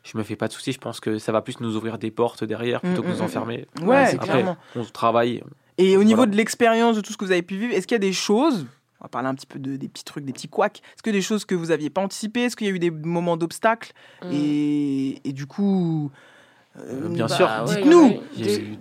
je 0.03 0.17
me 0.17 0.23
fais 0.23 0.35
pas 0.35 0.47
de 0.47 0.53
soucis, 0.53 0.71
je 0.73 0.77
pense 0.79 0.99
que 0.99 1.19
ça 1.19 1.31
va 1.31 1.41
plus 1.41 1.59
nous 1.61 1.75
ouvrir 1.77 1.97
des 1.99 2.11
portes 2.11 2.43
derrière 2.43 2.81
plutôt 2.81 3.01
Mm, 3.01 3.05
que 3.05 3.11
nous 3.11 3.17
mm, 3.19 3.21
enfermer. 3.21 3.67
Ouais, 3.81 4.07
c'est 4.07 4.15
Après, 4.15 4.27
clairement. 4.31 4.57
on 4.75 4.83
travaille. 4.83 5.41
Et 5.77 5.95
au 5.95 6.03
niveau 6.03 6.17
Voilà. 6.17 6.31
de 6.31 6.37
l'expérience, 6.37 6.97
de 6.97 7.01
tout 7.01 7.13
ce 7.13 7.17
que 7.17 7.23
vous 7.25 7.31
avez 7.31 7.41
pu 7.41 7.55
vivre, 7.57 7.73
est-ce 7.73 7.87
qu'il 7.87 7.95
y 7.95 7.97
a 7.97 7.99
des 7.99 8.11
choses, 8.11 8.65
on 8.99 9.05
va 9.05 9.09
parler 9.09 9.29
un 9.29 9.35
petit 9.35 9.45
peu 9.47 9.59
de, 9.59 9.77
des 9.77 9.87
petits 9.87 10.03
trucs, 10.03 10.25
des 10.25 10.33
petits 10.33 10.49
couacs, 10.49 10.79
est-ce 10.95 11.03
que 11.03 11.09
des 11.09 11.21
choses 11.21 11.45
que 11.45 11.55
vous 11.55 11.67
n'aviez 11.67 11.89
pas 11.89 12.01
anticipées 12.01 12.41
Est-ce 12.41 12.57
qu'il 12.57 12.67
y 12.67 12.69
a 12.69 12.73
eu 12.73 12.79
des 12.79 12.91
moments 12.91 13.37
d'obstacles 13.37 13.93
Mm. 14.23 14.29
et, 14.33 15.29
et 15.29 15.31
du 15.33 15.45
coup, 15.45 16.11
Euh, 16.77 17.09
Bien 17.09 17.25
bah, 17.27 17.35
sûr. 17.35 17.49
Dites-nous. 17.65 18.07
ouais, 18.07 18.21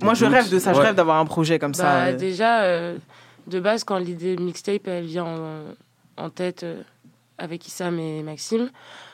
Moi, 0.03 0.15
je 0.15 0.25
doutes. 0.27 0.35
rêve 0.35 0.51
de 0.51 0.59
ça. 0.59 0.73
Je 0.73 0.79
Ouais. 0.79 0.85
rêve 0.87 0.95
d'avoir 0.95 1.19
un 1.19 1.25
projet 1.27 1.59
comme 1.59 1.75
ça. 1.75 1.83
Bah, 1.85 2.05
euh. 2.09 2.17
Déjà, 2.17 2.63
euh, 2.63 2.97
de 3.47 3.61
base, 3.61 3.85
quand 3.85 3.99
l'idée 3.99 4.37
mixtape, 4.37 4.87
elle 4.87 5.07
vient 5.07 5.25
en, 5.25 5.63
en 6.25 6.31
tête 6.31 6.63
euh, 6.65 6.83
avec 7.39 7.67
Issam 7.67 7.99
et 7.99 8.23
Maxime, 8.23 8.71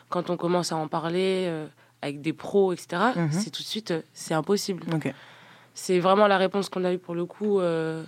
quand 0.08 0.28
on 0.30 0.36
commence 0.36 0.72
à 0.72 0.76
en 0.76 0.88
parler 0.88 1.44
euh, 1.48 1.66
avec 2.02 2.20
des 2.20 2.32
pros, 2.32 2.72
etc., 2.72 3.02
Mhm. 3.16 3.28
c'est 3.32 3.50
tout 3.50 3.62
de 3.62 3.66
suite, 3.68 3.90
euh, 3.92 4.02
c'est 4.12 4.34
impossible. 4.34 4.84
C'est 5.72 5.98
vraiment 5.98 6.26
la 6.28 6.36
réponse 6.38 6.68
qu'on 6.68 6.84
a 6.84 6.92
eue 6.92 6.98
pour 6.98 7.14
le 7.14 7.24
coup. 7.26 7.60
euh, 7.60 8.04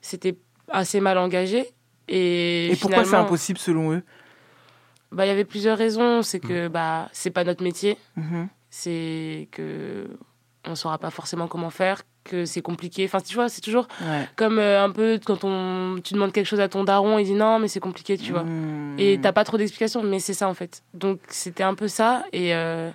C'était 0.00 0.36
assez 0.70 1.00
mal 1.00 1.16
engagé. 1.18 1.66
Et, 2.08 2.72
Et 2.72 2.76
pourquoi 2.76 3.04
c'est 3.04 3.16
impossible 3.16 3.58
selon 3.58 3.92
eux? 3.92 4.02
bah, 5.12 5.24
Il 5.26 5.28
y 5.28 5.32
avait 5.32 5.44
plusieurs 5.44 5.76
raisons. 5.78 6.22
C'est 6.22 6.40
que 6.40 6.68
bah, 6.68 7.08
c'est 7.12 7.30
pas 7.30 7.44
notre 7.44 7.62
métier. 7.62 7.96
Mhm. 8.16 8.48
C'est 8.70 9.48
que 9.52 10.06
on 10.66 10.74
saura 10.74 10.98
pas 10.98 11.10
forcément 11.10 11.46
comment 11.48 11.70
faire, 11.70 12.02
que 12.24 12.44
c'est 12.44 12.60
compliqué. 12.60 13.04
Enfin, 13.06 13.20
tu 13.20 13.34
vois, 13.34 13.48
c'est 13.48 13.60
toujours 13.62 13.88
Ouais. 14.02 14.28
comme 14.36 14.58
euh, 14.58 14.84
un 14.84 14.90
peu 14.90 15.18
quand 15.24 15.44
on, 15.44 15.98
tu 16.04 16.12
demandes 16.14 16.32
quelque 16.32 16.46
chose 16.46 16.60
à 16.60 16.68
ton 16.68 16.84
daron, 16.84 17.18
il 17.18 17.24
dit 17.24 17.32
non, 17.34 17.58
mais 17.58 17.68
c'est 17.68 17.80
compliqué, 17.80 18.18
tu 18.18 18.32
vois. 18.32 18.42
Hmm. 18.42 18.96
Et 18.98 19.18
t'as 19.22 19.32
pas 19.32 19.44
trop 19.44 19.56
d'explications, 19.56 20.02
mais 20.02 20.18
c'est 20.18 20.34
ça 20.34 20.48
en 20.48 20.54
fait. 20.54 20.82
Donc 20.94 21.20
c'était 21.28 21.62
un 21.62 21.74
peu 21.74 21.88
ça. 21.88 22.24
Et, 22.32 22.54
euh, 22.54 22.90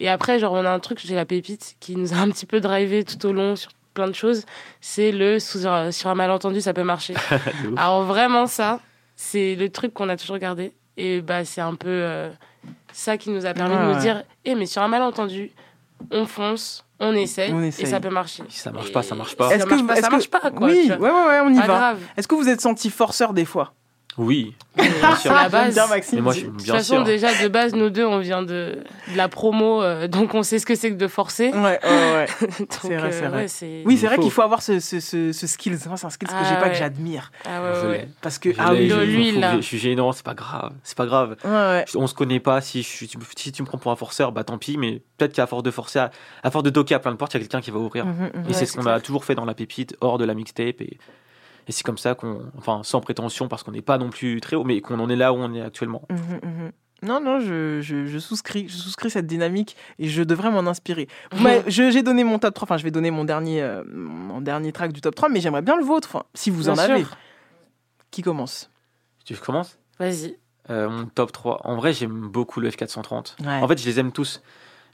et 0.00 0.08
après, 0.08 0.38
genre, 0.38 0.52
on 0.54 0.64
a 0.64 0.70
un 0.70 0.78
truc, 0.80 1.00
j'ai 1.04 1.14
la 1.14 1.26
pépite, 1.26 1.76
qui 1.80 1.96
nous 1.96 2.14
a 2.14 2.16
un 2.16 2.30
petit 2.30 2.46
peu 2.46 2.60
drivé 2.60 3.04
tout 3.04 3.26
au 3.26 3.32
long 3.32 3.54
sur 3.56 3.70
plein 3.92 4.06
de 4.06 4.14
choses. 4.14 4.46
C'est 4.80 5.12
le 5.12 5.38
sous, 5.40 5.58
sur 5.90 6.08
un 6.08 6.14
malentendu, 6.14 6.60
ça 6.62 6.72
peut 6.72 6.84
marcher. 6.84 7.14
Alors 7.76 8.04
vraiment, 8.04 8.46
ça, 8.46 8.80
c'est 9.16 9.56
le 9.56 9.68
truc 9.68 9.92
qu'on 9.92 10.08
a 10.08 10.16
toujours 10.16 10.38
gardé. 10.38 10.72
Et 10.96 11.20
bah, 11.20 11.44
c'est 11.44 11.60
un 11.60 11.74
peu 11.74 11.88
euh, 11.88 12.30
ça 12.92 13.16
qui 13.16 13.30
nous 13.30 13.46
a 13.46 13.54
permis 13.54 13.74
Ouais, 13.74 13.80
de 13.82 13.84
nous 13.88 13.94
ouais. 13.94 14.00
dire 14.00 14.24
eh, 14.44 14.54
mais 14.54 14.66
sur 14.66 14.82
un 14.82 14.88
malentendu, 14.88 15.50
on 16.10 16.26
fonce, 16.26 16.84
on 17.00 17.12
essaye, 17.14 17.52
On 17.52 17.62
et 17.62 17.68
essaye. 17.68 17.86
ça 17.86 18.00
peut 18.00 18.10
marcher. 18.10 18.42
Si 18.48 18.58
ça 18.58 18.70
marche 18.72 18.92
pas, 18.92 19.02
ça 19.02 19.14
marche 19.14 19.36
pas. 19.36 19.50
Ça 19.50 19.56
marche 19.66 19.86
pas, 19.86 19.92
est-ce 19.94 20.02
ça 20.02 20.08
que- 20.08 20.12
marche 20.12 20.30
pas, 20.30 20.50
quoi. 20.50 20.66
Oui, 20.68 20.88
ouais, 20.90 20.96
ouais, 20.96 21.10
ouais, 21.10 21.40
on 21.44 21.50
y 21.52 21.56
Pas 21.60 21.66
va. 21.66 21.76
grave. 21.78 21.98
Est-ce 22.16 22.26
que 22.28 22.34
vous 22.34 22.48
êtes 22.48 22.60
senti 22.60 22.90
forceur 22.90 23.32
des 23.32 23.44
fois? 23.44 23.72
Oui. 24.18 24.54
Bien 24.76 25.14
sûr. 25.16 25.32
la 25.34 25.48
base. 25.48 25.74
Bien, 25.74 25.86
Maxime. 25.86 26.20
Moi, 26.20 26.32
je 26.32 26.38
suis 26.40 26.46
De 26.48 26.52
toute 26.52 26.64
bien 26.64 26.74
façon, 26.74 26.96
sûr. 26.96 27.04
déjà, 27.04 27.28
de 27.42 27.48
base, 27.48 27.72
nous 27.74 27.88
deux, 27.88 28.04
on 28.04 28.18
vient 28.18 28.42
de, 28.42 28.78
de 29.12 29.16
la 29.16 29.28
promo, 29.28 29.82
euh, 29.82 30.08
donc 30.08 30.34
on 30.34 30.42
sait 30.42 30.58
ce 30.58 30.66
que 30.66 30.74
c'est 30.74 30.90
que 30.90 30.96
de 30.96 31.06
forcer. 31.08 31.50
Ouais, 31.50 31.78
ouais, 31.82 31.82
ouais. 31.84 32.26
Donc, 32.58 32.68
C'est 32.82 32.96
vrai, 32.96 33.12
c'est 33.12 33.24
euh, 33.24 33.28
vrai. 33.28 33.38
ouais, 33.42 33.48
c'est- 33.48 33.82
Oui, 33.86 33.96
c'est 33.96 34.06
vrai 34.06 34.18
qu'il 34.18 34.30
faut 34.30 34.42
avoir 34.42 34.60
ce, 34.62 34.80
ce, 34.80 34.98
ce, 35.00 35.32
ce 35.32 35.46
skills. 35.46 35.78
Moi, 35.86 35.96
c'est 35.96 36.06
un 36.06 36.10
skills 36.10 36.28
que 36.28 36.34
j'ai 36.48 36.54
Ah 36.56 36.60
pas, 36.60 36.68
que 36.70 36.76
j'admire. 36.76 37.30
Ah 37.46 37.62
ouais, 37.62 37.88
ouais. 37.88 38.08
Parce 38.20 38.38
que, 38.38 38.50
ah 38.58 38.72
l'ai, 38.72 38.92
oui, 38.92 39.32
faut- 39.34 39.40
là. 39.40 39.56
Je 39.56 39.60
suis 39.62 39.78
gênant, 39.78 40.12
c'est 40.12 40.24
pas 40.24 40.34
grave. 40.34 40.72
C'est 40.82 40.96
pas 40.96 41.06
grave. 41.06 41.36
ouais, 41.44 41.50
ouais. 41.50 41.84
On 41.94 42.06
se 42.06 42.14
connaît 42.14 42.40
pas. 42.40 42.60
Si, 42.60 42.82
je 42.82 42.88
suis- 42.88 43.10
si 43.36 43.52
tu 43.52 43.62
me 43.62 43.66
prends 43.66 43.78
pour 43.78 43.92
un 43.92 43.96
forceur, 43.96 44.32
bah 44.32 44.42
tant 44.44 44.58
pis. 44.58 44.76
Mais 44.78 45.00
peut-être 45.16 45.32
qu'à 45.32 45.46
force 45.46 45.62
de 45.62 45.70
forcer, 45.70 46.00
à, 46.00 46.10
à 46.42 46.50
force 46.50 46.64
de 46.64 46.70
toquer 46.70 46.94
à 46.94 46.98
plein 46.98 47.12
de 47.12 47.16
portes, 47.16 47.34
il 47.34 47.36
y 47.36 47.40
a 47.40 47.44
quelqu'un 47.44 47.60
qui 47.60 47.70
va 47.70 47.78
ouvrir. 47.78 48.04
Mhm, 48.06 48.12
mhm. 48.14 48.30
Et 48.44 48.48
Ouais, 48.48 48.52
c'est 48.52 48.66
ce 48.66 48.76
qu'on 48.76 48.86
a 48.86 49.00
toujours 49.00 49.24
fait 49.24 49.34
dans 49.36 49.44
la 49.44 49.54
pépite, 49.54 49.96
hors 50.00 50.18
de 50.18 50.24
la 50.24 50.34
mixtape. 50.34 50.80
Et, 50.80 50.98
et 51.68 51.72
c'est 51.72 51.84
comme 51.84 51.98
ça 51.98 52.14
qu'on, 52.14 52.50
enfin, 52.56 52.80
sans 52.82 53.00
prétention, 53.00 53.46
parce 53.48 53.62
qu'on 53.62 53.72
n'est 53.72 53.82
pas 53.82 53.98
non 53.98 54.10
plus 54.10 54.40
très 54.40 54.56
haut, 54.56 54.64
mais 54.64 54.80
qu'on 54.80 54.98
en 55.00 55.08
est 55.10 55.16
là 55.16 55.32
où 55.32 55.36
on 55.36 55.52
est 55.54 55.60
actuellement. 55.60 56.02
Mhm, 56.10 56.40
mhm. 56.42 56.72
Non, 57.02 57.20
non, 57.20 57.38
je, 57.38 57.80
je, 57.80 58.06
je 58.06 58.18
souscris, 58.18 58.68
je 58.68 58.76
souscris 58.76 59.10
cette 59.10 59.26
dynamique 59.28 59.76
et 60.00 60.08
je 60.08 60.22
devrais 60.24 60.50
m'en 60.50 60.68
inspirer. 60.68 61.06
J'ai 61.68 62.02
donné 62.02 62.24
mon 62.24 62.40
top 62.40 62.54
3, 62.54 62.66
enfin 62.66 62.76
je 62.76 62.82
vais 62.82 62.90
donner 62.90 63.12
mon 63.12 63.24
dernier, 63.24 63.62
euh, 63.62 63.84
mon 63.86 64.40
dernier 64.40 64.72
track 64.72 64.92
du 64.92 65.00
top 65.00 65.14
3, 65.14 65.28
mais 65.28 65.40
j'aimerais 65.40 65.62
bien 65.62 65.76
le 65.76 65.84
vôtre, 65.84 66.08
enfin, 66.12 66.24
si 66.34 66.50
vous 66.50 66.64
Bien 66.64 66.72
en 66.72 66.78
avez. 66.78 67.04
sûr. 67.04 67.16
Qui 68.10 68.22
commence? 68.22 68.70
Tu 69.24 69.36
commences 69.36 69.78
Vas-y. 70.00 70.38
Euh, 70.70 70.88
Mon 70.88 71.06
top 71.06 71.30
3. 71.32 71.60
En 71.64 71.76
vrai, 71.76 71.92
j'aime 71.92 72.28
beaucoup 72.28 72.60
le 72.60 72.68
F430. 72.70 73.36
Ouais. 73.46 73.62
En 73.62 73.68
fait, 73.68 73.78
je 73.80 73.86
les 73.86 74.00
aime 74.00 74.10
tous. 74.12 74.42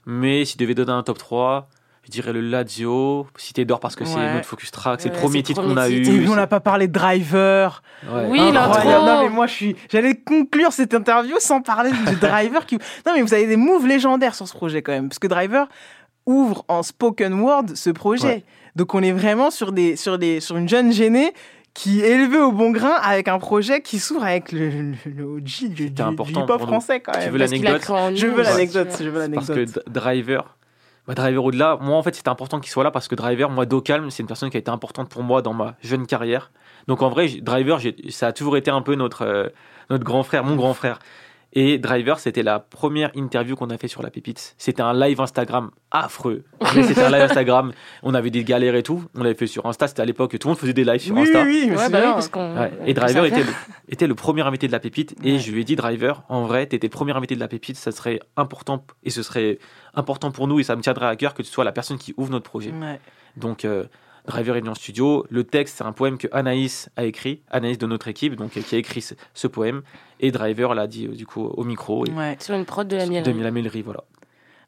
Mais 0.05 0.45
si 0.45 0.53
je 0.53 0.57
devais 0.59 0.75
donner 0.75 0.91
un 0.91 1.03
top 1.03 1.17
3, 1.17 1.69
je 2.05 2.11
dirais 2.11 2.33
le 2.33 2.41
Lazio, 2.41 3.27
Cité 3.37 3.65
d'Or 3.65 3.79
parce 3.79 3.95
que 3.95 4.05
c'est 4.05 4.33
notre 4.33 4.45
focus 4.45 4.71
track, 4.71 5.01
c'est 5.01 5.09
Ouais, 5.09 5.15
le 5.15 5.21
premier 5.21 5.43
titre 5.43 5.61
qu'on 5.61 5.75
a 5.77 5.87
titre. 5.87 6.09
Et 6.09 6.13
eu. 6.15 6.21
puis, 6.21 6.29
on 6.29 6.35
n'a 6.35 6.47
pas 6.47 6.59
parlé 6.59 6.87
de 6.87 6.93
Driver. 6.93 7.81
Ouais. 8.07 8.25
Oui, 8.29 8.51
l'intro. 8.51 8.87
Non, 8.89 9.23
mais 9.23 9.29
moi, 9.29 9.47
je 9.47 9.53
suis. 9.53 9.75
J'allais 9.91 10.15
conclure 10.15 10.71
cette 10.71 10.93
interview 10.93 11.35
sans 11.39 11.61
parler 11.61 11.91
du 11.91 12.15
Driver. 12.21 12.65
Qui... 12.65 12.75
Non, 13.05 13.13
mais 13.15 13.21
vous 13.21 13.33
avez 13.33 13.47
des 13.47 13.57
moves 13.57 13.87
légendaires 13.87 14.35
sur 14.35 14.47
ce 14.47 14.53
projet 14.53 14.81
quand 14.81 14.91
même. 14.91 15.09
Parce 15.09 15.19
que 15.19 15.27
Driver 15.27 15.67
ouvre 16.25 16.63
en 16.67 16.83
spoken 16.83 17.33
word 17.39 17.65
ce 17.75 17.89
projet. 17.89 18.27
Ouais. 18.27 18.43
Donc, 18.75 18.93
on 18.93 19.01
est 19.01 19.11
vraiment 19.11 19.51
sur, 19.51 19.71
des, 19.71 19.95
sur, 19.95 20.17
des, 20.17 20.39
sur 20.39 20.57
une 20.57 20.67
jeune 20.69 20.91
gênée 20.91 21.33
qui 21.73 22.01
est 22.01 22.11
élevée 22.11 22.37
au 22.39 22.51
bon 22.51 22.71
grain 22.71 22.93
avec 23.03 23.27
un 23.27 23.37
projet 23.37 23.81
qui 23.81 23.99
s'ouvre 23.99 24.23
avec 24.23 24.51
le, 24.53 24.69
le, 24.69 24.93
le 25.13 25.23
OG 25.25 25.43
du, 25.43 25.89
du, 25.89 26.03
hip-hop 26.03 26.15
pour 26.15 26.27
nous. 26.31 26.65
français 26.67 27.01
quand 27.01 27.11
Tu 27.13 27.19
même. 27.19 27.31
veux 27.37 27.45
qu'il 27.47 27.67
a 27.67 27.71
l'anecdote 27.71 28.15
Je 28.15 28.27
veux 28.27 28.43
l'anecdote. 28.43 28.87
Je 28.99 29.09
veux 29.09 29.29
Parce 29.31 29.47
que 29.47 29.65
Driver, 29.89 30.55
bah, 31.07 31.13
Driver 31.13 31.43
au-delà, 31.43 31.77
moi 31.81 31.97
en 31.97 32.03
fait 32.03 32.15
c'était 32.15 32.29
important 32.29 32.59
qu'il 32.59 32.71
soit 32.71 32.83
là 32.83 32.91
parce 32.91 33.07
que 33.07 33.15
Driver, 33.15 33.49
moi 33.49 33.65
Docalm, 33.65 34.09
c'est 34.09 34.23
une 34.23 34.27
personne 34.27 34.49
qui 34.49 34.57
a 34.57 34.59
été 34.59 34.71
importante 34.71 35.09
pour 35.09 35.23
moi 35.23 35.41
dans 35.41 35.53
ma 35.53 35.75
jeune 35.81 36.07
carrière. 36.07 36.51
Donc 36.87 37.01
en 37.01 37.09
vrai, 37.09 37.27
Driver, 37.41 37.79
ça 38.09 38.27
a 38.27 38.33
toujours 38.33 38.57
été 38.57 38.71
un 38.71 38.81
peu 38.81 38.95
notre, 38.95 39.23
euh, 39.23 39.49
notre 39.89 40.03
grand 40.03 40.23
frère, 40.23 40.43
mon 40.43 40.55
grand 40.55 40.73
frère. 40.73 40.99
Et 41.57 41.77
Driver, 41.77 42.19
c'était 42.19 42.43
la 42.43 42.59
première 42.59 43.11
interview 43.15 43.55
qu'on 43.55 43.69
a 43.69 43.77
fait 43.77 43.87
sur 43.87 44.01
la 44.03 44.09
pépite. 44.09 44.55
C'était 44.57 44.81
un 44.81 44.93
live 44.93 45.21
Instagram 45.21 45.71
affreux. 45.89 46.43
Mais 46.75 46.83
c'était 46.83 47.01
un 47.03 47.09
live 47.09 47.21
Instagram. 47.21 47.71
On 48.03 48.13
avait 48.13 48.29
des 48.29 48.43
galères 48.43 48.75
et 48.75 48.83
tout. 48.83 49.03
On 49.15 49.23
l'avait 49.23 49.35
fait 49.35 49.47
sur 49.47 49.65
Insta. 49.65 49.87
C'était 49.87 50.01
à 50.01 50.05
l'époque 50.05 50.31
que 50.31 50.37
tout 50.37 50.49
le 50.49 50.51
monde 50.51 50.59
faisait 50.59 50.73
des 50.73 50.83
lives 50.83 50.99
sur 50.99 51.15
Oui, 51.15 51.21
Insta. 51.21 51.43
oui, 51.43 51.67
Ouais, 51.69 51.77
c'est 51.77 51.89
bah 51.91 51.99
oui, 52.03 52.11
parce 52.13 52.27
qu'on. 52.27 52.57
Ouais. 52.59 52.73
Et 52.85 52.93
Driver 52.93 53.23
était 53.23 53.43
le, 53.43 53.53
était 53.87 54.07
le 54.07 54.15
premier 54.15 54.41
invité 54.41 54.67
de 54.67 54.73
la 54.73 54.79
pépite. 54.81 55.15
Et 55.23 55.33
Ouais. 55.33 55.39
je 55.39 55.49
lui 55.51 55.61
ai 55.61 55.63
dit, 55.63 55.77
Driver, 55.77 56.23
en 56.27 56.43
vrai, 56.43 56.65
t'étais 56.65 56.89
premier 56.89 57.13
invité 57.15 57.35
de 57.35 57.39
la 57.39 57.47
pépite, 57.47 57.77
ça 57.77 57.93
serait 57.93 58.19
important. 58.35 58.85
Et 59.03 59.09
ce 59.09 59.23
serait 59.23 59.57
important 59.93 60.31
pour 60.31 60.47
nous 60.49 60.59
et 60.59 60.63
ça 60.63 60.75
me 60.75 60.81
tiendrait 60.81 61.07
à 61.07 61.15
cœur 61.15 61.33
que 61.33 61.41
tu 61.41 61.49
sois 61.49 61.63
la 61.63 61.71
personne 61.71 61.97
qui 61.97 62.13
ouvre 62.17 62.31
notre 62.31 62.49
projet. 62.49 62.71
Ouais. 62.71 62.99
Donc, 63.37 63.63
euh, 63.63 63.85
Driver 64.27 64.59
en 64.67 64.73
studio. 64.75 65.25
Le 65.29 65.43
texte, 65.43 65.77
c'est 65.77 65.83
un 65.83 65.91
poème 65.91 66.17
que 66.17 66.27
Anaïs 66.31 66.89
a 66.95 67.03
écrit, 67.05 67.41
Anaïs 67.51 67.77
de 67.77 67.85
notre 67.87 68.07
équipe, 68.07 68.35
donc 68.35 68.57
euh, 68.57 68.61
qui 68.61 68.75
a 68.75 68.77
écrit 68.77 69.01
ce, 69.01 69.13
ce 69.33 69.47
poème. 69.47 69.81
Et 70.19 70.31
Driver 70.31 70.73
l'a 70.73 70.87
dit 70.87 71.07
euh, 71.07 71.15
du 71.15 71.25
coup 71.25 71.43
au 71.43 71.63
micro. 71.63 72.05
Et, 72.05 72.11
Ouais. 72.11 72.37
Sur 72.39 72.55
une 72.55 72.65
prod 72.65 72.87
de 72.87 72.95
la 72.95 73.05
de 73.05 73.09
mielerie. 73.31 73.63
la 73.73 73.81
voilà. 73.83 74.03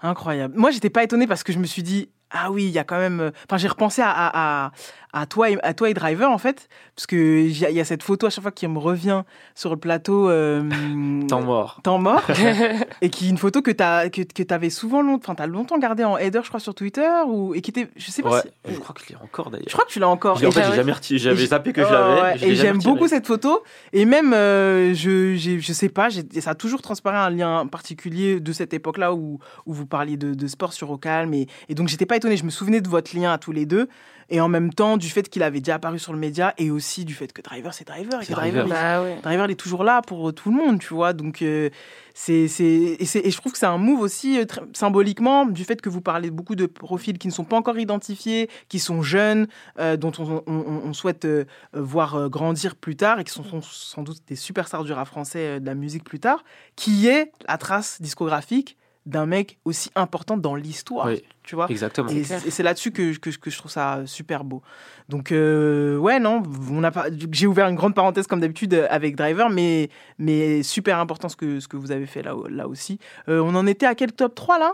Incroyable. 0.02 0.54
Moi, 0.58 0.72
j'étais 0.72 0.90
pas 0.90 1.04
étonnée 1.04 1.28
parce 1.28 1.44
que 1.44 1.52
je 1.54 1.60
me 1.60 1.66
suis 1.66 1.82
dit, 1.84 2.10
ah 2.30 2.52
oui, 2.52 2.66
il 2.66 2.72
y 2.72 2.78
a 2.80 2.84
quand 2.84 3.00
même. 3.00 3.20
euh, 3.20 3.32
Enfin, 3.50 3.58
j'ai 3.58 3.68
repensé 3.68 4.02
à, 4.04 4.12
à, 4.12 4.72
à, 5.14 5.26
toi 5.26 5.50
et, 5.50 5.58
à 5.64 5.74
toi 5.74 5.90
et 5.90 5.94
Driver, 5.94 6.30
en 6.30 6.38
fait, 6.38 6.68
parce 6.96 7.08
que 7.08 7.16
il 7.16 7.58
y, 7.58 7.66
a- 7.66 7.70
il 7.70 7.76
y 7.76 7.80
a 7.80 7.86
cette 7.86 8.04
photo 8.04 8.28
à 8.28 8.30
chaque 8.30 8.42
fois 8.42 8.52
qui 8.52 8.68
me 8.68 8.78
revient 8.78 9.24
sur 9.56 9.70
le 9.72 9.78
plateau. 9.78 10.30
euh, 10.30 10.64
Temps 11.28 11.42
mort. 11.42 11.80
Temps 11.84 11.98
mort. 12.00 12.24
et 13.02 13.10
qui 13.10 13.28
est 13.28 13.30
une 13.30 13.38
photo 13.38 13.62
que 13.62 13.72
tu 13.72 13.78
que, 14.26 14.44
que 14.44 14.54
avais 14.54 14.70
souvent 14.70 15.02
longtemps, 15.02 15.34
enfin, 15.34 15.48
longtemps 15.48 15.78
gardé 15.78 16.04
en 16.04 16.18
header, 16.18 16.42
je 16.44 16.48
crois, 16.50 16.60
sur 16.60 16.76
Twitter, 16.76 17.10
ou, 17.28 17.54
et 17.56 17.62
qui 17.62 17.72
était. 17.72 17.88
Je 17.96 18.12
sais 18.12 18.22
pas 18.22 18.32
Ouais, 18.32 18.42
si. 18.68 18.74
je 18.74 18.80
crois 18.80 18.94
que 18.94 19.02
je 19.04 19.10
l'ai 19.10 19.16
encore 19.16 19.50
d'ailleurs. 19.50 19.66
Je 19.68 19.74
crois 19.74 19.86
que 19.86 19.92
tu 19.92 20.00
l'as 20.00 20.10
encore. 20.10 20.38
En 20.38 20.40
fait, 20.40 20.52
j'ai- 20.52 20.76
jamais 20.76 20.94
J'avais 21.18 21.46
zappé 21.48 21.74
que 21.74 21.84
je 21.84 21.92
l'avais. 21.92 22.22
ouais, 22.22 22.38
je 22.38 22.46
l'ai 22.46 22.52
et 22.52 22.56
j'aime 22.56 22.80
beaucoup 22.80 23.08
cette 23.08 23.26
photo. 23.28 23.64
Et 23.94 24.06
même, 24.06 24.34
euh, 24.34 24.94
je, 24.94 25.36
je 25.36 25.74
sais 25.74 25.90
pas, 25.90 26.10
ça 26.10 26.52
a 26.52 26.56
toujours 26.56 26.82
transparé 26.82 27.18
un 27.18 27.30
lien 27.30 27.66
particulier 27.68 28.40
de 28.40 28.52
cette 28.52 28.74
époque-là 28.74 29.14
où, 29.14 29.40
où 29.66 29.74
vous 29.74 29.86
parliez 29.86 30.18
de, 30.18 30.34
de 30.34 30.48
sport 30.48 30.74
sur 30.74 30.92
Ocalm. 30.92 31.34
Et, 31.34 31.48
et 31.70 31.76
donc, 31.76 31.88
j'étais 31.88 32.06
pas 32.06 32.18
étonnée. 32.18 32.38
Je 32.38 32.44
me 32.46 32.50
souvenais 32.50 32.82
de 32.82 32.90
votre 32.90 33.16
lien 33.16 33.32
à 33.32 33.38
tous 33.38 33.52
les 33.52 33.66
deux. 33.66 33.88
Et 34.30 34.42
en 34.42 34.50
même 34.50 34.74
temps, 34.74 34.98
du 34.98 35.10
fait 35.10 35.30
qu'il 35.30 35.42
avait 35.44 35.60
déjà 35.62 35.76
apparu 35.76 36.00
sur 36.00 36.12
le 36.12 36.20
média 36.20 36.54
et 36.58 36.70
aussi 36.70 37.06
du 37.06 37.14
fait 37.14 37.32
que 37.32 37.42
Driver, 37.42 37.74
c'est 37.74 37.88
Driver. 37.88 38.22
Et 38.22 38.26
C'est 38.26 38.34
que 38.34 38.38
Driver, 38.40 38.68
Bah 38.68 39.02
ouais. 39.02 39.18
Driver, 39.24 39.46
il 39.46 39.52
est 39.52 39.56
toujours 39.56 39.84
là 39.86 40.02
pour 40.02 40.34
tout 40.34 40.50
le 40.52 40.58
monde, 40.58 40.80
tu 40.80 40.94
vois. 40.94 41.14
Donc, 41.14 41.42
euh, 41.42 41.70
c'est, 42.14 42.48
c'est, 42.50 42.66
et, 43.00 43.06
je 43.06 43.38
trouve 43.38 43.54
que 43.54 43.58
c'est 43.58 43.66
un 43.68 43.78
move 43.78 44.02
aussi, 44.02 44.40
euh, 44.40 44.46
très- 44.46 44.62
symboliquement, 44.74 45.46
du 45.46 45.64
fait 45.64 45.80
que 45.82 45.88
vous 45.90 46.02
parlez 46.02 46.30
beaucoup 46.30 46.56
de 46.56 46.66
profils 46.66 47.18
qui 47.18 47.28
ne 47.28 47.34
sont 47.34 47.46
pas 47.46 47.56
encore 47.56 47.80
identifiés, 47.80 48.50
qui 48.68 48.80
sont 48.80 49.02
jeunes, 49.02 49.48
euh, 49.80 49.96
dont 49.96 50.12
on, 50.20 50.44
on- 50.46 50.54
on- 50.54 50.82
on 50.86 50.94
souhaite 50.94 51.24
euh, 51.26 51.46
voir 51.74 52.16
euh, 52.16 52.28
grandir 52.28 52.76
plus 52.76 52.96
tard 52.98 53.20
et 53.20 53.24
qui 53.24 53.32
sont, 53.32 53.44
sont 53.44 53.62
sans 53.62 54.02
doute 54.04 54.20
des 54.28 54.36
superstars 54.36 54.84
du 54.84 54.92
rap 54.92 55.08
français 55.08 55.40
euh, 55.56 55.60
de 55.60 55.66
la 55.66 55.76
musique 55.76 56.04
plus 56.04 56.20
tard, 56.20 56.44
qui 56.76 57.08
est 57.08 57.32
la 57.48 57.58
trace 57.58 58.02
discographique 58.02 58.78
d'un 59.08 59.26
mec 59.26 59.58
aussi 59.66 59.90
important 59.96 60.38
dans 60.38 60.54
l'histoire, 60.54 61.08
Oui, 61.08 61.24
tu 61.44 61.56
vois. 61.56 61.68
exactement. 61.70 62.10
Et, 62.10 62.24
c'est 62.24 62.62
là-dessus 62.62 62.92
que, 62.92 63.18
que, 63.18 63.30
que 63.30 63.50
je 63.50 63.58
trouve 63.58 63.72
ça 63.72 64.02
super 64.06 64.44
beau. 64.44 64.62
Donc, 65.08 65.32
euh, 65.32 65.98
ouais, 65.98 66.20
non, 66.20 66.44
on 66.70 66.84
a 66.84 66.92
pas, 66.92 67.06
j'ai 67.32 67.48
ouvert 67.48 67.68
une 67.68 67.76
grande 67.76 67.96
parenthèse 67.96 68.28
comme 68.28 68.42
d'habitude 68.42 68.74
euh, 68.74 68.86
avec 68.90 69.16
Driver, 69.16 69.50
mais, 69.50 69.90
mais 70.20 70.62
super 70.62 71.00
important 71.00 71.30
ce 71.30 71.38
que, 71.38 71.62
ce 71.62 71.68
que 71.70 71.78
vous 71.78 71.92
avez 71.92 72.06
fait 72.06 72.22
là, 72.22 72.36
là 72.50 72.68
aussi. 72.68 73.00
Euh, 73.30 73.40
on 73.40 73.56
en 73.56 73.66
était 73.66 73.86
à 73.86 73.96
quel 73.96 74.12
top 74.12 74.36
3 74.36 74.60
là? 74.60 74.74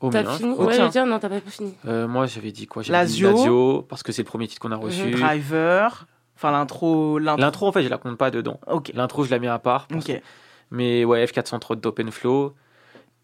Au 0.00 0.10
T'as 0.10 0.24
fini. 0.24 0.54
Oh, 0.58 0.64
Ouais, 0.64 0.88
tiens, 0.90 1.06
non, 1.06 1.18
t'as 1.18 1.28
pas 1.28 1.40
fini. 1.40 1.74
Euh, 1.86 2.08
moi, 2.08 2.26
j'avais 2.26 2.52
dit 2.52 2.66
quoi? 2.66 2.82
J'avais 2.82 3.06
dit 3.06 3.22
Lazio. 3.22 3.30
Lazio, 3.30 3.82
parce 3.82 4.02
que 4.02 4.12
c'est 4.12 4.22
le 4.22 4.26
premier 4.26 4.48
titre 4.48 4.60
qu'on 4.60 4.72
a 4.72 4.76
reçu. 4.76 5.04
Mhm. 5.04 5.20
Driver, 5.20 6.06
enfin 6.34 6.50
l'intro. 6.50 7.18
l'intro. 7.18 7.40
L'intro, 7.40 7.66
en 7.68 7.72
fait, 7.72 7.82
je 7.82 7.88
la 7.88 7.98
compte 7.98 8.16
pas 8.16 8.30
dedans. 8.30 8.58
Ok, 8.66 8.90
L'intro, 8.94 9.24
je 9.24 9.30
la 9.30 9.38
mets 9.38 9.46
à 9.46 9.58
part. 9.58 9.86
parce 9.86 10.08
ok. 10.08 10.20
Mais 10.72 11.04
ouais, 11.04 11.24
F430 11.24 11.80
d'Open 11.80 12.10
Flow. 12.10 12.54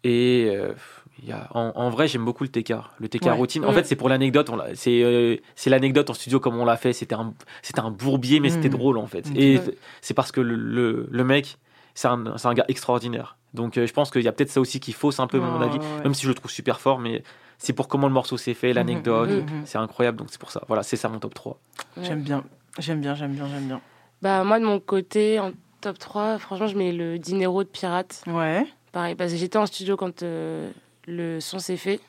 Et 0.07 0.47
euh, 0.55 0.73
il 1.21 1.27
y 1.27 1.31
a, 1.31 1.47
en, 1.53 1.71
en 1.75 1.89
vrai, 1.89 2.07
j'aime 2.07 2.23
beaucoup 2.23 2.43
le 2.43 2.49
TK. 2.49 2.73
Le 2.99 3.09
TK 3.09 3.25
Ouais. 3.25 3.31
routine. 3.31 3.65
En 3.65 3.71
Mm. 3.71 3.73
fait, 3.75 3.83
c'est 3.85 3.95
pour 3.95 4.07
l'anecdote. 4.09 4.49
C'est 4.75 5.03
euh, 5.03 5.35
c'est 5.55 5.69
l'anecdote 5.69 6.09
en 6.09 6.13
studio 6.13 6.39
comme 6.39 6.57
on 6.57 6.65
l'a 6.65 6.77
fait. 6.77 6.93
C'était 6.93 7.15
un, 7.15 7.33
c'était 7.61 7.81
un 7.81 7.91
bourbier, 7.91 8.39
mais 8.39 8.49
c'était 8.49 8.69
Mm. 8.69 8.71
drôle 8.71 8.97
en 8.97 9.07
fait. 9.07 9.29
Et 9.35 9.59
c'est 10.01 10.13
parce 10.13 10.31
que 10.31 10.39
le, 10.41 10.55
le, 10.55 11.07
le 11.11 11.23
mec, 11.23 11.57
c'est 11.93 12.07
un, 12.07 12.37
c'est 12.37 12.47
un 12.47 12.53
gars 12.53 12.65
extraordinaire. 12.67 13.35
Donc 13.53 13.77
euh, 13.77 13.87
je 13.87 13.93
pense 13.93 14.11
qu'il 14.11 14.21
y 14.21 14.27
a 14.27 14.31
peut-être 14.31 14.51
ça 14.51 14.61
aussi 14.61 14.79
qui 14.79 14.93
fausse 14.93 15.19
un 15.19 15.27
peu 15.27 15.39
mon 15.39 15.59
Ouais, 15.59 15.65
avis, 15.65 15.77
ouais, 15.79 16.03
même 16.03 16.13
si 16.13 16.23
je 16.23 16.29
le 16.29 16.35
trouve 16.35 16.51
super 16.51 16.79
fort, 16.79 16.99
mais 16.99 17.23
c'est 17.57 17.73
pour 17.73 17.87
comment 17.87 18.07
le 18.07 18.13
morceau 18.13 18.37
s'est 18.37 18.53
fait, 18.53 18.71
l'anecdote, 18.73 19.29
mhm, 19.29 19.37
mhm. 19.37 19.65
c'est 19.65 19.77
incroyable, 19.79 20.17
donc 20.19 20.27
c'est 20.29 20.39
pour 20.39 20.51
ça. 20.51 20.61
Voilà, 20.67 20.83
c'est 20.83 20.95
ça 20.97 21.09
mon 21.09 21.17
top 21.19 21.33
3. 21.33 21.57
J'aime 22.03 22.21
bien, 22.21 22.43
j'aime 22.77 23.01
bien, 23.01 23.15
j'aime 23.15 23.33
bien, 23.33 23.47
j'aime 23.47 23.67
bien. 23.67 23.81
Bah, 24.21 24.43
moi, 24.43 24.59
de 24.59 24.65
mon 24.65 24.79
côté, 24.79 25.39
en 25.39 25.51
top 25.81 25.97
3, 25.97 26.37
franchement, 26.37 26.67
je 26.67 26.77
mets 26.77 26.91
le 26.91 27.17
Dinero 27.17 27.63
de 27.63 27.69
Pirate. 27.69 28.21
Ouais. 28.27 28.65
Pareil, 28.97 29.13
parce 29.13 29.31
que 29.31 29.37
j'étais 29.37 29.57
en 29.59 29.67
studio 29.67 29.95
quand 29.95 30.23
euh, 30.23 30.71
le 31.05 31.39
son 31.39 31.59
s'est 31.59 31.77
fait. 31.77 31.99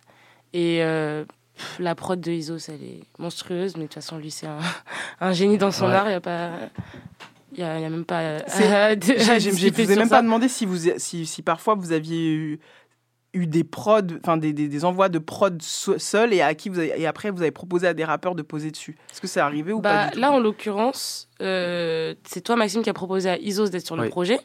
Et 0.55 0.83
euh, 0.83 1.27
pff, 1.55 1.79
la 1.81 1.95
prod 1.95 2.19
de 2.19 2.31
Isos, 2.33 2.71
elle 2.71 2.83
est 2.83 3.01
monstrueuse. 3.19 3.75
Mais 3.77 3.83
de 3.83 3.87
toute 3.89 3.95
façon, 3.97 4.17
lui, 4.17 4.31
c'est 4.31 4.47
un, 4.47 4.59
un 5.21 5.33
génie 5.33 5.59
dans 5.59 5.71
son 5.71 5.87
Ouais. 5.89 5.93
art. 5.95 6.07
Il 6.07 6.11
n'y 6.11 6.15
a 6.15 6.21
pas. 6.23 6.51
Il 7.53 7.59
y 7.61 7.63
a, 7.63 7.77
il 7.79 7.83
y 7.83 7.85
a 7.85 7.91
même 7.91 8.07
pas. 8.07 8.21
euh, 8.23 8.39
Je 8.49 9.51
vous 9.51 9.67
ai 9.93 9.97
même 9.97 10.09
ça. 10.09 10.17
pas 10.17 10.23
demandé 10.23 10.49
si, 10.49 10.65
vous, 10.65 10.79
si, 10.97 11.27
si 11.27 11.43
parfois 11.43 11.75
vous 11.75 11.93
aviez 11.93 12.33
eu, 12.33 12.59
eu 13.35 13.47
des 13.47 13.65
prods, 13.65 14.01
enfin 14.23 14.39
des, 14.39 14.55
des, 14.55 14.69
des 14.69 14.85
envois 14.87 15.11
de 15.11 15.19
prod 15.19 15.61
so- 15.61 15.99
seuls 15.99 16.33
et 16.33 16.41
à 16.41 16.55
qui 16.55 16.71
vous 16.71 16.79
avez- 16.79 16.95
et 16.99 17.07
après 17.07 17.31
vous 17.31 17.43
avez 17.43 17.51
proposé 17.51 17.87
à 17.87 17.93
des 17.93 18.05
rappeurs 18.05 18.35
de 18.35 18.41
poser 18.43 18.71
dessus. 18.71 18.97
Est-ce 19.13 19.21
que 19.21 19.27
c'est 19.27 19.41
arrivé 19.41 19.75
ou 19.75 19.81
Bah, 19.83 19.91
pas 19.91 20.07
du 20.07 20.13
tout? 20.15 20.21
là, 20.21 20.33
en 20.33 20.41
l'occurrence, 20.41 21.29
euh, 21.43 22.15
c'est 22.25 22.41
toi, 22.41 22.57
Maxime, 22.57 22.83
qui 22.83 22.89
a 22.89 22.95
proposé 22.95 23.29
à 23.29 23.37
Isos 23.39 23.69
d'être 23.69 23.85
sur 23.85 23.97
le 23.97 24.05
Oui. 24.05 24.09
projet. 24.09 24.41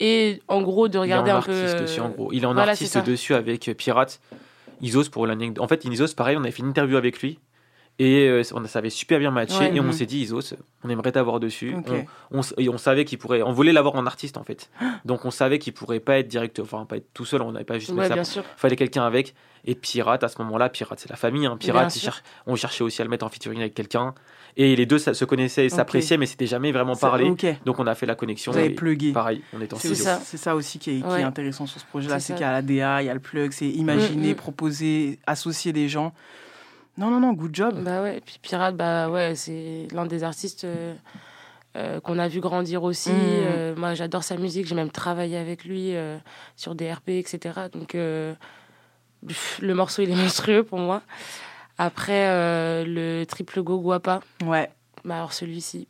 Et 0.00 0.40
en 0.48 0.62
gros, 0.62 0.88
de 0.88 0.98
regarder 0.98 1.30
il 1.30 1.32
est 1.32 1.36
en 1.36 1.38
un 1.38 1.42
peu. 1.42 1.52
artiste 1.52 1.76
euh, 1.76 1.82
dessus, 1.82 2.00
en 2.00 2.08
gros. 2.08 2.32
Il 2.32 2.42
est 2.42 2.46
en 2.46 2.54
voilà, 2.54 2.72
artiste 2.72 2.98
dessus 3.04 3.34
avec 3.34 3.68
euh, 3.68 3.74
Pirate. 3.74 4.20
Isos 4.80 5.10
pour 5.10 5.26
l'anecdote. 5.26 5.62
En 5.62 5.68
fait, 5.68 5.84
Isos, 5.84 6.14
pareil, 6.16 6.36
on 6.38 6.40
avait 6.40 6.52
fait 6.52 6.62
une 6.62 6.70
interview 6.70 6.96
avec 6.96 7.20
lui. 7.20 7.38
Et 8.02 8.26
euh, 8.28 8.42
on, 8.54 8.64
ça 8.66 8.78
avait 8.78 8.88
super 8.88 9.18
bien 9.18 9.30
matché. 9.30 9.58
Ouais. 9.58 9.76
et 9.76 9.80
on 9.80 9.84
Mhm. 9.84 9.92
s'est 9.92 10.06
dit, 10.06 10.20
Isos, 10.20 10.54
on 10.82 10.88
aimerait 10.88 11.12
t'avoir 11.12 11.38
dessus. 11.38 11.74
On, 12.32 12.38
on 12.38 12.40
et 12.56 12.68
on 12.70 12.78
savait 12.78 13.04
qu'il 13.04 13.18
pourrait. 13.18 13.42
On 13.42 13.52
voulait 13.52 13.72
l'avoir 13.72 13.94
en 13.96 14.06
artiste, 14.06 14.38
en 14.38 14.42
fait. 14.42 14.70
Donc 15.04 15.26
on 15.26 15.30
savait 15.30 15.58
qu'il 15.58 15.74
pourrait 15.74 16.00
pas 16.00 16.18
être 16.18 16.28
direct. 16.28 16.60
Enfin, 16.60 16.86
pas 16.86 16.96
être 16.96 17.12
tout 17.12 17.26
seul. 17.26 17.42
On 17.42 17.52
n'avait 17.52 17.64
pas 17.66 17.78
juste 17.78 17.92
Ouais, 17.92 18.08
ça. 18.08 18.24
sûr. 18.24 18.42
fallait 18.56 18.76
quelqu'un 18.76 19.02
avec. 19.04 19.34
Et 19.66 19.74
Pirate, 19.74 20.24
à 20.24 20.28
ce 20.28 20.40
moment-là, 20.42 20.70
Pirate, 20.70 20.98
c'est 20.98 21.10
la 21.10 21.16
famille. 21.16 21.44
Hein. 21.44 21.58
Pirate, 21.58 21.92
cher- 21.94 22.22
on 22.46 22.56
cherchait 22.56 22.82
aussi 22.82 23.02
à 23.02 23.04
le 23.04 23.10
mettre 23.10 23.26
en 23.26 23.28
featuring 23.28 23.60
avec 23.60 23.74
quelqu'un. 23.74 24.14
Et 24.56 24.74
les 24.74 24.86
deux 24.86 24.98
ça- 24.98 25.12
se 25.12 25.26
connaissaient 25.26 25.64
et 25.64 25.66
Ok. 25.70 25.76
s'appréciaient, 25.76 26.16
mais 26.16 26.24
c'était 26.24 26.46
jamais 26.46 26.72
vraiment 26.72 26.96
parlé. 26.96 27.30
Donc 27.66 27.78
on 27.78 27.86
a 27.86 27.94
fait 27.94 28.06
la 28.06 28.14
connexion. 28.14 28.50
Vous 28.52 28.58
avez 28.58 28.70
plugué. 28.70 29.12
Pareil, 29.12 29.42
on 29.52 29.60
est 29.60 29.70
en 29.74 29.76
C'est 29.76 29.94
ça 29.94 30.56
aussi 30.56 30.78
qui 30.78 30.90
est, 30.90 30.94
qui 30.94 31.00
est 31.00 31.06
Ouais. 31.06 31.22
intéressant 31.22 31.66
sur 31.66 31.78
ce 31.78 31.84
projet-là, 31.86 32.18
C'est 32.18 32.32
qu'il 32.32 32.40
y 32.42 32.44
a 32.44 32.52
la 32.52 32.62
DA, 32.62 33.02
il 33.02 33.06
y 33.06 33.10
a 33.10 33.14
le 33.14 33.20
plug, 33.20 33.52
c'est 33.52 33.68
imaginer, 33.68 34.28
Mm, 34.28 34.32
mm. 34.32 34.36
proposer, 34.36 35.18
associer 35.26 35.74
des 35.74 35.88
gens. 35.90 36.14
Non, 37.00 37.08
non, 37.08 37.18
non, 37.18 37.32
good 37.32 37.54
job. 37.54 37.82
Bah 37.82 38.02
ouais, 38.02 38.18
et 38.18 38.20
puis 38.20 38.38
Pirate, 38.42 38.76
bah 38.76 39.08
ouais, 39.08 39.34
c'est 39.34 39.88
l'un 39.90 40.04
des 40.04 40.22
artistes 40.22 40.64
euh, 40.64 40.94
euh, 41.74 41.98
qu'on 41.98 42.18
a 42.18 42.28
vu 42.28 42.40
grandir 42.40 42.82
aussi. 42.82 43.08
Mm. 43.08 43.14
Euh, 43.16 43.74
moi, 43.74 43.94
j'adore 43.94 44.22
sa 44.22 44.36
musique, 44.36 44.66
j'ai 44.66 44.74
même 44.74 44.90
travaillé 44.90 45.38
avec 45.38 45.64
lui 45.64 45.96
euh, 45.96 46.18
sur 46.56 46.74
des 46.74 46.92
RP, 46.92 47.08
etc. 47.08 47.58
Donc, 47.72 47.96
pff, 49.26 49.60
le 49.62 49.74
morceau, 49.74 50.02
il 50.02 50.10
est 50.10 50.14
monstrueux 50.22 50.62
pour 50.62 50.78
moi. 50.78 51.00
Après, 51.78 52.84
le 52.84 53.24
triple 53.24 53.62
go 53.62 53.80
guapa. 53.80 54.20
Ouais. 54.44 54.68
Bah 55.02 55.16
alors, 55.16 55.32
celui-ci, 55.32 55.88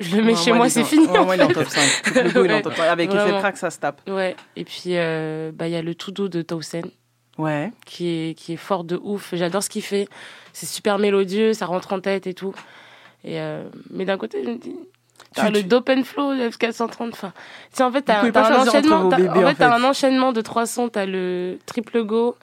je 0.00 0.16
le 0.16 0.24
mets 0.24 0.32
Ouais, 0.32 0.36
chez 0.36 0.52
moi, 0.52 0.68
c'est 0.68 0.82
fini. 0.82 1.06
ouais, 1.06 1.16
en 1.16 1.32
il 1.32 1.40
est 1.40 1.44
en 1.44 1.48
top 1.48 1.68
5. 1.68 2.14
Le 2.24 2.32
go, 2.32 2.44
il 2.44 2.50
est 2.50 2.54
en 2.54 2.62
top 2.62 2.74
5. 2.74 2.82
Avec 2.88 3.14
effet 3.14 3.38
crack, 3.38 3.56
ça 3.56 3.70
se 3.70 3.78
tape. 3.78 4.00
Ouais, 4.08 4.34
et 4.56 4.64
puis, 4.64 4.94
bah, 5.52 5.68
il 5.68 5.70
y 5.70 5.76
a 5.76 5.82
le 5.82 5.94
tout 5.94 6.10
doux 6.10 6.28
de 6.28 6.42
Tausen. 6.42 6.90
Ouais. 7.38 7.72
Qui 7.86 8.08
est, 8.08 8.34
qui 8.34 8.52
est 8.54 8.58
fort 8.58 8.84
de 8.84 8.98
ouf. 9.02 9.30
J'adore 9.34 9.62
ce 9.62 9.70
qu'il 9.70 9.82
fait. 9.82 10.08
C'est 10.52 10.66
super 10.66 10.98
mélodieux, 10.98 11.52
ça 11.52 11.66
rentre 11.66 11.92
en 11.92 12.00
tête 12.00 12.26
et 12.26 12.34
tout. 12.34 12.54
Et 13.24 13.40
euh, 13.40 13.64
mais 13.90 14.04
d'un 14.04 14.18
côté, 14.18 14.42
je 14.44 14.50
me 14.50 14.56
dis. 14.58 14.74
Tu- 15.36 15.46
le 15.46 15.60
tu- 15.60 15.64
Dope 15.64 15.88
and 15.90 16.02
Flow, 16.02 16.32
le 16.32 16.48
F430. 16.48 17.10
Enfin, 17.12 17.32
tu 17.74 17.82
en 17.82 17.92
fait, 17.92 18.02
t'as 18.02 18.22
un 18.22 18.66
enchaînement. 18.68 19.08
bébés, 19.08 19.28
en 19.28 19.42
en 19.44 19.48
fait, 19.48 19.54
t'as 19.54 19.76
un 19.76 19.84
enchaînement 19.84 20.32
de 20.32 20.40
trois 20.40 20.66
sons. 20.66 20.88
T'as 20.88 21.06
le 21.06 21.58
Triple 21.66 22.02
Go, 22.02 22.36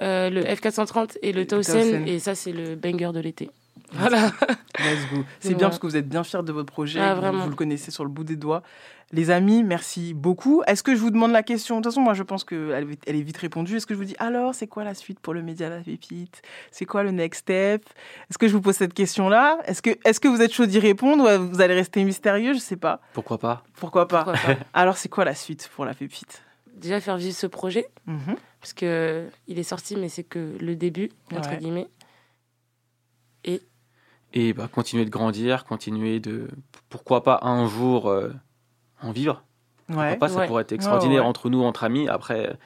euh, 0.00 0.30
le 0.30 0.42
F430 0.44 1.18
et 1.22 1.32
le. 1.32 1.46
Tausen. 1.46 2.06
Et 2.08 2.18
ça, 2.18 2.34
c'est 2.34 2.52
le 2.52 2.76
banger 2.76 3.12
de 3.12 3.20
l'été. 3.20 3.50
Voilà. 3.92 4.30
Let's 4.78 5.06
go. 5.12 5.24
C'est 5.40 5.54
bien 5.54 5.68
parce 5.68 5.78
que 5.80 5.86
vous 5.86 5.96
êtes 5.96 6.08
bien 6.08 6.22
fiers 6.24 6.42
de 6.42 6.52
votre 6.52 6.72
projet. 6.72 7.00
Ah. 7.00 7.14
Vous 7.32 7.50
le 7.50 7.56
connaissez 7.56 7.90
sur 7.90 8.04
le 8.04 8.10
bout 8.10 8.24
des 8.24 8.36
doigts. 8.36 8.62
Les 9.12 9.30
amis, 9.30 9.64
merci 9.64 10.14
beaucoup. 10.14 10.62
Est-ce 10.68 10.84
que 10.84 10.94
je 10.94 11.00
vous 11.00 11.10
demande 11.10 11.32
la 11.32 11.42
question? 11.42 11.76
De 11.78 11.82
toute 11.82 11.90
façon, 11.92 12.00
moi, 12.00 12.14
je 12.14 12.22
pense 12.22 12.44
qu'elle 12.44 12.96
elle 13.06 13.16
est 13.16 13.22
vite 13.22 13.38
répondue. 13.38 13.76
Est-ce 13.76 13.86
que 13.86 13.94
je 13.94 13.98
vous 13.98 14.04
dis 14.04 14.14
alors, 14.20 14.54
c'est 14.54 14.68
quoi 14.68 14.84
la 14.84 14.94
suite 14.94 15.18
pour 15.18 15.34
le 15.34 15.42
média 15.42 15.68
La 15.68 15.80
Pépite? 15.80 16.42
C'est 16.70 16.84
quoi 16.84 17.02
le 17.02 17.10
next 17.10 17.40
step? 17.40 17.84
Est-ce 18.30 18.38
que 18.38 18.46
je 18.46 18.52
vous 18.52 18.60
pose 18.60 18.76
cette 18.76 18.94
question-là? 18.94 19.58
Est-ce 19.64 19.82
que, 19.82 19.90
est 20.04 20.20
que 20.20 20.28
vous 20.28 20.40
êtes 20.40 20.52
chaud 20.52 20.66
d'y 20.66 20.78
répondre? 20.78 21.24
Ou 21.40 21.48
vous 21.48 21.60
allez 21.60 21.74
rester 21.74 22.04
mystérieux 22.04 22.54
Je 22.54 22.60
sais 22.60 22.76
pas. 22.76 23.00
Pourquoi 23.12 23.38
pas? 23.38 23.64
Pourquoi 23.74 24.06
pas, 24.06 24.22
Pourquoi 24.22 24.54
pas? 24.54 24.60
Alors, 24.74 24.96
c'est 24.96 25.08
quoi 25.08 25.24
la 25.24 25.34
suite 25.34 25.68
pour 25.74 25.84
La 25.84 25.94
Pépite? 25.94 26.42
Déjà, 26.76 27.00
faire 27.00 27.16
vivre 27.16 27.34
ce 27.34 27.48
projet. 27.48 27.88
Mhm. 28.06 28.36
Parce 28.60 28.72
que 28.74 29.26
il 29.48 29.58
est 29.58 29.64
sorti, 29.64 29.96
mais 29.96 30.08
c'est 30.08 30.22
que 30.22 30.56
le 30.60 30.76
début, 30.76 31.10
entre 31.34 31.50
Ouais. 31.50 31.56
guillemets. 31.56 31.88
Et 33.44 33.60
et 34.34 34.52
bah, 34.52 34.68
continuer 34.72 35.04
de 35.04 35.10
grandir, 35.10 35.64
continuer 35.64 36.20
de 36.20 36.46
pourquoi 36.88 37.24
pas 37.24 37.40
un 37.42 37.66
jour 37.66 38.08
euh, 38.08 38.32
en 39.02 39.12
vivre. 39.12 39.42
Pourquoi 39.86 40.04
Ouais. 40.04 40.16
pas, 40.16 40.28
ça 40.28 40.38
Ouais. 40.40 40.46
pourrait 40.46 40.62
être 40.62 40.72
extraordinaire 40.72 41.22
ouais. 41.22 41.28
entre 41.28 41.50
nous, 41.50 41.62
entre 41.62 41.84
amis. 41.84 42.08
Après, 42.08 42.56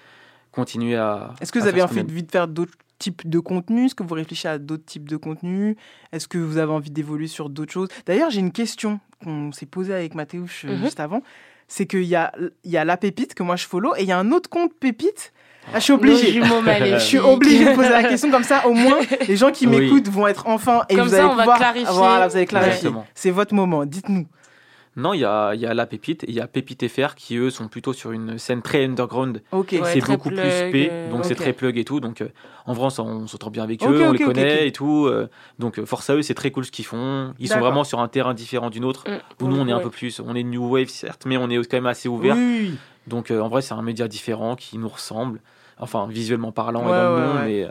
continuer 0.53 0.97
à. 0.97 1.35
Est-ce 1.41 1.53
que 1.53 1.59
vous 1.59 1.67
avez 1.67 1.83
envie 1.83 2.03
de, 2.05 2.31
faire 2.31 2.49
d'autres 2.49 2.73
types 2.99 3.29
de 3.29 3.39
contenus? 3.39 3.87
Est-ce 3.87 3.95
que 3.95 4.03
vous 4.03 4.15
réfléchissez 4.15 4.49
à 4.49 4.59
d'autres 4.59 4.85
types 4.85 5.09
de 5.09 5.17
contenus? 5.17 5.77
Est-ce 6.13 6.29
que 6.29 6.39
vous 6.39 6.59
avez 6.59 6.73
envie 6.73 6.91
d'évoluer 6.91 7.27
sur 7.27 7.49
d'autres 7.49 7.73
choses? 7.73 7.89
D'ailleurs, 8.07 8.31
j'ai 8.31 8.41
une 8.41 8.53
question 8.53 9.01
qu'on 9.23 9.53
s'est 9.53 9.67
posée 9.67 9.95
avec 9.95 10.15
Mathéouche 10.15 10.65
euh, 10.67 10.77
Mhm. 10.77 10.85
juste 10.85 11.01
avant. 11.01 11.23
C'est 11.67 11.87
qu'il 11.87 12.05
y 12.05 12.15
a, 12.15 12.31
il 12.65 12.71
y 12.71 12.77
a 12.77 12.85
la 12.85 12.99
pépite 12.99 13.35
que 13.35 13.43
moi 13.43 13.57
je 13.57 13.67
follow 13.67 13.95
et 13.97 14.03
il 14.03 14.07
y 14.09 14.13
a 14.13 14.19
un 14.19 14.31
autre 14.33 14.51
compte 14.51 14.75
pépite. 14.75 15.33
Ah, 15.73 15.79
je 15.79 15.85
suis 15.85 15.93
obligée. 15.95 16.33
Je 16.43 16.99
suis 16.99 17.19
obligée 17.19 17.65
de 17.65 17.75
poser 17.75 17.89
la 17.89 18.03
question 18.05 18.31
comme 18.31 18.43
ça. 18.45 18.67
Au 18.67 18.75
moins, 18.75 18.99
les 19.29 19.35
gens 19.37 19.51
qui 19.51 19.67
Oui. 19.67 19.79
m'écoutent 19.81 20.09
vont 20.09 20.27
être 20.27 20.47
enfin 20.47 20.83
et 20.91 20.95
Comme 20.95 21.05
vous 21.09 21.11
ça, 21.15 21.21
allez 21.21 21.25
on 21.25 21.35
va 21.37 21.43
pouvoir. 21.45 21.57
clarifier. 21.57 21.89
Voilà, 21.95 22.29
vous 22.29 22.37
allez 22.37 22.45
clarifier. 22.45 22.91
C'est 23.15 23.31
votre 23.31 23.55
moment. 23.55 23.87
Dites-nous. 23.87 24.27
Non, 24.97 25.13
il 25.13 25.21
y 25.21 25.25
a, 25.25 25.55
il 25.55 25.61
y 25.61 25.67
a 25.67 25.75
La 25.75 25.87
Pépite 25.87 26.23
et 26.25 26.29
il 26.31 26.35
y 26.35 26.41
a 26.41 26.47
Pépite 26.47 26.87
FR 26.89 27.15
qui, 27.17 27.37
eux, 27.37 27.51
sont 27.51 27.67
plutôt 27.69 27.93
sur 27.93 28.13
une 28.13 28.39
scène 28.39 28.63
très 28.63 28.85
underground. 28.85 29.43
Ok. 29.53 29.73
Ouais, 29.73 29.81
c'est 29.93 30.01
beaucoup 30.07 30.29
plug, 30.29 30.41
plus 30.41 30.51
spé, 30.69 30.89
euh, 30.91 31.11
donc 31.11 31.25
c'est 31.25 31.35
très 31.35 31.53
plug 31.53 31.77
et 31.79 31.85
tout. 31.85 31.99
Donc, 32.01 32.21
euh, 32.21 32.29
en 32.67 32.73
vrai, 32.75 32.89
on 32.99 33.03
on 33.05 33.27
s'entend 33.27 33.51
bien 33.51 33.65
avec 33.65 33.83
eux, 33.83 34.03
on 34.07 34.13
les 34.13 34.19
connaît 34.25 34.69
et 34.69 34.73
tout. 34.73 35.07
euh, 35.07 35.29
donc, 35.59 35.85
force 35.85 36.09
à 36.11 36.15
eux, 36.15 36.23
c'est 36.23 36.35
très 36.35 36.51
cool 36.51 36.65
ce 36.65 36.71
qu'ils 36.71 36.85
font. 36.85 37.35
Ils 37.39 37.49
sont 37.49 37.59
vraiment 37.61 37.85
sur 37.85 37.99
un 38.01 38.09
terrain 38.09 38.35
différent 38.35 38.71
du 38.71 38.81
nôtre. 38.81 39.05
Mm, 39.09 39.15
Où 39.15 39.19
pour 39.39 39.49
nous, 39.49 39.57
on 39.57 39.67
est 39.67 39.73
un 39.73 39.81
peu 39.81 39.91
plus. 39.91 40.21
On 40.21 40.35
est 40.35 40.43
New 40.45 40.69
Wave, 40.69 40.89
certes, 40.89 41.25
mais 41.27 41.37
on 41.37 41.51
est 41.51 41.57
quand 41.69 41.77
même 41.77 41.87
assez 41.87 42.09
ouvert. 42.09 42.37
Oui. 42.37 42.75
Donc, 43.07 43.31
euh, 43.31 43.41
en 43.41 43.49
vrai, 43.49 43.63
c'est 43.63 43.75
un 43.75 43.83
média 43.83 44.09
différent 44.09 44.55
qui 44.57 44.79
nous 44.79 44.89
ressemble. 44.89 45.41
Enfin, 45.79 46.07
visuellement 46.09 46.53
parlant 46.53 46.83
Ouais, 46.87 46.91
et 46.91 46.93
dans 46.93 47.17
le 47.17 47.27
nom, 47.27 47.35
ouais. 47.35 47.45
mais 47.47 47.65
euh, 47.65 47.69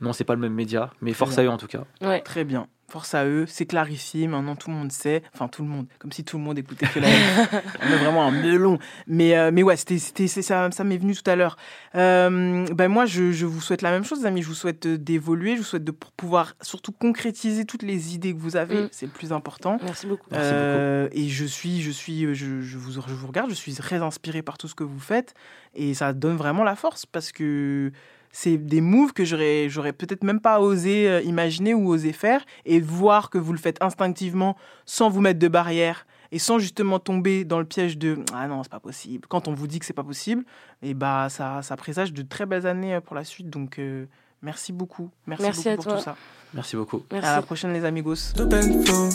non, 0.00 0.12
c'est 0.12 0.24
pas 0.24 0.34
le 0.34 0.40
même 0.40 0.54
média. 0.54 0.90
Mais 1.02 1.12
force 1.12 1.36
à 1.36 1.42
eux, 1.42 1.50
en 1.50 1.58
tout 1.58 1.66
cas. 1.66 1.82
Ouais. 2.00 2.20
Très 2.20 2.44
bien. 2.44 2.68
Force 2.90 3.14
à 3.14 3.24
eux, 3.24 3.44
c'est 3.46 3.66
clarifié. 3.66 4.26
Maintenant, 4.26 4.56
tout 4.56 4.68
le 4.68 4.76
monde 4.76 4.90
sait. 4.90 5.22
Enfin, 5.32 5.46
tout 5.48 5.62
le 5.62 5.68
monde. 5.68 5.86
Comme 6.00 6.10
si 6.10 6.24
tout 6.24 6.38
le 6.38 6.42
monde 6.42 6.58
écoutait 6.58 6.86
que 6.86 6.98
la. 6.98 7.06
On 7.82 7.92
est 7.92 7.96
vraiment 7.98 8.24
un 8.26 8.32
melon. 8.32 8.78
Mais, 9.06 9.36
euh, 9.38 9.50
mais 9.52 9.62
ouais, 9.62 9.76
c'était, 9.76 9.98
c'était, 9.98 10.26
ça, 10.26 10.70
ça 10.72 10.84
m'est 10.84 10.96
venu 10.96 11.14
tout 11.14 11.28
à 11.30 11.36
l'heure. 11.36 11.56
Euh, 11.94 12.66
ben 12.74 12.88
moi, 12.88 13.06
je, 13.06 13.30
je 13.30 13.46
vous 13.46 13.60
souhaite 13.60 13.82
la 13.82 13.90
même 13.90 14.04
chose, 14.04 14.20
les 14.20 14.26
amis. 14.26 14.42
Je 14.42 14.48
vous 14.48 14.54
souhaite 14.54 14.86
euh, 14.86 14.98
d'évoluer. 14.98 15.52
Je 15.52 15.58
vous 15.58 15.64
souhaite 15.64 15.84
de 15.84 15.92
pouvoir 15.92 16.54
surtout 16.62 16.92
concrétiser 16.92 17.64
toutes 17.64 17.82
les 17.82 18.14
idées 18.14 18.34
que 18.34 18.40
vous 18.40 18.56
avez. 18.56 18.82
Mm. 18.82 18.88
C'est 18.90 19.06
le 19.06 19.12
plus 19.12 19.32
important. 19.32 19.78
Merci 19.82 20.06
beaucoup. 20.06 20.26
Merci 20.30 20.50
Euh, 20.52 21.08
et 21.12 21.28
je 21.28 21.44
suis, 21.44 21.80
je 21.82 21.90
suis, 21.92 22.34
je, 22.34 22.60
je 22.60 22.78
vous, 22.78 22.92
je 22.92 23.14
vous 23.14 23.26
regarde. 23.26 23.50
Je 23.50 23.54
suis 23.54 23.74
très 23.74 24.02
inspiré 24.02 24.42
par 24.42 24.58
tout 24.58 24.68
ce 24.68 24.74
que 24.74 24.84
vous 24.84 25.00
faites. 25.00 25.34
Et 25.74 25.94
ça 25.94 26.12
donne 26.12 26.36
vraiment 26.36 26.64
la 26.64 26.74
force 26.74 27.06
parce 27.06 27.30
que 27.30 27.92
c'est 28.32 28.56
des 28.56 28.80
moves 28.80 29.12
que 29.12 29.24
j'aurais, 29.24 29.68
j'aurais 29.68 29.92
peut-être 29.92 30.24
même 30.24 30.40
pas 30.40 30.60
osé 30.60 31.08
euh, 31.08 31.20
imaginer 31.22 31.74
ou 31.74 31.88
osé 31.88 32.12
faire. 32.12 32.44
Et 32.64 32.80
voir 32.80 33.30
que 33.30 33.38
vous 33.38 33.52
le 33.52 33.58
faites 33.58 33.82
instinctivement 33.82 34.56
sans 34.86 35.08
vous 35.10 35.20
mettre 35.20 35.38
de 35.38 35.48
barrière 35.48 36.06
et 36.32 36.38
sans 36.38 36.58
justement 36.58 36.98
tomber 36.98 37.44
dans 37.44 37.58
le 37.58 37.64
piège 37.64 37.98
de 37.98 38.18
ah 38.32 38.46
non 38.46 38.62
c'est 38.62 38.70
pas 38.70 38.78
possible 38.78 39.26
quand 39.28 39.48
on 39.48 39.52
vous 39.52 39.66
dit 39.66 39.80
que 39.80 39.84
c'est 39.84 39.92
pas 39.92 40.04
possible 40.04 40.44
et 40.80 40.94
bah 40.94 41.26
ça 41.28 41.60
ça 41.62 41.76
présage 41.76 42.12
de 42.12 42.22
très 42.22 42.46
belles 42.46 42.68
années 42.68 42.94
euh, 42.94 43.00
pour 43.00 43.16
la 43.16 43.24
suite 43.24 43.50
donc 43.50 43.80
euh, 43.80 44.06
merci 44.40 44.72
beaucoup 44.72 45.10
merci, 45.26 45.42
Merci 45.42 45.58
beaucoup 45.62 45.70
à 45.72 45.74
pour 45.74 45.84
toi. 45.84 45.96
tout 45.96 46.02
ça 46.04 46.16
Merci 46.54 46.76
beaucoup. 46.76 47.02
Merci. 47.12 47.28
à 47.28 47.36
la 47.36 47.42
prochaine 47.42 47.72
les 47.72 47.84
amigos 47.84 48.32
Dope 48.36 48.52
and 48.54 48.84
flow, 48.84 49.08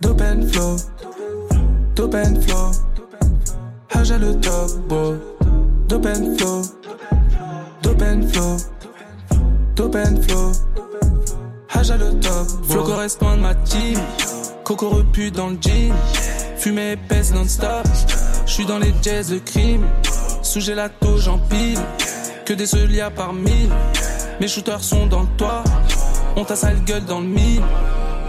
dope 0.00 0.20
and 0.20 0.48
flow, 0.48 0.76
dope 1.94 2.14
and 2.14 2.40
flow. 2.42 2.70
Haja 3.90 4.18
le 4.18 4.34
top, 4.40 4.70
bro. 4.88 5.14
Dope 7.82 8.02
and 8.02 8.28
flow, 8.28 8.56
dope 9.74 9.96
and 9.96 10.22
flow, 10.22 10.52
dope. 10.76 11.02
Haja 11.68 11.96
le 11.96 12.18
top, 12.20 12.46
flow 12.68 12.84
correspond 12.84 13.28
à 13.28 13.36
ma 13.36 13.54
team. 13.54 13.98
Coco 14.64 14.88
repu 14.90 15.30
dans 15.30 15.48
le 15.48 15.56
gym, 15.60 15.92
fumée 16.56 16.92
épaisse 16.92 17.32
non-stop. 17.32 17.86
J'suis 18.46 18.66
dans 18.66 18.78
les 18.78 18.94
jazz 19.02 19.30
de 19.30 19.38
crime, 19.38 19.84
sous 20.42 20.60
gelato 20.60 21.18
j'empile. 21.18 21.78
Que 22.44 22.52
des 22.52 22.66
seuls 22.66 22.88
par 23.14 23.32
mille. 23.32 23.70
Mes 24.40 24.48
shooters 24.48 24.82
sont 24.82 25.06
dans 25.06 25.22
le 25.22 25.28
toit, 25.36 25.62
on 26.36 26.44
t'a 26.44 26.56
sale 26.56 26.82
gueule 26.84 27.04
dans 27.04 27.20
le 27.20 27.26
mille. 27.26 27.62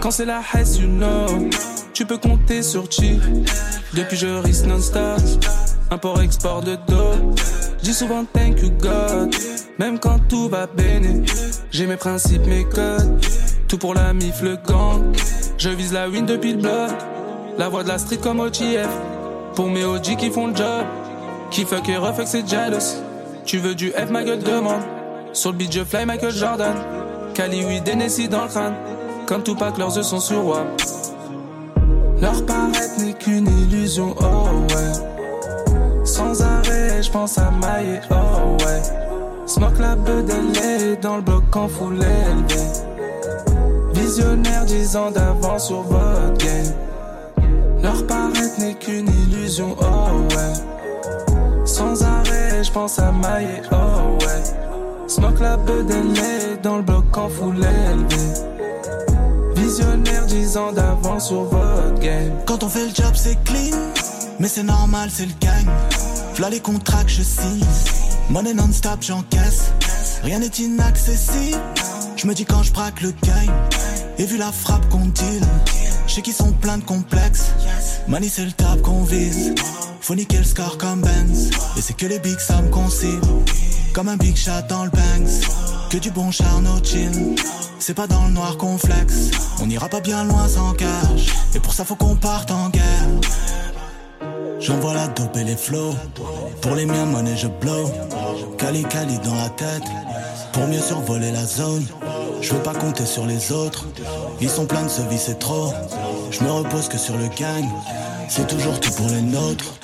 Quand 0.00 0.10
c'est 0.10 0.24
la 0.24 0.40
hesse, 0.54 0.78
you 0.78 0.86
know, 0.88 1.26
tu 1.92 2.06
peux 2.06 2.18
compter 2.18 2.62
sur 2.62 2.90
Chi. 2.90 3.20
Depuis 3.94 4.16
je 4.16 4.26
risque 4.26 4.66
non-stop, 4.66 5.20
import-export 5.90 6.62
de 6.62 6.76
dos. 6.86 7.34
Dis 7.84 7.92
souvent 7.92 8.24
thank 8.24 8.62
you 8.62 8.70
God, 8.80 9.34
même 9.78 9.98
quand 9.98 10.18
tout 10.26 10.48
va 10.48 10.66
béné. 10.66 11.22
J'ai 11.70 11.86
mes 11.86 11.96
principes, 11.96 12.46
mes 12.46 12.64
codes, 12.64 13.22
tout 13.68 13.76
pour 13.76 13.92
la 13.92 14.14
mif, 14.14 14.40
le 14.40 14.56
gang. 14.56 15.02
Je 15.58 15.68
vise 15.68 15.92
la 15.92 16.08
win 16.08 16.24
depuis 16.24 16.54
le 16.54 16.62
bloc, 16.62 16.90
la 17.58 17.68
voix 17.68 17.82
de 17.82 17.88
la 17.88 17.98
street 17.98 18.20
comme 18.22 18.40
OTF. 18.40 18.88
Pour 19.54 19.68
mes 19.68 19.84
OG 19.84 20.16
qui 20.16 20.30
font 20.30 20.46
le 20.46 20.56
job, 20.56 20.86
qui 21.50 21.66
fuck 21.66 21.86
et 21.90 21.98
refuck 21.98 22.26
c'est 22.26 22.48
jealous. 22.48 23.02
Tu 23.44 23.58
veux 23.58 23.74
du 23.74 23.90
F, 23.90 24.08
ma 24.08 24.24
gueule 24.24 24.42
demande. 24.42 24.80
Sur 25.34 25.52
le 25.52 25.58
beat, 25.58 25.70
je 25.70 25.84
fly 25.84 26.06
Michael 26.06 26.32
Jordan. 26.32 26.74
Cali, 27.34 27.66
oui, 27.66 27.82
Tennessee 27.84 28.30
dans 28.30 28.44
le 28.44 28.48
crâne. 28.48 28.74
Comme 29.26 29.42
Tupac, 29.42 29.76
leurs 29.76 29.98
œufs 29.98 30.06
sont 30.06 30.20
sur 30.20 30.40
roi. 30.40 30.64
Leur 32.18 32.46
paraître 32.46 32.98
n'est 32.98 33.12
qu'une 33.12 33.46
illusion, 33.46 34.14
oh 34.18 34.72
ouais. 34.74 36.04
Sans 36.04 36.40
arrêt, 36.42 36.83
je 37.04 37.10
pense 37.10 37.36
à 37.36 37.50
mailler, 37.50 38.00
oh 38.10 38.56
ouais. 38.64 38.82
Smoke 39.46 39.78
la 39.78 39.94
bedelée 39.94 40.96
dans 41.02 41.16
le 41.16 41.22
bloc 41.22 41.54
en 41.54 41.68
foule. 41.68 42.00
Visionnaire 43.92 44.64
dix 44.64 44.96
ans 44.96 45.10
d'avance 45.10 45.66
sur 45.66 45.82
votre 45.82 46.32
game. 46.38 46.72
Leur 47.82 48.06
paraître 48.06 48.58
n'est 48.58 48.74
qu'une 48.74 49.08
illusion, 49.08 49.76
oh 49.80 50.34
ouais. 50.34 51.66
Sans 51.66 52.02
arrêt, 52.02 52.64
je 52.64 52.72
pense 52.72 52.98
à 52.98 53.12
mailler, 53.12 53.60
oh 53.70 54.16
ouais. 54.24 54.42
Smoke 55.06 55.42
la 55.42 55.58
bedelée 55.58 56.56
dans 56.62 56.78
le 56.78 56.82
bloc 56.82 57.16
en 57.16 57.28
foule. 57.28 57.66
Visionnaire 59.54 60.24
dix 60.26 60.56
ans 60.56 60.72
d'avance 60.72 61.28
sur 61.28 61.44
votre 61.44 62.00
game. 62.00 62.32
Quand 62.46 62.62
on 62.62 62.68
fait 62.68 62.86
le 62.86 62.94
job, 62.94 63.12
c'est 63.14 63.36
clean. 63.44 63.76
Mais 64.40 64.48
c'est 64.48 64.62
normal, 64.62 65.10
c'est 65.12 65.26
le 65.26 65.32
gang. 65.40 65.66
V'là 66.36 66.50
les 66.50 66.60
contrats 66.60 67.04
que 67.04 67.10
je 67.10 67.22
signe. 67.22 67.64
Money 68.28 68.54
non-stop, 68.54 69.02
j'encaisse. 69.02 69.70
Rien 70.22 70.40
n'est 70.40 70.46
inaccessible. 70.46 71.58
Je 72.16 72.26
me 72.26 72.34
dis 72.34 72.44
quand 72.44 72.62
je 72.62 72.72
braque 72.72 73.02
le 73.02 73.12
game. 73.22 73.54
Et 74.18 74.26
vu 74.26 74.36
la 74.36 74.50
frappe 74.50 74.88
qu'on 74.88 75.06
deal, 75.06 75.42
je 76.06 76.14
sais 76.14 76.22
qu'ils 76.22 76.34
sont 76.34 76.52
pleins 76.52 76.78
de 76.78 76.84
complexes. 76.84 77.46
Money, 78.08 78.28
c'est 78.28 78.44
le 78.44 78.52
tap 78.52 78.80
qu'on 78.82 79.04
vise. 79.04 79.54
Faut 80.00 80.14
niquer 80.14 80.38
le 80.38 80.44
score 80.44 80.76
comme 80.76 81.02
Benz. 81.02 81.50
Et 81.76 81.80
c'est 81.80 81.96
que 81.96 82.06
les 82.06 82.18
big 82.18 82.38
Sam 82.38 82.68
qu'on 82.70 82.90
cible. 82.90 83.26
Comme 83.92 84.08
un 84.08 84.16
big 84.16 84.36
shot 84.36 84.66
dans 84.68 84.84
le 84.84 84.90
banks. 84.90 85.88
Que 85.90 85.98
du 85.98 86.10
bon 86.10 86.30
charno 86.32 86.82
chill. 86.82 87.36
C'est 87.78 87.94
pas 87.94 88.06
dans 88.06 88.26
le 88.26 88.32
noir 88.32 88.56
qu'on 88.56 88.76
flex. 88.76 89.30
On 89.60 89.70
ira 89.70 89.88
pas 89.88 90.00
bien 90.00 90.24
loin 90.24 90.48
sans 90.48 90.72
cash. 90.72 91.26
Et 91.54 91.60
pour 91.60 91.72
ça, 91.72 91.84
faut 91.84 91.96
qu'on 91.96 92.16
parte 92.16 92.50
en 92.50 92.70
guerre. 92.70 93.08
J'envoie 94.64 94.94
la 94.94 95.08
dope 95.08 95.36
et 95.36 95.44
les 95.44 95.56
flows. 95.56 95.94
Pour 96.62 96.74
les 96.74 96.86
miens, 96.86 97.04
monnaie, 97.04 97.36
je 97.36 97.48
blow. 97.48 97.84
Cali, 98.56 98.82
cali 98.84 99.18
dans 99.18 99.34
la 99.34 99.50
tête. 99.50 99.84
Pour 100.54 100.66
mieux 100.66 100.80
survoler 100.80 101.30
la 101.32 101.44
zone. 101.44 101.84
Je 102.40 102.54
veux 102.54 102.62
pas 102.62 102.72
compter 102.72 103.04
sur 103.04 103.26
les 103.26 103.52
autres. 103.52 103.84
Ils 104.40 104.48
sont 104.48 104.64
pleins 104.64 104.84
de 104.84 104.88
ce 104.88 105.02
vie, 105.02 105.18
c'est 105.18 105.38
trop. 105.38 105.70
Je 106.30 106.42
me 106.42 106.50
repose 106.50 106.88
que 106.88 106.96
sur 106.96 107.14
le 107.18 107.28
gang. 107.38 107.68
C'est 108.30 108.46
toujours 108.46 108.80
tout 108.80 108.92
pour 108.92 109.08
les 109.08 109.20
nôtres. 109.20 109.74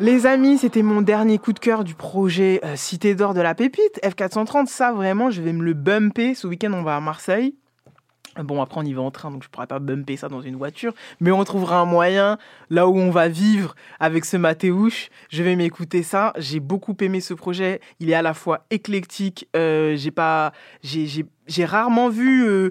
Les 0.00 0.26
amis, 0.26 0.58
c'était 0.58 0.82
mon 0.82 1.02
dernier 1.02 1.38
coup 1.38 1.52
de 1.52 1.58
cœur 1.58 1.82
du 1.82 1.94
projet 1.94 2.60
euh, 2.64 2.76
Cité 2.76 3.16
d'or 3.16 3.34
de 3.34 3.40
la 3.40 3.56
pépite. 3.56 3.98
F430, 4.04 4.66
ça 4.66 4.92
vraiment, 4.92 5.32
je 5.32 5.42
vais 5.42 5.52
me 5.52 5.64
le 5.64 5.74
bumper. 5.74 6.34
Ce 6.34 6.46
week-end, 6.46 6.72
on 6.72 6.82
va 6.82 6.94
à 6.94 7.00
Marseille. 7.00 7.56
Bon, 8.36 8.62
après, 8.62 8.80
on 8.80 8.84
y 8.84 8.92
va 8.92 9.02
en 9.02 9.10
train, 9.10 9.32
donc 9.32 9.42
je 9.42 9.48
pourrais 9.48 9.66
pas 9.66 9.80
bumper 9.80 10.16
ça 10.16 10.28
dans 10.28 10.40
une 10.40 10.54
voiture. 10.54 10.92
Mais 11.18 11.32
on 11.32 11.42
trouvera 11.42 11.80
un 11.80 11.84
moyen, 11.84 12.38
là 12.70 12.86
où 12.86 12.96
on 12.96 13.10
va 13.10 13.26
vivre 13.26 13.74
avec 13.98 14.24
ce 14.24 14.36
Mathéouche. 14.36 15.10
Je 15.30 15.42
vais 15.42 15.56
m'écouter 15.56 16.04
ça. 16.04 16.32
J'ai 16.36 16.60
beaucoup 16.60 16.96
aimé 17.00 17.20
ce 17.20 17.34
projet. 17.34 17.80
Il 17.98 18.10
est 18.10 18.14
à 18.14 18.22
la 18.22 18.34
fois 18.34 18.66
éclectique. 18.70 19.48
Euh, 19.56 19.96
j'ai 19.96 21.64
rarement 21.64 22.08
vu 22.08 22.46
euh, 22.46 22.70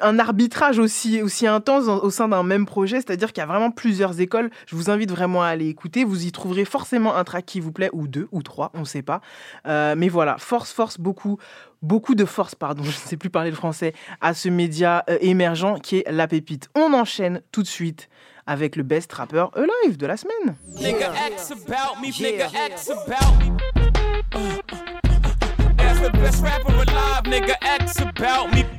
un 0.00 0.18
arbitrage 0.18 0.78
aussi, 0.78 1.20
aussi 1.20 1.46
intense 1.46 1.86
au 1.86 2.10
sein 2.10 2.28
d'un 2.28 2.42
même 2.42 2.64
projet, 2.64 2.96
c'est-à-dire 2.96 3.32
qu'il 3.32 3.42
y 3.42 3.44
a 3.44 3.46
vraiment 3.46 3.70
plusieurs 3.70 4.20
écoles. 4.20 4.50
Je 4.66 4.74
vous 4.74 4.90
invite 4.90 5.10
vraiment 5.10 5.42
à 5.42 5.48
aller 5.48 5.68
écouter. 5.68 6.04
Vous 6.04 6.24
y 6.24 6.32
trouverez 6.32 6.64
forcément 6.64 7.14
un 7.14 7.24
track 7.24 7.44
qui 7.44 7.60
vous 7.60 7.72
plaît, 7.72 7.90
ou 7.92 8.08
deux, 8.08 8.28
ou 8.32 8.42
trois, 8.42 8.70
on 8.74 8.80
ne 8.80 8.84
sait 8.84 9.02
pas. 9.02 9.20
Euh, 9.66 9.94
mais 9.96 10.08
voilà, 10.08 10.38
force, 10.38 10.72
force, 10.72 10.98
beaucoup, 10.98 11.38
beaucoup 11.82 12.14
de 12.14 12.24
force, 12.24 12.54
pardon, 12.54 12.82
je 12.84 12.88
ne 12.88 12.92
sais 12.92 13.18
plus 13.18 13.28
parler 13.28 13.50
le 13.50 13.56
français, 13.56 13.92
à 14.20 14.32
ce 14.32 14.48
média 14.48 15.04
euh, 15.10 15.18
émergent 15.20 15.78
qui 15.82 15.98
est 15.98 16.10
La 16.10 16.26
Pépite. 16.26 16.70
On 16.74 16.94
enchaîne 16.94 17.42
tout 17.52 17.62
de 17.62 17.68
suite 17.68 18.08
avec 18.46 18.76
le 18.76 18.82
best 18.82 19.12
rapper 19.12 19.46
Alive 19.54 19.98
de 19.98 20.06
la 20.06 20.16
semaine. 20.16 20.56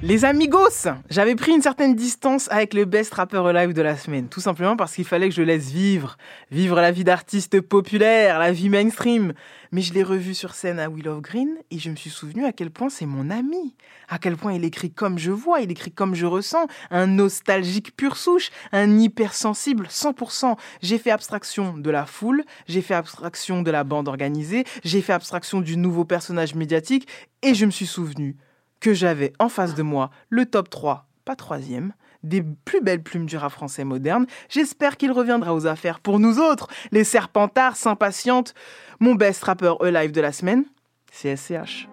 Les 0.01 0.25
amigos, 0.25 0.87
j'avais 1.09 1.35
pris 1.35 1.53
une 1.53 1.61
certaine 1.61 1.95
distance 1.95 2.49
avec 2.51 2.73
le 2.73 2.85
best 2.85 3.13
rapper 3.13 3.41
live 3.53 3.73
de 3.73 3.81
la 3.81 3.95
semaine, 3.95 4.27
tout 4.27 4.41
simplement 4.41 4.75
parce 4.75 4.93
qu'il 4.93 5.05
fallait 5.05 5.29
que 5.29 5.35
je 5.35 5.41
laisse 5.41 5.71
vivre, 5.71 6.17
vivre 6.51 6.75
la 6.75 6.91
vie 6.91 7.03
d'artiste 7.03 7.61
populaire, 7.61 8.39
la 8.39 8.51
vie 8.51 8.69
mainstream. 8.69 9.33
Mais 9.73 9.81
je 9.81 9.91
l'ai 9.95 10.03
revu 10.03 10.35
sur 10.35 10.53
scène 10.53 10.77
à 10.77 10.87
Will 10.87 11.07
of 11.07 11.21
Green 11.21 11.49
et 11.71 11.79
je 11.79 11.89
me 11.89 11.95
suis 11.95 12.11
souvenu 12.11 12.45
à 12.45 12.53
quel 12.53 12.69
point 12.69 12.89
c'est 12.89 13.07
mon 13.07 13.31
ami, 13.31 13.75
à 14.07 14.19
quel 14.19 14.37
point 14.37 14.53
il 14.53 14.63
écrit 14.65 14.91
comme 14.91 15.17
je 15.17 15.31
vois, 15.31 15.61
il 15.61 15.71
écrit 15.71 15.91
comme 15.91 16.13
je 16.13 16.27
ressens, 16.27 16.67
un 16.91 17.07
nostalgique 17.07 17.97
pur 17.97 18.15
souche, 18.15 18.51
un 18.71 18.99
hypersensible 18.99 19.87
100%. 19.87 20.57
J'ai 20.83 20.99
fait 20.99 21.09
abstraction 21.09 21.75
de 21.75 21.89
la 21.89 22.05
foule, 22.05 22.43
j'ai 22.67 22.83
fait 22.83 22.93
abstraction 22.93 23.63
de 23.63 23.71
la 23.71 23.83
bande 23.83 24.07
organisée, 24.07 24.63
j'ai 24.83 25.01
fait 25.01 25.13
abstraction 25.13 25.59
du 25.59 25.75
nouveau 25.75 26.05
personnage 26.05 26.53
médiatique 26.53 27.07
et 27.41 27.55
je 27.55 27.65
me 27.65 27.71
suis 27.71 27.87
souvenu 27.87 28.37
que 28.79 28.93
j'avais 28.93 29.33
en 29.39 29.49
face 29.49 29.73
de 29.73 29.81
moi 29.81 30.11
le 30.29 30.45
top 30.45 30.69
3, 30.69 31.07
pas 31.25 31.35
troisième, 31.35 31.93
des 32.23 32.41
plus 32.41 32.81
belles 32.81 33.03
plumes 33.03 33.25
du 33.25 33.37
rap 33.37 33.51
français 33.51 33.83
moderne. 33.83 34.25
J'espère 34.49 34.97
qu'il 34.97 35.11
reviendra 35.11 35.53
aux 35.53 35.67
affaires 35.67 35.99
pour 35.99 36.19
nous 36.19 36.39
autres, 36.39 36.67
les 36.91 37.03
serpentards 37.03 37.75
s'impatientent. 37.75 38.53
Mon 38.99 39.15
best 39.15 39.43
rappeur 39.43 39.83
alive 39.83 40.11
de 40.11 40.21
la 40.21 40.31
semaine, 40.31 40.65
c'est 41.11 41.35
SCH. 41.35 41.87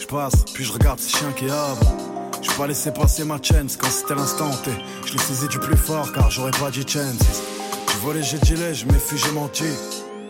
Je 0.00 0.06
passe, 0.06 0.44
puis 0.54 0.64
je 0.64 0.72
regarde 0.72 0.98
ces 0.98 1.10
chiens 1.10 1.32
qui 1.32 1.44
abrent. 1.44 1.92
Je 2.40 2.50
pas 2.52 2.66
laissé 2.66 2.90
passer 2.90 3.22
ma 3.24 3.36
chance 3.36 3.76
quand 3.76 3.90
c'était 3.90 4.14
l'instant 4.14 4.50
T. 4.64 4.70
Je 5.04 5.12
l'ai 5.12 5.18
saisi 5.18 5.46
du 5.48 5.58
plus 5.58 5.76
fort 5.76 6.10
car 6.12 6.30
j'aurais 6.30 6.52
pas 6.52 6.70
dit 6.70 6.84
chances. 6.86 7.42
Tu 7.86 7.96
volé, 7.98 8.22
j'ai 8.22 8.38
gilet, 8.42 8.74
je 8.74 8.86
méfie, 8.86 9.18
j'ai 9.18 9.32
menti. 9.32 9.64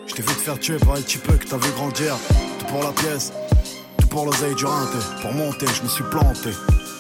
Je 0.09 0.15
t'ai 0.15 0.23
vu 0.23 0.29
te 0.29 0.41
faire 0.41 0.59
tuer 0.59 0.79
par 0.79 0.97
les 0.97 1.03
types 1.03 1.23
que 1.23 1.47
t'as 1.47 1.57
vu 1.57 1.71
grandir. 1.73 2.17
Tout 2.59 2.67
pour 2.67 2.83
la 2.83 2.91
pièce, 2.91 3.33
tout 3.99 4.09
pour 4.09 4.27
l'oseille 4.27 4.57
du 4.57 4.65
rinté. 4.65 4.99
Pour 5.21 5.33
monter, 5.33 5.67
je 5.67 5.83
me 5.83 5.89
suis 5.89 6.05
planté. 6.11 6.51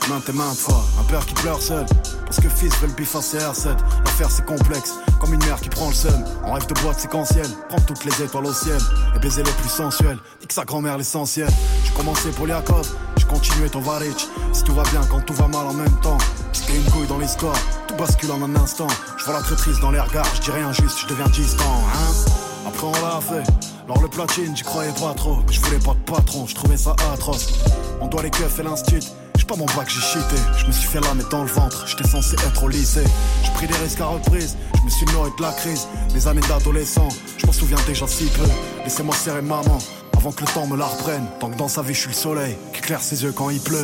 Maintes 0.09 0.29
et 0.29 0.33
maintes 0.33 0.59
fois, 0.59 0.85
un 1.01 1.05
père 1.11 1.27
qui 1.27 1.35
pleure 1.35 1.61
seul. 1.61 1.87
Parce 2.25 2.39
que 2.39 2.49
fils 2.49 2.75
veut 2.81 2.87
le 2.87 2.95
bif 2.95 3.17
à 3.17 3.21
CR7. 3.21 3.77
L'affaire 4.05 4.31
c'est 4.31 4.47
complexe, 4.47 4.95
comme 5.23 5.35
une 5.35 5.45
mère 5.45 5.61
qui 5.61 5.69
prend 5.69 5.87
le 5.89 5.95
seum. 5.95 6.25
En 6.45 6.53
rêve 6.53 6.67
de 6.67 6.75
boîte 6.81 6.99
séquentielle, 6.99 7.47
prendre 7.69 7.87
toutes 7.87 8.05
les 8.05 8.23
étoiles 8.23 8.47
au 8.47 8.53
ciel. 8.53 8.79
Et 9.15 9.21
baiser 9.21 9.45
les 9.45 9.53
plus 9.53 9.69
sensuels, 9.69 10.19
nique 10.41 10.53
sa 10.53 10.65
grand-mère 10.65 10.99
l'essentiel. 10.99 11.49
J'ai 11.85 11.93
commencé 11.93 12.31
pour 12.31 12.49
Liakov, 12.49 12.93
j'ai 13.17 13.27
continué 13.27 13.71
ton 13.71 13.81
Varich. 13.81 14.27
Si 14.53 14.65
tout 14.65 14.75
va 14.75 14.83
bien 14.91 15.01
quand 15.09 15.21
tout 15.21 15.35
va 15.35 15.47
mal 15.47 15.67
en 15.67 15.75
même 15.75 16.01
temps. 16.01 16.19
C'était 16.53 16.77
une 16.77 16.91
couille 16.91 17.07
dans 17.07 17.19
l'histoire, 17.19 17.57
tout 17.87 17.95
bascule 17.95 18.33
en 18.33 18.43
un 18.43 18.57
instant. 18.57 18.89
Je 19.17 19.25
vois 19.25 19.35
la 19.35 19.41
traîtrise 19.41 19.79
dans 19.79 19.93
les 19.93 20.01
regards, 20.01 20.27
je 20.35 20.41
dis 20.41 20.51
rien 20.51 20.73
juste, 20.73 20.99
je 20.99 21.07
deviens 21.07 21.29
distant, 21.29 21.65
hein. 21.65 22.67
après 22.67 22.87
on 22.87 22.93
l'a 22.93 23.21
fait. 23.21 23.49
Alors 23.85 24.03
le 24.03 24.09
platine, 24.09 24.57
j'y 24.57 24.65
croyais 24.65 24.93
pas 24.93 25.15
trop. 25.15 25.39
Je 25.51 25.61
voulais 25.61 25.79
pas 25.79 25.95
de 25.95 26.01
patron, 26.01 26.47
je 26.47 26.55
trouvais 26.55 26.77
ça 26.77 26.97
atroce. 27.13 27.61
On 28.01 28.09
doit 28.09 28.23
les 28.23 28.31
keufs 28.31 28.59
et 28.59 28.63
l'instit. 28.63 29.13
Pas 29.53 29.59
mon 29.59 29.67
bac, 29.67 29.87
j'ai 29.87 30.01
cheaté. 30.01 30.37
Je 30.57 30.67
me 30.67 30.73
suis 30.73 30.89
fait 30.89 31.01
la 31.01 31.13
mettre 31.13 31.29
dans 31.29 31.43
le 31.43 31.51
ventre. 31.51 31.87
J'étais 31.87 32.09
censé 32.09 32.37
être 32.37 32.63
au 32.65 32.69
lycée. 32.69 33.05
J'ai 33.45 33.51
pris 33.51 33.67
des 33.67 33.75
risques 33.75 34.01
à 34.01 34.07
reprise. 34.07 34.57
Je 34.75 34.81
me 34.81 34.89
suis 34.89 35.05
nourri 35.13 35.31
de 35.37 35.43
la 35.43 35.53
crise. 35.53 35.89
Mes 36.15 36.27
années 36.27 36.41
d'adolescent, 36.49 37.09
je 37.37 37.45
m'en 37.45 37.53
souviens 37.53 37.77
déjà 37.87 38.07
si 38.07 38.25
peu. 38.29 38.49
Laissez-moi 38.83 39.15
serrer 39.15 39.43
maman 39.43 39.77
avant 40.17 40.33
que 40.33 40.41
le 40.41 40.47
temps 40.47 40.67
me 40.67 40.75
la 40.79 40.87
reprenne. 40.87 41.27
Tant 41.39 41.51
que 41.51 41.59
dans 41.59 41.69
sa 41.69 41.83
vie, 41.83 41.93
je 41.93 42.01
suis 42.01 42.09
le 42.09 42.15
soleil 42.15 42.57
qui 42.73 42.79
éclaire 42.79 43.03
ses 43.03 43.25
yeux 43.25 43.33
quand 43.33 43.51
il 43.51 43.61
pleut. 43.61 43.83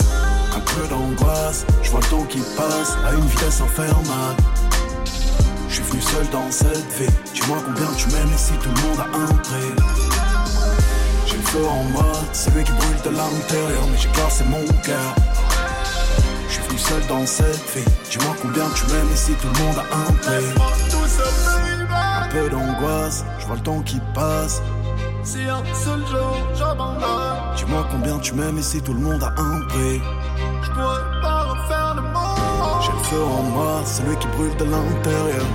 Un 0.56 0.60
peu 0.60 0.88
d'angoisse, 0.88 1.66
je 1.82 1.90
vois 1.90 2.00
le 2.00 2.06
temps 2.06 2.24
qui 2.24 2.38
passe 2.56 2.96
à 3.06 3.12
une 3.12 3.26
vitesse 3.26 3.60
infernale. 3.60 4.36
Je 5.68 5.74
suis 5.74 5.82
venu 5.82 6.00
seul 6.00 6.26
dans 6.30 6.50
cette 6.50 6.92
vie. 6.98 7.12
Dis-moi 7.34 7.58
combien 7.66 7.92
tu 7.94 8.08
m'aimes 8.08 8.32
et 8.34 8.38
si 8.38 8.52
tout 8.52 8.70
le 8.74 8.88
monde 8.88 9.00
a 9.00 9.18
un 9.18 9.34
prix. 9.34 9.84
J'ai 11.26 11.36
le 11.36 11.42
feu 11.42 11.66
en 11.68 11.84
moi, 11.90 12.12
c'est 12.32 12.54
lui 12.54 12.64
qui 12.64 12.72
brûle 12.72 13.02
de 13.04 13.10
l'intérieur, 13.10 13.82
mais 13.92 13.98
j'ai 13.98 14.08
cassé 14.08 14.44
mon 14.44 14.64
cœur. 14.82 15.14
Je 16.58 16.64
suis 16.64 16.68
venu 16.68 16.78
seul 16.78 17.06
dans 17.08 17.26
cette 17.26 17.74
vie. 17.74 17.84
Dis-moi 18.10 18.34
combien 18.42 18.68
tu 18.74 18.86
m'aimes 18.86 19.10
et 19.12 19.16
si 19.16 19.32
tout 19.32 19.48
le 19.48 19.64
monde 19.64 19.78
a 19.78 19.96
un 19.96 20.12
prix. 20.14 20.46
Un 22.20 22.28
peu 22.28 22.50
d'angoisse, 22.50 23.24
je 23.38 23.46
vois 23.46 23.56
le 23.56 23.62
temps 23.62 23.82
qui 23.82 24.00
passe. 24.14 24.60
Si 25.22 25.38
un 25.42 25.62
seul 25.74 26.06
jour 26.06 26.36
j'abandonne. 26.54 27.54
Dis-moi 27.56 27.86
combien 27.90 28.18
tu 28.18 28.34
m'aimes 28.34 28.58
et 28.58 28.62
si 28.62 28.80
tout 28.82 28.92
le 28.94 29.00
monde 29.00 29.22
a 29.22 29.32
un 29.40 29.60
prix. 29.68 30.00
Je 30.62 30.70
pourrais 30.70 31.20
pas 31.22 31.42
refaire 31.44 31.94
le 31.96 32.02
monde. 32.02 32.82
J'ai 32.82 32.92
le 32.92 33.04
feu 33.04 33.22
en 33.22 33.42
moi, 33.42 33.82
celui 33.84 34.16
qui 34.16 34.26
brûle 34.28 34.56
de 34.56 34.64
l'intérieur. 34.64 35.46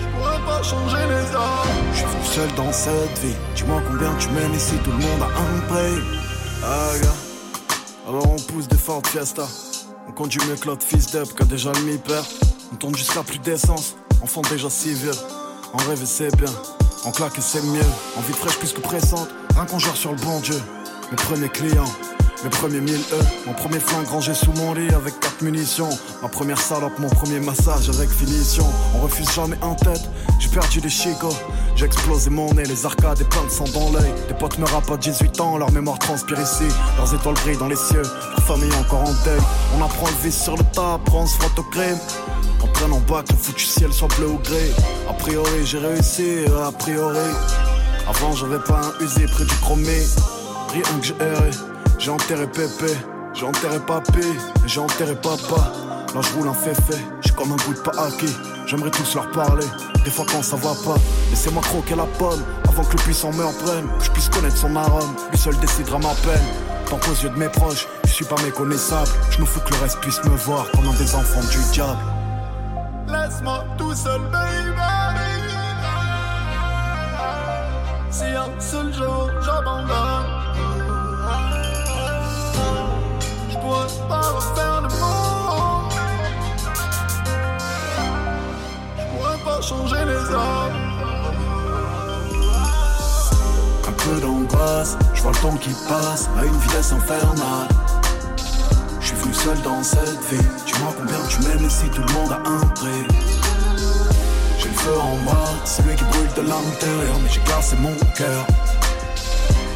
Je 0.00 0.06
pourrais 0.16 0.40
pas 0.46 0.62
changer 0.62 1.06
les 1.08 1.34
hommes. 1.34 1.92
Je 1.92 1.98
suis 1.98 2.06
venu 2.06 2.24
seul 2.24 2.54
dans 2.56 2.72
cette 2.72 3.18
vie. 3.18 3.34
Dis-moi 3.54 3.82
combien 3.86 4.12
tu 4.18 4.28
m'aimes 4.30 4.54
et 4.54 4.58
si 4.58 4.76
tout 4.76 4.90
le 4.90 4.98
monde 4.98 5.22
a 5.22 5.26
un 5.26 5.60
prix. 5.68 6.02
Ah, 6.62 6.98
gars. 7.02 7.14
Alors 8.08 8.30
on 8.32 8.36
pousse 8.36 8.68
des 8.68 8.76
Ford 8.76 9.02
Fiesta. 9.04 9.46
On 10.18 10.22
conduit 10.22 10.40
mieux 10.48 10.56
que 10.56 10.68
l'autre 10.68 10.82
fils 10.82 11.12
d'up 11.12 11.36
qui 11.36 11.42
a 11.42 11.44
déjà 11.44 11.70
le 11.72 11.80
mi-père. 11.80 12.24
On 12.72 12.76
tourne 12.76 12.94
jusqu'à 12.94 13.22
plus 13.22 13.38
d'essence. 13.38 13.96
Enfant 14.22 14.40
déjà 14.50 14.70
si 14.70 14.94
vieux. 14.94 15.10
En 15.74 15.76
rêve 15.76 16.02
c'est 16.06 16.34
bien. 16.36 16.50
En 17.04 17.10
claque 17.10 17.34
c'est 17.38 17.62
mieux. 17.62 17.84
En 18.16 18.22
vie 18.22 18.32
fraîche 18.32 18.56
plus 18.58 18.72
que 18.72 18.80
pressante. 18.80 19.28
Un 19.60 19.66
qu'on 19.66 19.78
sur 19.78 20.12
le 20.12 20.16
bon 20.22 20.40
Dieu. 20.40 20.58
Mes 21.10 21.16
premiers 21.16 21.50
clients. 21.50 21.84
Mes 22.44 22.50
premiers 22.50 22.80
1000 22.80 22.94
E, 22.94 23.22
mon 23.46 23.54
premier 23.54 23.80
flingue 23.80 24.06
rangé 24.08 24.34
sous 24.34 24.52
mon 24.52 24.74
lit 24.74 24.92
avec 24.94 25.18
4 25.20 25.42
munitions. 25.42 25.88
Ma 26.22 26.28
première 26.28 26.58
salope, 26.60 26.98
mon 26.98 27.08
premier 27.08 27.40
massage 27.40 27.88
avec 27.88 28.10
finition. 28.10 28.66
On 28.94 29.00
refuse 29.00 29.28
jamais 29.32 29.56
en 29.62 29.74
tête, 29.74 30.02
j'ai 30.38 30.48
perdu 30.48 30.80
des 30.80 30.90
chicots. 30.90 31.34
J'ai 31.74 31.86
explosé 31.86 32.30
mon 32.30 32.52
nez, 32.54 32.64
les 32.64 32.86
arcades 32.86 33.20
et 33.20 33.24
plein 33.24 33.44
de 33.44 33.48
sang 33.48 33.64
dans 33.74 33.90
l'œil. 33.90 34.12
Des 34.28 34.34
potes 34.34 34.58
me 34.58 34.66
rappent 34.66 34.90
à 34.90 34.96
18 34.96 35.40
ans, 35.40 35.56
leur 35.56 35.72
mémoire 35.72 35.98
transpire 35.98 36.40
ici. 36.40 36.64
Leurs 36.98 37.14
étoiles 37.14 37.34
brillent 37.36 37.58
dans 37.58 37.68
les 37.68 37.76
cieux, 37.76 38.02
leur 38.02 38.46
famille 38.46 38.72
encore 38.80 39.02
en 39.02 39.12
deuil. 39.24 39.40
On 39.78 39.84
apprend 39.84 40.06
le 40.06 40.24
vice 40.24 40.42
sur 40.42 40.56
le 40.56 40.64
tas, 40.72 41.00
on 41.12 41.26
se 41.26 41.36
frotte 41.38 41.58
au 41.58 41.64
crime. 41.64 41.98
On 42.62 42.66
traîne 42.68 42.92
en 42.92 43.00
bas 43.00 43.22
que 43.22 43.32
le 43.32 43.38
foutu 43.38 43.64
ciel 43.64 43.92
soit 43.92 44.08
bleu 44.16 44.28
ou 44.28 44.38
gris. 44.38 44.72
A 45.08 45.12
priori, 45.14 45.64
j'ai 45.64 45.78
réussi, 45.78 46.44
a 46.66 46.70
priori. 46.72 47.18
Avant, 48.08 48.32
j'avais 48.34 48.60
pas 48.60 48.80
un 48.80 49.04
usé 49.04 49.26
près 49.26 49.44
du 49.44 49.54
chromé. 49.56 50.06
Rien 50.72 50.82
que 51.00 51.06
j'ai. 51.06 51.75
J'ai 51.98 52.10
enterré 52.10 52.46
Pépé, 52.46 52.92
j'ai 53.32 53.46
enterré 53.46 53.80
Papy, 53.80 54.20
et 54.20 54.68
j'ai 54.68 54.80
enterré 54.80 55.14
Papa. 55.16 55.72
Là 56.14 56.20
je 56.20 56.32
roule 56.36 56.48
un 56.48 56.54
féfé, 56.54 56.94
j'ai 57.20 57.32
comme 57.32 57.52
un 57.52 57.56
goût 57.56 57.74
de 57.74 57.80
pas. 57.80 57.92
J'aimerais 58.66 58.90
tous 58.90 59.14
leur 59.14 59.30
parler, 59.30 59.66
des 60.04 60.10
fois 60.10 60.24
quand 60.30 60.42
ça 60.42 60.56
va 60.56 60.74
pas. 60.84 60.98
Laissez-moi 61.30 61.62
croquer 61.62 61.94
la 61.96 62.04
pomme, 62.04 62.42
avant 62.68 62.84
que 62.84 62.96
le 62.96 63.02
puissant 63.02 63.32
me 63.32 63.44
reprenne. 63.44 63.88
Que 63.98 64.04
je 64.04 64.10
puisse 64.10 64.28
connaître 64.28 64.56
son 64.56 64.76
arôme, 64.76 65.16
lui 65.30 65.38
seul 65.38 65.56
décidera 65.58 65.98
ma 65.98 66.14
peine. 66.14 66.44
Tant 66.88 66.98
qu'aux 66.98 67.14
yeux 67.14 67.30
de 67.30 67.38
mes 67.38 67.48
proches, 67.48 67.88
je 68.04 68.10
suis 68.10 68.24
pas 68.24 68.40
méconnaissable. 68.42 69.10
Je 69.30 69.40
me 69.40 69.46
fous 69.46 69.60
que 69.60 69.74
le 69.74 69.80
reste 69.80 69.98
puisse 70.00 70.22
me 70.24 70.36
voir 70.36 70.70
comme 70.72 70.86
un 70.88 70.94
des 70.94 71.14
enfants 71.14 71.40
du 71.50 71.58
diable. 71.72 71.98
Laisse-moi 73.08 73.64
tout 73.78 73.94
seul, 73.94 74.20
baby. 74.30 74.80
Si 78.10 78.24
un 78.24 78.60
seul 78.60 78.92
jour 78.94 79.30
j'abandonne. 79.44 80.15
Changer 89.66 90.04
les 90.04 90.32
hommes. 90.32 90.76
Un 93.88 93.92
peu 93.92 94.20
d'angoisse, 94.20 94.96
je 95.12 95.22
vois 95.22 95.32
le 95.32 95.38
temps 95.38 95.56
qui 95.56 95.70
passe 95.88 96.28
à 96.38 96.44
une 96.44 96.56
vitesse 96.58 96.92
infernale. 96.92 97.68
Je 99.00 99.06
suis 99.06 99.16
venu 99.16 99.34
seul 99.34 99.60
dans 99.62 99.82
cette 99.82 100.22
vie. 100.30 100.46
Dis-moi 100.66 100.94
combien 100.96 101.18
tu 101.28 101.40
m'aimes 101.40 101.68
si 101.68 101.86
tout 101.88 102.02
le 102.06 102.12
monde 102.12 102.32
a 102.32 102.48
un 102.48 102.66
prix. 102.74 103.06
J'ai 104.58 104.68
le 104.68 104.74
feu 104.74 104.96
en 105.00 105.16
moi, 105.24 105.44
celui 105.64 105.96
qui 105.96 106.04
brûle 106.04 106.32
de 106.36 106.42
l'intérieur, 106.42 107.16
mais 107.22 107.28
j'ai 107.28 107.40
cassé 107.40 107.76
mon 107.80 107.94
cœur. 108.14 108.46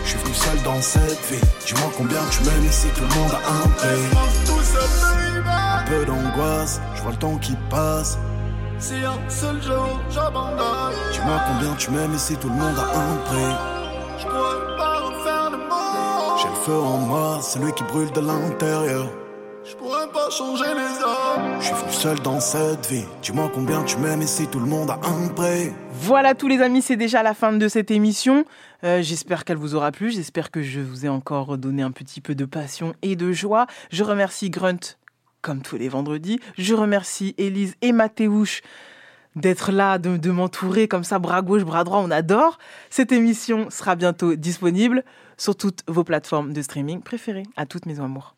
Je 0.04 0.10
suis 0.10 0.18
venu 0.18 0.34
seul 0.34 0.62
dans 0.62 0.80
cette 0.80 1.20
vie. 1.30 1.40
Dis-moi 1.66 1.90
combien 1.96 2.20
tu 2.30 2.44
m'aimes 2.44 2.70
si 2.70 2.86
tout 2.88 3.02
le 3.02 3.20
monde 3.20 3.32
a 3.32 3.64
un 3.64 3.68
prix. 3.70 4.06
Un 5.46 5.84
peu 5.84 6.04
d'angoisse, 6.04 6.80
je 6.94 7.02
vois 7.02 7.10
le 7.10 7.18
temps 7.18 7.38
qui 7.38 7.56
passe. 7.68 8.18
Si 8.80 8.94
un 8.94 9.28
seul 9.28 9.60
jour 9.62 10.00
j'abandonne. 10.10 10.94
Dis-moi 11.12 11.38
combien 11.46 11.74
tu 11.76 11.90
m'aimes 11.90 12.14
et 12.14 12.18
si 12.18 12.34
tout 12.36 12.48
le 12.48 12.54
monde 12.54 12.78
a 12.78 12.98
un 12.98 13.16
prix. 13.26 13.54
Je 14.18 14.24
pourrais 14.24 14.76
pas 14.78 15.00
refaire 15.00 15.50
le 15.50 15.58
monde. 15.58 16.38
J'ai 16.40 16.48
le 16.48 16.54
feu 16.54 16.78
en 16.78 16.96
moi, 16.96 17.40
celui 17.42 17.72
qui 17.74 17.84
brûle 17.84 18.10
de 18.12 18.20
l'intérieur. 18.20 19.06
Je 19.62 19.76
pourrais 19.76 20.08
pas 20.08 20.30
changer 20.30 20.64
les 20.64 21.04
hommes. 21.04 21.60
Je 21.60 21.66
suis 21.66 21.74
venu 21.74 21.92
seul 21.92 22.18
dans 22.20 22.40
cette 22.40 22.86
vie. 22.86 23.04
Dis-moi 23.20 23.50
combien 23.54 23.84
tu 23.84 23.98
m'aimes 23.98 24.22
et 24.22 24.26
si 24.26 24.46
tout 24.46 24.58
le 24.58 24.66
monde 24.66 24.88
a 24.90 24.98
un 25.06 25.28
prix. 25.28 25.72
Voilà 25.92 26.34
tous 26.34 26.48
les 26.48 26.62
amis, 26.62 26.80
c'est 26.80 26.96
déjà 26.96 27.22
la 27.22 27.34
fin 27.34 27.52
de 27.52 27.68
cette 27.68 27.90
émission. 27.90 28.46
Euh, 28.82 29.02
j'espère 29.02 29.44
qu'elle 29.44 29.58
vous 29.58 29.74
aura 29.74 29.92
plu, 29.92 30.10
j'espère 30.10 30.50
que 30.50 30.62
je 30.62 30.80
vous 30.80 31.04
ai 31.04 31.10
encore 31.10 31.58
donné 31.58 31.82
un 31.82 31.90
petit 31.90 32.22
peu 32.22 32.34
de 32.34 32.46
passion 32.46 32.94
et 33.02 33.14
de 33.14 33.30
joie. 33.30 33.66
Je 33.92 34.02
remercie 34.02 34.48
Grunt 34.48 34.96
comme 35.42 35.62
tous 35.62 35.76
les 35.76 35.88
vendredis. 35.88 36.40
Je 36.58 36.74
remercie 36.74 37.34
Élise 37.38 37.74
et 37.82 37.92
Mathéouche 37.92 38.62
d'être 39.36 39.72
là, 39.72 39.98
de, 39.98 40.30
m'entourer 40.30 40.88
comme 40.88 41.04
ça, 41.04 41.18
bras 41.18 41.42
gauche, 41.42 41.64
bras 41.64 41.84
droit, 41.84 41.98
on 41.98 42.10
adore. 42.10 42.58
Cette 42.90 43.12
émission 43.12 43.70
sera 43.70 43.96
bientôt 43.96 44.34
disponible 44.34 45.04
sur 45.36 45.56
toutes 45.56 45.82
vos 45.86 46.04
plateformes 46.04 46.52
de 46.52 46.62
streaming 46.62 47.00
préférées. 47.00 47.44
À 47.56 47.66
toutes 47.66 47.86
mes 47.86 48.00
amours. 48.00 48.34